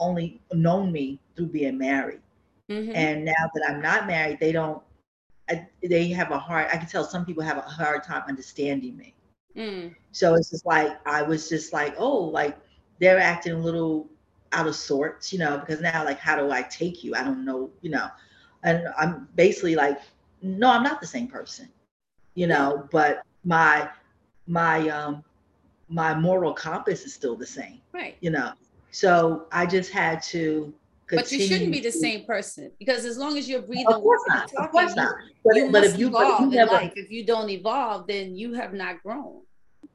only 0.00 0.40
known 0.52 0.90
me 0.90 1.20
through 1.36 1.48
being 1.48 1.78
married. 1.78 2.20
Mm-hmm. 2.68 2.92
And 2.96 3.24
now 3.24 3.50
that 3.54 3.62
I'm 3.68 3.80
not 3.80 4.08
married, 4.08 4.40
they 4.40 4.50
don't 4.50 4.82
I, 5.48 5.68
they 5.82 6.06
have 6.08 6.30
a 6.30 6.38
hard 6.38 6.68
i 6.72 6.76
can 6.76 6.86
tell 6.86 7.02
some 7.04 7.26
people 7.26 7.42
have 7.42 7.58
a 7.58 7.62
hard 7.62 8.04
time 8.04 8.22
understanding 8.28 8.96
me 8.96 9.12
mm. 9.56 9.92
so 10.12 10.34
it's 10.34 10.50
just 10.50 10.64
like 10.64 10.96
i 11.04 11.20
was 11.20 11.48
just 11.48 11.72
like 11.72 11.96
oh 11.98 12.20
like 12.20 12.56
they're 13.00 13.18
acting 13.18 13.54
a 13.54 13.58
little 13.58 14.08
out 14.52 14.66
of 14.66 14.74
sorts 14.74 15.32
you 15.32 15.38
know 15.38 15.58
because 15.58 15.80
now 15.80 16.04
like 16.04 16.18
how 16.18 16.36
do 16.36 16.50
i 16.50 16.62
take 16.62 17.02
you 17.02 17.14
i 17.14 17.22
don't 17.22 17.44
know 17.44 17.70
you 17.80 17.90
know 17.90 18.08
and 18.62 18.88
i'm 18.98 19.28
basically 19.34 19.74
like 19.74 20.00
no 20.42 20.70
i'm 20.70 20.82
not 20.82 21.00
the 21.00 21.06
same 21.06 21.26
person 21.26 21.68
you 22.34 22.46
know 22.46 22.88
but 22.90 23.22
my 23.44 23.88
my 24.46 24.88
um 24.88 25.22
my 25.88 26.14
moral 26.14 26.52
compass 26.52 27.04
is 27.04 27.12
still 27.12 27.36
the 27.36 27.46
same 27.46 27.80
right 27.92 28.16
you 28.20 28.30
know 28.30 28.52
so 28.90 29.46
i 29.52 29.66
just 29.66 29.90
had 29.90 30.22
to 30.22 30.72
but 31.16 31.30
you 31.30 31.46
shouldn't 31.46 31.72
be 31.72 31.80
the 31.80 31.92
same 31.92 32.24
person 32.24 32.70
because 32.78 33.04
as 33.04 33.18
long 33.18 33.36
as 33.36 33.48
you're 33.48 33.62
breathing, 33.62 33.86
of 33.86 34.00
course 34.00 34.22
not. 34.28 34.48
Talking, 34.48 34.64
of 34.64 34.70
course 34.70 34.96
not. 34.96 35.14
But, 35.44 35.56
you 35.56 35.70
but 35.70 35.84
if 35.84 35.98
you, 35.98 36.08
evolve 36.08 36.38
but 36.38 36.44
you 36.44 36.50
never, 36.50 36.72
life. 36.72 36.92
If 36.96 37.10
you 37.10 37.24
don't 37.24 37.50
evolve, 37.50 38.06
then 38.06 38.34
you 38.34 38.54
have 38.54 38.72
not 38.72 39.02
grown. 39.02 39.42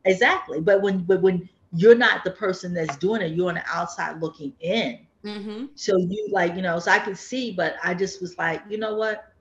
Exactly. 0.06 0.62
But 0.62 0.82
when 0.82 1.00
but 1.00 1.22
when 1.22 1.50
you're 1.74 1.96
not 1.96 2.24
the 2.24 2.32
person 2.32 2.74
that's 2.74 2.98
doing 2.98 3.22
it, 3.22 3.34
you're 3.34 3.50
on 3.50 3.56
the 3.56 3.64
outside 3.72 4.22
looking 4.22 4.54
in. 4.60 5.00
Mm-hmm. 5.24 5.66
So 5.76 5.98
you 5.98 6.30
like, 6.32 6.56
you 6.56 6.62
know, 6.62 6.80
so 6.80 6.92
I 6.92 7.00
could 7.00 7.18
see, 7.18 7.52
but 7.52 7.76
I 7.84 7.94
just 7.94 8.22
was 8.22 8.38
like, 8.38 8.62
you 8.70 8.78
know 8.78 8.96
what? 8.96 9.32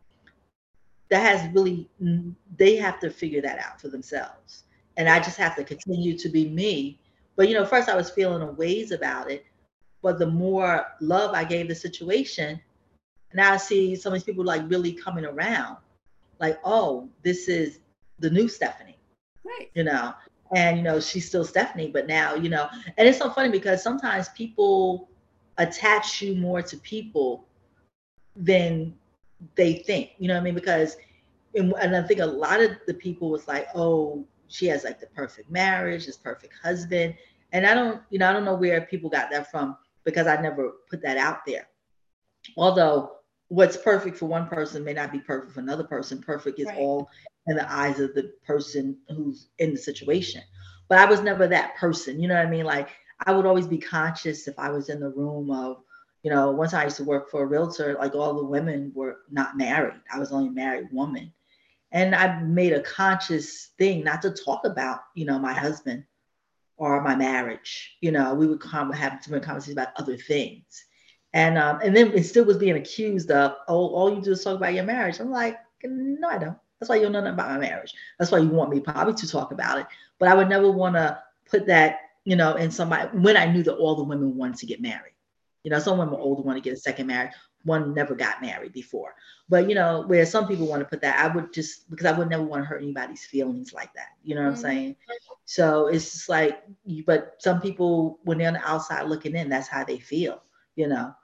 That 1.11 1.21
has 1.21 1.55
really 1.55 1.89
they 2.57 2.77
have 2.77 2.99
to 3.01 3.11
figure 3.11 3.43
that 3.43 3.59
out 3.59 3.81
for 3.81 3.89
themselves. 3.89 4.65
And 4.97 5.09
I 5.09 5.21
just 5.21 5.37
have 5.37 5.55
to 5.57 5.65
continue 5.65 6.17
to 6.19 6.29
be 6.29 6.49
me. 6.49 6.99
But 7.37 7.49
you 7.49 7.55
know, 7.55 7.65
first 7.65 7.89
I 7.89 7.95
was 7.95 8.11
feeling 8.11 8.43
a 8.43 8.51
ways 8.53 8.91
about 8.91 9.31
it 9.31 9.45
but 10.07 10.21
the 10.21 10.27
more 10.27 10.87
love 11.01 11.35
I 11.35 11.43
gave 11.43 11.67
the 11.67 11.75
situation, 11.75 12.61
now 13.35 13.55
I 13.55 13.57
see 13.57 13.97
some 13.97 14.13
of 14.13 14.21
these 14.21 14.25
people 14.25 14.45
like 14.45 14.63
really 14.71 14.93
coming 14.93 15.25
around, 15.25 15.79
like, 16.39 16.61
oh, 16.65 17.09
this 17.25 17.49
is 17.49 17.81
the 18.21 18.31
new 18.31 18.47
Stephanie, 18.47 18.99
right? 19.45 19.69
You 19.75 19.83
know, 19.83 20.15
and 20.55 20.77
you 20.77 20.83
know 20.83 21.01
she's 21.01 21.27
still 21.27 21.45
Stephanie, 21.45 21.91
but 21.93 22.07
now 22.07 22.35
you 22.35 22.49
know, 22.49 22.69
and 22.97 23.09
it's 23.09 23.19
so 23.19 23.31
funny 23.31 23.51
because 23.51 23.83
sometimes 23.83 24.29
people 24.31 25.09
attach 25.59 26.21
you 26.21 26.35
more 26.35 26.63
to 26.63 26.77
people 26.79 27.47
than 28.35 28.95
they 29.55 29.75
think, 29.75 30.11
you 30.19 30.29
know 30.29 30.35
what 30.35 30.41
I 30.41 30.45
mean? 30.45 30.55
Because 30.55 30.97
and, 31.55 31.73
and 31.81 31.97
I 31.97 32.03
think 32.03 32.21
a 32.21 32.27
lot 32.27 32.61
of 32.61 32.73
the 32.87 32.95
people 32.95 33.31
was 33.31 33.49
like, 33.49 33.69
oh, 33.75 34.27
she 34.49 34.67
has 34.67 34.85
like 34.85 35.01
the 35.01 35.07
perfect 35.09 35.51
marriage, 35.51 36.07
this 36.07 36.17
perfect 36.17 36.55
husband. 36.63 37.15
And 37.53 37.67
I 37.67 37.75
don't, 37.75 38.03
you 38.11 38.19
know, 38.19 38.29
I 38.29 38.33
don't 38.33 38.45
know 38.45 38.55
where 38.55 38.83
people 38.83 39.11
got 39.11 39.31
that 39.31 39.51
from 39.51 39.77
because 40.05 40.27
I 40.27 40.41
never 40.41 40.73
put 40.91 41.03
that 41.03 41.17
out 41.17 41.45
there. 41.47 41.69
Although 42.57 43.13
what's 43.49 43.77
perfect 43.77 44.17
for 44.17 44.27
one 44.27 44.47
person 44.49 44.85
may 44.85 44.93
not 44.93 45.13
be 45.13 45.19
perfect 45.19 45.53
for 45.53 45.61
another 45.61 45.85
person. 45.85 46.21
Perfect 46.21 46.59
is 46.61 46.67
right. 46.67 46.79
all 46.79 47.09
in 47.47 47.57
the 47.57 47.73
eyes 47.73 48.01
of 48.01 48.15
the 48.15 48.33
person 48.47 48.97
who's 49.09 49.49
in 49.59 49.73
the 49.73 49.79
situation. 49.79 50.43
But 50.89 50.99
I 50.99 51.07
was 51.07 51.21
never 51.21 51.47
that 51.49 51.77
person. 51.77 52.21
You 52.21 52.29
know 52.29 52.35
what 52.35 52.47
I 52.47 52.51
mean? 52.51 52.65
Like 52.65 52.91
I 53.25 53.33
would 53.33 53.47
always 53.47 53.67
be 53.67 53.79
conscious 53.79 54.47
if 54.49 54.59
I 54.59 54.71
was 54.71 54.89
in 54.89 55.01
the 55.01 55.11
room 55.11 55.51
of, 55.51 55.83
you 56.23 56.31
know, 56.31 56.51
once 56.51 56.75
I 56.75 56.85
used 56.85 56.97
to 56.97 57.05
work 57.05 57.31
for 57.31 57.43
a 57.43 57.47
realtor, 57.47 57.97
like 57.99 58.15
all 58.15 58.35
the 58.35 58.45
women 58.45 58.93
were 58.95 59.19
not 59.31 59.57
married. 59.57 60.01
I 60.13 60.19
was 60.19 60.33
only 60.33 60.51
married 60.51 60.89
woman. 60.93 61.33
And 61.93 62.15
I 62.15 62.41
made 62.43 62.73
a 62.73 62.83
conscious 62.83 63.71
thing 63.79 64.03
not 64.03 64.23
to 64.23 64.31
talk 64.31 64.65
about, 64.65 65.01
you 65.15 65.25
know, 65.25 65.39
my 65.39 65.53
husband 65.53 66.05
or 66.77 67.01
my 67.01 67.15
marriage. 67.15 67.97
You 68.01 68.11
know, 68.11 68.35
we 68.35 68.47
would 68.47 68.61
come 68.61 68.93
have 68.93 69.23
different 69.23 69.45
conversations 69.45 69.77
about 69.77 69.95
other 69.97 70.17
things. 70.17 70.85
And 71.33 71.59
um, 71.59 71.81
and 71.83 71.95
then 71.95 72.13
it 72.13 72.25
still 72.25 72.45
was 72.45 72.57
being 72.57 72.77
accused 72.77 73.31
of, 73.31 73.57
oh, 73.69 73.89
all 73.89 74.15
you 74.15 74.21
do 74.21 74.33
is 74.33 74.43
talk 74.43 74.57
about 74.57 74.75
your 74.75 74.85
marriage. 74.85 75.21
I'm 75.21 75.31
like, 75.31 75.59
no, 75.85 76.29
I 76.29 76.39
don't. 76.39 76.59
That's 76.81 76.91
why 76.91 76.97
you 76.97 77.03
don't 77.03 77.13
know 77.13 77.21
nothing 77.21 77.35
about 77.35 77.51
my 77.51 77.59
marriage. 77.59 77.95
That's 78.19 78.31
why 78.31 78.39
you 78.39 78.49
want 78.49 78.71
me 78.71 78.81
probably 78.81 79.15
to 79.15 79.29
talk 79.29 79.53
about 79.53 79.79
it. 79.79 79.87
But 80.19 80.29
I 80.29 80.35
would 80.35 80.49
never 80.49 80.71
want 80.71 80.97
to 80.97 81.19
put 81.51 81.67
that, 81.67 82.01
you 82.25 82.37
know, 82.37 82.55
in 82.55 82.71
somebody 82.71 83.09
when 83.17 83.37
I 83.37 83.47
knew 83.47 83.63
that 83.63 83.77
all 83.77 83.97
the 83.97 84.05
women 84.05 84.37
wanted 84.37 84.57
to 84.59 84.67
get 84.67 84.81
married. 84.81 85.15
You 85.63 85.71
know, 85.71 85.79
some 85.79 85.99
women 85.99 86.15
older 86.15 86.43
want 86.43 86.57
to 86.57 86.63
get 86.63 86.77
a 86.77 86.81
second 86.81 87.09
marriage. 87.09 87.33
One 87.65 87.93
never 87.95 88.15
got 88.15 88.41
married 88.41 88.73
before. 88.73 89.15
But 89.49 89.69
you 89.69 89.75
know, 89.75 90.05
where 90.07 90.25
some 90.25 90.47
people 90.47 90.69
want 90.69 90.81
to 90.81 90.87
put 90.87 91.01
that, 91.01 91.19
I 91.19 91.35
would 91.35 91.53
just 91.53 91.91
because 91.91 92.07
I 92.07 92.17
would 92.17 92.29
never 92.29 92.45
want 92.45 92.63
to 92.63 92.67
hurt 92.67 92.83
anybody's 92.83 93.25
feelings 93.25 93.73
like 93.73 93.93
that. 93.95 94.11
You 94.23 94.37
know 94.37 94.43
what 94.43 94.55
mm-hmm. 94.55 94.67
I'm 94.67 94.73
saying? 94.73 94.97
So 95.45 95.87
it's 95.89 96.13
just 96.13 96.29
like, 96.29 96.63
you 96.85 97.05
but 97.05 97.37
some 97.39 97.61
people, 97.61 98.21
when 98.23 98.39
they're 98.39 98.49
on 98.49 98.55
the 98.55 98.69
outside 98.69 99.09
looking 99.09 99.35
in, 99.35 99.49
that's 99.49 99.69
how 99.69 99.83
they 99.83 99.99
feel, 99.99 100.43
you 100.77 100.89
know. 100.89 101.15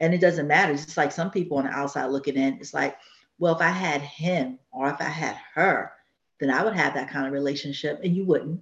And 0.00 0.14
it 0.14 0.20
doesn't 0.20 0.46
matter. 0.46 0.72
It's 0.72 0.84
just 0.84 0.96
like 0.96 1.10
some 1.10 1.30
people 1.30 1.58
on 1.58 1.64
the 1.64 1.70
outside 1.70 2.06
looking 2.06 2.36
in, 2.36 2.54
it's 2.54 2.74
like, 2.74 2.96
well, 3.38 3.54
if 3.54 3.60
I 3.60 3.70
had 3.70 4.00
him 4.02 4.58
or 4.72 4.88
if 4.88 5.00
I 5.00 5.04
had 5.04 5.36
her, 5.54 5.92
then 6.40 6.50
I 6.50 6.64
would 6.64 6.74
have 6.74 6.94
that 6.94 7.10
kind 7.10 7.26
of 7.26 7.32
relationship, 7.32 8.00
and 8.02 8.16
you 8.16 8.24
wouldn't, 8.24 8.60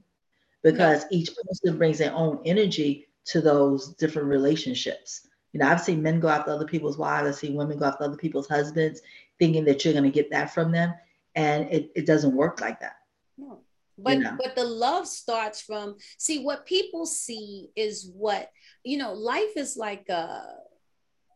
because 0.62 1.02
no. 1.02 1.08
each 1.10 1.30
person 1.34 1.78
brings 1.78 1.98
their 1.98 2.14
own 2.14 2.40
energy 2.44 3.08
to 3.26 3.40
those 3.40 3.94
different 3.94 4.28
relationships. 4.28 5.28
You 5.52 5.60
know, 5.60 5.68
I've 5.68 5.80
seen 5.80 6.02
men 6.02 6.20
go 6.20 6.28
after 6.28 6.50
other 6.50 6.66
people's 6.66 6.98
wives. 6.98 7.28
I've 7.28 7.34
seen 7.34 7.54
women 7.54 7.78
go 7.78 7.86
after 7.86 8.04
other 8.04 8.16
people's 8.16 8.48
husbands, 8.48 9.02
thinking 9.38 9.64
that 9.66 9.84
you're 9.84 9.94
going 9.94 10.04
to 10.04 10.10
get 10.10 10.30
that 10.30 10.52
from 10.52 10.72
them, 10.72 10.94
and 11.34 11.68
it, 11.70 11.90
it 11.94 12.06
doesn't 12.06 12.34
work 12.34 12.60
like 12.60 12.80
that. 12.80 12.96
No. 13.36 13.60
But 13.98 14.18
you 14.18 14.24
know? 14.24 14.36
but 14.42 14.54
the 14.54 14.64
love 14.64 15.06
starts 15.06 15.60
from 15.60 15.96
see 16.18 16.44
what 16.44 16.66
people 16.66 17.06
see 17.06 17.70
is 17.74 18.10
what 18.14 18.50
you 18.84 18.98
know. 18.98 19.14
Life 19.14 19.56
is 19.56 19.76
like 19.76 20.10
a 20.10 20.44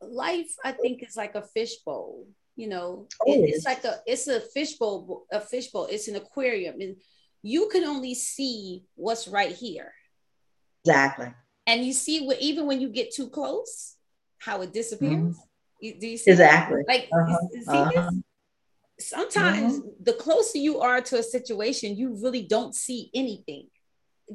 life. 0.02 0.54
I 0.62 0.72
think 0.72 1.02
is 1.02 1.16
like 1.16 1.34
a 1.34 1.42
fishbowl 1.42 2.26
you 2.60 2.68
know 2.68 3.08
oh, 3.26 3.32
it, 3.32 3.48
it's 3.48 3.64
like 3.64 3.84
a 3.84 3.96
it's 4.06 4.28
a 4.28 4.38
fishbowl 4.38 5.24
a 5.32 5.40
fishbowl 5.40 5.86
it's 5.86 6.08
an 6.08 6.16
aquarium 6.16 6.80
and 6.80 6.96
you 7.42 7.68
can 7.72 7.84
only 7.84 8.14
see 8.14 8.84
what's 8.96 9.26
right 9.26 9.52
here 9.52 9.92
exactly 10.84 11.32
and 11.66 11.84
you 11.84 11.92
see 11.92 12.26
what 12.26 12.38
even 12.40 12.66
when 12.66 12.80
you 12.80 12.90
get 12.90 13.14
too 13.14 13.28
close 13.30 13.96
how 14.38 14.60
it 14.60 14.72
disappears 14.74 15.12
mm-hmm. 15.12 15.32
you, 15.80 15.98
do 15.98 16.06
you 16.06 16.18
see 16.18 16.30
exactly 16.30 16.82
that? 16.86 16.92
like 16.92 17.08
uh-huh. 17.12 17.38
you, 17.52 17.60
you 17.60 17.72
uh-huh. 17.72 18.10
sometimes 18.98 19.78
mm-hmm. 19.78 19.88
the 20.02 20.12
closer 20.12 20.58
you 20.58 20.80
are 20.80 21.00
to 21.00 21.18
a 21.18 21.22
situation 21.22 21.96
you 21.96 22.18
really 22.22 22.42
don't 22.42 22.74
see 22.74 23.10
anything 23.14 23.66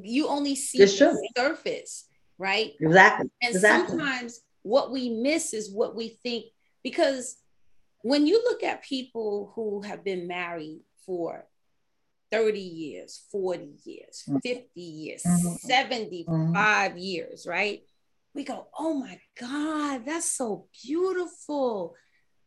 you 0.02 0.26
only 0.26 0.56
see 0.56 0.78
the 0.78 0.88
surface 1.36 2.08
right 2.38 2.72
exactly 2.80 3.30
and 3.40 3.54
exactly. 3.54 3.98
sometimes 3.98 4.40
what 4.62 4.90
we 4.90 5.10
miss 5.10 5.54
is 5.54 5.72
what 5.72 5.94
we 5.94 6.18
think 6.24 6.46
because 6.82 7.36
when 8.06 8.24
you 8.24 8.40
look 8.44 8.62
at 8.62 8.84
people 8.84 9.52
who 9.56 9.82
have 9.82 10.04
been 10.04 10.28
married 10.28 10.82
for 11.04 11.44
30 12.30 12.60
years, 12.60 13.24
40 13.32 13.80
years, 13.84 14.22
mm-hmm. 14.28 14.38
50 14.44 14.80
years, 14.80 15.22
mm-hmm. 15.26 15.54
75 15.56 16.28
mm-hmm. 16.28 16.98
years, 16.98 17.48
right? 17.48 17.82
We 18.32 18.44
go, 18.44 18.68
oh 18.78 18.94
my 18.94 19.18
God, 19.40 20.02
that's 20.06 20.30
so 20.30 20.68
beautiful. 20.84 21.96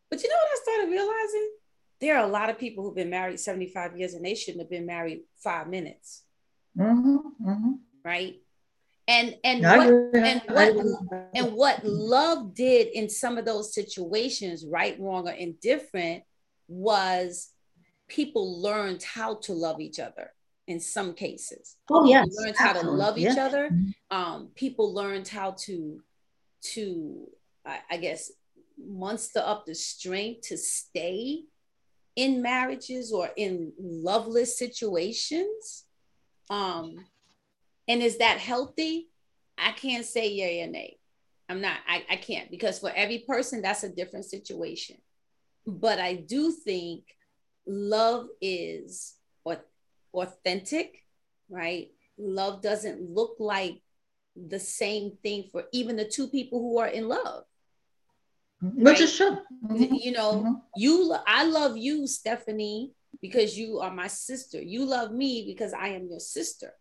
But 0.10 0.24
you 0.24 0.30
know 0.30 0.36
what 0.36 0.48
I 0.50 0.64
started 0.64 0.92
realizing? 0.92 1.52
There 2.00 2.18
are 2.18 2.24
a 2.24 2.32
lot 2.32 2.50
of 2.50 2.58
people 2.58 2.86
who've 2.86 2.96
been 2.96 3.10
married 3.10 3.42
75 3.42 3.98
years 3.98 4.14
and 4.14 4.24
they 4.24 4.36
shouldn't 4.36 4.62
have 4.62 4.70
been 4.70 4.86
married 4.86 5.24
five 5.44 5.68
minutes. 5.68 6.24
Mm-hmm. 6.78 7.18
Mm-hmm. 7.46 7.72
Right? 8.06 8.38
And 9.10 9.36
and 9.44 9.64
what, 9.64 9.90
and 10.16 10.42
what 10.48 11.30
and 11.34 11.54
what 11.54 11.84
love 11.84 12.54
did 12.54 12.88
in 12.90 13.10
some 13.10 13.38
of 13.38 13.46
those 13.46 13.74
situations 13.74 14.66
right 14.66 15.00
wrong 15.00 15.28
or 15.28 15.32
indifferent 15.32 16.24
was 16.68 17.50
people 18.08 18.62
learned 18.62 19.02
how 19.02 19.36
to 19.36 19.54
love 19.54 19.80
each 19.82 20.00
other 20.00 20.32
in 20.68 20.80
some 20.80 21.14
cases. 21.14 21.78
Oh 21.90 22.06
yeah 22.06 22.24
learned 22.30 22.56
how 22.56 22.74
to 22.74 22.90
love 22.90 23.18
each 23.18 23.36
yeah. 23.36 23.46
other. 23.46 23.70
Mm-hmm. 23.70 24.18
um, 24.18 24.50
people 24.56 24.94
learned 24.94 25.28
how 25.28 25.56
to 25.66 26.04
to 26.74 27.28
I, 27.66 27.80
I 27.90 27.98
guess 27.98 28.32
muster 28.78 29.42
up 29.44 29.66
the 29.66 29.76
strength 29.76 30.50
to 30.50 30.58
stay 30.58 31.46
in 32.16 32.44
marriages 32.44 33.12
or 33.12 33.30
in 33.36 33.74
loveless 33.80 34.60
situations. 34.60 35.86
Um 36.52 37.06
and 37.90 38.02
is 38.02 38.20
that 38.20 38.38
healthy? 38.38 39.10
I 39.58 39.72
can't 39.74 40.06
say 40.06 40.30
yay 40.30 40.62
or 40.64 40.68
nay. 40.68 40.98
I'm 41.50 41.60
not, 41.60 41.78
I, 41.88 42.06
I 42.10 42.16
can't 42.16 42.50
because 42.50 42.80
for 42.80 42.92
every 42.96 43.26
person, 43.28 43.62
that's 43.62 43.84
a 43.84 43.90
different 43.90 44.26
situation. 44.26 44.98
But 45.66 46.00
I 46.00 46.14
do 46.14 46.52
think 46.52 47.04
love 47.66 48.28
is 48.40 49.16
authentic, 50.14 51.04
right? 51.50 51.90
Love 52.18 52.62
doesn't 52.62 53.02
look 53.02 53.36
like 53.40 53.82
the 54.36 54.60
same 54.60 55.18
thing 55.24 55.46
for 55.52 55.66
even 55.72 55.96
the 55.96 56.06
two 56.06 56.28
people 56.28 56.60
who 56.60 56.80
are 56.80 56.88
in 56.88 57.08
love. 57.08 57.44
Which 58.62 59.00
right? 59.00 59.02
is 59.02 59.16
true. 59.16 59.38
Mm-hmm. 59.66 59.94
You 59.94 60.12
know, 60.12 60.34
mm-hmm. 60.34 60.54
you 60.76 61.16
I 61.26 61.46
love 61.46 61.78
you, 61.78 62.08
Stephanie, 62.08 62.92
because 63.22 63.58
you 63.58 63.80
are 63.80 63.94
my 63.94 64.08
sister. 64.08 64.62
You 64.62 64.86
love 64.86 65.12
me 65.12 65.46
because 65.48 65.74
I 65.74 65.90
am 65.90 66.08
your 66.10 66.20
sister 66.20 66.74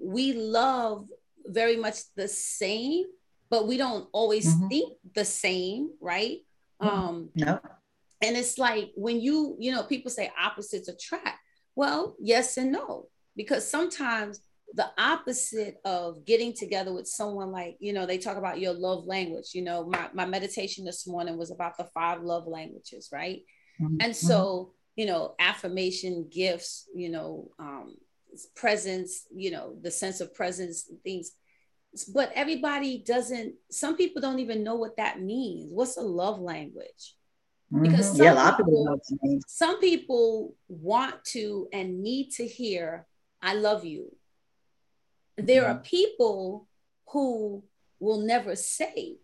we 0.00 0.32
love 0.32 1.06
very 1.46 1.76
much 1.76 2.00
the 2.16 2.28
same, 2.28 3.04
but 3.50 3.66
we 3.66 3.76
don't 3.76 4.08
always 4.12 4.54
mm-hmm. 4.54 4.68
think 4.68 4.92
the 5.14 5.24
same, 5.24 5.90
right? 6.00 6.38
Mm-hmm. 6.82 6.96
Um, 6.96 7.30
no. 7.34 7.60
And 8.22 8.36
it's 8.36 8.58
like 8.58 8.90
when 8.94 9.20
you, 9.20 9.56
you 9.58 9.72
know, 9.72 9.82
people 9.84 10.10
say 10.10 10.30
opposites 10.40 10.88
attract. 10.88 11.38
Well, 11.76 12.16
yes 12.20 12.56
and 12.56 12.72
no, 12.72 13.06
because 13.36 13.68
sometimes 13.68 14.40
the 14.74 14.90
opposite 14.98 15.76
of 15.84 16.24
getting 16.26 16.52
together 16.52 16.92
with 16.92 17.06
someone 17.06 17.50
like, 17.52 17.76
you 17.80 17.92
know, 17.92 18.04
they 18.04 18.18
talk 18.18 18.36
about 18.36 18.60
your 18.60 18.74
love 18.74 19.06
language. 19.06 19.50
You 19.54 19.62
know, 19.62 19.86
my, 19.86 20.08
my 20.12 20.26
meditation 20.26 20.84
this 20.84 21.06
morning 21.06 21.38
was 21.38 21.50
about 21.50 21.78
the 21.78 21.88
five 21.94 22.22
love 22.22 22.46
languages, 22.46 23.08
right? 23.12 23.42
Mm-hmm. 23.80 23.96
And 24.00 24.14
so, 24.14 24.72
you 24.96 25.06
know, 25.06 25.34
affirmation, 25.38 26.28
gifts, 26.30 26.88
you 26.94 27.08
know, 27.08 27.50
um, 27.58 27.94
presence, 28.54 29.26
you 29.34 29.50
know, 29.50 29.76
the 29.82 29.90
sense 29.90 30.20
of 30.20 30.34
presence, 30.34 30.90
things. 31.04 31.32
But 32.12 32.32
everybody 32.34 32.98
doesn't, 32.98 33.54
some 33.70 33.96
people 33.96 34.20
don't 34.20 34.40
even 34.40 34.62
know 34.62 34.76
what 34.76 34.96
that 34.98 35.20
means. 35.20 35.72
What's 35.72 35.96
a 35.96 36.02
love 36.02 36.38
language? 36.40 37.14
Because 37.70 38.06
mm-hmm. 38.06 38.16
some, 38.16 38.24
yeah, 38.24 38.32
a 38.32 38.34
lot 38.34 38.56
people, 38.56 38.88
of 38.92 39.02
people 39.06 39.40
some 39.46 39.78
people 39.80 40.54
want 40.68 41.22
to 41.26 41.68
and 41.72 42.02
need 42.02 42.30
to 42.32 42.46
hear, 42.46 43.06
I 43.42 43.54
love 43.54 43.84
you. 43.84 44.14
There 45.36 45.62
mm-hmm. 45.62 45.78
are 45.78 45.80
people 45.80 46.66
who 47.08 47.62
will 48.00 48.20
never 48.20 48.56
say, 48.56 49.16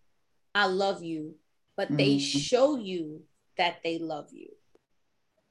I 0.55 0.66
love 0.66 1.02
you, 1.02 1.36
but 1.76 1.88
mm-hmm. 1.88 1.96
they 1.96 2.18
show 2.18 2.76
you 2.76 3.22
that 3.57 3.78
they 3.82 3.98
love 3.98 4.28
you. 4.32 4.48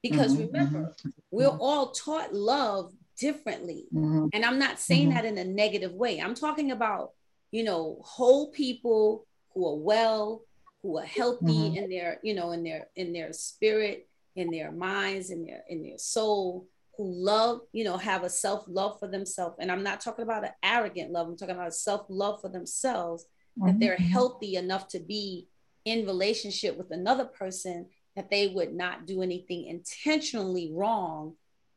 Because 0.02 0.34
mm-hmm. 0.34 0.46
remember, 0.46 0.78
mm-hmm. 0.80 1.10
we're 1.30 1.48
all 1.48 1.90
taught 1.90 2.34
love 2.34 2.92
differently. 3.18 3.86
Mm-hmm. 3.94 4.26
And 4.32 4.44
I'm 4.44 4.58
not 4.58 4.78
saying 4.78 5.08
mm-hmm. 5.08 5.16
that 5.16 5.24
in 5.24 5.38
a 5.38 5.44
negative 5.44 5.92
way. 5.92 6.20
I'm 6.20 6.34
talking 6.34 6.70
about, 6.70 7.10
you 7.50 7.64
know, 7.64 8.00
whole 8.02 8.50
people 8.50 9.26
who 9.52 9.66
are 9.66 9.76
well, 9.76 10.42
who 10.82 10.98
are 10.98 11.04
healthy 11.04 11.46
mm-hmm. 11.46 11.76
in 11.76 11.90
their, 11.90 12.18
you 12.22 12.34
know, 12.34 12.52
in 12.52 12.64
their 12.64 12.88
in 12.96 13.12
their 13.12 13.32
spirit, 13.32 14.08
in 14.36 14.50
their 14.50 14.72
minds, 14.72 15.30
in 15.30 15.44
their 15.44 15.62
in 15.68 15.82
their 15.82 15.98
soul, 15.98 16.66
who 16.96 17.04
love, 17.12 17.60
you 17.72 17.84
know, 17.84 17.96
have 17.96 18.24
a 18.24 18.30
self-love 18.30 18.98
for 18.98 19.08
themselves. 19.08 19.56
And 19.58 19.70
I'm 19.70 19.82
not 19.82 20.00
talking 20.00 20.24
about 20.24 20.44
an 20.44 20.52
arrogant 20.62 21.10
love. 21.10 21.28
I'm 21.28 21.36
talking 21.36 21.54
about 21.54 21.68
a 21.68 21.72
self-love 21.72 22.40
for 22.40 22.48
themselves, 22.48 23.26
that 23.56 23.64
mm-hmm. 23.64 23.78
they're 23.78 23.96
healthy 23.96 24.56
enough 24.56 24.88
to 24.88 25.00
be 25.00 25.48
in 25.84 26.06
relationship 26.06 26.76
with 26.76 26.90
another 26.90 27.24
person 27.24 27.86
that 28.16 28.30
they 28.30 28.48
would 28.48 28.72
not 28.72 29.06
do 29.06 29.22
anything 29.22 29.66
intentionally 29.66 30.70
wrong 30.72 31.34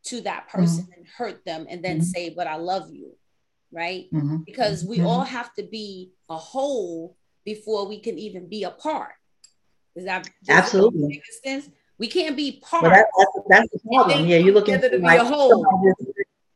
to 0.08 0.22
that 0.22 0.50
person 0.50 0.84
mm-hmm. 0.84 0.94
and 0.94 1.08
hurt 1.08 1.46
them 1.46 1.68
and 1.70 1.84
then 1.84 1.98
mm-hmm. 1.98 2.06
say, 2.06 2.30
but 2.30 2.48
I 2.48 2.56
love 2.56 2.92
you. 2.92 3.12
Right. 3.72 4.06
Mm-hmm. 4.14 4.38
Because 4.46 4.86
we 4.86 5.02
all 5.02 5.24
mm-hmm. 5.24 5.36
have 5.36 5.54
to 5.56 5.64
be 5.64 6.12
a 6.30 6.38
whole 6.38 7.18
before 7.44 7.88
we 7.88 8.00
can 8.00 8.18
even 8.18 8.48
be 8.48 8.64
apart. 8.64 9.14
Is 9.96 10.06
that 10.06 10.30
absolutely 10.48 11.22
sense? 11.44 11.70
We 11.98 12.08
can't 12.08 12.38
be 12.38 12.62
part. 12.64 12.84
Well, 12.84 12.92
that, 12.92 13.08
that's, 13.18 13.48
that's, 13.50 13.70
the 13.72 13.80
problem. 13.90 14.28
Yeah, 14.28 14.38
you're 14.38 14.54
looking 14.54 14.80
to 14.80 14.90
be 14.90 14.98
like, 14.98 15.20
a 15.20 15.26
whole. 15.26 15.66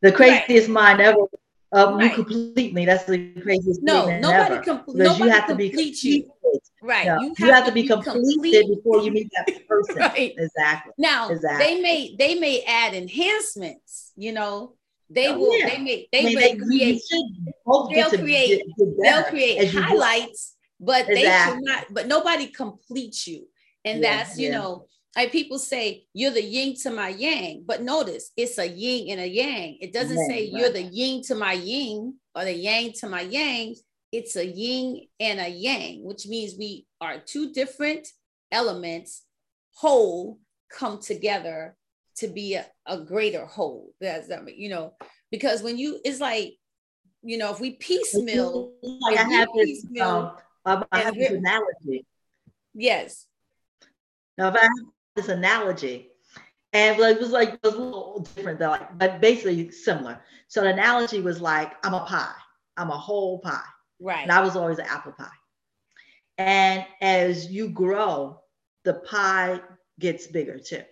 The 0.00 0.12
craziest 0.12 0.68
right. 0.68 0.74
mind 0.74 1.00
ever 1.00 1.26
uh, 1.74 1.94
right. 1.94 2.16
you 2.16 2.24
complete 2.24 2.74
me. 2.74 2.84
That's 2.84 3.04
the 3.04 3.32
craziest 3.40 3.82
no, 3.82 4.06
thing. 4.06 4.20
nobody 4.20 4.54
ever. 4.54 4.62
Com- 4.62 4.78
because 4.78 4.94
nobody 4.94 5.24
you 5.24 5.30
have 5.30 5.46
to 5.48 5.54
be 5.54 5.70
complete 5.70 6.26
Right. 6.82 7.06
No, 7.06 7.20
you, 7.20 7.28
have, 7.38 7.48
you 7.48 7.54
have 7.54 7.64
to, 7.64 7.70
to, 7.70 7.74
be 7.74 7.86
completed 7.86 8.22
complete. 8.32 8.68
before 8.68 9.02
you 9.02 9.12
meet 9.12 9.30
that 9.36 9.66
person. 9.68 9.96
right. 9.96 10.34
Exactly. 10.36 10.92
Now 10.98 11.28
exactly. 11.28 11.64
they 11.64 11.80
may 11.80 12.16
they 12.18 12.34
may 12.34 12.62
add 12.66 12.94
enhancements, 12.94 14.12
you 14.16 14.32
know. 14.32 14.74
They 15.08 15.28
oh, 15.28 15.38
will 15.38 15.56
yeah. 15.56 15.68
they 15.68 15.78
may 15.78 16.08
they 16.10 16.20
I 16.20 16.22
mean, 16.24 16.34
may 16.34 16.54
they, 16.54 16.58
create 16.58 17.02
they'll 17.66 18.10
create 18.10 18.62
they'll 19.00 19.24
create 19.24 19.70
highlights, 19.72 20.56
but 20.80 21.08
exactly. 21.08 21.14
they 21.14 21.44
should 21.44 21.64
not 21.64 21.84
but 21.90 22.08
nobody 22.08 22.48
completes 22.48 23.28
you. 23.28 23.46
And 23.84 24.00
yeah, 24.00 24.16
that's, 24.16 24.38
you 24.38 24.48
yeah. 24.48 24.58
know, 24.58 24.86
like 25.14 25.32
people 25.32 25.58
say 25.58 26.06
you're 26.14 26.30
the 26.30 26.42
yin 26.42 26.74
to 26.82 26.90
my 26.90 27.08
yang, 27.08 27.64
but 27.66 27.82
notice 27.82 28.30
it's 28.36 28.58
a 28.58 28.66
yin 28.66 29.10
and 29.10 29.20
a 29.20 29.28
yang. 29.28 29.78
It 29.80 29.92
doesn't 29.92 30.26
say 30.26 30.44
right. 30.44 30.52
you're 30.52 30.72
the 30.72 30.82
yin 30.82 31.22
to 31.24 31.34
my 31.34 31.52
yin 31.52 32.14
or 32.34 32.44
the 32.44 32.54
yang 32.54 32.92
to 33.00 33.08
my 33.08 33.20
yang. 33.20 33.74
It's 34.10 34.36
a 34.36 34.46
yin 34.46 35.06
and 35.20 35.40
a 35.40 35.48
yang, 35.48 36.04
which 36.04 36.26
means 36.26 36.54
we 36.58 36.86
are 37.00 37.18
two 37.18 37.52
different 37.52 38.08
elements 38.50 39.22
whole 39.74 40.38
come 40.70 40.98
together 40.98 41.76
to 42.16 42.28
be 42.28 42.54
a, 42.54 42.66
a 42.86 42.98
greater 43.00 43.44
whole. 43.44 43.92
That's 44.00 44.30
you 44.56 44.70
know, 44.70 44.94
because 45.30 45.62
when 45.62 45.76
you 45.76 46.00
it's 46.04 46.20
like, 46.20 46.54
you 47.22 47.36
know, 47.36 47.52
if 47.52 47.60
we 47.60 47.72
piecemeal, 47.72 48.72
like 48.82 49.18
I 49.18 49.28
have 49.30 49.48
this, 49.54 49.86
um, 50.00 50.32
I 50.64 51.00
have 51.00 51.14
this 51.14 51.30
analogy. 51.30 52.06
Yes. 52.74 53.26
Now, 54.38 54.48
if 54.48 54.56
I 54.56 54.68
this 55.16 55.28
analogy, 55.28 56.10
and 56.72 56.98
it 56.98 57.20
was 57.20 57.30
like 57.30 57.54
it 57.54 57.60
was 57.62 57.74
a 57.74 57.78
little 57.78 58.26
different 58.34 58.58
though, 58.58 58.70
like, 58.70 58.98
but 58.98 59.20
basically 59.20 59.70
similar. 59.70 60.20
So 60.48 60.62
the 60.62 60.68
analogy 60.68 61.20
was 61.20 61.40
like, 61.40 61.72
I'm 61.84 61.94
a 61.94 62.00
pie. 62.00 62.34
I'm 62.76 62.90
a 62.90 62.96
whole 62.96 63.38
pie. 63.40 63.60
Right. 64.00 64.22
And 64.22 64.32
I 64.32 64.40
was 64.40 64.56
always 64.56 64.78
an 64.78 64.86
apple 64.88 65.12
pie. 65.12 65.26
And 66.38 66.84
as 67.00 67.50
you 67.50 67.68
grow, 67.68 68.40
the 68.84 68.94
pie 68.94 69.60
gets 70.00 70.26
bigger 70.26 70.58
too. 70.58 70.82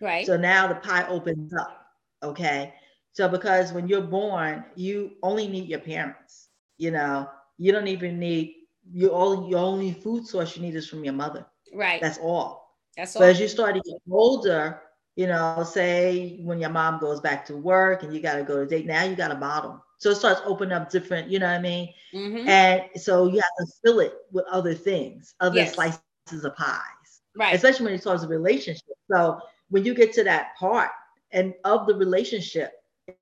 Right. 0.00 0.26
So 0.26 0.36
now 0.36 0.66
the 0.66 0.76
pie 0.76 1.06
opens 1.08 1.52
up. 1.52 1.86
Okay. 2.22 2.74
So 3.12 3.28
because 3.28 3.72
when 3.72 3.88
you're 3.88 4.00
born, 4.00 4.64
you 4.76 5.12
only 5.22 5.48
need 5.48 5.68
your 5.68 5.80
parents. 5.80 6.48
You 6.78 6.90
know, 6.90 7.28
you 7.58 7.72
don't 7.72 7.88
even 7.88 8.18
need 8.18 8.54
you 8.90 9.10
all 9.10 9.48
your 9.48 9.58
only 9.58 9.92
food 9.92 10.26
source 10.26 10.56
you 10.56 10.62
need 10.62 10.74
is 10.74 10.88
from 10.88 11.04
your 11.04 11.14
mother. 11.14 11.46
Right. 11.74 12.00
That's 12.00 12.18
all. 12.18 12.67
That's 12.98 13.14
all. 13.14 13.22
But 13.22 13.30
as 13.30 13.40
you 13.40 13.48
start 13.48 13.76
to 13.76 13.80
get 13.80 13.96
older, 14.10 14.82
you 15.14 15.28
know, 15.28 15.64
say 15.64 16.40
when 16.42 16.60
your 16.60 16.70
mom 16.70 17.00
goes 17.00 17.20
back 17.20 17.46
to 17.46 17.56
work 17.56 18.02
and 18.02 18.12
you 18.12 18.20
got 18.20 18.36
to 18.36 18.42
go 18.42 18.56
to 18.58 18.66
date, 18.66 18.86
now 18.86 19.04
you 19.04 19.16
got 19.16 19.30
a 19.30 19.36
bottle. 19.36 19.82
So 19.98 20.10
it 20.10 20.16
starts 20.16 20.40
opening 20.44 20.72
up 20.72 20.90
different, 20.90 21.30
you 21.30 21.38
know 21.38 21.46
what 21.46 21.58
I 21.58 21.62
mean? 21.62 21.94
Mm-hmm. 22.12 22.48
And 22.48 22.82
so 22.96 23.26
you 23.26 23.36
have 23.40 23.66
to 23.66 23.72
fill 23.84 24.00
it 24.00 24.14
with 24.32 24.44
other 24.50 24.74
things, 24.74 25.34
other 25.40 25.56
yes. 25.56 25.74
slices 25.74 26.44
of 26.44 26.54
pies. 26.56 27.22
Right. 27.36 27.54
Especially 27.54 27.86
when 27.86 27.94
it 27.94 28.00
starts 28.00 28.24
a 28.24 28.28
relationship. 28.28 28.84
So 29.10 29.40
when 29.70 29.84
you 29.84 29.94
get 29.94 30.12
to 30.14 30.24
that 30.24 30.56
part 30.58 30.90
and 31.32 31.54
of 31.64 31.86
the 31.86 31.94
relationship 31.94 32.72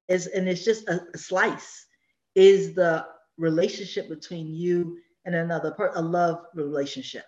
is 0.08 0.26
and 0.28 0.48
it's 0.48 0.64
just 0.64 0.88
a, 0.88 1.00
a 1.14 1.18
slice 1.18 1.86
is 2.34 2.74
the 2.74 3.06
relationship 3.36 4.08
between 4.08 4.54
you 4.54 4.98
and 5.24 5.34
another 5.34 5.70
person, 5.72 5.98
a 5.98 6.06
love 6.06 6.44
relationship. 6.54 7.24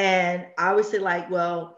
And 0.00 0.46
I 0.56 0.70
always 0.70 0.88
say, 0.88 0.98
like, 0.98 1.30
well, 1.30 1.76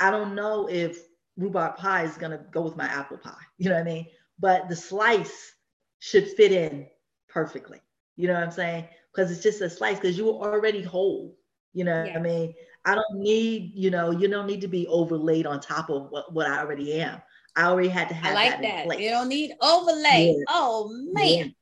I 0.00 0.10
don't 0.10 0.34
know 0.34 0.66
if 0.66 0.98
rhubarb 1.36 1.76
pie 1.76 2.04
is 2.04 2.16
gonna 2.16 2.40
go 2.50 2.62
with 2.62 2.74
my 2.74 2.86
apple 2.86 3.18
pie. 3.18 3.34
You 3.58 3.68
know 3.68 3.74
what 3.74 3.82
I 3.82 3.84
mean? 3.84 4.06
But 4.38 4.70
the 4.70 4.76
slice 4.76 5.52
should 5.98 6.26
fit 6.26 6.52
in 6.52 6.86
perfectly. 7.28 7.82
You 8.16 8.28
know 8.28 8.32
what 8.32 8.44
I'm 8.44 8.50
saying? 8.50 8.86
Because 9.12 9.30
it's 9.30 9.42
just 9.42 9.60
a 9.60 9.68
slice 9.68 9.98
because 9.98 10.16
you 10.16 10.24
were 10.24 10.32
already 10.32 10.82
whole. 10.82 11.36
You 11.74 11.84
know 11.84 12.00
what 12.00 12.16
I 12.16 12.20
mean? 12.20 12.54
I 12.86 12.94
don't 12.94 13.18
need, 13.18 13.72
you 13.74 13.90
know, 13.90 14.10
you 14.10 14.26
don't 14.28 14.46
need 14.46 14.62
to 14.62 14.68
be 14.68 14.86
overlaid 14.86 15.44
on 15.44 15.60
top 15.60 15.90
of 15.90 16.10
what, 16.10 16.32
what 16.32 16.46
I 16.46 16.60
already 16.60 16.94
am. 16.94 17.20
I 17.54 17.64
already 17.64 17.90
had 17.90 18.08
to 18.08 18.14
have 18.14 18.32
I 18.32 18.34
like 18.34 18.62
that. 18.62 18.88
that. 18.88 19.00
You 19.00 19.10
don't 19.10 19.28
need 19.28 19.52
overlay. 19.60 20.34
Yeah. 20.38 20.44
Oh 20.48 20.88
man. 21.12 21.54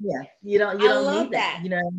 Yeah. 0.00 0.22
yeah. 0.22 0.22
You 0.42 0.58
don't 0.58 0.80
you 0.80 0.88
don't 0.88 1.22
need 1.22 1.32
that. 1.32 1.60
that. 1.60 1.60
You 1.62 1.70
know, 1.70 1.92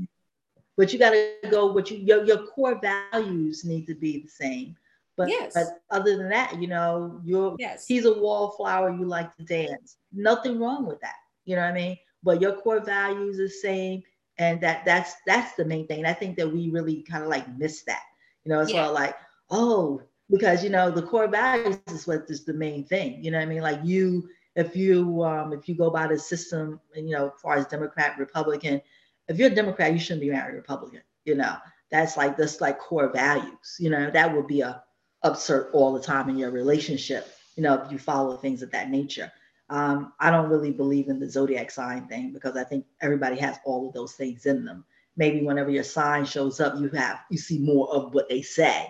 but 0.80 0.94
you 0.94 0.98
gotta 0.98 1.34
go 1.52 1.74
what 1.74 1.92
you 1.92 1.98
your, 1.98 2.24
your 2.24 2.48
core 2.48 2.80
values 2.80 3.66
need 3.66 3.86
to 3.86 3.94
be 3.94 4.22
the 4.22 4.30
same. 4.30 4.78
But, 5.18 5.28
yes. 5.28 5.52
but 5.54 5.82
other 5.92 6.16
than 6.16 6.30
that, 6.30 6.58
you 6.62 6.68
know, 6.68 7.20
you're 7.26 7.58
yes. 7.60 7.86
he's 7.86 8.06
a 8.06 8.14
wallflower, 8.18 8.92
you 8.92 9.04
like 9.04 9.36
to 9.36 9.44
dance. 9.44 9.98
Nothing 10.14 10.58
wrong 10.58 10.86
with 10.86 11.02
that. 11.02 11.16
You 11.44 11.58
know 11.58 11.64
what 11.64 11.72
I 11.72 11.74
mean? 11.74 11.98
But 12.24 12.40
your 12.40 12.54
core 12.54 12.80
values 12.80 13.36
the 13.36 13.50
same. 13.50 14.04
And 14.38 14.62
that 14.62 14.86
that's 14.86 15.16
that's 15.28 15.54
the 15.56 15.66
main 15.66 15.86
thing. 15.86 15.98
And 15.98 16.08
I 16.08 16.14
think 16.14 16.38
that 16.38 16.50
we 16.50 16.70
really 16.70 17.02
kind 17.02 17.24
of 17.24 17.30
like 17.30 17.46
miss 17.58 17.82
that. 17.82 18.04
You 18.46 18.54
know, 18.54 18.62
it's 18.62 18.72
yeah. 18.72 18.86
all 18.86 18.94
like, 18.94 19.18
oh, 19.52 20.02
because 20.30 20.64
you 20.64 20.70
know 20.70 20.90
the 20.90 21.02
core 21.04 21.28
values 21.28 21.78
is 21.88 22.08
what 22.08 22.24
is 22.30 22.46
the 22.46 22.54
main 22.54 22.86
thing. 22.86 23.22
You 23.22 23.32
know 23.32 23.38
what 23.40 23.44
I 23.44 23.48
mean? 23.48 23.62
Like 23.62 23.82
you, 23.84 24.30
if 24.56 24.78
you 24.78 25.26
um, 25.26 25.52
if 25.52 25.68
you 25.68 25.76
go 25.76 25.90
by 25.90 26.08
the 26.08 26.18
system, 26.18 26.80
and 26.96 27.10
you 27.10 27.18
know, 27.18 27.34
as 27.36 27.42
far 27.42 27.58
as 27.58 27.66
Democrat, 27.66 28.18
Republican, 28.18 28.82
if 29.30 29.38
you're 29.38 29.52
a 29.52 29.56
Democrat, 29.56 29.94
you 29.94 30.00
shouldn't 30.00 30.22
be 30.22 30.30
married 30.30 30.54
a 30.54 30.58
Republican. 30.58 31.02
You 31.24 31.36
know, 31.36 31.56
that's 31.92 32.18
like 32.18 32.36
this 32.36 32.60
like 32.60 32.80
core 32.80 33.12
values. 33.14 33.78
You 33.80 33.90
know, 33.90 34.12
that 34.12 34.36
would 34.36 34.48
be 34.48 34.62
a 34.62 34.84
absurd 35.24 35.70
all 35.74 35.94
the 35.94 36.02
time 36.02 36.30
in 36.30 36.38
your 36.38 36.52
relationship. 36.52 37.28
You 37.56 37.64
know, 37.64 37.76
if 37.76 37.92
you 37.92 37.98
follow 37.98 38.36
things 38.36 38.62
of 38.62 38.72
that 38.72 38.90
nature. 38.90 39.32
Um, 39.70 40.14
I 40.20 40.32
don't 40.32 40.50
really 40.50 40.72
believe 40.72 41.10
in 41.10 41.20
the 41.20 41.30
zodiac 41.30 41.70
sign 41.70 42.08
thing 42.08 42.34
because 42.34 42.58
I 42.58 42.64
think 42.64 42.86
everybody 43.02 43.38
has 43.38 43.60
all 43.66 43.88
of 43.88 43.94
those 43.94 44.14
things 44.14 44.48
in 44.48 44.66
them 44.66 44.84
maybe 45.20 45.46
whenever 45.46 45.70
your 45.70 45.84
sign 45.84 46.26
shows 46.26 46.60
up, 46.60 46.80
you 46.80 46.90
have 46.90 47.20
you 47.30 47.38
see 47.38 47.60
more 47.60 47.94
of 47.94 48.14
what 48.16 48.28
they 48.28 48.42
say. 48.42 48.88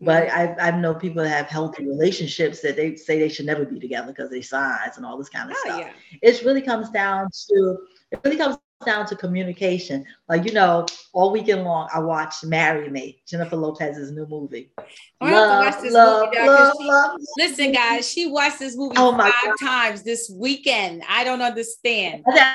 But 0.00 0.28
mm-hmm. 0.28 0.60
I've 0.60 0.80
know 0.80 0.94
people 0.94 1.22
that 1.22 1.28
have 1.28 1.46
healthy 1.46 1.86
relationships 1.86 2.60
that 2.62 2.76
they 2.76 2.96
say 2.96 3.18
they 3.18 3.28
should 3.28 3.46
never 3.46 3.64
be 3.64 3.78
together 3.78 4.08
because 4.08 4.30
they 4.30 4.40
signs 4.40 4.96
and 4.96 5.04
all 5.04 5.18
this 5.18 5.28
kind 5.28 5.50
of 5.50 5.56
oh, 5.58 5.68
stuff. 5.68 5.80
Yeah. 5.80 5.92
It 6.22 6.42
really 6.44 6.62
comes 6.62 6.88
down 6.90 7.28
to 7.48 7.78
it 8.10 8.20
really 8.24 8.38
comes 8.38 8.56
down 8.84 9.06
to 9.06 9.16
communication. 9.16 10.04
Like 10.28 10.44
you 10.44 10.52
know, 10.52 10.86
all 11.12 11.32
weekend 11.32 11.64
long 11.64 11.88
I 11.92 11.98
watched 12.00 12.44
"Marry 12.44 12.88
Me," 12.88 13.22
Jennifer 13.26 13.56
Lopez's 13.56 14.12
new 14.12 14.26
movie. 14.26 14.72
I 15.20 15.32
love, 15.32 15.64
have 15.64 15.74
to 15.74 15.76
watch 15.76 15.82
this 15.82 15.92
love, 15.92 16.26
movie. 16.26 16.46
Love, 16.46 16.74
she, 16.78 16.88
love, 16.88 17.20
listen, 17.38 17.72
guys, 17.72 18.10
she 18.10 18.26
watched 18.30 18.58
this 18.58 18.76
movie 18.76 18.96
oh 18.98 19.16
five 19.16 19.32
God. 19.44 19.54
times 19.60 20.02
this 20.02 20.30
weekend. 20.34 21.02
I 21.08 21.24
don't 21.24 21.42
understand. 21.42 22.24
I 22.26 22.32
think, 22.32 22.46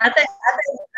I 0.00 0.10
think, 0.10 0.28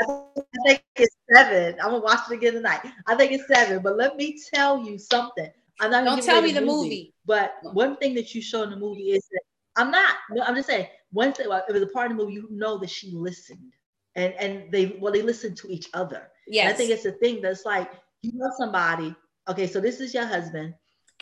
I 0.01 0.05
think, 0.07 0.22
I 0.38 0.68
think 0.68 0.84
it's 0.97 1.16
seven. 1.32 1.74
I'm 1.80 1.90
gonna 1.90 2.01
watch 2.01 2.30
it 2.30 2.34
again 2.34 2.55
tonight. 2.55 2.80
I 3.07 3.14
think 3.14 3.32
it's 3.32 3.47
seven. 3.47 3.82
But 3.82 3.97
let 3.97 4.16
me 4.16 4.38
tell 4.53 4.82
you 4.82 4.99
something. 4.99 5.51
I'm 5.80 5.90
not 5.90 6.05
don't 6.05 6.22
tell 6.22 6.40
me 6.40 6.53
the 6.53 6.61
movie, 6.61 6.72
movie, 6.72 7.14
But 7.26 7.55
one 7.72 7.97
thing 7.97 8.14
that 8.14 8.34
you 8.34 8.40
show 8.40 8.62
in 8.62 8.70
the 8.70 8.76
movie 8.76 9.11
is 9.11 9.26
that 9.30 9.42
I'm 9.76 9.90
not. 9.90 10.16
No, 10.30 10.42
I'm 10.42 10.55
just 10.57 10.68
saying. 10.68 10.86
One 11.12 11.32
thing, 11.32 11.49
well, 11.49 11.62
it 11.68 11.72
was 11.72 11.82
a 11.82 11.86
part 11.88 12.11
of 12.11 12.16
the 12.16 12.22
movie. 12.22 12.34
You 12.34 12.49
know 12.51 12.78
that 12.78 12.90
she 12.90 13.11
listened, 13.12 13.72
and 14.16 14.34
and 14.34 14.72
they 14.72 14.96
well 15.00 15.12
they 15.12 15.22
listen 15.22 15.54
to 15.54 15.68
each 15.68 15.88
other. 15.94 16.28
Yes. 16.48 16.72
I 16.72 16.76
think 16.76 16.90
it's 16.90 17.04
a 17.04 17.12
thing 17.12 17.40
that's 17.40 17.64
like 17.64 17.90
you 18.22 18.32
know 18.34 18.50
somebody. 18.58 19.14
Okay, 19.48 19.68
so 19.68 19.80
this 19.80 20.00
is 20.00 20.12
your 20.12 20.26
husband. 20.26 20.74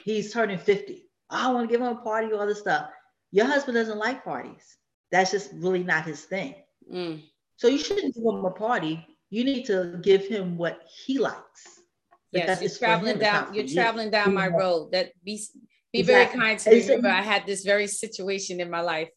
He's 0.03 0.32
turning 0.32 0.59
50. 0.59 1.05
Oh, 1.30 1.51
I 1.51 1.53
want 1.53 1.68
to 1.68 1.72
give 1.72 1.80
him 1.80 1.88
a 1.88 2.01
party, 2.01 2.32
all 2.32 2.47
this 2.47 2.61
stuff. 2.61 2.88
Your 3.32 3.47
husband 3.47 3.74
doesn't 3.76 3.99
like 3.99 4.24
parties. 4.24 4.76
That's 5.11 5.30
just 5.30 5.51
really 5.55 5.82
not 5.84 6.05
his 6.05 6.22
thing. 6.22 6.55
Mm. 6.90 7.22
So 7.57 7.68
you 7.68 7.78
shouldn't 7.78 8.14
give 8.14 8.24
him 8.24 8.45
a 8.45 8.51
party. 8.51 9.07
You 9.30 9.45
need 9.45 9.64
to 9.66 9.99
give 10.03 10.26
him 10.26 10.57
what 10.57 10.80
he 11.05 11.18
likes. 11.18 11.80
Yes, 12.32 12.61
you're 12.61 12.70
traveling 12.70 13.18
down. 13.18 13.55
You're 13.55 13.68
traveling 13.68 14.11
down 14.11 14.34
my 14.34 14.49
road. 14.49 14.92
That 14.92 15.12
be 15.24 15.40
be 15.95 16.01
exactly. 16.01 16.38
very 16.38 16.49
kind 16.49 16.59
to 16.61 16.70
me. 16.70 16.82
Remember, 16.82 17.09
I 17.09 17.22
had 17.22 17.47
this 17.47 17.64
very 17.64 17.86
situation 17.86 18.61
in 18.61 18.68
my 18.68 18.80
life. 18.80 19.09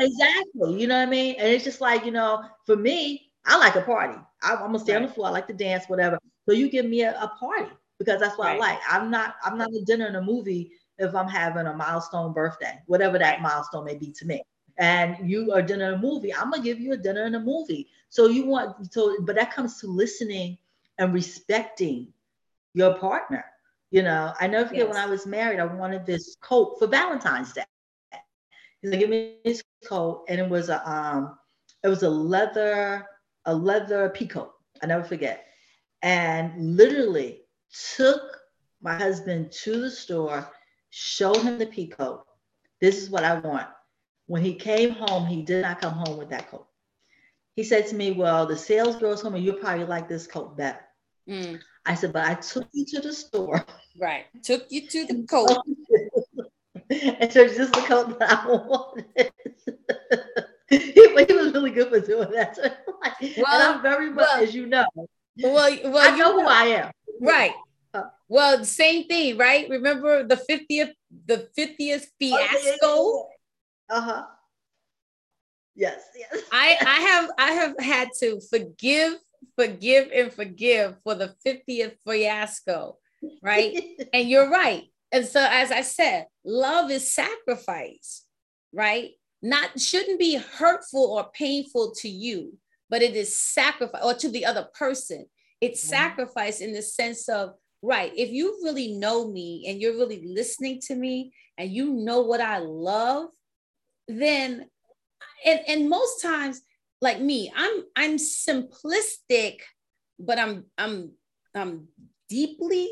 Exactly. 0.00 0.80
You 0.80 0.86
know 0.86 0.96
what 0.96 1.08
I 1.08 1.10
mean? 1.10 1.34
And 1.38 1.48
it's 1.48 1.64
just 1.64 1.80
like 1.80 2.04
you 2.04 2.12
know, 2.12 2.42
for 2.64 2.76
me, 2.76 3.30
I 3.44 3.58
like 3.58 3.76
a 3.76 3.82
party. 3.82 4.18
I, 4.42 4.52
am 4.52 4.58
gonna 4.58 4.78
stay 4.78 4.94
right. 4.94 5.02
on 5.02 5.08
the 5.08 5.14
floor. 5.14 5.28
I 5.28 5.30
like 5.30 5.48
to 5.48 5.52
dance, 5.52 5.84
whatever. 5.88 6.18
So 6.48 6.54
you 6.54 6.70
give 6.70 6.86
me 6.86 7.02
a, 7.02 7.12
a 7.20 7.28
party 7.38 7.72
because 7.98 8.20
that's 8.20 8.38
what 8.38 8.46
right. 8.46 8.56
I 8.56 8.58
like. 8.58 8.78
I'm 8.88 9.10
not. 9.10 9.34
I'm 9.44 9.58
not 9.58 9.68
a 9.68 9.84
dinner 9.84 10.06
and 10.06 10.16
a 10.16 10.22
movie 10.22 10.72
if 10.98 11.14
I'm 11.14 11.28
having 11.28 11.66
a 11.66 11.74
milestone 11.74 12.32
birthday, 12.32 12.78
whatever 12.86 13.18
that 13.18 13.40
milestone 13.40 13.84
may 13.84 13.96
be 13.96 14.12
to 14.12 14.26
me 14.26 14.42
and 14.80 15.30
you 15.30 15.52
are 15.52 15.62
dinner 15.62 15.92
and 15.92 15.96
a 15.96 15.98
movie, 15.98 16.34
I'm 16.34 16.50
gonna 16.50 16.62
give 16.62 16.80
you 16.80 16.92
a 16.92 16.96
dinner 16.96 17.24
and 17.24 17.36
a 17.36 17.40
movie. 17.40 17.88
So 18.08 18.26
you 18.26 18.46
want 18.46 18.92
so, 18.92 19.16
but 19.20 19.36
that 19.36 19.52
comes 19.52 19.78
to 19.80 19.86
listening 19.86 20.58
and 20.98 21.12
respecting 21.12 22.12
your 22.74 22.94
partner. 22.94 23.44
You 23.90 24.02
know, 24.02 24.32
I 24.40 24.46
never 24.46 24.68
forget 24.68 24.86
yes. 24.86 24.94
when 24.94 25.02
I 25.02 25.10
was 25.10 25.26
married, 25.26 25.58
I 25.58 25.64
wanted 25.64 26.06
this 26.06 26.36
coat 26.40 26.76
for 26.78 26.86
Valentine's 26.86 27.52
Day. 27.52 27.64
He's 28.80 28.90
like, 28.90 29.00
give 29.00 29.10
me 29.10 29.36
this 29.44 29.62
coat, 29.86 30.24
and 30.28 30.40
it 30.40 30.48
was 30.48 30.68
a 30.68 30.88
um, 30.90 31.36
it 31.82 31.88
was 31.88 32.02
a 32.02 32.10
leather, 32.10 33.06
a 33.44 33.54
leather 33.54 34.10
peacoat. 34.10 34.50
I 34.82 34.86
never 34.86 35.04
forget. 35.04 35.46
And 36.02 36.76
literally 36.76 37.42
took 37.96 38.22
my 38.80 38.94
husband 38.94 39.52
to 39.52 39.80
the 39.80 39.90
store, 39.90 40.48
showed 40.90 41.36
him 41.36 41.58
the 41.58 41.66
peacoat. 41.66 42.22
This 42.80 43.02
is 43.02 43.10
what 43.10 43.24
I 43.24 43.38
want. 43.38 43.66
When 44.26 44.42
he 44.42 44.54
came 44.54 44.90
home, 44.90 45.26
he 45.26 45.42
did 45.42 45.62
not 45.62 45.80
come 45.80 45.92
home 45.92 46.16
with 46.16 46.30
that 46.30 46.50
coat. 46.50 46.66
He 47.56 47.64
said 47.64 47.88
to 47.88 47.94
me, 47.94 48.12
Well, 48.12 48.46
the 48.46 48.56
sales 48.56 48.96
girls 48.96 49.22
told 49.22 49.34
me 49.34 49.40
you 49.40 49.54
probably 49.54 49.84
like 49.84 50.08
this 50.08 50.26
coat 50.26 50.56
better. 50.56 50.80
Mm. 51.28 51.60
I 51.86 51.94
said, 51.94 52.12
But 52.12 52.24
I 52.26 52.34
took 52.34 52.68
you 52.72 52.84
to 52.86 53.00
the 53.00 53.12
store. 53.12 53.64
Right. 53.98 54.24
Took 54.42 54.66
you 54.70 54.86
to 54.88 55.06
the 55.06 55.22
coat. 55.28 55.56
and 56.90 57.32
so 57.32 57.46
just 57.46 57.72
the 57.72 57.82
coat 57.82 58.18
that 58.18 58.32
I 58.32 58.46
wanted. 58.46 59.32
he, 60.68 60.78
he 60.92 61.06
was 61.34 61.52
really 61.52 61.70
good 61.70 61.88
for 61.88 62.00
doing 62.00 62.30
that. 62.32 62.58
well, 62.60 62.72
and 63.20 63.44
I'm 63.46 63.82
very 63.82 64.10
much, 64.10 64.26
well, 64.26 64.42
as 64.42 64.54
you 64.54 64.66
know. 64.66 64.86
Well, 65.42 65.78
well, 65.84 65.98
I 65.98 66.16
know, 66.16 66.36
know 66.36 66.42
who 66.42 66.48
I 66.48 66.64
am. 66.64 66.90
Right. 67.20 67.52
well, 68.28 68.64
same 68.64 69.06
thing, 69.06 69.36
right? 69.36 69.68
Remember 69.68 70.22
the 70.26 70.36
50th, 70.36 70.92
the 71.26 71.48
50th 71.58 72.06
fiasco? 72.18 73.28
Uh-huh. 73.88 74.22
Yes, 75.74 76.02
yes. 76.16 76.42
I 76.52 76.76
I 76.84 77.00
have 77.00 77.30
I 77.38 77.52
have 77.52 77.74
had 77.80 78.08
to 78.20 78.40
forgive, 78.50 79.14
forgive, 79.60 80.10
and 80.14 80.32
forgive 80.32 80.96
for 81.04 81.14
the 81.14 81.34
50th 81.46 81.96
fiasco, 82.06 82.98
right? 83.42 83.82
and 84.12 84.28
you're 84.28 84.50
right. 84.50 84.84
And 85.12 85.26
so 85.26 85.44
as 85.48 85.70
I 85.70 85.82
said, 85.82 86.26
love 86.44 86.90
is 86.90 87.12
sacrifice, 87.12 88.24
right? 88.72 89.10
Not 89.42 89.80
shouldn't 89.80 90.18
be 90.18 90.36
hurtful 90.36 91.04
or 91.04 91.30
painful 91.32 91.92
to 91.96 92.08
you, 92.08 92.56
but 92.88 93.02
it 93.02 93.16
is 93.16 93.36
sacrifice 93.36 94.02
or 94.04 94.14
to 94.14 94.28
the 94.28 94.44
other 94.44 94.68
person. 94.74 95.26
It's 95.60 95.80
mm-hmm. 95.80 95.90
sacrifice 95.90 96.60
in 96.60 96.72
the 96.72 96.82
sense 96.82 97.28
of 97.28 97.54
right. 97.82 98.12
If 98.16 98.30
you 98.30 98.60
really 98.62 98.92
know 98.92 99.28
me 99.28 99.66
and 99.68 99.80
you're 99.80 99.96
really 99.96 100.22
listening 100.26 100.80
to 100.82 100.94
me 100.94 101.32
and 101.58 101.70
you 101.70 101.92
know 101.92 102.20
what 102.20 102.40
I 102.40 102.58
love, 102.58 103.30
then 104.06 104.66
and 105.44 105.60
and 105.66 105.88
most 105.88 106.22
times 106.22 106.60
like 107.00 107.20
me 107.20 107.52
i'm 107.56 107.82
i'm 107.96 108.16
simplistic 108.16 109.60
but 110.18 110.38
i'm 110.38 110.64
i'm 110.78 111.12
i'm 111.54 111.88
deeply 112.28 112.88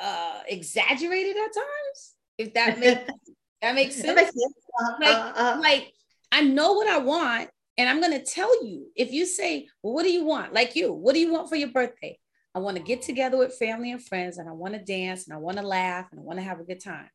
uh 0.00 0.40
exaggerated 0.48 1.36
at 1.36 1.52
times 1.54 2.14
if 2.38 2.54
that 2.54 2.78
makes 2.80 3.10
that 3.62 3.74
makes 3.74 3.94
sense, 3.94 4.06
that 4.06 4.16
makes 4.16 4.32
sense. 4.32 4.54
Uh, 4.80 4.92
like, 5.00 5.16
uh, 5.16 5.32
uh. 5.36 5.58
like 5.60 5.92
i 6.32 6.40
know 6.40 6.72
what 6.72 6.88
i 6.88 6.98
want 6.98 7.50
and 7.76 7.88
i'm 7.88 8.00
going 8.00 8.12
to 8.12 8.24
tell 8.24 8.64
you 8.64 8.86
if 8.96 9.12
you 9.12 9.26
say 9.26 9.68
well 9.82 9.94
what 9.94 10.04
do 10.04 10.12
you 10.12 10.24
want 10.24 10.52
like 10.52 10.74
you 10.76 10.92
what 10.92 11.14
do 11.14 11.20
you 11.20 11.32
want 11.32 11.48
for 11.48 11.56
your 11.56 11.70
birthday 11.70 12.18
i 12.54 12.58
want 12.58 12.76
to 12.76 12.82
get 12.82 13.02
together 13.02 13.36
with 13.36 13.54
family 13.54 13.92
and 13.92 14.06
friends 14.06 14.38
and 14.38 14.48
i 14.48 14.52
want 14.52 14.74
to 14.74 14.80
dance 14.80 15.26
and 15.26 15.34
i 15.34 15.38
want 15.38 15.58
to 15.58 15.66
laugh 15.66 16.06
and 16.10 16.20
i 16.20 16.22
want 16.22 16.38
to 16.38 16.44
have 16.44 16.60
a 16.60 16.64
good 16.64 16.80
time 16.80 17.10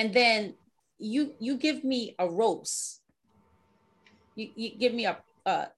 and 0.00 0.14
then 0.14 0.54
you 0.98 1.34
you 1.38 1.56
give 1.56 1.84
me 1.84 2.14
a 2.18 2.28
roast. 2.28 2.99
You, 4.40 4.48
you 4.56 4.70
give 4.78 4.94
me 4.94 5.04
a, 5.04 5.18
a 5.44 5.68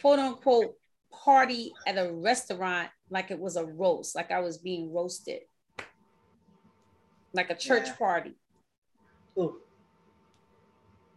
quote 0.00 0.18
unquote 0.18 0.74
party 1.10 1.72
at 1.86 1.96
a 1.96 2.12
restaurant 2.12 2.90
like 3.08 3.30
it 3.30 3.38
was 3.38 3.56
a 3.56 3.64
roast, 3.64 4.14
like 4.14 4.30
I 4.30 4.40
was 4.40 4.58
being 4.58 4.92
roasted, 4.92 5.40
like 7.32 7.48
a 7.50 7.54
church 7.54 7.86
yeah. 7.86 7.94
party. 7.94 8.34
Ooh. 9.38 9.56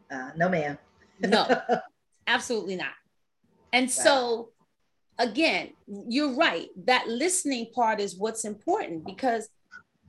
Uh, 0.10 0.32
no, 0.38 0.48
ma'am. 0.48 0.78
no, 1.20 1.46
absolutely 2.28 2.78
not. 2.78 2.94
And 3.74 3.88
wow. 3.88 3.92
so, 3.92 4.50
again, 5.18 5.72
you're 6.08 6.36
right. 6.36 6.70
That 6.86 7.10
listening 7.10 7.72
part 7.76 8.00
is 8.00 8.16
what's 8.16 8.46
important 8.46 9.06
because 9.06 9.50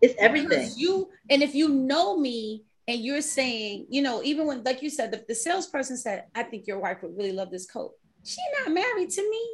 it's 0.00 0.14
everything. 0.20 0.70
You 0.76 1.10
and 1.28 1.42
if 1.42 1.56
you 1.56 1.68
know 1.68 2.16
me 2.16 2.62
and 2.88 3.04
you're 3.04 3.20
saying, 3.20 3.86
you 3.90 4.00
know, 4.00 4.22
even 4.22 4.46
when, 4.46 4.64
like 4.64 4.82
you 4.82 4.88
said, 4.88 5.12
the, 5.12 5.22
the 5.28 5.34
salesperson 5.34 5.98
said, 5.98 6.24
I 6.34 6.42
think 6.42 6.66
your 6.66 6.78
wife 6.78 7.02
would 7.02 7.16
really 7.16 7.32
love 7.32 7.50
this 7.50 7.66
coat. 7.66 7.92
She 8.24 8.40
not 8.58 8.72
married 8.72 9.10
to 9.10 9.30
me. 9.30 9.50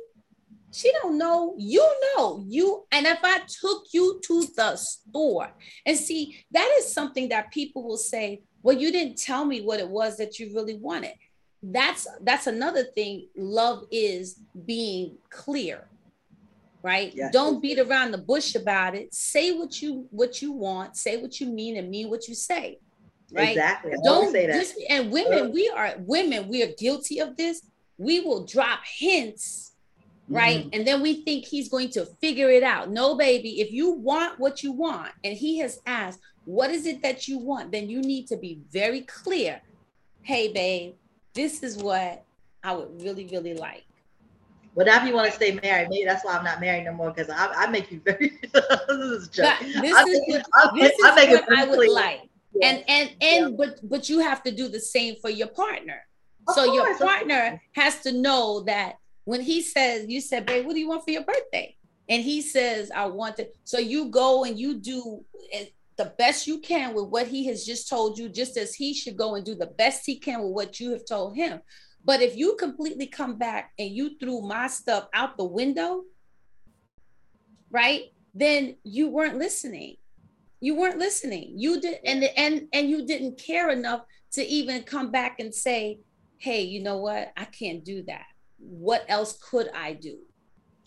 She 0.72 0.92
don't 1.02 1.18
know. 1.18 1.54
You 1.58 1.84
know. 2.16 2.44
You 2.46 2.84
and 2.92 3.06
if 3.06 3.18
I 3.22 3.40
took 3.60 3.86
you 3.92 4.20
to 4.24 4.46
the 4.56 4.76
store 4.76 5.50
and 5.84 5.98
see, 5.98 6.44
that 6.52 6.72
is 6.78 6.92
something 6.92 7.28
that 7.30 7.50
people 7.50 7.82
will 7.82 7.96
say, 7.96 8.42
well, 8.62 8.76
you 8.76 8.92
didn't 8.92 9.18
tell 9.18 9.44
me 9.44 9.60
what 9.60 9.80
it 9.80 9.88
was 9.88 10.16
that 10.16 10.38
you 10.38 10.52
really 10.54 10.76
wanted. 10.76 11.14
That's 11.62 12.06
that's 12.22 12.46
another 12.46 12.84
thing. 12.84 13.28
Love 13.36 13.84
is 13.90 14.40
being 14.64 15.18
clear 15.28 15.88
right 16.82 17.14
yes. 17.14 17.32
don't 17.32 17.62
beat 17.62 17.78
around 17.78 18.10
the 18.10 18.18
bush 18.18 18.54
about 18.54 18.94
it 18.94 19.12
say 19.14 19.56
what 19.56 19.80
you 19.80 20.06
what 20.10 20.42
you 20.42 20.52
want 20.52 20.94
say 20.98 21.16
what 21.16 21.40
you 21.40 21.46
mean 21.46 21.78
and 21.78 21.88
mean 21.88 22.10
what 22.10 22.28
you 22.28 22.34
say 22.34 22.78
right? 23.34 23.50
Exactly. 23.50 23.92
I 23.92 23.96
Don't 24.02 24.32
say 24.32 24.46
that. 24.46 24.54
Just, 24.54 24.74
and 24.88 25.10
women, 25.10 25.52
we 25.52 25.70
are 25.74 25.94
women. 25.98 26.48
We 26.48 26.62
are 26.62 26.72
guilty 26.78 27.18
of 27.20 27.36
this. 27.36 27.62
We 27.98 28.20
will 28.20 28.44
drop 28.44 28.80
hints, 28.84 29.72
right? 30.28 30.60
Mm-hmm. 30.60 30.70
And 30.72 30.86
then 30.86 31.02
we 31.02 31.24
think 31.24 31.44
he's 31.44 31.68
going 31.68 31.90
to 31.90 32.06
figure 32.20 32.48
it 32.48 32.62
out. 32.62 32.90
No, 32.90 33.16
baby. 33.16 33.60
If 33.60 33.72
you 33.72 33.92
want 33.92 34.38
what 34.38 34.62
you 34.62 34.72
want, 34.72 35.12
and 35.22 35.36
he 35.36 35.58
has 35.58 35.80
asked, 35.86 36.20
"What 36.44 36.70
is 36.70 36.86
it 36.86 37.02
that 37.02 37.28
you 37.28 37.38
want?" 37.38 37.72
Then 37.72 37.88
you 37.88 38.00
need 38.00 38.26
to 38.28 38.36
be 38.36 38.60
very 38.72 39.02
clear. 39.02 39.60
Hey, 40.22 40.52
babe, 40.52 40.94
this 41.34 41.62
is 41.62 41.76
what 41.76 42.24
I 42.62 42.74
would 42.74 43.02
really, 43.02 43.26
really 43.26 43.54
like. 43.54 43.84
But 44.76 44.86
now 44.86 45.00
if 45.00 45.06
you 45.06 45.14
want 45.14 45.28
to 45.28 45.32
stay 45.32 45.58
married, 45.62 45.88
maybe 45.88 46.04
that's 46.04 46.24
why 46.24 46.36
I'm 46.36 46.44
not 46.44 46.60
married 46.60 46.84
no 46.84 46.92
more 46.92 47.12
because 47.12 47.30
I, 47.30 47.46
I, 47.46 47.66
make 47.68 47.92
you 47.92 48.00
very. 48.04 48.32
this 48.52 48.64
is 48.88 49.28
a 49.28 49.30
joke. 49.30 49.58
This 49.60 49.94
I 49.94 50.02
is, 50.02 50.42
I, 50.52 50.70
this 50.74 50.92
is 50.92 51.40
what 51.40 51.58
I 51.58 51.64
would 51.66 51.88
like 51.90 52.22
and 52.62 52.84
and 52.88 53.10
and 53.20 53.50
yeah. 53.50 53.56
but 53.56 53.80
but 53.82 54.08
you 54.08 54.20
have 54.20 54.42
to 54.44 54.50
do 54.50 54.68
the 54.68 54.80
same 54.80 55.16
for 55.20 55.30
your 55.30 55.48
partner. 55.48 56.02
Of 56.48 56.54
so 56.54 56.66
course, 56.66 56.74
your 56.74 56.98
partner 56.98 57.60
has 57.72 58.00
to 58.02 58.12
know 58.12 58.60
that 58.64 58.96
when 59.24 59.40
he 59.40 59.62
says 59.62 60.06
you 60.08 60.20
said 60.20 60.46
babe 60.46 60.66
what 60.66 60.74
do 60.74 60.80
you 60.80 60.88
want 60.88 61.04
for 61.04 61.10
your 61.10 61.24
birthday? 61.24 61.76
And 62.08 62.22
he 62.22 62.42
says 62.42 62.90
i 62.94 63.06
want 63.06 63.38
it. 63.38 63.56
So 63.64 63.78
you 63.78 64.10
go 64.10 64.44
and 64.44 64.58
you 64.58 64.78
do 64.78 65.24
eh, 65.52 65.66
the 65.96 66.12
best 66.18 66.46
you 66.46 66.58
can 66.58 66.94
with 66.94 67.06
what 67.06 67.28
he 67.28 67.46
has 67.46 67.64
just 67.64 67.88
told 67.88 68.18
you 68.18 68.28
just 68.28 68.56
as 68.56 68.74
he 68.74 68.92
should 68.92 69.16
go 69.16 69.36
and 69.36 69.44
do 69.44 69.54
the 69.54 69.66
best 69.66 70.02
he 70.04 70.18
can 70.18 70.42
with 70.42 70.52
what 70.52 70.80
you 70.80 70.90
have 70.90 71.06
told 71.06 71.34
him. 71.34 71.60
But 72.04 72.20
if 72.20 72.36
you 72.36 72.56
completely 72.56 73.06
come 73.06 73.38
back 73.38 73.72
and 73.78 73.88
you 73.90 74.18
threw 74.18 74.42
my 74.42 74.66
stuff 74.66 75.08
out 75.14 75.38
the 75.38 75.44
window 75.44 76.02
right 77.74 78.12
then 78.34 78.76
you 78.84 79.08
weren't 79.08 79.36
listening 79.36 79.96
you 80.64 80.74
weren't 80.74 80.98
listening. 80.98 81.52
You 81.56 81.78
did 81.78 81.98
and 82.06 82.24
and 82.24 82.68
and 82.72 82.88
you 82.88 83.06
didn't 83.06 83.38
care 83.38 83.68
enough 83.68 84.00
to 84.32 84.42
even 84.42 84.82
come 84.82 85.10
back 85.10 85.38
and 85.38 85.54
say 85.54 86.00
hey 86.38 86.62
you 86.62 86.82
know 86.82 86.96
what? 86.96 87.32
I 87.36 87.44
can't 87.44 87.84
do 87.84 88.02
that. 88.04 88.24
What 88.58 89.04
else 89.08 89.38
could 89.50 89.68
i 89.74 89.92
do? 89.92 90.18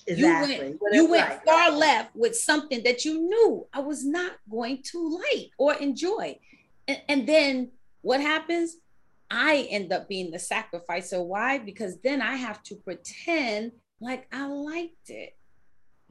Exactly. 0.08 0.56
you 0.56 0.62
went, 0.82 0.96
you 0.96 1.12
went 1.12 1.30
right. 1.30 1.42
far 1.46 1.72
left 1.72 2.16
with 2.16 2.36
something 2.36 2.82
that 2.86 3.04
you 3.04 3.20
knew 3.20 3.68
i 3.74 3.80
was 3.82 4.06
not 4.06 4.32
going 4.50 4.82
to 4.92 5.22
like 5.22 5.52
or 5.60 5.76
enjoy. 5.76 6.40
And, 6.88 7.02
and 7.08 7.28
then 7.28 7.72
what 8.02 8.20
happens? 8.20 8.78
I 9.30 9.68
end 9.70 9.92
up 9.92 10.08
being 10.08 10.32
the 10.32 10.40
sacrificer. 10.40 11.22
Why? 11.22 11.60
Because 11.60 12.00
then 12.04 12.22
i 12.22 12.36
have 12.36 12.64
to 12.64 12.76
pretend 12.78 13.74
like 14.02 14.28
i 14.32 14.48
liked 14.48 15.10
it. 15.10 15.36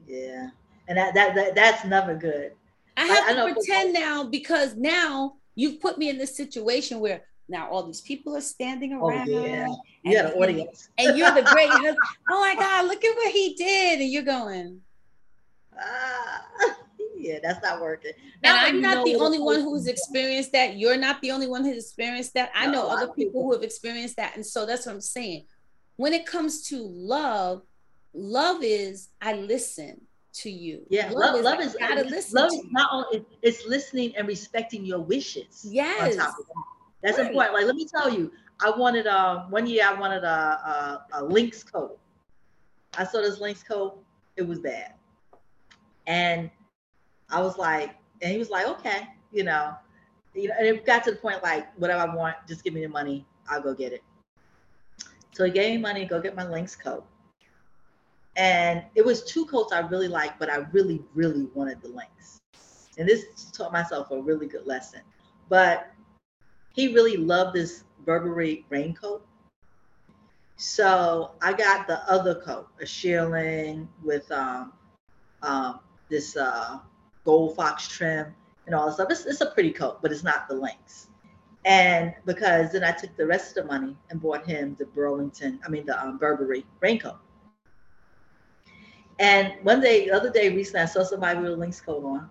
Yeah. 0.05 0.51
And 0.87 0.97
that, 0.97 1.13
that, 1.15 1.35
that 1.35 1.55
that's 1.55 1.83
never 1.83 2.15
good 2.15 2.53
I 2.97 3.05
have 3.05 3.29
I, 3.29 3.33
to 3.33 3.43
I 3.43 3.53
pretend 3.53 3.93
now 3.93 4.23
because 4.23 4.75
now 4.75 5.35
you've 5.55 5.79
put 5.79 5.97
me 5.97 6.09
in 6.09 6.17
this 6.17 6.35
situation 6.35 6.99
where 6.99 7.23
now 7.47 7.69
all 7.69 7.83
these 7.83 8.01
people 8.01 8.35
are 8.35 8.41
standing 8.41 8.93
around. 8.93 9.29
Oh, 9.29 9.45
yeah. 9.45 9.67
You 10.03 10.13
got 10.13 10.33
an 10.33 10.41
audience. 10.41 10.89
And 10.97 11.17
you're 11.17 11.31
the 11.31 11.43
great. 11.43 11.69
Oh 12.29 12.41
my 12.41 12.55
God, 12.55 12.85
look 12.85 13.03
at 13.03 13.15
what 13.15 13.31
he 13.31 13.53
did. 13.53 14.01
And 14.01 14.11
you're 14.11 14.23
going. 14.23 14.81
Uh, 15.73 16.69
yeah, 17.17 17.39
that's 17.41 17.61
not 17.63 17.79
working. 17.79 18.13
and 18.43 18.57
I'm 18.57 18.81
not 18.81 19.05
the 19.05 19.15
only 19.15 19.39
one 19.39 19.61
who's 19.61 19.87
experienced 19.87 20.51
that. 20.53 20.77
You're 20.77 20.97
not 20.97 21.21
the 21.21 21.31
only 21.31 21.47
one 21.47 21.63
who's 21.63 21.83
experienced 21.85 22.33
that. 22.33 22.51
I 22.55 22.65
no, 22.65 22.71
know 22.71 22.89
other 22.89 23.13
people 23.13 23.43
who 23.43 23.53
have 23.53 23.63
experienced 23.63 24.17
that. 24.17 24.35
And 24.35 24.45
so 24.45 24.65
that's 24.65 24.85
what 24.85 24.95
I'm 24.95 25.01
saying. 25.01 25.45
When 25.95 26.13
it 26.13 26.25
comes 26.25 26.63
to 26.69 26.79
love, 26.81 27.61
love 28.13 28.63
is 28.63 29.09
I 29.21 29.33
listen 29.33 30.01
to 30.37 30.49
you. 30.49 30.85
Yeah, 30.89 31.09
love, 31.09 31.35
love, 31.35 31.43
love 31.43 31.59
is 31.59 31.75
gotta 31.79 32.03
listen. 32.03 32.35
Love 32.35 32.53
is 32.53 32.63
not 32.71 32.89
only 32.91 33.25
it's 33.41 33.65
listening 33.65 34.15
and 34.15 34.27
respecting 34.27 34.85
your 34.85 34.99
wishes. 34.99 35.65
Yes, 35.69 36.15
that. 36.15 36.33
that's 37.01 37.17
right. 37.17 37.27
important. 37.27 37.55
Like 37.55 37.65
let 37.65 37.75
me 37.75 37.85
tell 37.85 38.13
you, 38.13 38.31
I 38.61 38.69
wanted 38.69 39.07
uh 39.07 39.45
one 39.45 39.67
year 39.67 39.83
I 39.85 39.99
wanted 39.99 40.23
a 40.23 40.27
a, 40.27 41.05
a 41.13 41.23
Lynx 41.23 41.63
coat. 41.63 41.99
I 42.97 43.03
saw 43.03 43.21
this 43.21 43.39
Lynx 43.39 43.63
coat. 43.63 44.03
It 44.35 44.47
was 44.47 44.59
bad, 44.59 44.93
and 46.05 46.51
I 47.29 47.41
was 47.41 47.57
like, 47.57 47.95
and 48.21 48.31
he 48.31 48.37
was 48.37 48.49
like, 48.49 48.67
okay, 48.67 49.07
you 49.31 49.43
know, 49.43 49.73
you 50.35 50.49
know, 50.49 50.55
and 50.57 50.67
it 50.67 50.85
got 50.85 51.03
to 51.05 51.11
the 51.11 51.17
point 51.17 51.41
like 51.43 51.67
whatever 51.77 52.09
I 52.09 52.15
want, 52.15 52.35
just 52.47 52.63
give 52.63 52.73
me 52.73 52.81
the 52.81 52.89
money, 52.89 53.25
I'll 53.49 53.61
go 53.61 53.73
get 53.73 53.93
it. 53.93 54.03
So 55.33 55.45
he 55.45 55.51
gave 55.51 55.75
me 55.75 55.77
money, 55.77 56.05
go 56.05 56.21
get 56.21 56.35
my 56.35 56.47
Lynx 56.47 56.75
coat. 56.75 57.05
And 58.37 58.83
it 58.93 59.03
was 59.03 59.23
two 59.23 59.45
coats 59.47 59.73
I 59.73 59.79
really 59.79 60.07
liked, 60.07 60.39
but 60.39 60.49
I 60.49 60.57
really, 60.71 61.03
really 61.15 61.49
wanted 61.55 61.81
the 61.81 61.89
Lynx. 61.89 62.39
And 62.97 63.07
this 63.07 63.51
taught 63.51 63.73
myself 63.73 64.11
a 64.11 64.21
really 64.21 64.47
good 64.47 64.65
lesson. 64.65 65.01
But 65.49 65.91
he 66.73 66.93
really 66.93 67.17
loved 67.17 67.55
this 67.55 67.83
Burberry 68.05 68.65
raincoat. 68.69 69.25
So 70.55 71.31
I 71.41 71.53
got 71.53 71.87
the 71.87 71.99
other 72.11 72.35
coat, 72.35 72.67
a 72.79 72.85
shearling 72.85 73.87
with 74.03 74.31
um, 74.31 74.73
um, 75.41 75.79
this 76.09 76.37
uh, 76.37 76.79
gold 77.25 77.55
fox 77.55 77.87
trim 77.87 78.33
and 78.65 78.75
all 78.75 78.85
this 78.85 78.95
stuff. 78.95 79.07
It's, 79.09 79.25
it's 79.25 79.41
a 79.41 79.51
pretty 79.51 79.71
coat, 79.71 80.01
but 80.01 80.11
it's 80.11 80.23
not 80.23 80.47
the 80.47 80.55
Lynx. 80.55 81.07
And 81.65 82.13
because 82.25 82.71
then 82.71 82.83
I 82.83 82.91
took 82.91 83.15
the 83.17 83.25
rest 83.25 83.57
of 83.57 83.67
the 83.67 83.73
money 83.73 83.97
and 84.09 84.21
bought 84.21 84.45
him 84.45 84.75
the 84.79 84.85
Burlington, 84.85 85.59
I 85.65 85.69
mean 85.69 85.85
the 85.85 86.01
um, 86.01 86.17
Burberry 86.17 86.65
raincoat. 86.79 87.17
And 89.19 89.53
one 89.63 89.81
day, 89.81 90.05
the 90.05 90.15
other 90.15 90.31
day, 90.31 90.49
recently, 90.49 90.81
I 90.81 90.85
saw 90.85 91.03
somebody 91.03 91.39
with 91.39 91.51
a 91.51 91.55
Lynx 91.55 91.81
coat 91.81 92.03
on. 92.03 92.29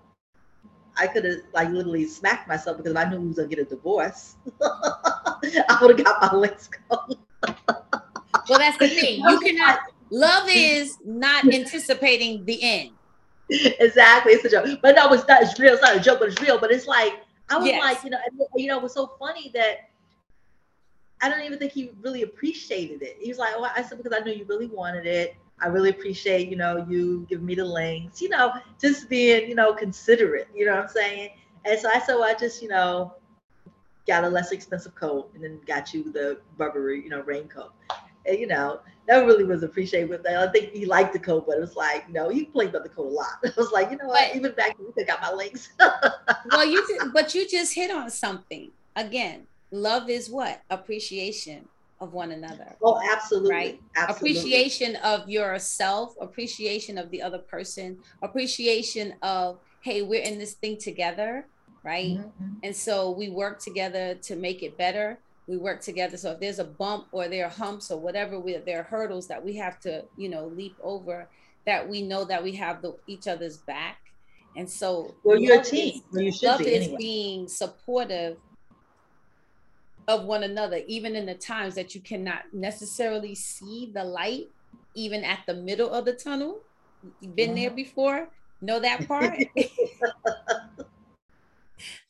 I 0.96 1.06
could 1.06 1.24
have 1.24 1.40
like 1.52 1.68
literally 1.70 2.06
smacked 2.06 2.48
myself 2.48 2.78
because 2.78 2.92
if 2.92 2.96
I 2.96 3.04
knew 3.04 3.20
we 3.20 3.28
was 3.28 3.36
gonna 3.36 3.48
get 3.48 3.58
a 3.58 3.64
divorce. 3.64 4.36
I 4.62 5.78
would 5.82 5.98
have 5.98 6.04
got 6.04 6.22
my 6.22 6.38
Lynx 6.38 6.68
coat. 6.68 7.18
well, 8.48 8.58
that's 8.58 8.78
the 8.78 8.88
thing. 8.88 9.20
You 9.20 9.40
cannot. 9.44 9.80
Love 10.10 10.48
is 10.48 10.98
not 11.04 11.44
anticipating 11.52 12.44
the 12.44 12.62
end. 12.62 12.90
Exactly, 13.50 14.32
it's 14.32 14.44
a 14.44 14.50
joke. 14.50 14.78
But 14.80 14.96
no, 14.96 15.12
it's 15.12 15.26
not. 15.28 15.42
It's 15.42 15.58
real. 15.58 15.74
It's 15.74 15.82
not 15.82 15.96
a 15.96 16.00
joke, 16.00 16.20
but 16.20 16.28
it's 16.28 16.40
real. 16.40 16.58
But 16.58 16.70
it's 16.72 16.86
like 16.86 17.20
I 17.50 17.58
was 17.58 17.66
yes. 17.66 17.80
like, 17.80 18.04
you 18.04 18.10
know, 18.10 18.18
you 18.56 18.68
know, 18.68 18.78
it 18.78 18.82
was 18.82 18.94
so 18.94 19.12
funny 19.18 19.50
that 19.54 19.90
I 21.20 21.28
don't 21.28 21.42
even 21.42 21.58
think 21.58 21.72
he 21.72 21.90
really 22.00 22.22
appreciated 22.22 23.02
it. 23.02 23.18
He 23.20 23.28
was 23.28 23.38
like, 23.38 23.54
"Oh, 23.56 23.68
I 23.74 23.82
said 23.82 23.98
because 23.98 24.18
I 24.18 24.24
knew 24.24 24.32
you 24.32 24.44
really 24.46 24.66
wanted 24.66 25.06
it. 25.06 25.36
I 25.60 25.68
really 25.68 25.90
appreciate, 25.90 26.48
you 26.48 26.56
know, 26.56 26.84
you 26.88 27.26
giving 27.28 27.46
me 27.46 27.54
the 27.54 27.64
Lynx, 27.64 28.20
you 28.20 28.28
know, 28.28 28.52
just 28.80 29.08
being, 29.08 29.48
you 29.48 29.54
know, 29.54 29.72
considerate. 29.72 30.48
You 30.54 30.66
know 30.66 30.76
what 30.76 30.84
I'm 30.84 30.88
saying?" 30.88 31.30
And 31.64 31.78
so 31.78 31.88
I 31.88 31.98
said, 32.00 32.14
"Well, 32.14 32.24
I 32.24 32.34
just, 32.34 32.62
you 32.62 32.68
know, 32.68 33.14
got 34.06 34.24
a 34.24 34.28
less 34.28 34.52
expensive 34.52 34.94
coat 34.94 35.30
and 35.34 35.42
then 35.42 35.60
got 35.66 35.94
you 35.94 36.12
the 36.12 36.40
Burberry, 36.58 37.02
you 37.02 37.10
know, 37.10 37.22
raincoat." 37.22 37.72
And, 38.26 38.38
you 38.38 38.46
know, 38.46 38.80
that 39.06 39.24
really 39.24 39.44
was 39.44 39.62
appreciated 39.62 40.10
with 40.10 40.24
that. 40.24 40.36
I 40.36 40.50
think 40.50 40.72
he 40.72 40.84
liked 40.84 41.12
the 41.12 41.18
coat, 41.18 41.46
but 41.46 41.56
it 41.56 41.60
was 41.60 41.76
like, 41.76 42.08
no, 42.10 42.28
he 42.28 42.44
played 42.44 42.70
about 42.70 42.82
the 42.82 42.88
coat 42.88 43.06
a 43.06 43.14
lot. 43.14 43.26
I 43.44 43.52
was 43.56 43.70
like, 43.70 43.90
you 43.90 43.98
know 43.98 44.08
what? 44.08 44.28
But, 44.30 44.36
Even 44.36 44.52
back 44.52 44.76
then, 44.76 44.92
I 44.98 45.02
got 45.04 45.22
my 45.22 45.32
Lynx. 45.32 45.68
well, 46.50 46.66
you 46.66 46.84
but 47.12 47.34
you 47.34 47.48
just 47.48 47.74
hit 47.74 47.90
on 47.90 48.10
something 48.10 48.72
again 48.96 49.46
love 49.70 50.08
is 50.08 50.30
what 50.30 50.62
appreciation 50.70 51.68
of 52.00 52.12
one 52.12 52.32
another 52.32 52.76
oh 52.82 53.00
absolutely 53.10 53.50
right 53.50 53.82
absolutely. 53.96 54.30
appreciation 54.38 54.96
of 54.96 55.28
yourself 55.28 56.14
appreciation 56.20 56.98
of 56.98 57.10
the 57.10 57.22
other 57.22 57.38
person 57.38 57.98
appreciation 58.22 59.14
of 59.22 59.58
hey 59.80 60.02
we're 60.02 60.22
in 60.22 60.38
this 60.38 60.54
thing 60.54 60.76
together 60.76 61.46
right 61.82 62.18
mm-hmm. 62.18 62.52
and 62.62 62.74
so 62.74 63.10
we 63.10 63.28
work 63.28 63.58
together 63.58 64.14
to 64.16 64.36
make 64.36 64.62
it 64.62 64.76
better 64.76 65.18
we 65.46 65.56
work 65.56 65.80
together 65.80 66.16
so 66.16 66.32
if 66.32 66.40
there's 66.40 66.58
a 66.58 66.64
bump 66.64 67.06
or 67.12 67.28
there 67.28 67.46
are 67.46 67.50
humps 67.50 67.90
or 67.90 67.98
whatever 67.98 68.38
we, 68.38 68.56
there 68.58 68.80
are 68.80 68.82
hurdles 68.82 69.26
that 69.28 69.42
we 69.42 69.54
have 69.56 69.80
to 69.80 70.04
you 70.16 70.28
know 70.28 70.46
leap 70.48 70.76
over 70.82 71.28
that 71.64 71.88
we 71.88 72.02
know 72.02 72.24
that 72.24 72.42
we 72.42 72.52
have 72.52 72.82
the, 72.82 72.94
each 73.06 73.26
other's 73.26 73.58
back 73.58 73.98
and 74.56 74.68
so 74.68 75.14
well 75.22 75.38
you're 75.38 75.60
a 75.60 75.64
team 75.64 76.02
is, 76.12 76.22
you 76.22 76.32
should 76.32 76.46
love 76.46 76.58
be, 76.58 76.74
anyway. 76.74 76.92
is 76.92 76.98
being 76.98 77.48
supportive 77.48 78.36
of 80.08 80.24
one 80.24 80.44
another, 80.44 80.80
even 80.86 81.16
in 81.16 81.26
the 81.26 81.34
times 81.34 81.74
that 81.74 81.94
you 81.94 82.00
cannot 82.00 82.44
necessarily 82.52 83.34
see 83.34 83.90
the 83.92 84.04
light, 84.04 84.48
even 84.94 85.24
at 85.24 85.40
the 85.46 85.54
middle 85.54 85.90
of 85.90 86.04
the 86.04 86.12
tunnel. 86.12 86.60
You've 87.20 87.36
been 87.36 87.54
there 87.54 87.68
mm-hmm. 87.68 87.76
before, 87.76 88.28
know 88.60 88.80
that 88.80 89.06
part. 89.06 89.38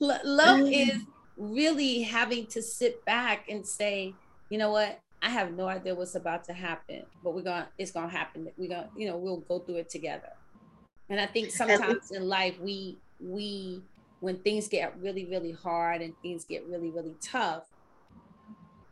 Love 0.01 0.69
is 0.71 1.03
really 1.37 2.03
having 2.03 2.47
to 2.47 2.63
sit 2.63 3.05
back 3.05 3.49
and 3.49 3.67
say, 3.67 4.15
you 4.49 4.59
know 4.59 4.71
what, 4.71 5.01
I 5.23 5.31
have 5.31 5.53
no 5.53 5.67
idea 5.67 5.95
what's 5.95 6.15
about 6.15 6.45
to 6.45 6.53
happen, 6.53 7.03
but 7.25 7.35
we're 7.35 7.43
gonna 7.43 7.69
it's 7.79 7.91
gonna 7.91 8.09
happen. 8.09 8.49
We're 8.57 8.69
gonna, 8.69 8.89
you 8.97 9.09
know, 9.09 9.17
we'll 9.17 9.39
go 9.39 9.59
through 9.59 9.77
it 9.77 9.91
together. 9.91 10.31
And 11.09 11.21
I 11.21 11.27
think 11.27 11.51
sometimes 11.51 12.11
in 12.11 12.29
life 12.29 12.59
we 12.61 12.99
we 13.21 13.83
when 14.21 14.37
things 14.39 14.69
get 14.69 14.95
really, 15.01 15.27
really 15.27 15.53
hard 15.53 16.01
and 16.01 16.15
things 16.23 16.45
get 16.45 16.65
really, 16.67 16.91
really 16.91 17.15
tough, 17.21 17.65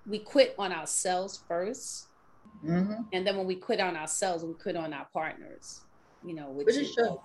we 0.06 0.18
quit 0.18 0.54
on 0.58 0.72
ourselves 0.72 1.40
1st 1.48 2.06
mm-hmm. 2.64 3.02
and 3.12 3.26
then 3.26 3.36
when 3.36 3.46
we 3.46 3.56
quit 3.56 3.80
on 3.80 3.96
ourselves, 3.96 4.44
we 4.44 4.54
quit 4.54 4.76
on 4.76 4.92
our 4.92 5.06
partners. 5.12 5.80
You 6.24 6.34
know, 6.34 6.50
which, 6.50 6.66
which 6.66 6.76
is, 6.76 6.94
true. 6.94 7.20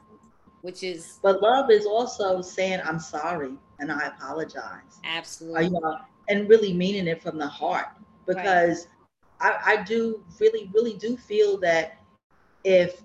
Which 0.62 0.84
is. 0.84 1.20
But 1.24 1.42
love 1.42 1.72
is 1.72 1.86
also 1.86 2.42
saying 2.42 2.82
I'm 2.84 3.00
sorry 3.00 3.54
and 3.80 3.92
I 3.92 4.08
apologize. 4.08 5.00
Absolutely. 5.06 5.66
you 5.66 5.72
know, 5.72 5.98
and 6.28 6.50
really 6.50 6.74
meaning 6.74 7.08
it 7.08 7.24
from 7.24 7.38
the 7.38 7.48
heart 7.48 7.88
because 8.28 8.88
right. 9.42 9.54
I, 9.66 9.74
I 9.74 9.84
do 9.84 10.24
really, 10.40 10.70
really 10.74 10.94
do 10.94 11.16
feel 11.16 11.58
that 11.60 11.98
if 12.64 13.02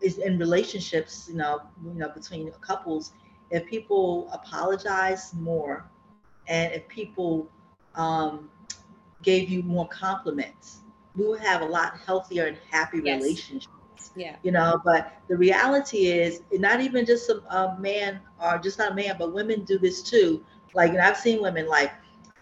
it's 0.00 0.18
in 0.18 0.38
relationships, 0.38 1.26
you 1.30 1.36
know, 1.36 1.62
you 1.84 1.94
know, 1.94 2.10
between 2.10 2.50
couples, 2.60 3.12
if 3.50 3.66
people 3.66 4.28
apologize 4.32 5.32
more 5.34 5.84
and 6.46 6.72
if 6.72 6.86
people 6.88 7.48
um, 7.94 8.50
gave 9.22 9.48
you 9.48 9.62
more 9.62 9.88
compliments, 9.88 10.78
we 11.16 11.26
would 11.26 11.40
have 11.40 11.62
a 11.62 11.64
lot 11.64 11.98
healthier 12.04 12.46
and 12.46 12.56
happy 12.70 13.00
yes. 13.02 13.20
relationships. 13.20 13.68
Yeah. 14.16 14.36
You 14.42 14.52
know, 14.52 14.80
but 14.84 15.12
the 15.28 15.36
reality 15.36 16.06
is 16.06 16.42
not 16.52 16.80
even 16.80 17.04
just 17.04 17.28
a, 17.28 17.42
a, 17.54 17.78
man 17.78 18.20
or 18.40 18.58
just 18.58 18.78
not 18.78 18.92
a 18.92 18.94
man, 18.94 19.16
but 19.18 19.32
women 19.32 19.64
do 19.64 19.78
this 19.78 20.02
too. 20.02 20.44
Like, 20.74 20.90
and 20.90 21.00
I've 21.00 21.16
seen 21.16 21.42
women 21.42 21.68
like, 21.68 21.92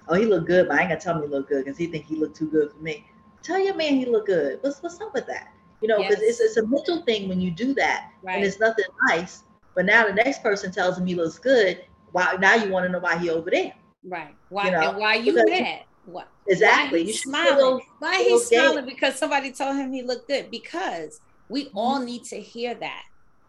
oh, 0.09 0.15
he 0.15 0.27
look 0.27 0.47
good, 0.47 0.69
but 0.69 0.79
I 0.79 0.81
ain't 0.81 0.91
gonna 0.91 1.01
tell 1.01 1.17
him 1.17 1.23
he 1.23 1.29
look 1.29 1.49
good 1.49 1.65
because 1.65 1.79
he 1.79 1.87
think 1.87 2.05
he 2.05 2.17
look 2.17 2.35
too 2.35 2.49
good 2.49 2.73
for 2.73 2.79
me. 2.79 3.07
Tell 3.43 3.59
your 3.59 3.75
man 3.75 3.95
he 3.95 4.07
look 4.07 4.27
good. 4.27 4.59
What's 4.63 4.83
what's 4.83 5.01
up 5.01 5.15
with 5.15 5.27
that? 5.27 5.53
You 5.81 5.89
know, 5.89 5.99
because 5.99 6.19
yes. 6.21 6.41
it's, 6.41 6.41
it's 6.41 6.57
a 6.57 6.67
mental 6.67 7.03
thing 7.03 7.29
when 7.29 7.41
you 7.41 7.51
do 7.51 7.75
that, 7.75 8.11
right. 8.23 8.37
and 8.37 8.45
it's 8.45 8.59
nothing 8.59 8.87
nice. 9.09 9.45
But 9.75 9.85
now 9.85 10.07
the 10.07 10.15
next 10.15 10.43
person 10.43 10.73
tells 10.73 10.99
him 10.99 11.07
he 11.07 11.15
looks 11.15 11.39
good. 11.39 11.85
Why 12.13 12.37
now 12.41 12.55
you 12.55 12.71
want 12.71 12.87
to 12.87 12.93
know 12.93 12.99
why 12.99 13.19
he 13.19 13.31
over 13.31 13.51
there? 13.51 13.75
Right. 14.05 14.35
Why 14.49 14.67
you 14.67 14.71
know? 14.73 14.91
and 14.91 14.99
why 14.99 15.15
you 15.17 15.35
mad? 15.35 15.85
What 16.07 16.29
exactly? 16.47 17.01
Why 17.01 17.07
he's 17.07 17.23
smiling? 17.23 17.81
Why 17.99 18.23
he's 18.23 18.47
smiling? 18.47 18.87
Because 18.87 19.17
somebody 19.17 19.53
told 19.53 19.77
him 19.77 19.93
he 19.93 20.03
looked 20.03 20.29
good. 20.29 20.51
Because 20.51 21.21
we 21.49 21.67
mm-hmm. 21.67 21.79
all 21.79 22.01
need 22.01 22.25
to 22.25 22.41
hear 22.41 22.75
that. 22.75 23.03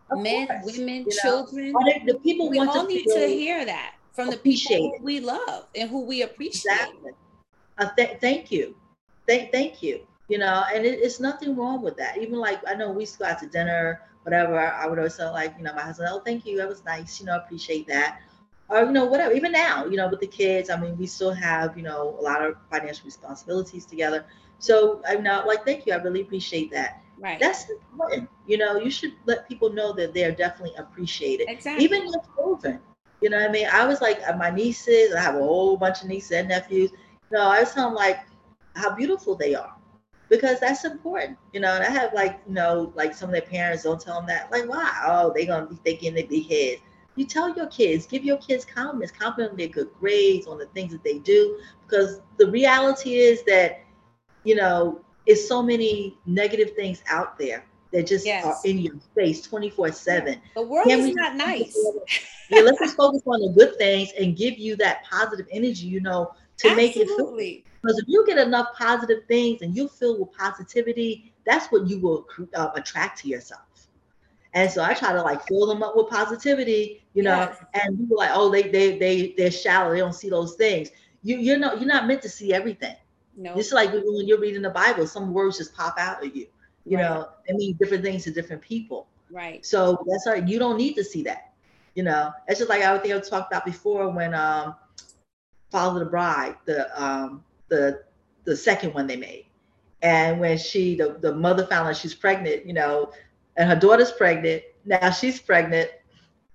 Of 0.10 0.20
Men, 0.20 0.48
course. 0.48 0.78
women, 0.78 1.06
you 1.06 1.12
children. 1.22 1.72
Know, 1.72 1.82
the 2.06 2.20
people 2.20 2.50
we 2.50 2.60
all 2.60 2.86
to 2.86 2.88
need 2.88 3.06
to 3.06 3.28
hear 3.28 3.66
that 3.66 3.96
from 4.14 4.30
the 4.32 4.38
people 4.38 4.94
we 5.02 5.20
love 5.20 5.68
and 5.76 5.90
who 5.90 6.02
we 6.02 6.24
appreciate. 6.24 6.74
Exactly. 6.74 7.12
Uh, 7.78 7.90
th- 7.96 8.18
thank 8.20 8.52
you. 8.52 8.76
Thank, 9.28 9.52
thank 9.52 9.84
you. 9.84 10.00
You 10.30 10.40
know, 10.40 10.64
and 10.74 10.86
it, 10.86 11.00
it's 11.00 11.20
nothing 11.20 11.56
wrong 11.56 11.82
with 11.82 11.98
that. 11.98 12.18
Even 12.18 12.40
like 12.40 12.60
I 12.68 12.74
know 12.74 12.92
we 12.92 13.04
used 13.04 13.14
to 13.14 13.20
go 13.20 13.26
out 13.26 13.40
to 13.40 13.48
dinner, 13.48 14.02
whatever. 14.24 14.58
I 14.58 14.88
would 14.88 14.98
always 14.98 15.14
say 15.14 15.26
like, 15.26 15.54
you 15.58 15.64
know, 15.64 15.74
my 15.74 15.84
husband, 15.84 16.10
oh, 16.12 16.22
thank 16.22 16.46
you, 16.46 16.58
that 16.58 16.68
was 16.68 16.84
nice. 16.86 17.20
You 17.20 17.28
know, 17.28 17.36
appreciate 17.36 17.88
that 17.88 18.20
or 18.70 18.84
you 18.84 18.92
know 18.92 19.06
whatever 19.06 19.34
even 19.34 19.52
now 19.52 19.86
you 19.86 19.98
know 19.98 20.08
with 20.08 20.20
the 20.20 20.28
kids 20.28 20.70
i 20.70 20.80
mean 20.80 20.98
we 20.98 21.06
still 21.06 21.34
have 21.34 21.78
you 21.78 21.84
know 21.84 22.16
a 22.20 22.22
lot 22.22 22.44
of 22.44 22.56
financial 22.72 23.06
responsibilities 23.06 23.86
together. 23.86 24.26
So 24.60 25.02
i'm 25.08 25.24
not 25.24 25.48
like 25.48 25.66
thank 25.66 25.86
you 25.86 25.94
i 25.94 25.98
really 25.98 26.22
appreciate 26.22 26.72
that. 26.72 27.02
Right. 27.20 27.40
That's 27.40 27.70
important 27.70 28.30
you 28.46 28.58
know 28.58 28.78
you 28.78 28.90
should 28.92 29.14
let 29.26 29.48
people 29.48 29.72
know 29.72 29.94
that 29.94 30.14
they're 30.14 30.32
definitely 30.32 30.76
appreciated 30.78 31.48
exactly. 31.50 31.84
even 31.84 32.04
your 32.04 32.22
children 32.36 32.80
you 33.22 33.30
know 33.30 33.38
what 33.40 33.50
i 33.50 33.52
mean? 33.52 33.68
I 33.72 33.86
was 33.86 34.02
like 34.02 34.20
uh, 34.28 34.36
my 34.38 34.50
nieces 34.52 35.14
i 35.16 35.20
have 35.20 35.36
a 35.36 35.40
whole 35.40 35.78
bunch 35.78 36.02
of 36.02 36.08
nieces 36.08 36.32
and 36.32 36.48
nephews 36.50 36.92
you 36.92 37.38
know 37.38 37.44
i 37.44 37.60
was 37.60 37.74
telling 37.74 37.94
them 37.94 37.96
like 37.96 38.20
how 38.76 38.96
beautiful 38.96 39.36
they 39.36 39.56
are 39.56 39.74
because 40.30 40.60
that's 40.60 40.86
important 40.86 41.38
you 41.54 41.60
know 41.60 41.74
and 41.74 41.84
i 41.84 41.90
have 41.90 42.14
like 42.14 42.40
you 42.48 42.54
know 42.54 42.92
like 42.96 43.14
some 43.16 43.30
of 43.30 43.34
their 43.34 43.42
parents 43.42 43.84
don't 43.84 44.00
tell 44.00 44.18
them 44.18 44.28
that 44.28 44.52
like 44.52 44.68
why? 44.70 44.92
Oh 45.08 45.32
they're 45.36 45.46
gonna 45.48 45.66
be 45.66 45.76
thinking 45.76 46.14
they 46.14 46.24
big 46.24 46.48
heads 46.48 46.82
you 47.18 47.26
tell 47.26 47.56
your 47.56 47.68
kids, 47.68 48.06
give 48.06 48.24
your 48.24 48.38
kids 48.38 48.66
compliments, 48.66 49.12
compliment 49.12 49.58
their 49.58 49.68
good 49.68 49.90
grades 50.00 50.48
on 50.48 50.58
the 50.58 50.66
things 50.68 50.92
that 50.92 51.04
they 51.04 51.20
do, 51.20 51.60
because 51.86 52.22
the 52.38 52.50
reality 52.50 53.16
is 53.16 53.44
that, 53.44 53.82
you 54.44 54.56
know, 54.56 55.02
it's 55.26 55.48
so 55.48 55.62
many 55.62 56.18
negative 56.26 56.72
things 56.76 57.04
out 57.10 57.38
there 57.38 57.66
that 57.92 58.08
just 58.08 58.26
yes. 58.26 58.46
are 58.46 58.58
in 58.66 58.80
your 58.80 58.96
face 59.16 59.42
24 59.42 59.92
7. 59.92 60.42
The 60.56 60.62
world 60.62 60.88
Can 60.88 61.00
is 61.00 61.16
not 61.16 61.36
nice. 61.36 61.78
yeah, 62.50 62.62
let's 62.62 62.80
just 62.80 62.96
focus 62.96 63.22
on 63.26 63.42
the 63.42 63.54
good 63.58 63.78
things 63.78 64.12
and 64.20 64.36
give 64.36 64.58
you 64.58 64.76
that 64.78 65.04
positive 65.06 65.48
energy, 65.52 65.86
you 65.86 66.02
know, 66.02 66.34
to 66.58 66.70
Absolutely. 66.70 66.76
make 66.76 66.98
it 66.98 67.08
feel. 67.16 67.38
Because 67.82 68.00
if 68.00 68.06
you 68.08 68.26
get 68.26 68.38
enough 68.38 68.68
positive 68.76 69.26
things 69.28 69.62
and 69.62 69.76
you 69.76 69.88
feel 69.88 70.20
with 70.20 70.32
positivity, 70.34 71.34
that's 71.46 71.68
what 71.68 71.88
you 71.88 72.00
will 72.00 72.26
uh, 72.56 72.70
attract 72.76 73.20
to 73.20 73.28
yourself. 73.28 73.62
And 74.54 74.72
so 74.72 74.84
I 74.84 74.94
try 74.94 75.14
to 75.14 75.22
like 75.22 75.48
fill 75.48 75.68
them 75.68 75.84
up 75.84 75.96
with 75.96 76.10
positivity, 76.10 77.04
you 77.14 77.24
know, 77.24 77.38
yes. 77.38 77.64
and 77.74 77.98
people 77.98 78.18
like, 78.18 78.32
oh, 78.34 78.50
they 78.50 78.64
they 78.64 78.98
they 78.98 79.34
they're 79.38 79.52
shallow, 79.52 79.92
they 79.92 80.00
don't 80.00 80.14
see 80.14 80.30
those 80.30 80.56
things. 80.56 80.90
You 81.24 81.38
you're 81.38 81.58
not 81.58 81.80
you're 81.80 81.88
not 81.88 82.08
meant 82.08 82.22
to 82.24 82.30
see 82.30 82.54
everything. 82.54 82.96
No. 83.36 83.54
It's 83.56 83.72
like 83.72 83.92
when 83.94 84.28
you're 84.28 84.40
reading 84.40 84.64
the 84.64 84.70
Bible, 84.70 85.06
some 85.06 85.34
words 85.34 85.58
just 85.58 85.76
pop 85.76 85.96
out 86.00 86.26
of 86.26 86.36
you. 86.36 86.48
You 86.86 86.98
right. 86.98 87.04
know, 87.04 87.30
they 87.48 87.54
mean 87.54 87.76
different 87.78 88.04
things 88.04 88.24
to 88.24 88.32
different 88.32 88.62
people. 88.62 89.08
Right. 89.30 89.66
So 89.66 90.04
that's 90.08 90.26
right. 90.26 90.48
You 90.48 90.58
don't 90.58 90.78
need 90.78 90.96
to 90.96 91.04
see 91.04 91.22
that. 91.24 91.54
You 91.96 92.04
know, 92.04 92.32
it's 92.48 92.60
just 92.60 92.70
like 92.70 92.82
I 92.82 92.98
think 93.00 93.14
I 93.14 93.20
talked 93.20 93.52
about 93.52 93.66
before 93.66 94.10
when 94.10 94.34
um 94.34 94.76
Father 95.72 96.00
of 96.00 96.06
the 96.06 96.10
Bride, 96.10 96.56
the 96.66 97.02
um 97.02 97.44
the 97.68 98.04
the 98.46 98.56
second 98.56 98.94
one 98.94 99.08
they 99.08 99.18
made. 99.18 99.46
And 100.02 100.40
when 100.40 100.58
she 100.58 100.96
the, 100.96 101.18
the 101.20 101.34
mother 101.34 101.66
found 101.66 101.90
out 101.90 101.98
she's 101.98 102.14
pregnant, 102.14 102.66
you 102.66 102.74
know, 102.74 103.12
and 103.58 103.70
her 103.70 103.76
daughter's 103.76 104.12
pregnant. 104.12 104.64
Now 104.86 105.10
she's 105.12 105.40
pregnant, 105.40 105.90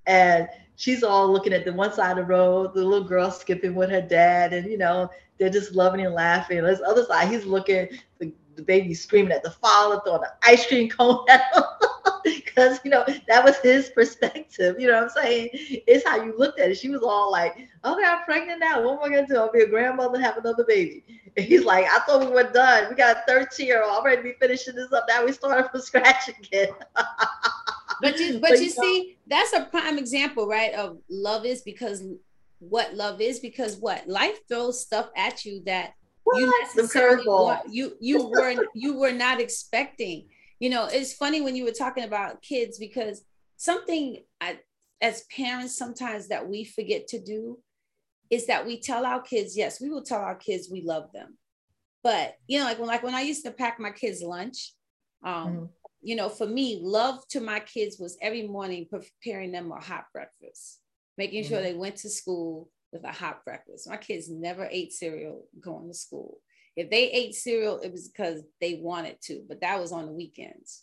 and 0.07 0.49
she's 0.77 1.03
all 1.03 1.31
looking 1.31 1.53
at 1.53 1.65
the 1.65 1.73
one 1.73 1.93
side 1.93 2.13
of 2.13 2.17
the 2.17 2.25
road, 2.25 2.75
the 2.75 2.85
little 2.85 3.07
girl 3.07 3.31
skipping 3.31 3.75
with 3.75 3.91
her 3.91 4.01
dad, 4.01 4.53
and 4.53 4.71
you 4.71 4.79
know, 4.79 5.11
they're 5.39 5.51
just 5.51 5.75
loving 5.75 6.05
and 6.05 6.15
laughing. 6.15 6.59
And 6.59 6.67
this 6.67 6.81
other 6.87 7.05
side, 7.05 7.29
he's 7.29 7.45
looking, 7.45 7.89
the, 8.19 8.33
the 8.55 8.63
baby 8.63 8.95
screaming 8.95 9.33
at 9.33 9.43
the 9.43 9.51
father, 9.51 10.01
throwing 10.05 10.23
an 10.23 10.31
ice 10.43 10.67
cream 10.67 10.89
cone 10.89 11.25
at 11.29 11.55
him. 11.55 11.63
because 12.25 12.81
you 12.85 12.91
know 12.91 13.05
that 13.29 13.45
was 13.45 13.57
his 13.59 13.91
perspective. 13.91 14.77
You 14.79 14.89
know 14.89 14.95
what 14.95 15.17
I'm 15.17 15.23
saying? 15.23 15.49
It's 15.53 16.07
how 16.07 16.23
you 16.23 16.35
looked 16.37 16.61
at 16.61 16.71
it. 16.71 16.79
She 16.79 16.89
was 16.89 17.03
all 17.03 17.31
like, 17.31 17.57
"Okay, 17.85 18.05
I'm 18.05 18.25
pregnant 18.25 18.61
now. 18.61 18.83
What 18.83 18.99
am 18.99 19.13
I 19.13 19.15
gonna 19.15 19.27
do? 19.27 19.37
I'll 19.37 19.53
be 19.53 19.61
a 19.61 19.67
grandmother, 19.67 20.21
have 20.21 20.37
another 20.37 20.65
baby." 20.65 21.05
And 21.35 21.47
he's 21.47 21.65
like, 21.65 21.87
"I 21.87 21.99
thought 22.01 22.21
we 22.21 22.31
were 22.31 22.51
done. 22.53 22.91
We 22.91 22.95
got 22.95 23.17
a 23.17 23.23
13 23.27 23.67
year 23.67 23.83
old 23.83 23.93
already. 23.93 24.23
Be 24.23 24.35
finishing 24.39 24.75
this 24.75 24.93
up. 24.93 25.07
Now 25.09 25.25
we 25.25 25.33
started 25.33 25.71
from 25.71 25.81
scratch 25.91 26.29
again." 26.29 26.69
but 28.03 28.19
you, 28.19 28.39
but 28.39 28.61
you 28.61 28.69
see, 28.69 29.17
that's 29.27 29.55
a 29.55 29.65
prime 29.65 29.97
example, 29.97 30.47
right? 30.47 30.75
Of 30.75 30.99
love 31.09 31.47
is 31.47 31.63
because 31.63 32.05
what 32.59 32.95
love 32.95 33.21
is 33.21 33.41
because 33.41 33.77
what 33.77 34.07
life 34.07 34.39
throws 34.49 34.81
stuff 34.81 35.09
at 35.17 35.45
you 35.45 35.63
that 35.67 35.95
what? 36.25 36.39
you 36.39 36.53
necessarily 36.63 37.25
you 37.69 37.97
you 38.01 38.29
were 38.29 38.55
you 38.75 38.95
were 38.99 39.11
not 39.11 39.41
expecting 39.41 40.29
you 40.63 40.71
know 40.71 40.87
it's 40.87 41.13
funny 41.13 41.41
when 41.41 41.57
you 41.57 41.65
were 41.65 41.73
talking 41.73 42.05
about 42.05 42.41
kids 42.41 42.79
because 42.79 43.25
something 43.57 44.19
I, 44.41 44.61
as 45.01 45.25
parents 45.37 45.77
sometimes 45.77 46.29
that 46.29 46.49
we 46.49 46.63
forget 46.63 47.09
to 47.09 47.21
do 47.21 47.59
is 48.31 48.47
that 48.47 48.65
we 48.65 48.81
tell 48.81 49.05
our 49.05 49.21
kids 49.21 49.57
yes 49.57 49.81
we 49.81 49.91
will 49.91 50.05
tell 50.05 50.21
our 50.21 50.37
kids 50.37 50.69
we 50.71 50.83
love 50.83 51.11
them. 51.13 51.37
But 52.05 52.37
you 52.47 52.61
know 52.61 52.65
like 52.65 52.79
when 52.79 52.87
like 52.87 53.03
when 53.03 53.15
i 53.15 53.23
used 53.23 53.45
to 53.45 53.51
pack 53.51 53.81
my 53.81 53.91
kids 53.91 54.23
lunch 54.23 54.73
um 55.25 55.49
mm 55.53 55.69
you 56.05 56.17
know 56.17 56.29
for 56.29 56.49
me 56.49 56.81
love 56.83 57.25
to 57.29 57.41
my 57.41 57.61
kids 57.61 57.97
was 57.97 58.19
every 58.21 58.45
morning 58.49 58.89
preparing 58.91 59.53
them 59.53 59.71
a 59.71 59.81
hot 59.81 60.07
breakfast 60.13 60.81
making 61.17 61.45
sure 61.45 61.61
mm 61.61 61.63
they 61.63 61.75
went 61.75 61.95
to 61.95 62.11
school 62.11 62.69
with 62.93 63.05
a 63.05 63.13
hot 63.13 63.45
breakfast. 63.45 63.89
My 63.89 63.97
kids 63.97 64.29
never 64.29 64.69
ate 64.71 64.93
cereal 64.93 65.47
going 65.61 65.89
to 65.89 65.95
school 65.95 66.41
if 66.77 66.91
they 66.91 67.11
ate 67.11 67.35
cereal, 67.35 67.81
it 67.81 67.93
was 67.93 68.09
because 68.09 68.43
they 68.61 68.81
wanted 68.83 69.21
to, 69.23 69.45
but 69.49 69.61
that 69.61 69.81
was 69.81 69.93
on 69.93 70.07
the 70.07 70.13
weekends. 70.13 70.83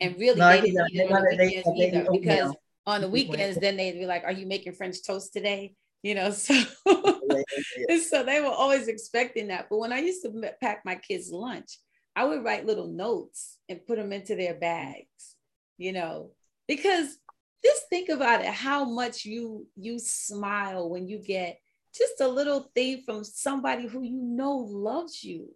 And 0.00 0.18
really, 0.18 0.38
no, 0.38 0.50
they 0.50 0.60
didn't 0.60 0.90
eat 0.92 1.10
on 1.10 1.22
the 1.22 1.36
weekends 1.38 1.68
either 1.76 2.06
because 2.10 2.56
on 2.86 3.00
the 3.00 3.08
weekends, 3.08 3.58
then 3.58 3.76
they'd 3.76 3.92
be 3.92 4.06
like, 4.06 4.24
"Are 4.24 4.32
you 4.32 4.46
making 4.46 4.74
French 4.74 5.02
toast 5.02 5.32
today?" 5.32 5.74
You 6.02 6.14
know, 6.14 6.30
so 6.32 6.54
so 6.54 8.22
they 8.22 8.40
were 8.40 8.48
always 8.48 8.88
expecting 8.88 9.48
that. 9.48 9.66
But 9.68 9.78
when 9.78 9.92
I 9.92 9.98
used 9.98 10.22
to 10.22 10.52
pack 10.60 10.84
my 10.84 10.96
kids' 10.96 11.30
lunch, 11.30 11.78
I 12.14 12.24
would 12.24 12.44
write 12.44 12.66
little 12.66 12.88
notes 12.88 13.58
and 13.68 13.84
put 13.86 13.96
them 13.96 14.12
into 14.12 14.34
their 14.36 14.54
bags. 14.54 15.36
You 15.78 15.92
know, 15.92 16.30
because 16.68 17.18
just 17.64 17.88
think 17.88 18.08
about 18.08 18.42
it, 18.42 18.48
how 18.48 18.84
much 18.84 19.24
you 19.24 19.66
you 19.76 19.98
smile 19.98 20.88
when 20.88 21.08
you 21.08 21.18
get 21.18 21.58
just 21.96 22.20
a 22.20 22.28
little 22.28 22.70
thing 22.74 23.02
from 23.04 23.24
somebody 23.24 23.86
who 23.86 24.02
you 24.02 24.20
know 24.20 24.56
loves 24.56 25.22
you. 25.22 25.48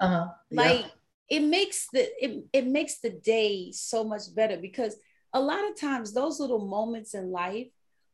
Uh-huh. 0.00 0.28
Like 0.50 0.80
yeah. 0.80 1.38
it 1.38 1.40
makes 1.40 1.88
the 1.92 2.08
it, 2.24 2.44
it 2.52 2.66
makes 2.66 2.98
the 2.98 3.10
day 3.10 3.72
so 3.72 4.04
much 4.04 4.34
better 4.34 4.56
because 4.56 4.96
a 5.32 5.40
lot 5.40 5.68
of 5.68 5.78
times 5.78 6.12
those 6.12 6.40
little 6.40 6.66
moments 6.66 7.14
in 7.14 7.30
life 7.30 7.68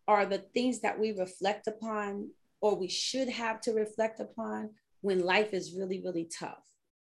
are 0.07 0.25
the 0.25 0.39
things 0.39 0.81
that 0.81 0.99
we 0.99 1.13
reflect 1.13 1.67
upon 1.67 2.31
or 2.61 2.75
we 2.75 2.89
should 2.89 3.29
have 3.29 3.61
to 3.61 3.73
reflect 3.73 4.21
upon 4.21 4.71
when 5.01 5.21
life 5.21 5.53
is 5.53 5.75
really 5.75 6.01
really 6.05 6.25
tough 6.25 6.65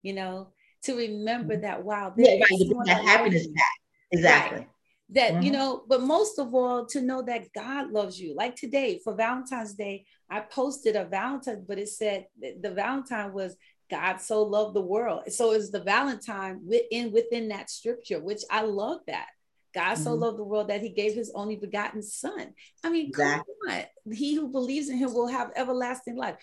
you 0.01 0.13
know 0.13 0.47
to 0.83 0.95
remember 0.95 1.53
mm-hmm. 1.53 1.63
that 1.63 1.83
wow 1.83 2.13
yeah, 2.17 2.31
right. 2.31 2.85
that 2.85 3.03
happiness 3.03 3.47
back 3.47 3.79
exactly 4.11 4.59
right 4.59 4.67
that 5.09 5.33
mm-hmm. 5.33 5.43
you 5.43 5.51
know 5.51 5.83
but 5.87 6.01
most 6.01 6.39
of 6.39 6.53
all 6.53 6.85
to 6.85 7.01
know 7.01 7.21
that 7.21 7.53
god 7.53 7.91
loves 7.91 8.19
you. 8.19 8.35
Like 8.35 8.55
today 8.55 8.99
for 9.03 9.13
valentine's 9.13 9.73
day 9.73 10.05
i 10.29 10.39
posted 10.39 10.95
a 10.95 11.05
valentine 11.05 11.63
but 11.67 11.79
it 11.79 11.89
said 11.89 12.25
the 12.39 12.71
valentine 12.71 13.33
was 13.33 13.55
god 13.89 14.17
so 14.17 14.43
loved 14.43 14.75
the 14.75 14.81
world. 14.81 15.31
So 15.31 15.51
it's 15.51 15.69
the 15.69 15.83
valentine 15.83 16.61
within 16.65 17.11
within 17.11 17.49
that 17.49 17.69
scripture 17.69 18.19
which 18.19 18.41
i 18.49 18.61
love 18.61 19.01
that. 19.07 19.27
God 19.73 19.93
mm-hmm. 19.93 20.03
so 20.03 20.13
loved 20.13 20.39
the 20.39 20.43
world 20.43 20.69
that 20.69 20.81
he 20.81 20.89
gave 20.89 21.13
his 21.13 21.31
only 21.35 21.57
begotten 21.57 22.01
son. 22.01 22.53
I 22.83 22.89
mean 22.89 23.07
exactly. 23.07 23.53
come 23.67 23.77
on. 23.77 24.13
He 24.13 24.35
who 24.35 24.47
believes 24.47 24.89
in 24.89 24.97
him 24.97 25.13
will 25.13 25.27
have 25.27 25.51
everlasting 25.55 26.15
life. 26.15 26.37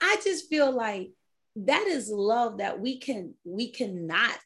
I 0.00 0.16
just 0.24 0.48
feel 0.48 0.70
like 0.70 1.12
that 1.56 1.86
is 1.86 2.10
love 2.10 2.58
that 2.58 2.80
we 2.80 2.98
can 2.98 3.34
we 3.44 3.70
cannot 3.70 4.38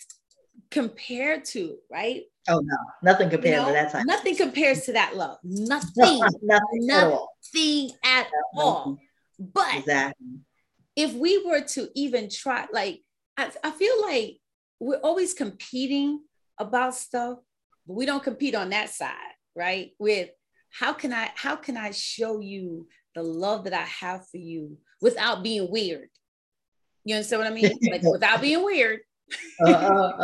compare 0.70 1.40
to 1.40 1.76
right 1.90 2.24
Oh 2.48 2.60
no, 2.60 2.76
nothing 3.02 3.30
compares 3.30 3.56
you 3.56 3.60
know, 3.62 3.66
to 3.66 3.72
that 3.72 3.92
time. 3.92 4.06
Nothing 4.06 4.36
compares 4.36 4.82
to 4.82 4.92
that 4.92 5.16
love. 5.16 5.38
Nothing. 5.42 6.18
No, 6.20 6.28
nothing, 6.42 6.86
nothing 6.86 7.90
at 8.04 8.28
all. 8.54 8.58
At 8.58 8.62
all. 8.62 8.98
But 9.38 9.74
exactly. 9.76 10.26
if 10.94 11.12
we 11.12 11.44
were 11.44 11.60
to 11.60 11.88
even 11.94 12.30
try, 12.30 12.66
like 12.72 13.02
I, 13.36 13.50
I 13.62 13.70
feel 13.70 14.00
like 14.02 14.38
we're 14.80 15.00
always 15.00 15.34
competing 15.34 16.20
about 16.58 16.94
stuff, 16.94 17.38
but 17.86 17.94
we 17.94 18.06
don't 18.06 18.22
compete 18.22 18.54
on 18.54 18.70
that 18.70 18.90
side, 18.90 19.12
right? 19.54 19.90
With 19.98 20.30
how 20.70 20.92
can 20.92 21.12
I 21.12 21.30
how 21.34 21.56
can 21.56 21.76
I 21.76 21.90
show 21.90 22.40
you 22.40 22.86
the 23.14 23.22
love 23.22 23.64
that 23.64 23.72
I 23.72 23.84
have 23.84 24.28
for 24.28 24.36
you 24.36 24.78
without 25.00 25.42
being 25.42 25.70
weird? 25.70 26.08
You 27.04 27.16
understand 27.16 27.42
what 27.42 27.52
I 27.52 27.54
mean? 27.54 27.78
Like 27.90 28.02
without 28.10 28.40
being 28.40 28.64
weird. 28.64 29.00
Uh, 29.60 29.70
uh, 29.70 30.12
uh. 30.18 30.22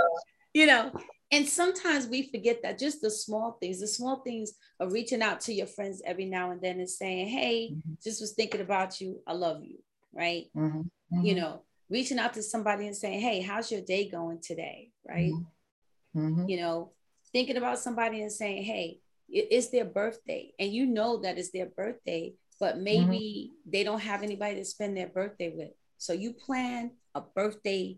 you 0.54 0.66
know, 0.66 0.92
and 1.32 1.48
sometimes 1.48 2.06
we 2.06 2.24
forget 2.24 2.62
that 2.62 2.78
just 2.78 3.00
the 3.00 3.10
small 3.10 3.52
things, 3.52 3.80
the 3.80 3.86
small 3.86 4.16
things 4.16 4.52
of 4.78 4.92
reaching 4.92 5.22
out 5.22 5.40
to 5.40 5.54
your 5.54 5.66
friends 5.66 6.02
every 6.04 6.26
now 6.26 6.50
and 6.50 6.60
then 6.60 6.78
and 6.78 6.88
saying, 6.88 7.28
Hey, 7.28 7.70
mm-hmm. 7.72 7.94
just 8.04 8.20
was 8.20 8.32
thinking 8.32 8.60
about 8.60 9.00
you. 9.00 9.20
I 9.26 9.32
love 9.32 9.64
you. 9.64 9.78
Right. 10.12 10.50
Mm-hmm. 10.54 10.80
Mm-hmm. 10.80 11.24
You 11.24 11.34
know, 11.36 11.62
reaching 11.88 12.18
out 12.18 12.34
to 12.34 12.42
somebody 12.42 12.86
and 12.86 12.94
saying, 12.94 13.20
Hey, 13.20 13.40
how's 13.40 13.72
your 13.72 13.80
day 13.80 14.10
going 14.10 14.40
today? 14.42 14.90
Right. 15.08 15.32
Mm-hmm. 15.32 16.20
Mm-hmm. 16.20 16.48
You 16.50 16.60
know, 16.60 16.90
thinking 17.32 17.56
about 17.56 17.78
somebody 17.78 18.20
and 18.20 18.30
saying, 18.30 18.64
Hey, 18.64 19.00
it's 19.30 19.70
their 19.70 19.86
birthday. 19.86 20.52
And 20.58 20.70
you 20.70 20.84
know 20.84 21.22
that 21.22 21.38
it's 21.38 21.50
their 21.50 21.64
birthday, 21.64 22.34
but 22.60 22.76
maybe 22.76 23.50
mm-hmm. 23.50 23.70
they 23.70 23.84
don't 23.84 24.02
have 24.02 24.22
anybody 24.22 24.56
to 24.56 24.66
spend 24.66 24.98
their 24.98 25.08
birthday 25.08 25.50
with. 25.56 25.70
So 25.96 26.12
you 26.12 26.34
plan 26.34 26.90
a 27.14 27.22
birthday 27.22 27.96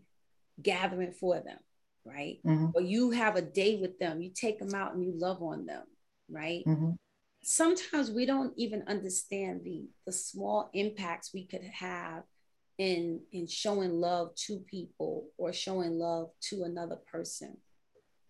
gathering 0.62 1.10
for 1.10 1.40
them 1.40 1.58
right? 2.04 2.38
Mm-hmm. 2.46 2.68
Or 2.74 2.82
you 2.82 3.10
have 3.10 3.36
a 3.36 3.42
day 3.42 3.76
with 3.80 3.98
them, 3.98 4.22
you 4.22 4.30
take 4.34 4.58
them 4.58 4.74
out 4.74 4.94
and 4.94 5.04
you 5.04 5.12
love 5.16 5.42
on 5.42 5.66
them, 5.66 5.84
right? 6.30 6.62
Mm-hmm. 6.66 6.92
Sometimes 7.42 8.10
we 8.10 8.26
don't 8.26 8.52
even 8.56 8.84
understand 8.86 9.62
the 9.64 9.86
the 10.06 10.12
small 10.12 10.70
impacts 10.72 11.32
we 11.34 11.46
could 11.46 11.64
have 11.64 12.22
in 12.78 13.20
in 13.32 13.46
showing 13.46 14.00
love 14.00 14.34
to 14.34 14.58
people 14.60 15.28
or 15.36 15.52
showing 15.52 15.98
love 15.98 16.30
to 16.48 16.64
another 16.64 16.96
person, 17.12 17.56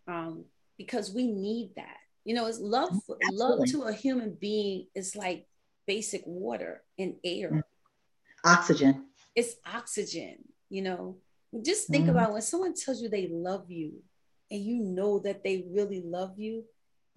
um, 0.08 0.44
because 0.76 1.12
we 1.12 1.26
need 1.26 1.72
that. 1.76 1.96
You 2.24 2.34
know, 2.34 2.46
it's 2.46 2.58
love. 2.58 2.90
Love 3.32 3.66
to 3.66 3.82
a 3.82 3.92
human 3.92 4.36
being 4.40 4.86
is 4.94 5.14
like 5.14 5.46
basic 5.86 6.22
water 6.26 6.82
and 6.98 7.14
air, 7.24 7.50
mm-hmm. 7.50 8.50
oxygen. 8.50 9.04
It's 9.34 9.54
oxygen. 9.66 10.38
You 10.70 10.82
know, 10.82 11.16
just 11.62 11.88
think 11.88 12.06
mm-hmm. 12.06 12.16
about 12.16 12.32
when 12.32 12.42
someone 12.42 12.74
tells 12.74 13.00
you 13.00 13.08
they 13.08 13.28
love 13.28 13.70
you 13.70 14.02
and 14.50 14.60
you 14.60 14.80
know 14.80 15.18
that 15.20 15.42
they 15.44 15.64
really 15.70 16.02
love 16.02 16.38
you, 16.38 16.64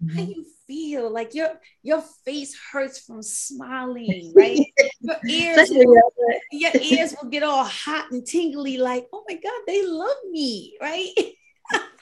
mm-hmm. 0.02 0.16
how 0.16 0.22
you 0.22 0.44
feel 0.66 1.10
like 1.10 1.34
your 1.34 1.50
your 1.82 2.02
face 2.24 2.58
hurts 2.72 3.00
from 3.00 3.22
smiling, 3.22 4.32
right? 4.36 4.60
your 5.00 5.16
ears 5.26 5.70
will, 5.70 6.02
your 6.52 6.72
ears 6.80 7.14
will 7.20 7.30
get 7.30 7.42
all 7.42 7.64
hot 7.64 8.10
and 8.10 8.26
tingly, 8.26 8.76
like, 8.78 9.08
oh 9.12 9.24
my 9.28 9.34
God, 9.34 9.60
they 9.66 9.86
love 9.86 10.16
me, 10.30 10.76
right? 10.80 11.10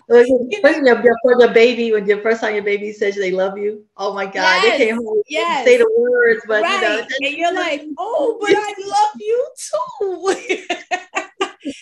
When 0.09 0.25
you 0.25 0.61
know, 0.63 1.03
your, 1.03 1.17
for 1.21 1.37
the 1.37 1.51
baby, 1.53 1.91
when 1.91 2.07
your 2.07 2.21
first 2.21 2.41
time 2.41 2.55
your 2.55 2.63
baby 2.63 2.93
says 2.93 3.17
they 3.17 3.33
love 3.33 3.59
you, 3.59 3.85
oh 3.97 4.15
my 4.15 4.27
God, 4.27 4.63
yes, 4.63 4.79
they 4.79 4.87
can't 4.87 5.03
hold 5.03 5.25
yes. 5.27 5.65
say 5.65 5.79
the 5.79 5.91
words, 5.99 6.43
but 6.47 6.63
right. 6.63 6.75
you 6.75 6.81
know, 6.81 7.07
and 7.23 7.37
you're 7.37 7.53
like, 7.53 7.83
oh, 7.99 8.39
but 8.41 8.53
I 8.55 8.75
love 8.87 9.11
you 9.19 9.49
too. 9.59 10.77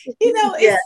you 0.21 0.33
know, 0.33 0.57
yeah. 0.59 0.77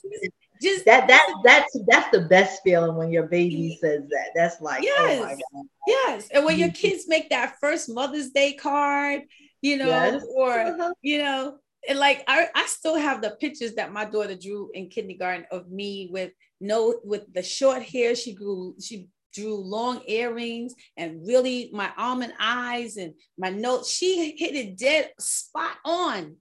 just 0.61 0.85
that 0.85 1.09
that 1.09 1.27
that's 1.45 1.77
that's 1.87 2.11
the 2.11 2.23
best 2.23 2.61
feeling 2.63 2.97
when 2.97 3.11
your 3.11 3.27
baby 3.27 3.79
says 3.81 4.03
that. 4.11 4.31
That's 4.35 4.61
like 4.61 4.83
yes, 4.83 4.99
oh 5.01 5.25
my 5.25 5.31
God. 5.31 5.65
yes. 5.87 6.29
And 6.33 6.45
when 6.45 6.59
your 6.59 6.71
kids 6.71 7.05
make 7.09 7.31
that 7.31 7.57
first 7.61 7.89
Mother's 7.89 8.31
Day 8.31 8.53
card, 8.55 9.23
you 9.63 9.77
know, 9.77 9.87
yes. 9.87 10.25
or 10.35 10.53
uh-huh. 10.53 10.93
you 11.03 11.19
know, 11.19 11.59
and 11.89 11.99
like 11.99 12.25
I, 12.29 12.49
I 12.55 12.67
still 12.67 12.97
have 12.97 13.23
the 13.23 13.31
pictures 13.41 13.75
that 13.75 13.93
my 13.93 14.05
daughter 14.05 14.35
drew 14.35 14.71
in 14.75 14.89
kindergarten 14.89 15.47
of 15.51 15.71
me 15.71 16.09
with 16.11 16.33
no 16.61 17.01
with 17.05 17.33
the 17.33 17.43
short 17.43 17.83
hair. 17.83 18.15
She 18.15 18.35
grew, 18.35 18.75
she 18.81 19.09
drew 19.35 19.57
long 19.57 20.03
earrings 20.07 20.75
and 20.97 21.27
really 21.27 21.71
my 21.73 21.91
almond 21.97 22.33
eyes 22.41 22.97
and 22.97 23.15
my 23.37 23.51
nose. 23.51 23.91
She 23.91 24.37
hit 24.37 24.55
it 24.55 24.79
dead 24.79 25.11
spot 25.19 25.77
on 25.85 26.37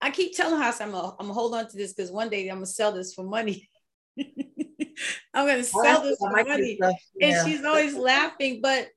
I 0.00 0.10
keep 0.10 0.36
telling 0.36 0.60
her, 0.60 0.72
I'm 0.80 0.92
gonna, 0.92 1.08
I'm 1.18 1.26
gonna 1.26 1.32
hold 1.32 1.54
on 1.54 1.68
to 1.68 1.76
this 1.76 1.92
because 1.92 2.10
one 2.10 2.28
day 2.28 2.48
I'm 2.48 2.56
gonna 2.56 2.66
sell 2.66 2.92
this 2.92 3.14
for 3.14 3.24
money. 3.24 3.68
I'm 5.34 5.46
gonna 5.46 5.64
sell 5.64 6.02
this 6.02 6.18
for 6.18 6.30
money. 6.30 6.78
Yeah. 6.80 7.40
And 7.42 7.48
she's 7.48 7.64
always 7.64 7.94
laughing. 7.94 8.60
But 8.62 8.88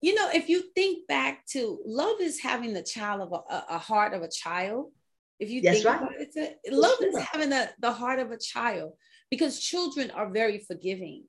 you 0.00 0.14
know, 0.14 0.28
if 0.34 0.48
you 0.48 0.64
think 0.74 1.06
back 1.06 1.46
to 1.46 1.80
love 1.86 2.20
is 2.20 2.40
having 2.40 2.74
the 2.74 2.82
child 2.82 3.22
of 3.22 3.32
a, 3.32 3.64
a 3.74 3.78
heart 3.78 4.12
of 4.12 4.22
a 4.22 4.28
child. 4.28 4.92
If 5.40 5.50
you 5.50 5.62
That's 5.62 5.82
think 5.82 5.86
right. 5.86 5.96
about 5.96 6.14
it, 6.14 6.28
it's 6.28 6.36
a, 6.36 6.70
love 6.70 6.98
is 7.00 7.18
having 7.18 7.50
the, 7.50 7.70
the 7.80 7.90
heart 7.90 8.18
of 8.18 8.30
a 8.30 8.38
child 8.38 8.92
because 9.30 9.58
children 9.58 10.10
are 10.10 10.30
very 10.30 10.58
forgiving. 10.58 11.24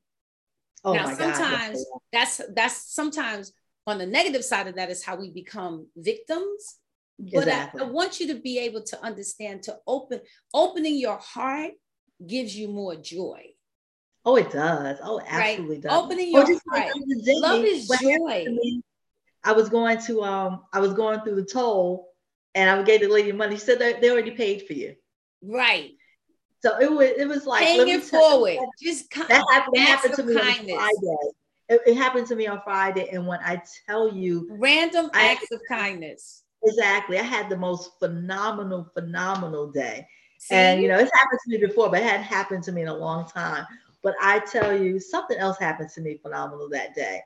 Oh 0.83 0.93
now, 0.93 1.05
sometimes 1.05 1.85
God. 1.91 2.01
that's 2.11 2.41
that's 2.53 2.93
sometimes 2.93 3.51
on 3.87 3.97
the 3.97 4.05
negative 4.05 4.43
side 4.43 4.67
of 4.67 4.75
that 4.75 4.91
is 4.91 5.03
how 5.03 5.15
we 5.15 5.31
become 5.31 5.87
victims. 5.95 6.77
Exactly. 7.19 7.79
But 7.79 7.85
I, 7.85 7.87
I 7.87 7.91
want 7.91 8.19
you 8.19 8.27
to 8.27 8.35
be 8.35 8.59
able 8.59 8.83
to 8.83 9.03
understand 9.03 9.63
to 9.63 9.77
open 9.87 10.21
opening 10.53 10.97
your 10.97 11.17
heart 11.17 11.71
gives 12.25 12.55
you 12.55 12.67
more 12.67 12.95
joy. 12.95 13.41
Oh, 14.25 14.35
it 14.37 14.51
does. 14.51 14.97
Oh, 15.03 15.21
absolutely 15.25 15.75
right? 15.75 15.83
does. 15.83 16.03
Opening 16.03 16.31
your 16.31 16.45
oh, 16.47 16.59
heart. 16.71 16.91
Love 16.95 17.63
is 17.63 17.87
joy. 17.87 18.45
I 19.43 19.51
was 19.53 19.69
going 19.69 19.99
to 20.01 20.23
um 20.23 20.63
I 20.73 20.79
was 20.79 20.93
going 20.93 21.21
through 21.21 21.35
the 21.35 21.45
toll 21.45 22.09
and 22.55 22.69
I 22.69 22.81
gave 22.83 23.01
the 23.01 23.07
lady 23.07 23.31
money. 23.31 23.55
She 23.55 23.61
said 23.61 23.79
they, 23.79 23.93
they 23.93 24.09
already 24.09 24.31
paid 24.31 24.65
for 24.65 24.73
you. 24.73 24.95
Right. 25.43 25.91
So 26.63 26.79
it 26.79 26.91
was 26.91 27.09
it 27.17 27.27
was 27.27 27.45
like 27.45 27.63
paying 27.63 27.87
it 27.87 28.03
forward. 28.03 28.57
Just 28.81 29.11
that 29.11 29.45
happened, 29.51 29.77
happened 29.77 30.15
to 30.15 30.23
me 30.23 30.35
kindness. 30.35 30.73
on 30.73 30.79
Friday. 30.79 31.31
It, 31.67 31.81
it, 31.87 31.95
happened 31.95 32.27
to 32.27 32.35
me 32.35 32.45
on 32.45 32.61
Friday, 32.63 33.09
and 33.11 33.25
when 33.25 33.39
I 33.39 33.59
tell 33.87 34.13
you, 34.13 34.47
random 34.51 35.09
I, 35.13 35.29
acts 35.29 35.51
of 35.51 35.61
kindness. 35.67 36.43
Exactly, 36.65 37.19
I 37.19 37.23
had 37.23 37.49
the 37.49 37.57
most 37.57 37.97
phenomenal, 37.99 38.89
phenomenal 38.93 39.71
day. 39.71 40.07
See? 40.39 40.55
And 40.55 40.81
you 40.81 40.87
know, 40.87 40.97
it's 40.97 41.11
happened 41.13 41.39
to 41.45 41.51
me 41.51 41.65
before, 41.65 41.89
but 41.89 42.01
it 42.01 42.05
hadn't 42.05 42.23
happened 42.23 42.63
to 42.63 42.71
me 42.71 42.81
in 42.81 42.87
a 42.87 42.95
long 42.95 43.27
time. 43.27 43.65
But 44.03 44.15
I 44.21 44.39
tell 44.39 44.77
you, 44.77 44.99
something 44.99 45.37
else 45.37 45.57
happened 45.57 45.89
to 45.91 46.01
me 46.01 46.17
phenomenal 46.21 46.69
that 46.69 46.93
day. 46.93 47.21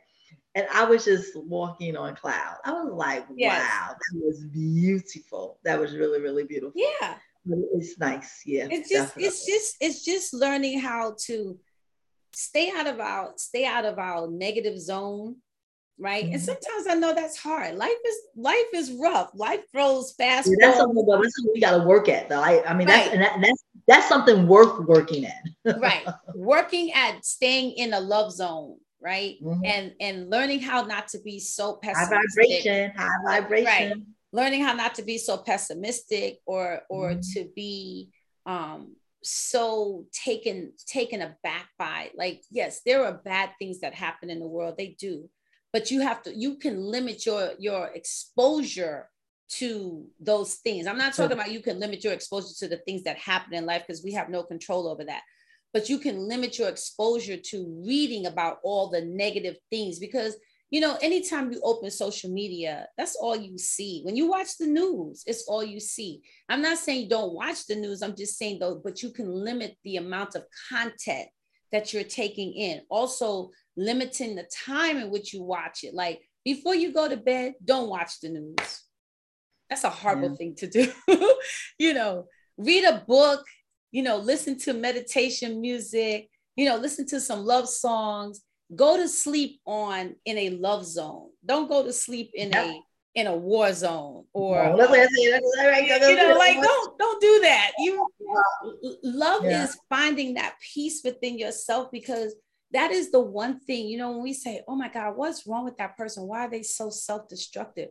And 0.56 0.66
I 0.74 0.84
was 0.84 1.06
just 1.06 1.36
walking 1.36 1.96
on 1.96 2.16
cloud. 2.16 2.56
I 2.66 2.72
was 2.72 2.92
like, 2.92 3.26
yes. 3.36 3.62
wow, 3.62 3.94
that 3.94 4.26
was 4.26 4.46
beautiful. 4.46 5.60
That 5.64 5.80
was 5.80 5.96
really, 5.96 6.22
really 6.22 6.44
beautiful. 6.44 6.74
Yeah 6.76 7.16
it's 7.46 7.98
nice. 7.98 8.44
Yeah. 8.46 8.68
It's 8.70 8.90
just 8.90 9.16
definitely. 9.16 9.28
it's 9.28 9.46
just 9.46 9.76
it's 9.80 10.06
just 10.06 10.34
learning 10.34 10.80
how 10.80 11.16
to 11.26 11.58
stay 12.34 12.72
out 12.72 12.88
of 12.88 13.00
our 13.00 13.34
stay 13.38 13.66
out 13.66 13.86
of 13.86 13.98
our 13.98 14.28
negative 14.30 14.80
zone 14.80 15.38
right? 16.00 16.24
Mm-hmm. 16.24 16.34
and 16.34 16.42
sometimes 16.42 16.88
i 16.90 16.96
know 16.96 17.14
that's 17.14 17.38
hard. 17.38 17.76
Life 17.76 17.92
is 18.06 18.18
life 18.36 18.74
is 18.74 18.92
rough. 18.92 19.32
Life 19.34 19.62
throws 19.72 20.14
fast 20.14 20.48
yeah, 20.50 20.56
that's, 20.60 20.78
something, 20.78 21.06
that's 21.06 21.36
something 21.36 21.52
we 21.54 21.62
got 21.62 21.78
to 21.78 21.84
work 21.84 22.10
at 22.10 22.30
though. 22.30 22.42
I, 22.42 22.64
I 22.66 22.74
mean 22.74 22.88
right. 22.88 23.04
that's 23.04 23.14
and 23.14 23.22
that, 23.22 23.40
that's 23.42 23.64
that's 23.88 24.10
something 24.10 24.48
worth 24.48 24.80
working 24.88 25.26
at. 25.26 25.80
Right. 25.80 26.06
Working 26.36 26.92
at 26.94 27.26
staying 27.26 27.72
in 27.72 27.94
a 27.94 28.00
love 28.00 28.32
zone 28.32 28.78
right? 29.02 29.36
Mm-hmm. 29.42 29.62
and 29.66 29.94
and 30.00 30.30
learning 30.30 30.60
how 30.60 30.84
not 30.84 31.08
to 31.10 31.20
be 31.20 31.40
so 31.40 31.80
pessimistic. 31.82 32.18
high 32.18 32.24
vibration 32.36 32.92
high 32.96 33.40
vibration. 33.40 33.66
Right 33.66 33.94
learning 34.32 34.64
how 34.64 34.74
not 34.74 34.96
to 34.96 35.04
be 35.04 35.18
so 35.18 35.38
pessimistic 35.38 36.40
or 36.46 36.82
or 36.90 37.12
mm-hmm. 37.12 37.22
to 37.34 37.50
be 37.56 38.10
um 38.46 38.96
so 39.24 40.06
taken 40.12 40.72
taken 40.86 41.22
aback 41.22 41.70
by 41.78 42.10
like 42.16 42.42
yes 42.52 42.82
there 42.86 43.04
are 43.06 43.14
bad 43.14 43.50
things 43.60 43.82
that 43.82 43.94
happen 43.94 44.30
in 44.30 44.40
the 44.40 44.48
world. 44.48 44.76
They 44.78 44.96
do 45.00 45.30
but 45.74 45.92
you 45.92 46.02
have 46.02 46.22
to 46.24 46.36
you 46.36 46.56
can 46.58 46.82
limit 46.82 47.26
your 47.26 47.52
your 47.60 47.88
exposure 47.88 49.10
to 49.50 50.06
those 50.20 50.56
things 50.56 50.88
i'm 50.88 50.98
not 50.98 51.14
talking 51.14 51.34
about 51.34 51.52
you 51.52 51.62
can 51.62 51.80
limit 51.80 52.04
your 52.04 52.14
exposure 52.14 52.54
to 52.58 52.68
the 52.68 52.78
things 52.78 53.04
that 53.04 53.18
happen 53.18 53.54
in 53.54 53.66
life 53.66 53.84
because 53.86 54.04
we 54.04 54.14
have 54.14 54.30
no 54.30 54.44
control 54.44 54.88
over 54.88 55.04
that 55.04 55.22
but 55.74 55.90
you 55.90 56.00
can 56.00 56.28
limit 56.28 56.58
your 56.58 56.70
exposure 56.70 57.38
to 57.38 57.82
reading 57.86 58.26
about 58.26 58.58
all 58.64 58.90
the 58.90 59.02
negative 59.02 59.56
things 59.72 60.00
because 60.00 60.36
you 60.72 60.82
know, 60.82 60.98
anytime 61.02 61.52
you 61.52 61.60
open 61.64 61.90
social 61.90 62.30
media, 62.30 62.88
that's 62.98 63.16
all 63.16 63.36
you 63.36 63.58
see. 63.58 64.02
When 64.04 64.16
you 64.16 64.30
watch 64.30 64.58
the 64.58 64.68
news, 64.68 65.24
it's 65.26 65.48
all 65.48 65.64
you 65.64 65.80
see. 65.80 66.22
I'm 66.48 66.62
not 66.62 66.78
saying 66.78 67.10
don't 67.10 67.34
watch 67.34 67.66
the 67.66 67.76
news. 67.76 68.04
I'm 68.04 68.16
just 68.16 68.38
saying 68.38 68.60
though, 68.60 68.80
but 68.84 69.02
you 69.02 69.10
can 69.10 69.32
limit 69.32 69.78
the 69.84 69.98
amount 69.98 70.36
of 70.36 70.44
content 70.72 71.28
that 71.72 71.92
you're 71.92 72.04
taking 72.04 72.54
in. 72.54 72.82
Also, 72.90 73.50
limiting 73.80 74.36
the 74.36 74.48
time 74.66 74.98
in 74.98 75.10
which 75.10 75.34
you 75.34 75.44
watch 75.44 75.84
it. 75.84 75.94
Like 75.94 76.22
before 76.44 76.76
you 76.76 76.94
go 76.94 77.08
to 77.08 77.18
bed, 77.18 77.54
don't 77.64 77.90
watch 77.90 78.20
the 78.22 78.30
news. 78.30 78.84
That's 79.70 79.84
a 79.84 79.90
horrible 79.90 80.32
yeah. 80.32 80.36
thing 80.36 80.56
to 80.56 80.68
do. 80.68 80.92
you 81.80 81.94
know, 81.94 82.26
read 82.58 82.84
a 82.84 83.04
book, 83.08 83.46
you 83.92 84.04
know, 84.04 84.18
listen 84.18 84.58
to 84.60 84.74
meditation 84.74 85.62
music, 85.62 86.30
you 86.56 86.66
know, 86.66 86.78
listen 86.78 87.06
to 87.08 87.20
some 87.20 87.46
love 87.46 87.70
songs 87.70 88.42
go 88.76 88.98
to 88.98 89.08
sleep 89.08 89.60
on 89.66 90.16
in 90.26 90.38
a 90.38 90.50
love 90.52 90.86
zone. 90.86 91.30
Don't 91.46 91.68
go 91.68 91.84
to 91.84 91.94
sleep 91.94 92.32
in 92.34 92.56
a 92.56 92.80
in 93.16 93.26
a 93.26 93.36
war 93.36 93.74
zone 93.74 94.24
or 94.34 94.64
no, 94.78 94.94
you 94.94 96.16
know 96.16 96.36
like 96.38 96.62
don't 96.62 97.00
don't 97.00 97.20
do 97.20 97.40
that 97.42 97.72
you 97.80 98.08
love 99.04 99.44
yeah. 99.44 99.64
is 99.64 99.76
finding 99.90 100.36
that 100.36 100.54
peace 100.74 101.02
within 101.04 101.38
yourself 101.38 101.90
because 101.92 102.36
that 102.72 102.92
is 102.92 103.12
the 103.12 103.20
one 103.20 103.60
thing 103.60 103.88
you 103.88 103.98
know 103.98 104.12
when 104.12 104.24
we 104.24 104.34
say 104.34 104.62
oh 104.68 104.76
my 104.76 104.90
god 104.90 105.16
what's 105.16 105.46
wrong 105.48 105.66
with 105.66 105.78
that 105.78 105.98
person 105.98 106.28
why 106.28 106.46
are 106.46 106.50
they 106.50 106.64
so 106.64 106.90
self-destructive 106.90 107.90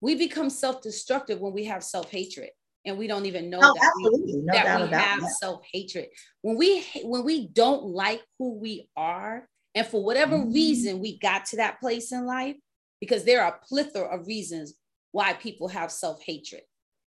we 0.00 0.14
become 0.14 0.50
self-destructive 0.50 1.40
when 1.40 1.52
we 1.52 1.64
have 1.64 1.82
self-hatred 1.82 2.50
and 2.86 2.98
we 2.98 3.06
don't 3.06 3.26
even 3.26 3.48
know 3.48 3.60
oh, 3.62 3.74
that 3.74 3.92
we, 3.96 4.32
no 4.36 4.52
that 4.52 4.80
we 4.80 4.88
have 4.88 5.22
self-hatred 5.40 6.06
when 6.42 6.56
we 6.56 6.84
when 7.02 7.24
we 7.24 7.48
don't 7.48 7.84
like 7.84 8.22
who 8.38 8.58
we 8.58 8.88
are 8.96 9.48
and 9.74 9.86
for 9.86 10.02
whatever 10.02 10.36
mm-hmm. 10.36 10.52
reason 10.52 11.00
we 11.00 11.18
got 11.18 11.46
to 11.46 11.56
that 11.56 11.80
place 11.80 12.12
in 12.12 12.26
life, 12.26 12.56
because 13.00 13.24
there 13.24 13.42
are 13.42 13.54
a 13.54 13.66
plethora 13.66 14.08
of 14.08 14.26
reasons 14.26 14.74
why 15.12 15.32
people 15.32 15.68
have 15.68 15.90
self 15.90 16.22
hatred. 16.22 16.62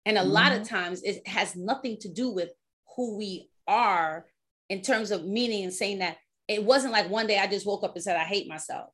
And 0.06 0.18
a 0.18 0.22
mm-hmm. 0.22 0.32
lot 0.32 0.52
of 0.52 0.60
mm-hmm. 0.60 0.76
times 0.76 1.04
it 1.04 1.26
has 1.28 1.56
nothing 1.56 1.98
to 2.02 2.10
do 2.10 2.30
with 2.32 2.50
who 2.96 3.18
we 3.18 3.50
are 3.68 4.26
in 4.70 4.82
terms 4.82 5.12
of 5.12 5.26
meaning 5.26 5.64
and 5.64 5.74
saying 5.74 6.00
that 6.00 6.18
it 6.50 6.64
wasn't 6.64 6.94
like 6.94 7.10
one 7.10 7.28
day 7.28 7.38
I 7.38 7.48
just 7.48 7.66
woke 7.66 7.84
up 7.84 7.94
and 7.96 8.04
said, 8.04 8.18
I 8.18 8.24
hate 8.24 8.48
myself. 8.48 8.90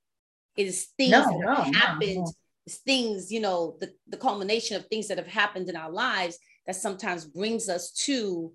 It 0.58 0.68
is 0.68 0.86
things 0.98 1.12
no, 1.12 1.24
that 1.24 1.40
no, 1.40 1.56
happened, 1.80 2.18
no, 2.18 2.32
it's 2.66 2.78
things, 2.78 3.32
you 3.32 3.40
know, 3.40 3.78
the, 3.80 3.92
the 4.08 4.18
culmination 4.18 4.76
of 4.76 4.86
things 4.88 5.08
that 5.08 5.18
have 5.18 5.28
happened 5.28 5.70
in 5.70 5.76
our 5.76 5.92
lives 5.92 6.38
that 6.68 6.76
sometimes 6.76 7.26
brings 7.26 7.70
us 7.70 7.92
to 7.92 8.52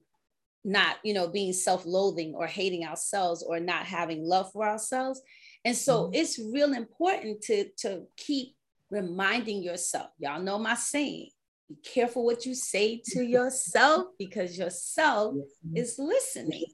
not 0.63 0.97
you 1.03 1.15
know 1.15 1.27
being 1.27 1.53
self-loathing 1.53 2.35
or 2.35 2.47
hating 2.47 2.85
ourselves 2.85 3.43
or 3.43 3.59
not 3.59 3.87
having 3.87 4.23
love 4.23 4.53
for 4.53 4.69
ourselves 4.69 5.23
and 5.65 5.75
so 5.75 6.05
mm-hmm. 6.05 6.15
it's 6.15 6.39
real 6.53 6.75
important 6.75 7.41
to 7.41 7.67
to 7.79 8.03
keep 8.17 8.55
reminding 8.91 9.63
yourself 9.63 10.09
y'all 10.19 10.39
know 10.39 10.59
my 10.59 10.75
saying 10.75 11.31
be 11.71 11.77
careful 11.77 12.25
what 12.25 12.45
you 12.45 12.55
say 12.55 13.01
to 13.07 13.23
yourself 13.23 14.09
because 14.19 14.59
yourself 14.59 15.35
is 15.75 15.99
listening 15.99 16.67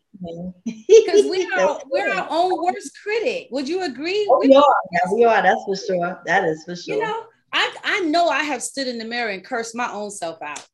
because 0.65 1.27
we 1.31 1.47
are 1.59 1.81
we're 1.91 2.13
our 2.13 2.27
own 2.31 2.53
worst 2.65 2.91
critic 3.03 3.49
would 3.51 3.69
you 3.69 3.83
agree 3.83 4.27
oh, 4.31 4.41
we, 4.43 4.55
are. 4.55 4.65
Yeah, 4.93 5.13
we 5.13 5.25
are 5.25 5.43
that's 5.43 5.63
for 5.65 5.77
sure 5.77 6.21
that 6.27 6.45
is 6.45 6.65
for 6.65 6.75
sure 6.75 6.97
you 6.97 7.03
know 7.03 7.25
i 7.53 7.77
i 7.85 8.01
know 8.01 8.29
i 8.29 8.43
have 8.43 8.63
stood 8.63 8.89
in 8.89 8.99
the 8.99 9.05
mirror 9.05 9.31
and 9.31 9.45
cursed 9.45 9.77
my 9.77 9.93
own 9.93 10.11
self 10.11 10.41
out 10.43 10.67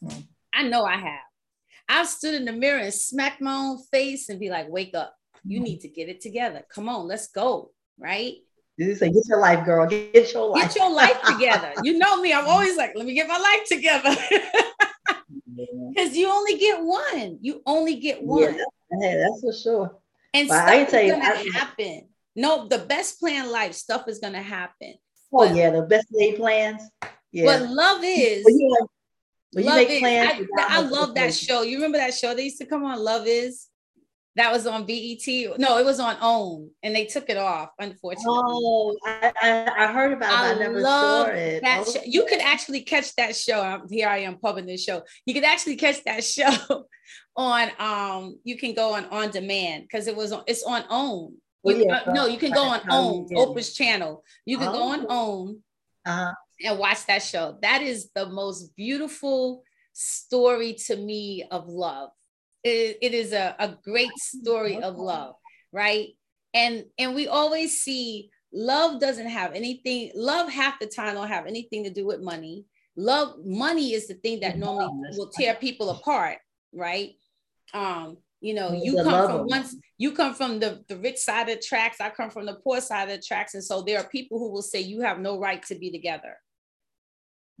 hmm. 0.00 0.20
i 0.54 0.62
know 0.62 0.84
i 0.84 0.96
have 0.96 1.26
I've 1.88 2.08
stood 2.08 2.34
in 2.34 2.44
the 2.44 2.52
mirror 2.52 2.80
and 2.80 2.92
smacked 2.92 3.40
my 3.40 3.54
own 3.54 3.78
face 3.92 4.28
and 4.28 4.40
be 4.40 4.50
like, 4.50 4.68
wake 4.68 4.94
up. 4.94 5.14
You 5.44 5.60
need 5.60 5.80
to 5.80 5.88
get 5.88 6.08
it 6.08 6.20
together. 6.20 6.64
Come 6.74 6.88
on, 6.88 7.06
let's 7.06 7.28
go. 7.28 7.70
Right. 7.98 8.38
You 8.76 8.94
say, 8.94 9.10
get 9.10 9.26
your 9.26 9.40
life, 9.40 9.64
girl. 9.64 9.86
Get 9.86 10.32
your 10.32 10.48
life. 10.50 10.62
Get 10.62 10.76
your 10.76 10.90
life 10.92 11.20
together. 11.26 11.72
you 11.82 11.98
know 11.98 12.20
me. 12.20 12.32
I'm 12.32 12.46
always 12.46 12.76
like, 12.76 12.92
let 12.94 13.06
me 13.06 13.14
get 13.14 13.28
my 13.28 13.38
life 13.38 13.66
together. 13.66 14.14
Because 15.88 16.16
you 16.16 16.28
only 16.28 16.58
get 16.58 16.82
one. 16.82 17.38
You 17.40 17.62
only 17.64 17.96
get 17.96 18.22
one. 18.22 18.58
Yeah, 19.00 19.16
that's 19.16 19.40
for 19.40 19.52
sure. 19.52 19.98
And 20.34 20.48
but 20.48 20.54
stuff 20.54 20.68
I 20.68 20.84
tell 20.84 21.00
is 21.00 21.10
gonna 21.12 21.24
I, 21.24 21.50
happen. 21.54 22.08
No, 22.34 22.68
the 22.68 22.78
best 22.78 23.18
plan 23.18 23.50
life 23.50 23.72
stuff 23.72 24.08
is 24.08 24.18
gonna 24.18 24.42
happen. 24.42 24.94
Oh 25.32 25.46
but, 25.46 25.56
yeah, 25.56 25.70
the 25.70 25.82
best 25.82 26.06
laid 26.12 26.36
plans. 26.36 26.82
Yeah. 27.32 27.58
But 27.58 27.70
love 27.70 28.00
is 28.04 28.44
Love 29.64 29.86
is. 29.88 30.02
I, 30.02 30.46
I 30.58 30.80
love 30.82 31.14
that 31.14 31.32
show. 31.32 31.62
You 31.62 31.76
remember 31.76 31.98
that 31.98 32.14
show 32.14 32.34
that 32.34 32.42
used 32.42 32.58
to 32.58 32.66
come 32.66 32.84
on, 32.84 32.98
Love 32.98 33.26
Is? 33.26 33.68
That 34.36 34.52
was 34.52 34.66
on 34.66 34.86
BET. 34.86 35.26
No, 35.58 35.78
it 35.78 35.84
was 35.84 35.98
on 35.98 36.16
OWN, 36.20 36.70
and 36.82 36.94
they 36.94 37.06
took 37.06 37.28
it 37.28 37.36
off. 37.36 37.70
Unfortunately. 37.78 38.24
Oh, 38.28 38.96
I, 39.04 39.32
I, 39.42 39.84
I 39.84 39.92
heard 39.92 40.12
about 40.12 40.30
it. 40.30 40.36
I, 40.36 40.52
I 40.52 40.58
never 40.58 40.80
saw 40.80 41.24
it. 41.24 41.62
That 41.62 41.84
oh. 41.86 41.90
show. 41.90 42.00
You 42.04 42.26
could 42.26 42.40
actually 42.40 42.82
catch 42.82 43.14
that 43.16 43.34
show. 43.34 43.82
Here 43.90 44.08
I 44.08 44.18
am 44.18 44.38
pubbing 44.38 44.66
this 44.66 44.84
show. 44.84 45.02
You 45.24 45.34
could 45.34 45.44
actually 45.44 45.76
catch 45.76 46.04
that 46.04 46.22
show 46.36 46.86
on. 47.36 47.70
Um, 47.78 48.38
you 48.44 48.56
can 48.56 48.74
go 48.74 48.94
on 48.94 49.06
on 49.06 49.30
demand 49.30 49.84
because 49.84 50.06
it 50.06 50.16
was 50.16 50.32
on. 50.32 50.44
It's 50.46 50.62
on 50.64 50.84
OWN. 50.90 51.36
You, 51.64 51.84
yeah, 51.84 52.02
uh, 52.06 52.12
no, 52.12 52.26
you 52.26 52.38
can 52.38 52.52
go 52.52 52.62
on 52.62 52.80
OWN, 52.88 53.28
Oprah's 53.30 53.74
channel. 53.74 54.22
You 54.44 54.58
can 54.58 54.68
oh. 54.68 54.72
go 54.72 54.82
on 54.82 55.06
OWN. 55.08 55.62
Uh-huh 56.04 56.32
and 56.64 56.78
watch 56.78 57.06
that 57.06 57.22
show. 57.22 57.58
That 57.62 57.82
is 57.82 58.10
the 58.14 58.26
most 58.26 58.74
beautiful 58.76 59.62
story 59.92 60.74
to 60.86 60.96
me 60.96 61.44
of 61.50 61.68
love. 61.68 62.10
It, 62.66 62.98
it 63.02 63.14
is 63.14 63.32
a, 63.32 63.54
a 63.58 63.76
great 63.84 64.16
story 64.18 64.80
of 64.80 64.96
love, 64.96 65.34
right? 65.72 66.08
And 66.54 66.84
and 66.98 67.14
we 67.14 67.28
always 67.28 67.80
see 67.80 68.30
love 68.52 69.00
doesn't 69.00 69.28
have 69.28 69.54
anything, 69.54 70.12
love 70.14 70.50
half 70.50 70.78
the 70.78 70.86
time 70.86 71.14
don't 71.14 71.28
have 71.28 71.46
anything 71.46 71.84
to 71.84 71.90
do 71.90 72.06
with 72.06 72.20
money. 72.20 72.64
Love, 72.96 73.34
money 73.44 73.92
is 73.92 74.08
the 74.08 74.14
thing 74.14 74.40
that 74.40 74.56
normally 74.56 74.88
will 75.16 75.28
tear 75.28 75.54
people 75.54 75.90
apart, 75.90 76.38
right? 76.72 77.10
Um, 77.74 78.16
you 78.40 78.54
know 78.54 78.72
you 78.72 78.94
come 79.02 79.26
from 79.26 79.46
once 79.46 79.74
you 79.98 80.12
come 80.12 80.34
from 80.34 80.60
the, 80.60 80.84
the 80.88 80.96
rich 80.98 81.16
side 81.16 81.48
of 81.48 81.56
the 81.56 81.62
tracks 81.62 82.00
i 82.00 82.10
come 82.10 82.30
from 82.30 82.46
the 82.46 82.54
poor 82.56 82.80
side 82.80 83.08
of 83.08 83.16
the 83.16 83.22
tracks 83.22 83.54
and 83.54 83.64
so 83.64 83.82
there 83.82 83.98
are 83.98 84.08
people 84.08 84.38
who 84.38 84.52
will 84.52 84.62
say 84.62 84.80
you 84.80 85.00
have 85.00 85.18
no 85.18 85.38
right 85.38 85.62
to 85.64 85.74
be 85.74 85.90
together 85.90 86.36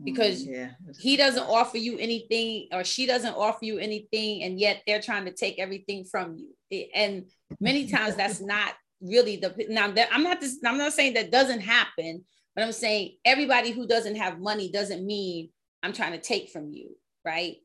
because 0.02 0.44
mm, 0.44 0.52
yeah, 0.52 0.70
he 0.98 1.16
doesn't 1.16 1.44
offer 1.44 1.78
you 1.78 1.98
anything 1.98 2.68
or 2.72 2.84
she 2.84 3.06
doesn't 3.06 3.34
offer 3.34 3.64
you 3.64 3.78
anything 3.78 4.42
and 4.42 4.60
yet 4.60 4.82
they're 4.86 5.00
trying 5.00 5.24
to 5.24 5.32
take 5.32 5.58
everything 5.58 6.04
from 6.04 6.36
you 6.36 6.84
and 6.94 7.24
many 7.60 7.86
times 7.90 8.14
that's 8.14 8.40
not 8.40 8.74
really 9.00 9.36
the 9.36 9.54
now 9.68 9.90
that 9.90 10.08
i'm 10.12 10.22
not 10.22 10.40
this 10.40 10.58
i'm 10.64 10.78
not 10.78 10.92
saying 10.92 11.14
that 11.14 11.30
doesn't 11.30 11.60
happen 11.60 12.24
but 12.54 12.64
i'm 12.64 12.72
saying 12.72 13.12
everybody 13.24 13.70
who 13.70 13.86
doesn't 13.86 14.16
have 14.16 14.38
money 14.38 14.70
doesn't 14.70 15.06
mean 15.06 15.48
i'm 15.82 15.92
trying 15.92 16.12
to 16.12 16.20
take 16.20 16.50
from 16.50 16.70
you 16.70 16.94
right 17.24 17.56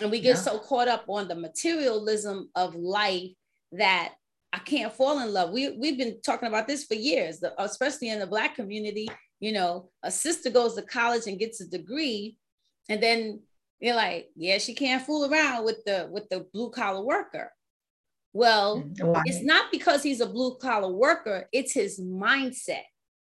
and 0.00 0.10
we 0.10 0.20
get 0.20 0.36
yeah. 0.36 0.42
so 0.42 0.58
caught 0.58 0.88
up 0.88 1.04
on 1.08 1.28
the 1.28 1.34
materialism 1.34 2.48
of 2.54 2.74
life 2.74 3.30
that 3.72 4.14
I 4.52 4.58
can't 4.58 4.92
fall 4.92 5.20
in 5.20 5.32
love. 5.32 5.50
We 5.52 5.76
we've 5.78 5.98
been 5.98 6.20
talking 6.22 6.48
about 6.48 6.66
this 6.66 6.84
for 6.84 6.94
years, 6.94 7.42
especially 7.58 8.08
in 8.08 8.18
the 8.18 8.26
black 8.26 8.56
community. 8.56 9.08
You 9.40 9.52
know, 9.52 9.90
a 10.02 10.10
sister 10.10 10.50
goes 10.50 10.74
to 10.74 10.82
college 10.82 11.26
and 11.26 11.38
gets 11.38 11.60
a 11.60 11.68
degree, 11.68 12.36
and 12.88 13.02
then 13.02 13.40
you're 13.80 13.96
like, 13.96 14.28
yeah, 14.36 14.58
she 14.58 14.74
can't 14.74 15.04
fool 15.04 15.30
around 15.30 15.64
with 15.64 15.84
the 15.84 16.08
with 16.10 16.28
the 16.28 16.46
blue 16.52 16.70
collar 16.70 17.02
worker. 17.02 17.50
Well, 18.32 18.82
mm, 18.82 19.22
it's 19.24 19.42
not 19.42 19.72
because 19.72 20.02
he's 20.02 20.20
a 20.20 20.26
blue 20.26 20.56
collar 20.58 20.92
worker, 20.92 21.48
it's 21.52 21.72
his 21.72 22.00
mindset. 22.00 22.82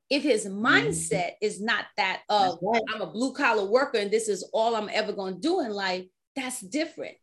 If 0.10 0.24
his 0.24 0.46
mm-hmm. 0.46 0.66
mindset 0.66 1.12
mm-hmm. 1.12 1.46
is 1.46 1.62
not 1.62 1.86
that 1.98 2.22
of 2.30 2.60
right. 2.62 2.82
I'm 2.94 3.02
a 3.02 3.12
blue 3.12 3.34
collar 3.34 3.66
worker 3.66 3.98
and 3.98 4.10
this 4.10 4.30
is 4.30 4.50
all 4.54 4.76
I'm 4.76 4.90
ever 4.92 5.12
going 5.12 5.36
to 5.36 5.40
do 5.40 5.60
in 5.60 5.72
life, 5.72 6.06
that's 6.36 6.62
different. 6.62 7.18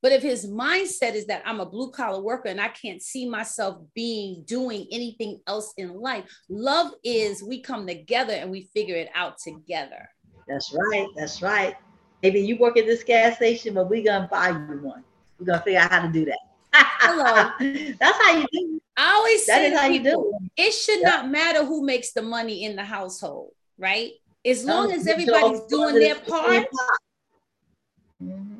But 0.00 0.12
if 0.12 0.22
his 0.22 0.46
mindset 0.46 1.14
is 1.14 1.26
that 1.26 1.42
I'm 1.44 1.60
a 1.60 1.66
blue 1.66 1.90
collar 1.90 2.22
worker 2.22 2.48
and 2.48 2.60
I 2.60 2.68
can't 2.68 3.02
see 3.02 3.28
myself 3.28 3.78
being 3.94 4.44
doing 4.46 4.86
anything 4.92 5.40
else 5.46 5.72
in 5.76 5.94
life, 5.94 6.24
love 6.48 6.92
is 7.02 7.42
we 7.42 7.60
come 7.60 7.86
together 7.86 8.32
and 8.32 8.50
we 8.50 8.70
figure 8.74 8.94
it 8.94 9.10
out 9.14 9.38
together. 9.38 10.08
That's 10.46 10.72
right. 10.72 11.08
That's 11.16 11.42
right. 11.42 11.74
Maybe 12.22 12.40
you 12.40 12.56
work 12.56 12.76
at 12.76 12.86
this 12.86 13.02
gas 13.02 13.36
station, 13.36 13.74
but 13.74 13.88
we're 13.88 14.04
gonna 14.04 14.28
buy 14.30 14.50
you 14.50 14.80
one. 14.82 15.04
We're 15.38 15.46
gonna 15.46 15.62
figure 15.62 15.80
out 15.80 15.90
how 15.90 16.06
to 16.06 16.12
do 16.12 16.24
that. 16.26 16.38
Hello. 16.72 17.50
That's 18.00 18.24
how 18.24 18.36
you 18.38 18.46
do. 18.52 18.80
I 18.96 19.12
always 19.14 19.46
that 19.46 19.56
say 19.56 19.70
that 19.70 19.72
is 19.72 19.78
how 19.78 19.88
people, 19.88 20.32
you 20.32 20.38
do. 20.40 20.48
It 20.56 20.72
should 20.72 21.02
not 21.02 21.28
matter 21.28 21.64
who 21.64 21.84
makes 21.84 22.12
the 22.12 22.22
money 22.22 22.64
in 22.64 22.76
the 22.76 22.84
household, 22.84 23.52
right? 23.78 24.12
As 24.44 24.64
long 24.64 24.88
no, 24.88 24.94
as 24.94 25.06
everybody's 25.06 25.60
doing 25.62 25.96
their 25.96 26.16
part, 26.16 26.50
mm-hmm. 26.50 26.94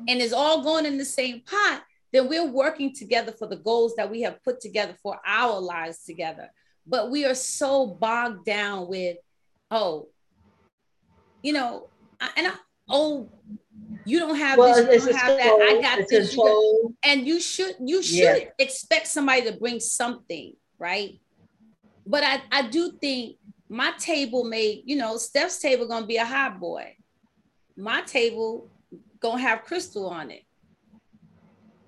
And 0.09 0.21
it's 0.21 0.33
all 0.33 0.63
going 0.63 0.87
in 0.87 0.97
the 0.97 1.05
same 1.05 1.41
pot, 1.41 1.83
then 2.11 2.27
we're 2.27 2.47
working 2.47 2.95
together 2.95 3.31
for 3.31 3.47
the 3.47 3.57
goals 3.57 3.95
that 3.95 4.09
we 4.09 4.21
have 4.21 4.43
put 4.43 4.59
together 4.59 4.95
for 5.03 5.19
our 5.23 5.59
lives 5.59 6.03
together. 6.03 6.49
But 6.87 7.11
we 7.11 7.25
are 7.25 7.35
so 7.35 7.85
bogged 7.85 8.43
down 8.43 8.87
with, 8.87 9.17
oh, 9.69 10.07
you 11.43 11.53
know, 11.53 11.89
and 12.35 12.47
I, 12.47 12.53
oh, 12.89 13.29
you 14.03 14.17
don't 14.17 14.35
have 14.35 14.57
well, 14.57 14.83
this, 14.83 15.05
you 15.05 15.11
don't 15.11 15.19
have 15.19 15.37
that. 15.37 15.67
I 15.69 15.81
got 15.81 16.09
this. 16.09 16.35
You 16.35 16.95
got, 17.03 17.11
and 17.11 17.27
you 17.27 17.39
should 17.39 17.75
you 17.79 18.01
should 18.01 18.17
yeah. 18.17 18.49
expect 18.57 19.07
somebody 19.07 19.43
to 19.43 19.57
bring 19.57 19.79
something, 19.79 20.55
right? 20.79 21.19
But 22.07 22.23
I, 22.23 22.41
I 22.51 22.67
do 22.67 22.93
think 22.99 23.37
my 23.69 23.91
table 23.99 24.43
may, 24.43 24.81
you 24.83 24.95
know, 24.95 25.17
Steph's 25.17 25.59
table 25.59 25.87
gonna 25.87 26.07
be 26.07 26.17
a 26.17 26.25
hot 26.25 26.59
boy. 26.59 26.95
My 27.77 28.01
table 28.01 28.67
gonna 29.19 29.41
have 29.41 29.63
crystal 29.63 30.07
on 30.07 30.31
it, 30.31 30.43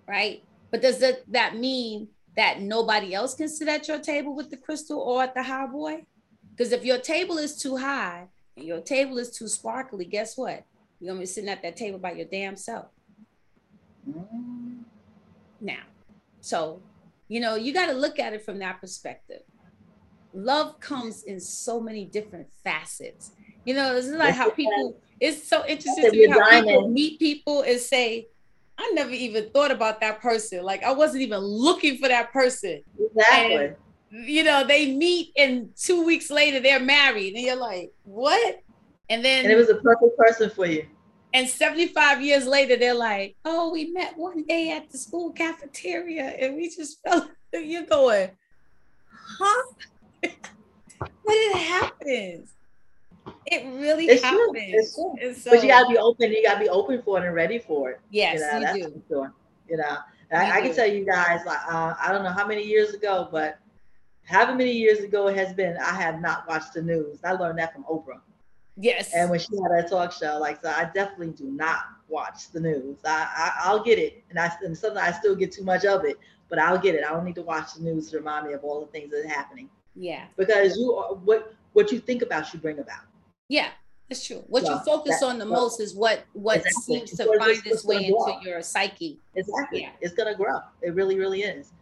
right? 0.07 0.43
But 0.69 0.81
does 0.81 0.99
that 0.99 1.23
that 1.31 1.57
mean 1.57 2.09
that 2.35 2.61
nobody 2.61 3.13
else 3.13 3.33
can 3.35 3.49
sit 3.49 3.67
at 3.67 3.87
your 3.87 3.99
table 3.99 4.35
with 4.35 4.49
the 4.49 4.57
crystal 4.57 4.99
or 4.99 5.23
at 5.23 5.33
the 5.33 5.43
high 5.43 5.67
boy? 5.67 6.05
Because 6.51 6.71
if 6.71 6.85
your 6.85 6.99
table 6.99 7.37
is 7.37 7.57
too 7.57 7.77
high 7.77 8.27
and 8.55 8.65
your 8.65 8.81
table 8.81 9.17
is 9.17 9.31
too 9.31 9.47
sparkly, 9.47 10.05
guess 10.05 10.37
what? 10.37 10.63
You're 10.99 11.09
gonna 11.09 11.19
be 11.19 11.25
sitting 11.25 11.49
at 11.49 11.61
that 11.63 11.77
table 11.77 11.99
by 11.99 12.13
your 12.13 12.27
damn 12.27 12.55
self. 12.55 12.87
Now, 15.59 15.83
so 16.41 16.81
you 17.31 17.39
know, 17.39 17.55
you 17.55 17.73
got 17.73 17.85
to 17.85 17.93
look 17.93 18.19
at 18.19 18.33
it 18.33 18.43
from 18.43 18.59
that 18.59 18.81
perspective. 18.81 19.43
Love 20.33 20.81
comes 20.81 21.23
in 21.23 21.39
so 21.39 21.79
many 21.79 22.03
different 22.03 22.47
facets. 22.61 23.31
You 23.63 23.73
know, 23.73 23.93
this 23.95 24.05
is 24.07 24.15
like 24.15 24.35
how 24.35 24.49
people 24.49 24.97
it's 25.21 25.47
so 25.47 25.63
interesting 25.67 26.03
to 26.03 26.11
me 26.11 26.27
how 26.27 26.39
diamond. 26.39 26.67
people 26.67 26.89
meet 26.89 27.19
people 27.19 27.61
and 27.61 27.79
say, 27.79 28.27
I 28.77 28.91
never 28.95 29.11
even 29.11 29.49
thought 29.51 29.69
about 29.69 30.01
that 30.01 30.19
person. 30.19 30.63
Like 30.63 30.83
I 30.83 30.91
wasn't 30.91 31.21
even 31.21 31.39
looking 31.39 31.97
for 31.97 32.07
that 32.07 32.33
person. 32.33 32.81
Exactly. 32.99 33.55
And, 33.55 33.75
you 34.27 34.43
know, 34.43 34.65
they 34.65 34.93
meet 34.93 35.31
and 35.37 35.69
two 35.77 36.03
weeks 36.03 36.31
later 36.31 36.59
they're 36.59 36.79
married. 36.79 37.35
And 37.35 37.43
you're 37.43 37.55
like, 37.55 37.91
what? 38.03 38.61
And 39.09 39.23
then 39.23 39.45
and 39.45 39.53
it 39.53 39.55
was 39.55 39.69
a 39.69 39.75
perfect 39.75 40.17
person 40.17 40.49
for 40.49 40.65
you. 40.65 40.87
And 41.33 41.47
75 41.47 42.21
years 42.21 42.45
later, 42.45 42.75
they're 42.75 42.93
like, 42.93 43.37
oh, 43.45 43.71
we 43.71 43.91
met 43.91 44.17
one 44.17 44.43
day 44.43 44.71
at 44.71 44.89
the 44.89 44.97
school 44.97 45.31
cafeteria 45.31 46.23
and 46.23 46.55
we 46.55 46.67
just 46.67 47.01
felt 47.03 47.29
you're 47.53 47.83
going, 47.83 48.31
huh? 49.39 49.63
what 50.97 51.33
did 51.33 51.55
happen? 51.55 52.47
It 53.45 53.65
really 53.79 54.05
it's 54.05 54.23
happens. 54.23 54.39
True. 54.39 54.53
It's 54.55 54.95
true. 54.95 55.33
So, 55.33 55.51
but 55.51 55.63
you 55.63 55.69
gotta 55.69 55.89
be 55.89 55.97
open. 55.97 56.31
You 56.31 56.43
gotta 56.43 56.59
be 56.59 56.69
open 56.69 57.01
for 57.01 57.19
it 57.19 57.25
and 57.25 57.35
ready 57.35 57.59
for 57.59 57.91
it. 57.91 57.99
Yes, 58.09 58.39
you, 58.39 58.59
know, 58.59 58.73
you 58.73 58.83
do. 58.85 59.03
Sure. 59.07 59.33
You 59.67 59.77
know, 59.77 59.97
I, 60.31 60.59
I, 60.59 60.61
can 60.61 60.75
tell 60.75 60.87
you 60.87 61.05
guys, 61.05 61.41
like, 61.45 61.59
uh, 61.69 61.93
I 62.01 62.11
don't 62.11 62.23
know 62.23 62.31
how 62.31 62.45
many 62.45 62.63
years 62.63 62.93
ago, 62.93 63.27
but 63.31 63.59
however 64.23 64.55
many 64.55 64.71
years 64.71 64.99
ago 64.99 65.27
it 65.27 65.37
has 65.37 65.53
been, 65.53 65.77
I 65.77 65.93
have 65.93 66.21
not 66.21 66.47
watched 66.47 66.73
the 66.73 66.81
news. 66.81 67.19
I 67.23 67.33
learned 67.33 67.59
that 67.59 67.73
from 67.73 67.83
Oprah. 67.85 68.19
Yes. 68.77 69.13
And 69.13 69.29
when 69.29 69.39
she 69.39 69.47
had 69.55 69.71
that 69.71 69.89
talk 69.89 70.11
show, 70.11 70.37
like, 70.39 70.61
so 70.61 70.69
I 70.69 70.85
definitely 70.93 71.31
do 71.31 71.51
not 71.51 71.83
watch 72.07 72.51
the 72.51 72.59
news. 72.59 72.97
I, 73.05 73.51
I 73.65 73.73
will 73.73 73.83
get 73.83 73.99
it, 73.99 74.23
and 74.29 74.39
I 74.39 74.51
and 74.63 74.77
sometimes 74.77 75.15
I 75.15 75.17
still 75.17 75.35
get 75.35 75.51
too 75.51 75.63
much 75.63 75.85
of 75.85 76.05
it, 76.05 76.17
but 76.49 76.59
I'll 76.59 76.77
get 76.77 76.95
it. 76.95 77.03
I 77.03 77.09
don't 77.09 77.25
need 77.25 77.35
to 77.35 77.41
watch 77.41 77.75
the 77.75 77.83
news 77.83 78.09
to 78.11 78.17
remind 78.17 78.47
me 78.47 78.53
of 78.53 78.63
all 78.63 78.81
the 78.81 78.91
things 78.91 79.11
that 79.11 79.25
are 79.25 79.27
happening. 79.27 79.69
Yeah. 79.95 80.25
Because 80.37 80.77
you 80.77 80.93
are 80.93 81.15
what 81.15 81.53
what 81.73 81.91
you 81.91 81.99
think 81.99 82.21
about, 82.21 82.53
you 82.53 82.59
bring 82.59 82.79
about. 82.79 83.03
Yeah, 83.51 83.67
that's 84.07 84.25
true. 84.25 84.45
What 84.47 84.63
you 84.63 84.79
focus 84.85 85.19
that, 85.19 85.25
on 85.25 85.37
the 85.37 85.45
most 85.45 85.81
is 85.81 85.93
what 85.93 86.23
what 86.31 86.59
exactly. 86.65 86.99
seems 86.99 87.11
to 87.17 87.25
find 87.37 87.61
its 87.65 87.83
way 87.83 88.05
into 88.05 88.39
your 88.43 88.61
psyche. 88.61 89.19
Exactly. 89.35 89.81
Yeah. 89.81 89.89
It's 89.99 90.13
gonna 90.13 90.35
grow. 90.35 90.59
It 90.81 90.95
really, 90.95 91.19
really 91.19 91.41
is. 91.41 91.73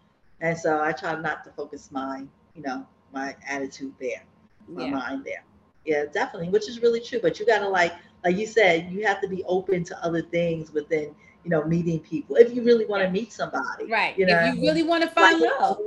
And 0.42 0.58
so 0.58 0.82
I 0.82 0.94
try 0.94 1.14
not 1.22 1.44
to 1.44 1.52
focus 1.52 1.90
my, 1.92 2.24
you 2.56 2.64
know, 2.64 2.88
my 3.14 3.36
attitude 3.48 3.94
there, 4.02 4.24
my 4.68 4.86
yeah. 4.86 4.92
mind 4.92 5.26
there. 5.26 5.44
Yeah, 5.86 6.06
definitely, 6.12 6.50
which 6.50 6.68
is 6.68 6.82
really 6.82 7.02
true. 7.02 7.20
But 7.22 7.40
you 7.40 7.46
gotta 7.46 7.70
like, 7.70 7.94
like 8.24 8.36
you 8.36 8.48
said, 8.48 8.91
you 8.91 9.06
have 9.06 9.22
to 9.22 9.28
be 9.28 9.44
open 9.44 9.84
to 9.84 10.04
other 10.04 10.24
things 10.24 10.72
within, 10.72 11.14
you 11.44 11.52
know, 11.52 11.64
meeting 11.66 12.00
people. 12.00 12.36
If 12.36 12.52
you 12.56 12.64
really 12.64 12.88
want 12.88 13.04
to 13.04 13.12
meet 13.12 13.32
somebody, 13.32 13.86
right? 13.88 14.18
You 14.18 14.26
know, 14.26 14.40
if 14.40 14.56
you 14.56 14.62
really 14.62 14.84
want 14.84 15.04
to 15.04 15.10
find 15.12 15.40
like, 15.40 15.52
love 15.60 15.78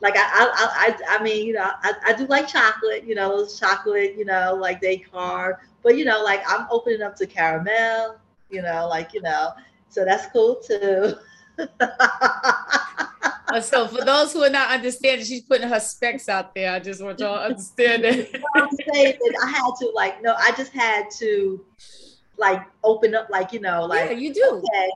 like 0.00 0.14
I, 0.16 0.22
I, 0.22 0.96
I, 1.08 1.16
I 1.18 1.22
mean, 1.22 1.46
you 1.46 1.52
know, 1.54 1.70
I, 1.82 1.92
I 2.06 2.12
do 2.14 2.26
like 2.26 2.48
chocolate, 2.48 3.04
you 3.04 3.14
know, 3.14 3.36
those 3.36 3.58
chocolate, 3.58 4.14
you 4.16 4.24
know, 4.24 4.54
like 4.54 4.80
they 4.80 4.98
carve, 4.98 5.56
but 5.82 5.96
you 5.96 6.04
know, 6.04 6.22
like 6.22 6.42
I'm 6.46 6.66
opening 6.70 7.02
up 7.02 7.16
to 7.16 7.26
caramel, 7.26 8.16
you 8.50 8.62
know, 8.62 8.88
like, 8.88 9.12
you 9.12 9.22
know, 9.22 9.50
so 9.88 10.04
that's 10.04 10.26
cool 10.32 10.56
too. 10.56 11.14
Uh, 13.52 13.60
so 13.60 13.88
for 13.88 14.04
those 14.04 14.32
who 14.32 14.44
are 14.44 14.50
not 14.50 14.70
understanding, 14.70 15.26
she's 15.26 15.42
putting 15.42 15.68
her 15.68 15.80
specs 15.80 16.28
out 16.28 16.54
there. 16.54 16.72
I 16.72 16.78
just 16.78 17.02
want 17.02 17.18
y'all 17.18 17.36
to 17.36 17.46
understand 17.46 18.04
it. 18.04 18.40
I'm 18.54 18.68
saying 18.92 19.18
that 19.18 19.40
I 19.44 19.50
had 19.50 19.72
to 19.80 19.90
like, 19.92 20.22
no, 20.22 20.34
I 20.38 20.52
just 20.56 20.72
had 20.72 21.10
to 21.18 21.64
like 22.36 22.62
open 22.84 23.14
up, 23.14 23.28
like, 23.28 23.52
you 23.52 23.58
know, 23.58 23.86
like 23.86 24.10
yeah, 24.10 24.16
you 24.16 24.32
do. 24.32 24.62
Okay, 24.64 24.90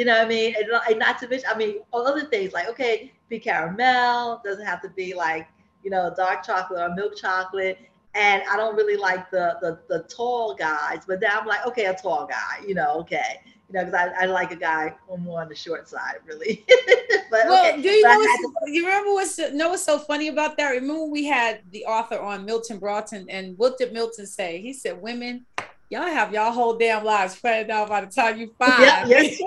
you 0.00 0.06
know 0.06 0.16
what 0.16 0.24
I 0.24 0.28
mean? 0.28 0.54
And, 0.58 0.66
and 0.88 0.98
not 0.98 1.18
to 1.18 1.28
mention, 1.28 1.46
I 1.52 1.58
mean, 1.58 1.80
all 1.90 2.06
other 2.06 2.24
things 2.24 2.54
like, 2.54 2.66
okay, 2.70 3.12
be 3.28 3.38
caramel, 3.38 4.40
doesn't 4.42 4.64
have 4.64 4.80
to 4.80 4.88
be 4.88 5.12
like, 5.12 5.46
you 5.84 5.90
know, 5.90 6.10
dark 6.16 6.42
chocolate 6.42 6.80
or 6.80 6.94
milk 6.94 7.18
chocolate. 7.18 7.78
And 8.14 8.42
I 8.50 8.56
don't 8.56 8.76
really 8.76 8.96
like 8.96 9.30
the 9.30 9.58
the, 9.60 9.78
the 9.90 10.04
tall 10.04 10.54
guys, 10.54 11.00
but 11.06 11.20
then 11.20 11.30
I'm 11.30 11.46
like, 11.46 11.66
okay, 11.66 11.84
a 11.84 11.94
tall 11.94 12.26
guy, 12.26 12.64
you 12.66 12.74
know, 12.74 12.98
okay. 13.00 13.42
You 13.68 13.74
know, 13.74 13.84
because 13.84 14.12
I, 14.18 14.22
I 14.22 14.24
like 14.24 14.52
a 14.52 14.56
guy 14.56 14.94
more 15.18 15.42
on 15.42 15.50
the 15.50 15.54
short 15.54 15.86
side, 15.86 16.16
really. 16.24 16.64
but 17.30 17.44
well, 17.44 17.74
okay. 17.74 17.82
do 17.82 17.88
you 17.90 18.02
know 18.02 18.16
what's, 18.16 18.72
you 18.72 18.86
remember 18.86 19.12
what's 19.12 19.38
know 19.52 19.68
what's 19.68 19.84
so 19.84 19.98
funny 19.98 20.28
about 20.28 20.56
that? 20.56 20.70
Remember 20.70 21.04
we 21.04 21.26
had 21.26 21.60
the 21.72 21.84
author 21.84 22.18
on 22.18 22.46
Milton 22.46 22.78
Broughton, 22.78 23.26
and 23.28 23.56
what 23.58 23.76
did 23.76 23.92
Milton 23.92 24.26
say? 24.26 24.62
He 24.62 24.72
said, 24.72 25.00
"Women, 25.00 25.44
y'all 25.90 26.02
have 26.02 26.32
y'all 26.32 26.52
whole 26.52 26.78
damn 26.78 27.04
lives 27.04 27.36
planned 27.36 27.70
out 27.70 27.88
by 27.88 28.00
the 28.00 28.06
time 28.06 28.38
you 28.38 28.54
five. 28.58 28.80
Yeah, 28.80 29.06
yes. 29.06 29.38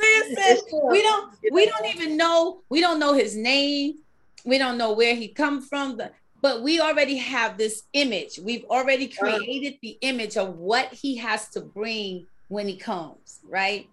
Listen, 0.00 0.56
we 0.88 1.02
don't 1.02 1.34
we 1.52 1.66
don't 1.66 1.86
even 1.86 2.16
know 2.16 2.62
we 2.70 2.80
don't 2.80 2.98
know 2.98 3.12
his 3.12 3.36
name. 3.36 3.96
We 4.44 4.58
don't 4.58 4.78
know 4.78 4.92
where 4.92 5.14
he 5.14 5.28
come 5.28 5.60
from. 5.60 6.00
But 6.40 6.62
we 6.62 6.78
already 6.78 7.16
have 7.16 7.56
this 7.56 7.84
image. 7.94 8.38
We've 8.38 8.64
already 8.64 9.08
created 9.08 9.78
the 9.80 9.96
image 10.02 10.36
of 10.36 10.56
what 10.58 10.92
he 10.92 11.16
has 11.16 11.48
to 11.50 11.62
bring 11.62 12.26
when 12.48 12.68
he 12.68 12.76
comes, 12.76 13.40
right? 13.48 13.88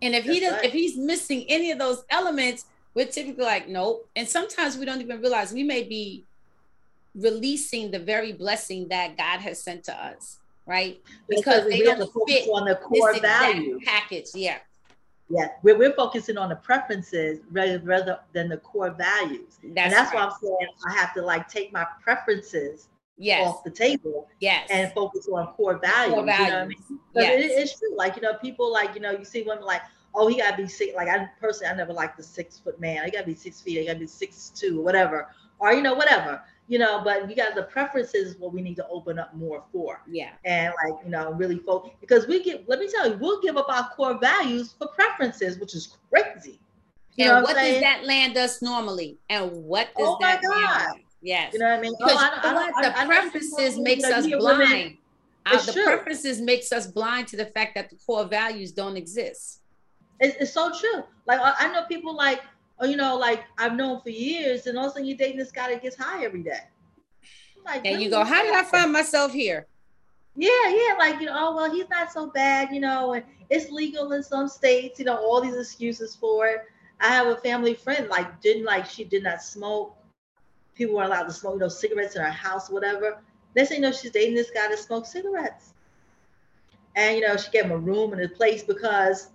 And 0.00 0.14
if 0.14 0.24
That's 0.24 0.34
he 0.34 0.40
does, 0.40 0.52
right. 0.52 0.64
if 0.64 0.72
he's 0.72 0.96
missing 0.96 1.44
any 1.48 1.70
of 1.72 1.78
those 1.78 2.02
elements, 2.08 2.64
we're 2.94 3.06
typically 3.06 3.44
like, 3.44 3.68
nope. 3.68 4.08
And 4.16 4.26
sometimes 4.26 4.78
we 4.78 4.86
don't 4.86 5.02
even 5.02 5.20
realize 5.20 5.52
we 5.52 5.62
may 5.62 5.82
be 5.82 6.24
releasing 7.14 7.90
the 7.90 7.98
very 7.98 8.32
blessing 8.32 8.88
that 8.88 9.16
God 9.16 9.40
has 9.40 9.62
sent 9.62 9.84
to 9.84 9.94
us, 9.94 10.38
right? 10.66 11.00
Because, 11.28 11.64
because 11.64 11.70
they 11.70 11.80
don't 11.82 12.10
fit 12.28 12.48
on 12.48 12.66
the 12.66 12.76
core 12.76 13.18
value 13.20 13.78
package. 13.84 14.26
Yeah. 14.34 14.58
Yeah, 15.32 15.46
we're, 15.62 15.78
we're 15.78 15.94
focusing 15.94 16.36
on 16.38 16.48
the 16.48 16.56
preferences 16.56 17.38
rather, 17.52 17.78
rather 17.84 18.18
than 18.32 18.48
the 18.48 18.56
core 18.56 18.90
values. 18.90 19.58
That's 19.62 19.84
and 19.84 19.92
that's 19.92 20.12
right. 20.12 20.14
why 20.14 20.22
I'm 20.24 20.32
saying 20.42 20.68
I 20.88 20.92
have 20.94 21.14
to 21.14 21.22
like 21.22 21.48
take 21.48 21.72
my 21.72 21.86
preferences 22.02 22.88
yes. 23.16 23.46
off 23.46 23.62
the 23.62 23.70
table 23.70 24.26
yes. 24.40 24.66
and 24.70 24.92
focus 24.92 25.28
on 25.32 25.46
core 25.54 25.78
values. 25.78 26.14
Core 26.14 26.26
values. 26.26 26.46
You 26.46 26.50
know 26.50 26.56
what 26.56 26.64
I 26.64 26.66
mean? 26.66 27.00
Yes. 27.14 27.44
It, 27.44 27.62
it's 27.62 27.78
true. 27.78 27.96
Like, 27.96 28.16
you 28.16 28.22
know, 28.22 28.34
people 28.34 28.72
like, 28.72 28.96
you 28.96 29.00
know, 29.00 29.12
you 29.12 29.24
see 29.24 29.42
women 29.42 29.64
like, 29.64 29.82
oh, 30.16 30.26
he 30.26 30.38
gotta 30.38 30.56
be 30.56 30.68
six. 30.68 30.96
Like 30.96 31.06
I 31.06 31.28
personally, 31.40 31.72
I 31.72 31.76
never 31.76 31.92
liked 31.92 32.16
the 32.16 32.24
six 32.24 32.58
foot 32.58 32.80
man. 32.80 33.04
He 33.04 33.12
gotta 33.12 33.24
be 33.24 33.36
six 33.36 33.60
feet. 33.60 33.78
He 33.78 33.86
gotta 33.86 34.00
be 34.00 34.08
six 34.08 34.50
two, 34.52 34.80
whatever, 34.80 35.28
or 35.60 35.72
you 35.72 35.82
know, 35.82 35.94
whatever. 35.94 36.42
You 36.70 36.78
know, 36.78 37.02
but 37.02 37.28
you 37.28 37.34
got 37.34 37.56
the 37.56 37.64
preferences 37.64 38.34
is 38.34 38.36
what 38.38 38.54
we 38.54 38.62
need 38.62 38.76
to 38.76 38.86
open 38.86 39.18
up 39.18 39.34
more 39.34 39.64
for. 39.72 40.02
Yeah. 40.08 40.30
And 40.44 40.72
like, 40.84 41.04
you 41.04 41.10
know, 41.10 41.32
really 41.32 41.58
focus 41.58 41.90
because 42.00 42.28
we 42.28 42.44
get. 42.44 42.68
Let 42.68 42.78
me 42.78 42.88
tell 42.88 43.10
you, 43.10 43.18
we'll 43.20 43.40
give 43.40 43.56
up 43.56 43.66
our 43.68 43.90
core 43.96 44.18
values 44.20 44.74
for 44.78 44.86
preferences, 44.86 45.58
which 45.58 45.74
is 45.74 45.96
crazy. 46.08 46.60
You 47.16 47.24
and 47.24 47.42
what, 47.42 47.56
what 47.56 47.60
does 47.60 47.80
that 47.80 48.04
land 48.04 48.36
us 48.36 48.62
normally? 48.62 49.18
And 49.28 49.50
what 49.50 49.88
does 49.98 50.06
oh 50.08 50.18
that 50.20 50.40
God. 50.42 51.00
Yes. 51.22 51.52
You 51.52 51.58
know 51.58 51.66
what 51.66 51.78
I 51.78 51.80
mean? 51.80 51.92
Because 51.98 52.14
oh, 52.14 52.18
I, 52.18 52.70
I, 52.72 52.86
I, 52.86 52.88
the 52.88 53.06
preferences 53.06 53.76
makes 53.76 54.04
us 54.04 54.26
blind. 54.26 54.96
Uh, 55.46 55.60
the 55.60 55.72
true. 55.72 55.84
preferences 55.84 56.40
makes 56.40 56.70
us 56.70 56.86
blind 56.86 57.26
to 57.28 57.36
the 57.36 57.46
fact 57.46 57.74
that 57.74 57.90
the 57.90 57.96
core 57.96 58.26
values 58.26 58.72
don't 58.72 58.96
exist. 58.96 59.60
It's, 60.20 60.36
it's 60.40 60.52
so 60.52 60.70
true. 60.78 61.02
Like 61.26 61.40
I, 61.42 61.72
know 61.72 61.84
people 61.88 62.14
like, 62.14 62.40
oh, 62.80 62.86
you 62.86 62.96
know, 62.96 63.16
like 63.16 63.44
I've 63.58 63.74
known 63.74 64.00
for 64.00 64.10
years, 64.10 64.66
and 64.66 64.76
all 64.78 64.86
of 64.86 64.90
a 64.90 64.92
sudden 64.94 65.06
you're 65.06 65.16
dating 65.16 65.38
this 65.38 65.52
guy 65.52 65.72
that 65.72 65.82
gets 65.82 65.96
high 65.96 66.24
every 66.24 66.42
day. 66.42 66.60
Like, 67.64 67.86
and 67.86 68.00
you 68.00 68.10
go, 68.10 68.24
how 68.24 68.42
did 68.42 68.54
I 68.54 68.64
find 68.64 68.92
myself 68.92 69.32
here? 69.32 69.66
Yeah, 70.36 70.50
yeah, 70.68 70.94
like 70.98 71.20
you 71.20 71.26
know, 71.26 71.34
oh 71.36 71.56
well, 71.56 71.70
he's 71.70 71.88
not 71.90 72.12
so 72.12 72.30
bad, 72.30 72.70
you 72.72 72.80
know, 72.80 73.14
and 73.14 73.24
it's 73.50 73.70
legal 73.70 74.12
in 74.12 74.22
some 74.22 74.48
states, 74.48 74.98
you 74.98 75.04
know, 75.04 75.16
all 75.16 75.40
these 75.40 75.56
excuses 75.56 76.16
for 76.16 76.46
it. 76.46 76.62
I 77.00 77.08
have 77.08 77.26
a 77.26 77.36
family 77.36 77.74
friend, 77.74 78.08
like 78.08 78.40
didn't 78.40 78.64
like 78.64 78.86
she 78.86 79.04
did 79.04 79.22
not 79.22 79.42
smoke. 79.42 79.96
People 80.74 80.96
were 80.96 81.02
allowed 81.02 81.24
to 81.24 81.32
smoke, 81.32 81.54
you 81.54 81.60
know, 81.60 81.68
cigarettes 81.68 82.16
in 82.16 82.22
her 82.22 82.30
house, 82.30 82.70
whatever. 82.70 83.18
They 83.54 83.64
say, 83.64 83.76
you 83.76 83.80
know, 83.80 83.92
she's 83.92 84.12
dating 84.12 84.34
this 84.34 84.50
guy 84.50 84.68
that 84.68 84.78
smokes 84.78 85.12
cigarettes. 85.12 85.74
And 86.96 87.16
you 87.16 87.26
know, 87.26 87.36
she 87.36 87.50
gave 87.50 87.64
him 87.64 87.72
a 87.72 87.78
room 87.78 88.12
in 88.12 88.22
a 88.22 88.28
place 88.28 88.62
because 88.62 89.28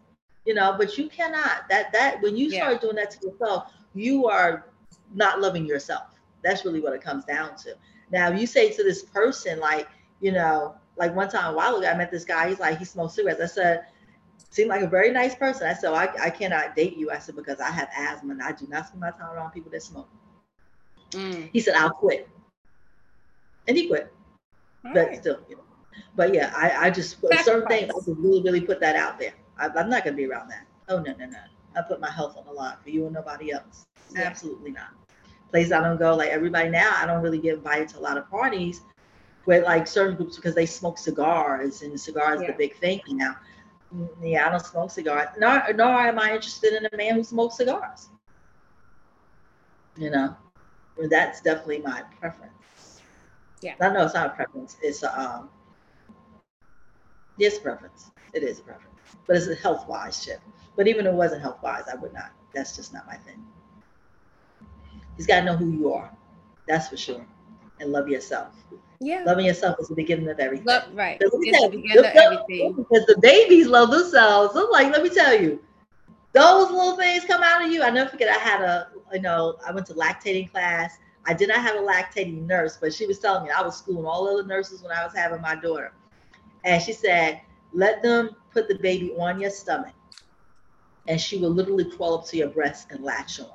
you 0.46 0.54
know 0.54 0.76
but 0.78 0.98
you 0.98 1.10
cannot 1.10 1.68
that 1.70 1.92
that 1.92 2.22
when 2.22 2.36
you 2.38 2.50
start 2.52 2.74
yeah. 2.74 2.80
doing 2.80 2.96
that 2.96 3.12
to 3.12 3.28
yourself 3.28 3.72
you 3.96 4.28
are 4.28 4.66
not 5.14 5.40
loving 5.40 5.66
yourself. 5.66 6.04
That's 6.44 6.66
really 6.66 6.82
what 6.82 6.94
it 6.94 7.02
comes 7.02 7.26
down 7.26 7.56
to. 7.58 7.76
Now 8.12 8.30
you 8.30 8.46
say 8.46 8.72
to 8.72 8.84
this 8.84 9.04
person 9.04 9.60
like 9.60 9.88
you 10.22 10.32
know 10.32 10.76
like 10.98 11.16
one 11.16 11.30
time 11.30 11.54
a 11.54 11.56
while 11.56 11.76
ago 11.76 11.88
i 11.88 11.94
met 11.94 12.10
this 12.10 12.24
guy 12.24 12.48
he's 12.48 12.60
like 12.60 12.78
he 12.78 12.86
smokes 12.86 13.16
cigarettes. 13.16 13.42
I 13.42 13.48
said 13.48 13.86
seemed 14.52 14.70
like 14.70 14.82
a 14.82 14.88
very 14.88 15.12
nice 15.12 15.36
person. 15.36 15.68
I 15.68 15.74
said 15.74 15.92
I, 15.92 16.10
I 16.22 16.30
cannot 16.30 16.76
date 16.76 16.96
you. 16.96 17.10
I 17.12 17.18
said 17.18 17.36
because 17.36 17.60
i 17.60 17.72
have 17.72 17.90
asthma 17.98 18.34
and 18.34 18.42
i 18.44 18.52
do 18.52 18.68
not 18.68 18.88
spend 18.88 19.02
my 19.02 19.12
time 19.12 19.32
around 19.36 19.52
people 19.52 19.72
that 19.72 19.82
smoke. 19.82 20.10
Mm. 21.12 21.50
he 21.52 21.60
said 21.60 21.76
i'll 21.76 21.90
quit. 21.90 22.30
And 23.68 23.76
he 23.76 23.88
quit. 23.88 24.14
All 24.86 24.94
but 24.94 25.08
right. 25.08 25.18
still 25.18 25.40
you 25.50 25.56
know 25.56 25.64
but 26.16 26.34
yeah 26.34 26.54
i, 26.56 26.88
I 26.88 26.90
just 26.90 27.20
certain 27.44 27.68
things 27.68 27.90
i 27.90 27.94
just 27.94 28.08
really 28.08 28.42
really 28.42 28.62
put 28.62 28.80
that 28.82 28.96
out 28.96 29.18
there 29.18 29.34
I, 29.58 29.66
am 29.68 29.90
not 29.90 30.04
going 30.04 30.16
to 30.16 30.18
be 30.18 30.26
around 30.26 30.50
that. 30.50 30.66
Oh, 30.90 31.00
no, 31.00 31.14
no, 31.18 31.26
no. 31.26 31.38
I 31.76 31.82
put 31.82 32.00
my 32.00 32.10
health 32.10 32.38
on 32.38 32.46
the 32.46 32.52
line 32.52 32.76
for 32.84 32.90
you 32.90 33.06
and 33.06 33.14
nobody 33.14 33.52
else. 33.52 33.86
Yeah. 34.14 34.24
Absolutely 34.24 34.72
not. 34.72 34.90
Places 35.52 35.72
I 35.72 35.82
don't 35.82 35.98
go, 35.98 36.16
like 36.16 36.30
everybody 36.30 36.70
now, 36.70 36.94
I 36.96 37.06
don't 37.06 37.22
really 37.22 37.40
get 37.40 37.56
invited 37.56 37.90
to 37.90 38.00
a 38.00 38.02
lot 38.02 38.18
of 38.18 38.30
parties 38.30 38.82
with 39.46 39.64
like 39.64 39.88
certain 39.88 40.16
groups 40.16 40.36
because 40.36 40.56
they 40.56 40.66
smoke 40.66 40.98
cigars 40.98 41.82
and 41.82 42.00
cigars 42.00 42.42
yeah. 42.42 42.48
the 42.48 42.54
big 42.54 42.76
thing 42.78 43.02
now. 43.08 43.36
Yeah, 44.22 44.48
I 44.48 44.50
don't 44.50 44.66
smoke 44.66 44.92
cigars. 44.92 45.30
Nor, 45.38 45.64
nor 45.74 46.02
am 46.02 46.20
I 46.20 46.34
interested 46.34 46.74
in 46.74 46.86
a 46.86 46.98
man 46.98 47.16
who 47.16 47.24
smokes 47.24 47.58
cigars. 47.58 48.10
You 49.98 50.10
know, 50.10 50.36
that's 51.10 51.42
definitely 51.42 51.80
my 51.80 52.04
preference. 52.20 52.52
Yeah. 53.62 53.76
I 53.80 53.90
know 53.90 54.04
it's 54.04 54.14
not 54.14 54.28
a 54.28 54.30
preference. 54.32 54.78
It's 54.82 55.04
a, 55.04 55.20
um, 55.20 55.50
yes, 57.38 57.60
preference. 57.60 58.12
It 58.34 58.44
is 58.44 58.60
a 58.60 58.64
preference 58.64 58.95
but 59.28 59.36
it's 59.36 59.48
a 59.48 59.56
health 59.56 59.88
wise 59.88 60.22
ship. 60.24 60.42
But 60.76 60.88
even 60.88 61.06
if 61.06 61.14
it 61.14 61.16
wasn't 61.16 61.42
health 61.42 61.62
wise, 61.64 61.86
I 61.92 61.96
would 61.96 62.14
not. 62.14 62.32
That's 62.54 62.76
just 62.76 62.94
not 62.94 63.08
my 63.08 63.16
thing. 63.16 63.44
He's 65.18 65.28
got 65.28 65.42
to 65.42 65.46
know 65.46 65.56
who 65.56 65.70
you 65.72 65.94
are. 65.94 66.12
That's 66.68 66.90
for 66.90 66.98
sure. 66.98 67.26
And 67.80 67.92
love 67.92 68.08
yourself. 68.10 68.54
Yeah. 69.00 69.24
Loving 69.26 69.46
yourself 69.46 69.78
is 69.80 69.90
the 69.90 69.96
beginning 69.96 70.30
of 70.30 70.40
everything. 70.40 70.66
Love, 70.66 70.84
right. 70.94 71.18
It's 71.20 71.32
the 71.32 71.70
beginning 71.70 71.98
of 71.98 72.06
everything. 72.06 72.74
Because 72.74 73.06
the 73.06 73.18
babies 73.22 73.68
love 73.68 73.92
themselves. 73.92 74.56
I'm 74.56 74.70
like, 74.72 74.92
let 74.92 75.04
me 75.04 75.10
tell 75.10 75.40
you, 75.40 75.60
those 76.34 76.70
little 76.70 76.98
things 76.98 77.24
come 77.26 77.44
out 77.44 77.64
of 77.64 77.72
you. 77.72 77.82
I 77.84 77.90
never 77.90 78.10
forget 78.10 78.30
I 78.30 78.40
had 78.40 78.62
a, 78.62 78.90
you 79.14 79.22
know, 79.22 79.58
I 79.66 79.72
went 79.72 79.86
to 79.88 79.94
lactating 79.94 80.52
class. 80.52 80.98
I 81.26 81.34
did 81.34 81.50
not 81.50 81.60
have 81.60 81.76
a 81.76 81.80
lactating 81.80 82.46
nurse, 82.46 82.78
but 82.80 82.94
she 82.94 83.08
was 83.08 83.20
telling 83.20 83.44
me 83.44 83.50
I 83.50 83.62
was 83.62 83.78
schooling 83.78 84.06
all 84.06 84.26
the 84.26 84.34
other 84.34 84.48
nurses 84.48 84.82
when 84.82 84.92
I 84.92 85.04
was 85.04 85.14
having 85.16 85.42
my 85.42 85.56
daughter. 85.56 85.94
And 86.64 86.82
she 86.82 86.94
said, 86.94 87.42
let 87.76 88.02
them 88.02 88.30
put 88.52 88.68
the 88.68 88.76
baby 88.76 89.14
on 89.20 89.40
your 89.40 89.52
stomach, 89.52 89.94
and 91.08 91.20
she 91.20 91.38
will 91.38 91.50
literally 91.50 91.86
crawl 91.86 92.18
up 92.18 92.26
to 92.28 92.38
your 92.38 92.48
breast 92.48 92.88
and 92.90 93.04
latch 93.04 93.40
on. 93.40 93.50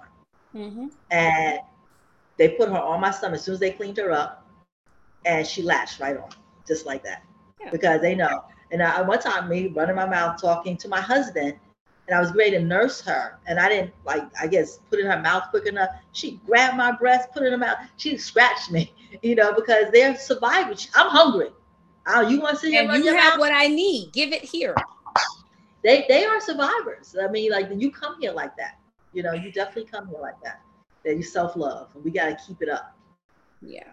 Mm-hmm. 0.55 0.87
And 1.11 1.61
they 2.37 2.51
put 2.51 2.69
her 2.69 2.79
on 2.79 3.01
my 3.01 3.11
stomach 3.11 3.37
as 3.39 3.45
soon 3.45 3.55
as 3.55 3.61
they 3.61 3.73
cleaned 3.73 3.97
her 3.97 4.13
up, 4.13 4.47
and 5.25 5.47
she 5.47 5.63
latched 5.63 6.01
right 6.01 6.17
on, 6.17 6.29
just 6.67 6.87
like 6.87 7.03
that, 7.05 7.23
yeah. 7.61 7.71
because 7.71 8.01
they 8.01 8.15
know. 8.15 8.45
And 8.71 8.83
I, 8.83 9.03
one 9.03 9.19
time, 9.19 9.49
me 9.49 9.69
running 9.69 9.97
my 9.97 10.07
mouth 10.07 10.41
talking 10.41 10.77
to 10.77 10.89
my 10.89 11.01
husband, 11.01 11.55
and 12.07 12.17
I 12.17 12.21
was 12.21 12.33
ready 12.35 12.53
to 12.53 12.61
nurse 12.61 13.01
her, 13.03 13.39
and 13.47 13.59
I 13.59 13.69
didn't 13.69 13.93
like, 14.05 14.25
I 14.41 14.47
guess, 14.47 14.81
put 14.91 15.01
in 15.01 15.07
her 15.07 15.21
mouth 15.21 15.45
quick 15.51 15.67
enough. 15.67 15.91
She 16.13 16.41
grabbed 16.47 16.77
my 16.77 16.93
breast, 16.93 17.31
put 17.33 17.43
it 17.43 17.47
in 17.47 17.53
her 17.53 17.59
mouth. 17.59 17.79
She 17.97 18.17
scratched 18.17 18.71
me, 18.71 18.93
you 19.23 19.35
know, 19.35 19.53
because 19.55 19.87
they're 19.93 20.17
survivors. 20.17 20.89
I'm 20.95 21.09
hungry. 21.09 21.51
Oh, 22.06 22.22
you 22.22 22.40
want 22.40 22.59
to 22.59 22.60
see? 22.60 22.77
And 22.77 23.05
you 23.05 23.14
have 23.14 23.39
what 23.39 23.52
I 23.52 23.66
need. 23.66 24.12
Give 24.12 24.32
it 24.32 24.43
here. 24.43 24.74
They 25.82 26.05
they 26.09 26.24
are 26.24 26.40
survivors. 26.40 27.16
I 27.20 27.28
mean, 27.28 27.51
like 27.51 27.68
you 27.77 27.90
come 27.90 28.20
here 28.20 28.32
like 28.32 28.56
that. 28.56 28.78
You 29.12 29.22
know, 29.22 29.32
you 29.32 29.51
definitely 29.52 29.90
come 29.90 30.09
here 30.09 30.20
like 30.20 30.40
that. 30.44 30.60
That 31.05 31.16
you 31.16 31.22
self 31.22 31.56
love, 31.56 31.89
and 31.94 32.05
we 32.05 32.10
got 32.10 32.27
to 32.27 32.36
keep 32.47 32.60
it 32.62 32.68
up. 32.68 32.97
Yeah. 33.62 33.89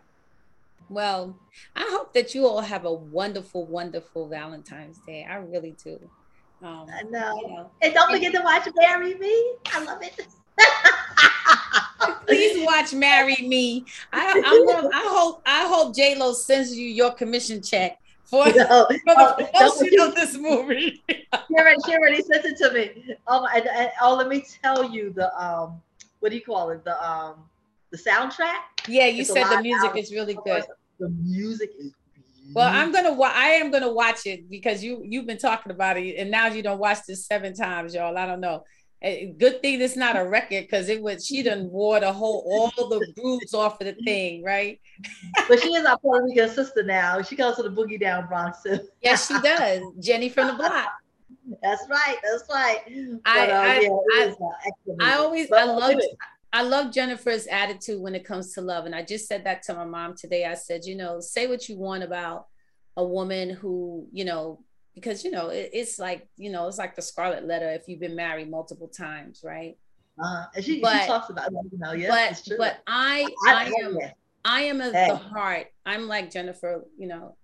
Well, 0.90 1.38
I 1.76 1.88
hope 1.92 2.14
that 2.14 2.34
you 2.34 2.46
all 2.46 2.62
have 2.62 2.86
a 2.86 2.94
wonderful, 2.94 3.66
wonderful 3.66 4.30
Valentine's 4.30 5.00
Day. 5.06 5.28
I 5.30 5.36
really 5.36 5.76
do. 5.84 6.00
Um, 6.64 6.88
I 6.94 7.04
know. 7.04 7.42
You 7.42 7.48
know. 7.48 7.72
And 7.82 7.94
don't 7.94 8.12
forget 8.12 8.34
to 8.34 8.42
watch 8.42 8.68
Marry 8.76 9.16
Me. 9.16 9.54
I 9.74 9.84
love 9.84 10.02
it. 10.02 10.28
Please 12.26 12.66
watch 12.66 12.94
"Marry 12.94 13.36
Me." 13.48 13.86
I, 14.14 14.42
gonna, 14.42 14.90
I 14.94 15.06
hope 15.08 15.42
I 15.46 15.68
hope 15.68 15.96
J 15.96 16.16
Lo 16.18 16.34
sends 16.34 16.76
you 16.76 16.88
your 16.88 17.12
commission 17.12 17.62
check 17.62 18.00
for, 18.24 18.46
no, 18.46 18.52
for 18.54 18.56
the 18.58 19.50
oh, 19.56 19.70
promotion 19.78 20.00
of 20.02 20.16
this 20.16 20.38
movie. 20.38 21.02
she 21.10 21.26
already, 21.58 21.78
she 21.86 21.94
already 21.94 22.22
sent 22.22 22.46
it 22.46 22.58
to 22.58 22.72
me. 22.74 23.16
Oh, 23.28 23.48
and, 23.54 23.68
and, 23.68 23.92
oh, 24.02 24.16
let 24.16 24.28
me 24.28 24.46
tell 24.62 24.90
you 24.90 25.12
the 25.12 25.34
um, 25.42 25.82
what 26.20 26.30
do 26.30 26.36
you 26.36 26.44
call 26.44 26.70
it? 26.72 26.84
The 26.84 27.02
um, 27.04 27.36
the 27.92 27.98
soundtrack. 27.98 28.88
Yeah, 28.88 29.08
you 29.08 29.22
it's 29.22 29.32
said 29.32 29.46
the 29.46 29.62
music 29.62 29.96
is 29.96 30.12
really 30.14 30.38
good. 30.44 30.64
The 31.00 31.10
music 31.10 31.72
is 31.80 31.94
well, 32.54 32.70
I'm 32.74 32.92
gonna. 32.92 33.20
I 33.22 33.50
am 33.50 33.72
gonna 33.72 33.92
watch 33.92 34.26
it 34.26 34.50
because 34.50 34.84
you 34.84 35.02
you've 35.04 35.26
been 35.26 35.38
talking 35.38 35.72
about 35.72 35.98
it, 35.98 36.16
and 36.18 36.32
now 36.32 36.48
you 36.48 36.64
don't 36.64 36.80
watch 36.80 37.00
this 37.08 37.26
seven 37.26 37.54
times, 37.54 37.94
y'all. 37.94 38.18
I 38.18 38.26
don't 38.26 38.40
know. 38.40 38.64
Eh, 39.02 39.28
good 39.38 39.62
thing 39.62 39.80
it's 39.80 39.96
not 39.96 40.18
a 40.18 40.26
record 40.26 40.64
because 40.64 40.90
it 40.90 41.02
was 41.02 41.24
she 41.24 41.44
done 41.44 41.70
wore 41.70 42.00
the 42.00 42.12
whole 42.12 42.44
all 42.48 42.90
the 42.90 43.14
grooves 43.16 43.54
off 43.54 43.80
of 43.80 43.86
the 43.86 43.94
thing, 44.04 44.44
right? 44.44 44.80
but 45.48 45.62
she 45.62 45.70
is 45.70 45.86
our 45.86 46.00
Puerto 46.00 46.26
Rican 46.26 46.50
sister 46.50 46.82
now. 46.82 47.22
She 47.22 47.36
goes 47.36 47.58
to 47.58 47.64
the 47.64 47.70
Boogie 47.70 48.00
Down 48.00 48.28
Bronx 48.28 48.64
too. 48.64 48.80
yes, 49.04 49.28
she 49.28 49.40
does. 49.42 49.84
Jenny 50.00 50.30
from 50.30 50.48
the 50.48 50.54
block. 50.54 50.92
That's 51.62 51.86
right. 51.90 52.18
That's 52.24 52.44
right. 52.50 52.80
I 53.26 53.46
but, 53.46 53.50
uh, 53.50 53.54
I, 53.54 53.80
yeah, 53.80 53.90
I, 53.90 54.36
uh, 54.40 54.96
I, 55.00 55.18
always 55.18 55.48
but 55.48 55.60
I 55.60 55.64
uh, 55.64 55.80
love 55.80 56.00
I 56.52 56.62
love 56.64 56.92
Jennifer's 56.92 57.46
attitude 57.48 58.02
when 58.02 58.16
it 58.16 58.26
comes 58.26 58.54
to 58.54 58.62
love, 58.62 58.86
and 58.88 58.96
I 58.96 59.04
just 59.04 59.28
said 59.28 59.44
that 59.44 59.62
to 59.64 59.76
my 59.76 59.86
mom 59.86 60.16
today. 60.16 60.46
I 60.46 60.56
said, 60.56 60.86
you 60.86 60.96
know, 60.96 61.20
say 61.20 61.46
what 61.46 61.70
you 61.70 61.78
want 61.78 62.04
about 62.04 62.48
a 62.96 63.06
woman 63.06 63.52
who 63.52 64.08
you 64.12 64.26
know 64.26 64.64
because 64.98 65.24
you 65.24 65.32
know 65.32 65.50
it, 65.50 65.70
it's 65.74 66.00
like 66.00 66.28
you 66.38 66.52
know 66.52 66.68
it's 66.68 66.78
like 66.78 66.96
the 66.96 67.02
scarlet 67.02 67.46
letter 67.46 67.70
if 67.70 67.84
you've 67.88 68.00
been 68.00 68.16
married 68.16 68.50
multiple 68.50 68.88
times 68.88 69.42
right 69.44 69.78
uh, 70.24 70.46
and 70.56 70.66
she, 70.66 70.82
but, 70.82 71.02
she 71.02 71.08
talks 71.08 71.30
about 71.30 71.52
that, 71.52 71.64
you 71.72 71.78
know 71.78 71.94
yeah 71.94 72.10
but 72.10 72.50
but 72.58 72.80
i 72.88 73.28
i, 73.46 73.54
I 73.54 73.86
am 73.86 73.98
i 74.46 74.62
am 74.62 74.82
of 74.82 74.94
hey. 74.94 75.08
the 75.10 75.16
heart 75.16 75.68
i'm 75.86 76.08
like 76.08 76.32
jennifer 76.32 76.84
you 76.98 77.08
know 77.08 77.36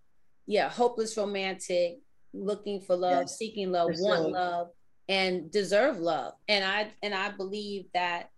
yeah 0.47 0.69
hopeless 0.69 1.15
romantic 1.17 1.99
looking 2.33 2.81
for 2.81 2.95
love 2.95 3.23
yes, 3.23 3.37
seeking 3.37 3.71
love 3.71 3.89
want 3.99 4.23
sure. 4.23 4.31
love 4.31 4.69
and 5.09 5.51
deserve 5.51 5.99
love. 5.99 6.33
And 6.47 6.63
I 6.63 6.91
and 7.01 7.13
I 7.13 7.29
believe 7.29 7.85
that 7.93 8.29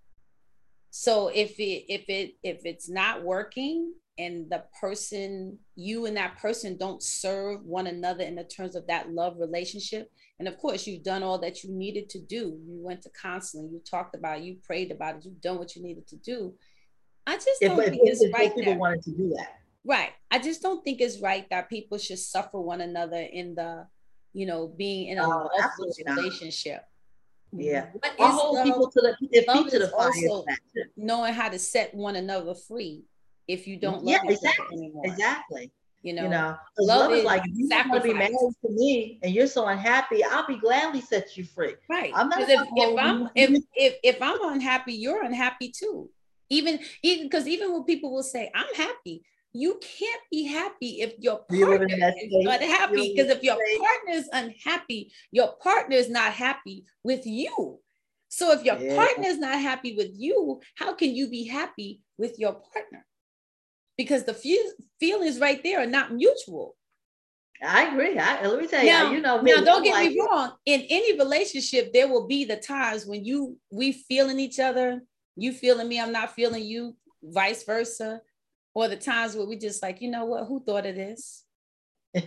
so 0.90 1.28
if 1.28 1.60
it 1.60 1.86
if 1.92 2.10
it 2.10 2.36
if 2.44 2.66
it's 2.66 2.90
not 2.90 3.24
working 3.24 3.94
and 4.18 4.50
the 4.50 4.64
person 4.80 5.58
you 5.76 6.06
and 6.06 6.16
that 6.16 6.38
person 6.38 6.78
don't 6.78 7.04
serve 7.04 7.64
one 7.66 7.88
another 7.88 8.24
in 8.24 8.36
the 8.36 8.44
terms 8.44 8.76
of 8.76 8.88
that 8.88 9.12
love 9.12 9.38
relationship. 9.38 10.10
And 10.40 10.48
of 10.48 10.58
course 10.58 10.88
you've 10.88 11.04
done 11.04 11.24
all 11.24 11.38
that 11.40 11.64
you 11.64 11.72
needed 11.72 12.10
to 12.10 12.20
do. 12.20 12.58
You 12.66 12.80
went 12.82 13.02
to 13.04 13.10
counseling 13.22 13.70
you 13.72 13.82
talked 13.90 14.16
about 14.16 14.40
it 14.40 14.44
you 14.44 14.58
prayed 14.64 14.92
about 14.92 15.18
it 15.18 15.26
you've 15.26 15.42
done 15.42 15.58
what 15.58 15.76
you 15.76 15.84
needed 15.84 16.08
to 16.08 16.16
do. 16.18 16.54
I 17.28 17.36
just 17.36 17.60
don't 17.60 17.80
if, 17.80 17.90
think 17.90 18.02
if, 18.04 18.14
it's 18.14 18.22
if 18.22 18.34
right 18.34 18.56
people 18.56 18.74
that, 18.74 18.80
wanted 18.80 19.04
to 19.04 19.12
do 19.12 19.34
that. 19.36 19.60
Right. 19.84 20.12
I 20.32 20.40
just 20.40 20.62
don't 20.62 20.84
think 20.84 21.02
it's 21.02 21.20
right 21.20 21.48
that 21.50 21.70
people 21.70 21.98
should 21.98 22.20
suffer 22.20 22.60
one 22.60 22.82
another 22.82 23.20
in 23.20 23.56
the 23.56 23.88
you 24.34 24.46
know 24.46 24.68
being 24.68 25.10
in 25.10 25.18
a 25.18 25.28
oh, 25.28 25.50
relationship. 26.08 26.84
Yeah. 27.52 27.88
What 28.18 28.32
hold 28.32 28.64
people 28.64 28.90
to 28.92 29.02
the 29.02 29.28
their 29.32 29.44
feet 29.44 29.70
to 29.72 29.80
the 29.80 29.88
fire. 29.90 30.56
Knowing 30.96 31.34
how 31.34 31.50
to 31.50 31.60
set 31.60 31.94
one 31.94 32.16
another 32.16 32.54
free 32.54 33.04
if 33.48 33.68
you 33.68 33.78
don't 33.78 34.04
love 34.04 34.20
yeah, 34.26 34.32
exactly. 34.32 34.78
anymore. 34.78 35.04
Exactly. 35.06 35.72
You 36.02 36.14
know, 36.14 36.24
you 36.24 36.30
know 36.30 36.56
love, 36.78 37.10
love 37.10 37.12
is, 37.14 37.20
is 37.20 37.26
like 37.26 37.42
you 37.52 37.68
want 37.68 38.04
to 38.04 38.08
be 38.08 38.14
married 38.14 38.32
to 38.32 38.70
me 38.70 39.20
and 39.24 39.34
you're 39.34 39.48
so 39.48 39.66
unhappy, 39.66 40.24
I'll 40.24 40.46
be 40.46 40.58
gladly 40.58 41.02
set 41.02 41.36
you 41.36 41.44
free. 41.44 41.74
Right. 41.90 42.12
I'm 42.14 42.30
not 42.30 42.42
if, 42.42 42.50
if 42.50 43.00
I'm 43.00 43.30
if, 43.34 43.64
if 43.76 43.96
if 44.04 44.22
I'm 44.22 44.38
unhappy, 44.44 44.94
you're 44.94 45.24
unhappy 45.24 45.74
too. 45.76 46.12
Even 46.50 46.80
even 47.02 47.26
because 47.26 47.48
even 47.48 47.74
when 47.74 47.86
people 47.86 48.14
will 48.14 48.22
say, 48.22 48.52
I'm 48.54 48.72
happy, 48.76 49.24
you 49.52 49.80
can't 49.82 50.22
be 50.30 50.44
happy 50.44 51.02
if 51.02 51.16
your 51.18 51.40
partner 51.50 51.88
is 51.88 52.42
unhappy. 52.44 53.14
Because 53.16 53.32
if 53.32 53.42
your 53.42 53.56
partner 53.56 54.12
is 54.12 54.30
unhappy, 54.32 55.12
your 55.32 55.56
partner 55.56 55.96
is 55.96 56.10
not 56.10 56.34
happy 56.34 56.86
with 57.04 57.26
you. 57.26 57.80
So 58.28 58.52
if 58.52 58.64
your 58.64 58.78
yeah. 58.78 58.96
partner 58.96 59.28
is 59.28 59.40
not 59.40 59.60
happy 59.60 59.96
with 59.96 60.12
you, 60.14 60.60
how 60.76 60.94
can 60.94 61.16
you 61.16 61.30
be 61.30 61.48
happy 61.48 62.02
with 62.18 62.38
your 62.38 62.54
partner? 62.54 63.06
Because 63.98 64.24
the 64.24 64.34
few 64.34 64.74
feelings 65.00 65.40
right 65.40 65.62
there 65.64 65.82
are 65.82 65.86
not 65.86 66.14
mutual. 66.14 66.76
I 67.64 67.94
agree. 67.94 68.20
I, 68.20 68.46
let 68.46 68.60
me 68.60 68.68
tell 68.68 68.84
you, 68.84 68.92
now, 68.92 69.12
you 69.12 69.22
know, 69.22 69.42
now 69.42 69.62
don't 69.62 69.84
get 69.84 69.94
like 69.94 70.12
me 70.12 70.20
wrong. 70.20 70.52
In 70.66 70.82
any 70.90 71.18
relationship, 71.18 71.94
there 71.94 72.08
will 72.08 72.28
be 72.28 72.44
the 72.44 72.58
times 72.58 73.06
when 73.06 73.24
you 73.24 73.58
we 73.72 73.94
feeling 73.94 74.40
each 74.40 74.60
other, 74.60 75.02
you 75.38 75.54
feeling 75.54 75.88
me, 75.88 76.00
I'm 76.02 76.12
not 76.12 76.36
feeling 76.36 76.64
you, 76.64 76.98
vice 77.24 77.64
versa 77.64 78.22
or 78.76 78.88
the 78.90 78.98
times 78.98 79.36
where 79.36 79.48
we 79.48 79.58
just 79.58 79.82
like, 79.82 80.02
you 80.02 80.12
know 80.12 80.26
what, 80.26 80.46
who 80.46 80.62
thought 80.64 80.86
of 80.86 80.96
this? 80.96 81.44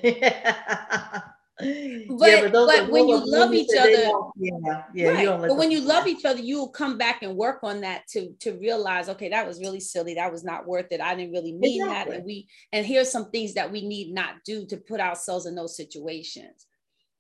but, 2.09 2.53
but, 2.53 2.53
but 2.53 2.91
when 2.91 3.09
you 3.09 3.21
love 3.25 3.53
each 3.53 3.71
other, 3.77 4.13
yeah, 4.37 4.83
yeah, 4.95 5.09
right. 5.09 5.49
but 5.49 5.57
when 5.57 5.73
you 5.73 5.81
love 5.81 6.07
each 6.07 6.25
other, 6.25 6.41
you'll 6.41 6.69
come 6.69 6.97
back 6.97 7.23
and 7.23 7.37
work 7.37 7.61
on 7.65 7.81
that 7.81 8.07
to 8.11 8.33
to 8.41 8.53
realize, 8.53 9.09
okay, 9.09 9.29
that 9.31 9.47
was 9.47 9.59
really 9.59 9.81
silly. 9.81 10.15
That 10.15 10.31
was 10.31 10.45
not 10.45 10.67
worth 10.69 10.93
it. 10.93 11.01
I 11.01 11.17
didn't 11.17 11.33
really 11.33 11.53
mean 11.53 11.83
exactly. 11.83 12.13
that. 12.13 12.17
And 12.19 12.27
we 12.27 12.49
and 12.73 12.87
here's 12.87 13.11
some 13.11 13.31
things 13.31 13.55
that 13.55 13.73
we 13.73 13.87
need 13.87 14.15
not 14.15 14.45
do 14.45 14.67
to 14.67 14.77
put 14.77 15.01
ourselves 15.01 15.47
in 15.47 15.57
those 15.57 15.77
situations. 15.77 16.67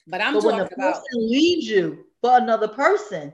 But 0.06 0.20
I'm 0.20 0.34
but 0.34 0.42
talking 0.42 0.58
when 0.58 0.68
the 0.68 0.74
about 0.74 0.94
person 0.94 1.28
leaves 1.28 1.66
you 1.66 2.04
for 2.20 2.36
another 2.38 2.68
person, 2.68 3.32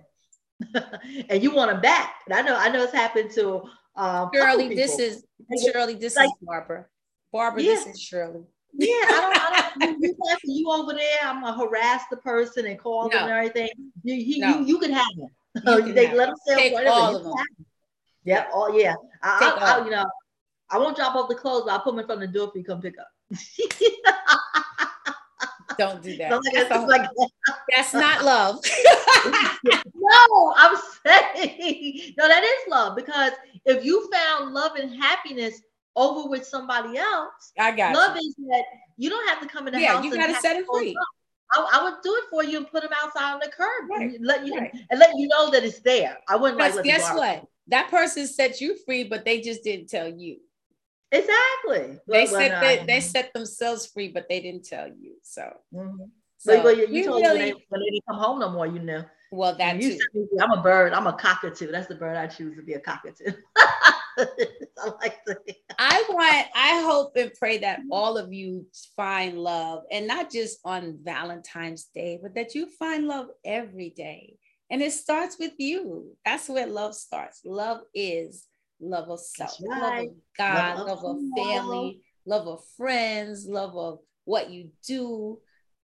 and 1.29 1.43
you 1.43 1.51
want 1.51 1.71
them 1.71 1.81
back. 1.83 2.15
And 2.27 2.35
I 2.35 2.43
know, 2.43 2.57
I 2.57 2.71
know 2.71 2.83
it's 2.83 2.95
happened 2.95 3.31
to 3.33 3.65
um, 3.97 4.31
Shirley, 4.35 4.75
this 4.75 4.99
is 4.99 5.25
Shirley. 5.71 5.95
This 5.95 6.17
like, 6.17 6.27
is 6.27 6.33
Barbara. 6.43 6.87
Barbara, 7.33 7.63
yeah. 7.63 7.75
this 7.75 7.87
is 7.87 8.01
Shirley. 8.01 8.45
Yeah, 8.77 8.89
I 8.89 9.21
don't. 9.21 9.37
I 9.37 9.87
don't 9.87 10.03
you, 10.03 10.17
you 10.45 10.71
over 10.71 10.95
there. 10.95 11.19
I'm 11.23 11.43
gonna 11.43 11.57
harass 11.57 12.03
the 12.11 12.17
person 12.17 12.67
and 12.67 12.79
call 12.79 13.05
no. 13.05 13.11
them 13.11 13.29
and 13.29 13.33
everything. 13.33 13.69
You, 14.03 14.17
he, 14.17 14.41
no. 14.41 14.59
you, 14.59 14.67
you 14.67 14.79
can 14.79 14.93
have 14.93 15.07
them. 15.17 15.29
You 15.87 15.93
they 15.93 16.15
let 16.15 16.27
them 16.27 16.37
sell 16.47 16.73
whatever. 16.73 16.91
All 16.91 17.17
of 17.17 17.25
them. 17.25 17.35
Yeah. 18.25 18.47
Oh 18.53 18.77
yeah. 18.77 18.95
I, 19.23 19.57
I, 19.59 19.81
I, 19.81 19.85
you 19.85 19.91
know, 19.91 20.05
I 20.71 20.79
won't 20.79 20.97
drop 20.97 21.15
off 21.15 21.29
the 21.29 21.35
clothes, 21.35 21.65
but 21.67 21.73
I'll 21.73 21.81
put 21.81 21.91
them 21.93 22.01
in 22.01 22.07
front 22.07 22.23
of 22.23 22.33
the 22.33 22.39
door 22.39 22.51
for 22.51 22.59
you 22.59 22.65
come 22.65 22.81
pick 22.81 22.97
up. 22.99 23.09
Don't 25.79 26.03
do 26.03 26.17
that. 26.17 26.41
That's, 26.53 26.87
like, 26.89 27.09
that's 27.75 27.95
not 27.95 28.25
love. 28.25 28.61
no, 29.25 30.55
I'm 30.57 30.77
saying 31.05 32.15
no, 32.17 32.29
that 32.29 32.45
is 32.45 32.69
love 32.69 32.95
because 32.97 33.33
if 33.65 33.85
you 33.85 34.09
found 34.13 34.55
love 34.55 34.77
and 34.77 34.95
happiness 34.95 35.61
over 35.97 36.29
with 36.29 36.47
somebody 36.47 36.99
else, 36.99 37.53
I 37.59 37.71
got 37.73 37.95
love 37.95 38.17
you. 38.21 38.29
is 38.29 38.35
that 38.49 38.65
you 38.97 39.11
don't 39.11 39.29
have 39.29 39.41
to 39.41 39.47
come 39.47 39.67
in 39.67 39.75
the 39.75 39.81
yeah, 39.81 39.95
house. 39.95 40.05
you 40.05 40.15
got 40.15 40.27
to 40.27 40.35
set 40.35 40.57
it 40.57 40.67
free. 40.73 40.97
I, 41.53 41.71
I, 41.75 41.85
would 41.85 42.03
do 42.03 42.15
it 42.15 42.25
for 42.31 42.43
you 42.43 42.59
and 42.59 42.69
put 42.69 42.83
them 42.83 42.91
outside 43.03 43.35
on 43.35 43.41
the 43.41 43.49
curb 43.49 43.91
right. 43.91 44.15
and 44.15 44.27
let 44.27 44.47
you 44.47 44.57
right. 44.57 44.73
and 44.91 44.99
let 44.99 45.11
you 45.17 45.29
know 45.29 45.51
that 45.51 45.63
it's 45.63 45.81
there. 45.81 46.19
I 46.29 46.37
wouldn't 46.37 46.59
like. 46.59 46.83
Guess 46.83 47.15
what? 47.15 47.47
That 47.69 47.91
person 47.91 48.27
set 48.27 48.61
you 48.61 48.77
free, 48.85 49.05
but 49.05 49.25
they 49.25 49.41
just 49.41 49.63
didn't 49.63 49.89
tell 49.89 50.09
you. 50.09 50.39
Exactly. 51.13 52.01
They 52.09 52.27
set 52.27 52.53
uh, 52.53 52.61
they, 52.61 52.85
they 52.87 53.01
set 53.01 53.33
themselves 53.33 53.87
free, 53.87 54.09
but 54.09 54.29
they 54.29 54.41
didn't 54.41 54.65
tell 54.65 54.89
you. 54.89 55.15
So. 55.23 55.53
Mm-hmm. 55.73 56.05
So 56.39 56.63
but 56.63 56.77
you, 56.77 56.87
you 56.89 57.05
told 57.05 57.23
really, 57.23 57.39
me 57.39 57.45
when 57.45 57.55
they, 57.55 57.65
when 57.69 57.81
they 57.81 57.91
didn't 57.91 58.07
come 58.07 58.19
home 58.19 58.41
no 58.41 58.51
more, 58.51 58.67
you 58.67 58.81
know. 58.81 59.05
Well, 59.33 59.57
that 59.57 59.81
you 59.81 59.99
too. 60.13 60.29
I'm 60.41 60.53
a 60.53 60.63
bird. 60.63 60.93
I'm 60.93 61.07
a 61.07 61.13
cockatoo. 61.13 61.71
That's 61.71 61.87
the 61.87 61.95
bird 61.95 62.17
I 62.17 62.27
choose 62.27 62.57
to 62.57 62.63
be 62.63 62.75
a 62.75 62.81
cockatoo. 62.81 63.33
I 64.19 64.91
like 65.01 65.25
to. 65.25 65.39
I 65.79 66.05
want. 66.09 66.47
I 66.55 66.83
hope 66.83 67.17
and 67.17 67.33
pray 67.39 67.59
that 67.59 67.81
all 67.91 68.17
of 68.17 68.33
you 68.33 68.67
find 68.97 69.39
love, 69.39 69.85
and 69.91 70.07
not 70.07 70.31
just 70.31 70.59
on 70.65 70.99
Valentine's 71.03 71.89
Day, 71.95 72.19
but 72.23 72.35
that 72.35 72.55
you 72.55 72.69
find 72.79 73.07
love 73.07 73.29
every 73.45 73.91
day. 73.91 74.37
And 74.71 74.83
it 74.83 74.93
starts 74.93 75.39
with 75.39 75.53
you. 75.59 76.17
That's 76.25 76.49
where 76.49 76.67
love 76.67 76.95
starts. 76.95 77.41
Love 77.45 77.83
is 77.95 78.47
love 78.81 79.09
of 79.09 79.21
self, 79.21 79.57
right. 79.67 79.81
love 79.81 80.05
of 80.05 80.15
God, 80.37 80.79
love, 80.79 81.03
love 81.03 81.17
of 81.17 81.23
family, 81.37 82.01
love 82.27 82.47
of 82.47 82.65
friends, 82.77 83.47
love 83.47 83.77
of 83.77 83.99
what 84.25 84.51
you 84.51 84.71
do. 84.87 85.39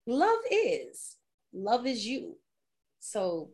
Love 0.07 0.39
is. 0.51 1.17
Love 1.53 1.87
is 1.87 2.07
you. 2.07 2.37
So, 3.01 3.51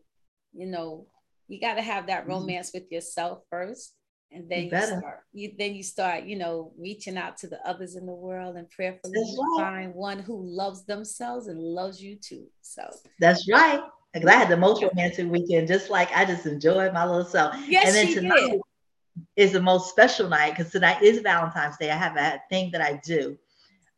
you 0.53 0.67
know, 0.67 1.07
you 1.47 1.59
got 1.59 1.75
to 1.75 1.81
have 1.81 2.07
that 2.07 2.23
mm-hmm. 2.23 2.31
romance 2.31 2.71
with 2.73 2.91
yourself 2.91 3.39
first. 3.49 3.93
And 4.33 4.49
then 4.49 4.63
you, 4.63 4.69
you 4.71 4.81
start, 4.81 5.19
you 5.31 5.51
then 5.57 5.75
you 5.75 5.83
start, 5.83 6.23
you 6.23 6.37
know, 6.37 6.71
reaching 6.77 7.17
out 7.17 7.37
to 7.37 7.47
the 7.47 7.65
others 7.67 7.95
in 7.95 8.05
the 8.05 8.13
world 8.13 8.55
and 8.55 8.69
prayerfully 8.69 9.13
right. 9.15 9.57
find 9.57 9.93
one 9.93 10.19
who 10.19 10.41
loves 10.43 10.85
themselves 10.85 11.47
and 11.47 11.59
loves 11.59 12.01
you 12.01 12.15
too. 12.15 12.47
So 12.61 12.89
that's 13.19 13.47
right. 13.49 13.81
Because 14.13 14.29
I 14.29 14.33
had 14.33 14.49
the 14.49 14.57
most 14.57 14.83
romantic 14.83 15.29
weekend, 15.29 15.67
just 15.67 15.89
like 15.89 16.11
I 16.15 16.25
just 16.25 16.45
enjoyed 16.45 16.93
my 16.93 17.05
little 17.05 17.25
self. 17.25 17.55
Yes, 17.67 17.87
and 17.87 17.95
then 17.95 18.13
tonight 18.13 18.51
did. 18.51 18.61
is 19.35 19.51
the 19.53 19.61
most 19.61 19.89
special 19.89 20.29
night 20.29 20.55
because 20.55 20.71
tonight 20.71 21.01
is 21.01 21.19
Valentine's 21.19 21.77
Day. 21.77 21.89
I 21.89 21.95
have 21.95 22.17
a 22.17 22.41
thing 22.49 22.71
that 22.71 22.81
I 22.81 22.99
do. 23.03 23.37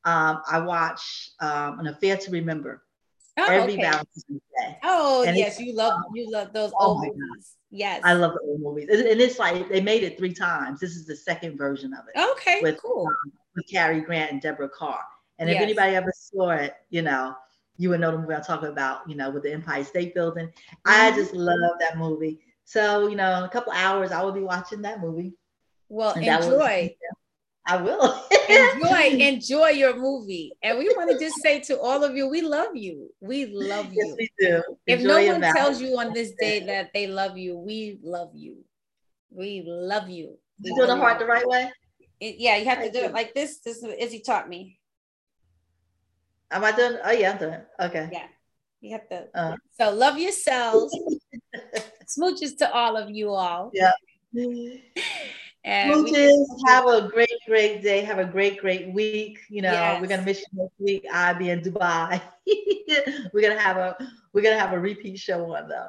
Um, 0.06 0.42
I 0.50 0.60
watch 0.60 1.32
um, 1.40 1.80
an 1.80 1.88
affair 1.88 2.16
to 2.18 2.32
remember 2.32 2.84
Oh, 3.38 3.52
every 3.52 3.74
okay. 3.74 3.82
Valentine's 3.82 4.26
Day. 4.30 4.78
Oh 4.84 5.26
and 5.28 5.36
yes, 5.36 5.60
you 5.60 5.76
love 5.76 6.00
you 6.14 6.32
love 6.32 6.54
those 6.54 6.72
oh 6.80 6.88
old 6.88 7.06
movies. 7.06 7.56
Yes, 7.76 8.00
I 8.06 8.14
love 8.14 8.34
the 8.34 8.40
old 8.40 8.62
movies, 8.62 8.88
and 8.90 9.20
it's 9.20 9.38
like 9.38 9.68
they 9.68 9.82
made 9.82 10.04
it 10.04 10.18
three 10.18 10.34
times. 10.34 10.80
This 10.80 10.96
is 10.96 11.06
the 11.06 11.16
second 11.16 11.58
version 11.58 11.94
of 11.94 12.06
it. 12.08 12.18
Okay, 12.32 12.60
with, 12.62 12.82
cool. 12.82 13.06
Um, 13.06 13.34
with 13.54 13.68
Cary 13.70 14.00
Grant 14.00 14.32
and 14.32 14.42
Deborah 14.42 14.70
Kerr. 14.70 14.96
And 15.40 15.50
if 15.50 15.56
yes. 15.56 15.64
anybody 15.64 15.94
ever 15.94 16.14
saw 16.16 16.52
it, 16.52 16.76
you 16.90 17.02
know, 17.02 17.36
you 17.76 17.90
would 17.90 18.00
know 18.00 18.12
the 18.12 18.18
movie 18.18 18.34
I'm 18.34 18.44
talking 18.44 18.70
about. 18.70 19.10
You 19.10 19.16
know, 19.16 19.30
with 19.30 19.44
the 19.44 19.52
Empire 19.52 19.84
State 19.84 20.16
Building. 20.16 20.48
Mm-hmm. 20.48 20.74
I 20.86 21.12
just 21.12 21.34
love 21.34 21.74
that 21.82 21.98
movie. 21.98 22.40
So 22.64 23.10
you 23.10 23.18
know, 23.18 23.40
in 23.40 23.44
a 23.44 23.50
couple 23.50 23.74
hours, 23.74 24.14
I 24.14 24.24
will 24.24 24.32
be 24.32 24.40
watching 24.40 24.82
that 24.84 25.02
movie. 25.02 25.34
Well, 25.90 26.14
and 26.14 26.26
enjoy. 26.26 26.96
I 27.66 27.82
will. 27.82 28.22
enjoy, 28.50 29.18
enjoy 29.26 29.70
your 29.70 29.98
movie. 29.98 30.56
And 30.62 30.78
we 30.78 30.90
want 30.90 31.12
to 31.12 31.18
just 31.18 31.42
say 31.42 31.60
to 31.62 31.80
all 31.80 32.04
of 32.04 32.16
you, 32.16 32.28
we 32.28 32.42
love 32.42 32.76
you. 32.76 33.10
We 33.20 33.48
love 33.48 33.94
you. 33.94 34.04
Yes, 34.06 34.16
we 34.18 34.30
do. 34.40 34.62
If 34.88 35.04
no 35.04 35.24
one 35.24 35.42
tells 35.42 35.82
you 35.82 35.98
on 35.98 36.14
this 36.14 36.34
day 36.40 36.60
that 36.66 36.92
they 36.94 37.08
love 37.08 37.38
you, 37.38 37.58
we 37.58 38.00
love 38.04 38.32
you. 38.34 38.64
We 39.30 39.64
love 39.66 40.10
you. 40.10 40.38
You 40.62 40.76
do 40.76 40.86
the 40.86 40.96
heart 40.96 41.20
the 41.20 41.26
right 41.26 41.48
way? 41.48 41.72
It, 42.20 42.36
yeah, 42.38 42.58
you 42.58 42.66
have 42.66 42.82
to 42.82 42.92
do 42.92 43.00
it 43.00 43.14
like 43.14 43.34
this. 43.34 43.60
This 43.60 43.84
is 43.84 44.12
he 44.12 44.22
taught 44.22 44.48
me. 44.48 44.80
Am 46.52 46.64
I 46.64 46.72
doing? 46.72 46.98
Oh 47.04 47.12
yeah, 47.12 47.32
I'm 47.32 47.38
doing. 47.38 47.62
Okay. 47.82 48.10
Yeah. 48.12 48.28
You 48.80 48.92
have 48.92 49.10
to. 49.10 49.28
Uh. 49.34 49.56
So 49.78 49.92
love 49.92 50.18
yourselves. 50.18 50.96
Smooches 52.18 52.58
to 52.60 52.72
all 52.72 52.96
of 52.96 53.10
you 53.10 53.32
all. 53.32 53.72
Yeah. 53.74 53.92
And 55.66 55.92
Smooches, 55.92 56.46
have 56.68 56.86
a 56.86 57.08
great, 57.08 57.28
great 57.48 57.82
day. 57.82 58.02
Have 58.02 58.20
a 58.20 58.26
great, 58.26 58.60
great 58.60 58.94
week. 58.94 59.40
You 59.50 59.64
know, 59.64 59.72
yes. 59.72 60.00
we're 60.00 60.08
gonna 60.08 60.22
miss 60.22 60.40
you 60.40 60.62
next 60.62 60.80
week. 60.80 61.06
I'll 61.12 61.34
be 61.34 61.50
in 61.50 61.62
Dubai. 61.62 62.22
we're 63.34 63.42
gonna 63.42 63.60
have 63.60 63.78
a 63.78 63.98
we're 64.32 64.44
gonna 64.44 64.60
have 64.60 64.74
a 64.74 64.80
repeat 64.80 65.18
show 65.18 65.56
on 65.56 65.68
though. 65.68 65.88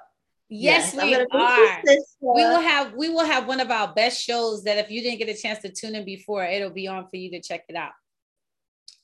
Yes, 0.49 0.95
yes 0.95 1.27
we 1.31 1.39
are. 1.39 1.77
We 2.23 2.43
will 2.43 2.61
have 2.61 2.95
we 2.95 3.11
will 3.11 3.27
have 3.27 3.47
one 3.47 3.61
of 3.61 3.71
our 3.71 3.93
best 3.93 4.23
shows 4.23 4.65
that 4.65 4.79
if 4.79 4.91
you 4.91 5.03
didn't 5.03 5.19
get 5.19 5.29
a 5.29 5.39
chance 5.39 5.59
to 5.59 5.71
tune 5.71 5.95
in 5.95 6.07
before, 6.07 6.43
it'll 6.43 6.71
be 6.71 6.89
on 6.89 7.07
for 7.09 7.17
you 7.17 7.31
to 7.33 7.43
check 7.43 7.65
it 7.69 7.77
out. 7.77 7.93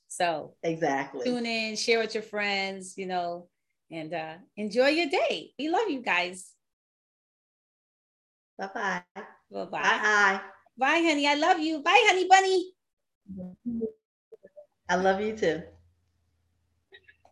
So 0.07 0.55
exactly 0.63 1.23
tune 1.23 1.45
in, 1.45 1.75
share 1.75 1.99
with 1.99 2.15
your 2.15 2.23
friends, 2.23 2.97
you 2.97 3.05
know, 3.05 3.47
and 3.91 4.11
uh, 4.11 4.33
enjoy 4.57 4.87
your 4.87 5.09
day. 5.09 5.51
We 5.59 5.69
love 5.69 5.87
you 5.87 6.01
guys. 6.01 6.51
Bye 8.57 8.69
bye. 8.73 9.03
Bye 9.51 9.65
bye. 9.65 9.81
Bye. 9.81 10.41
Bye, 10.77 11.01
honey. 11.03 11.27
I 11.27 11.35
love 11.35 11.59
you. 11.59 11.81
Bye, 11.81 12.03
honey 12.07 12.27
bunny. 12.27 12.73
I 14.89 14.95
love 14.95 15.21
you 15.21 15.35
too. 15.35 15.63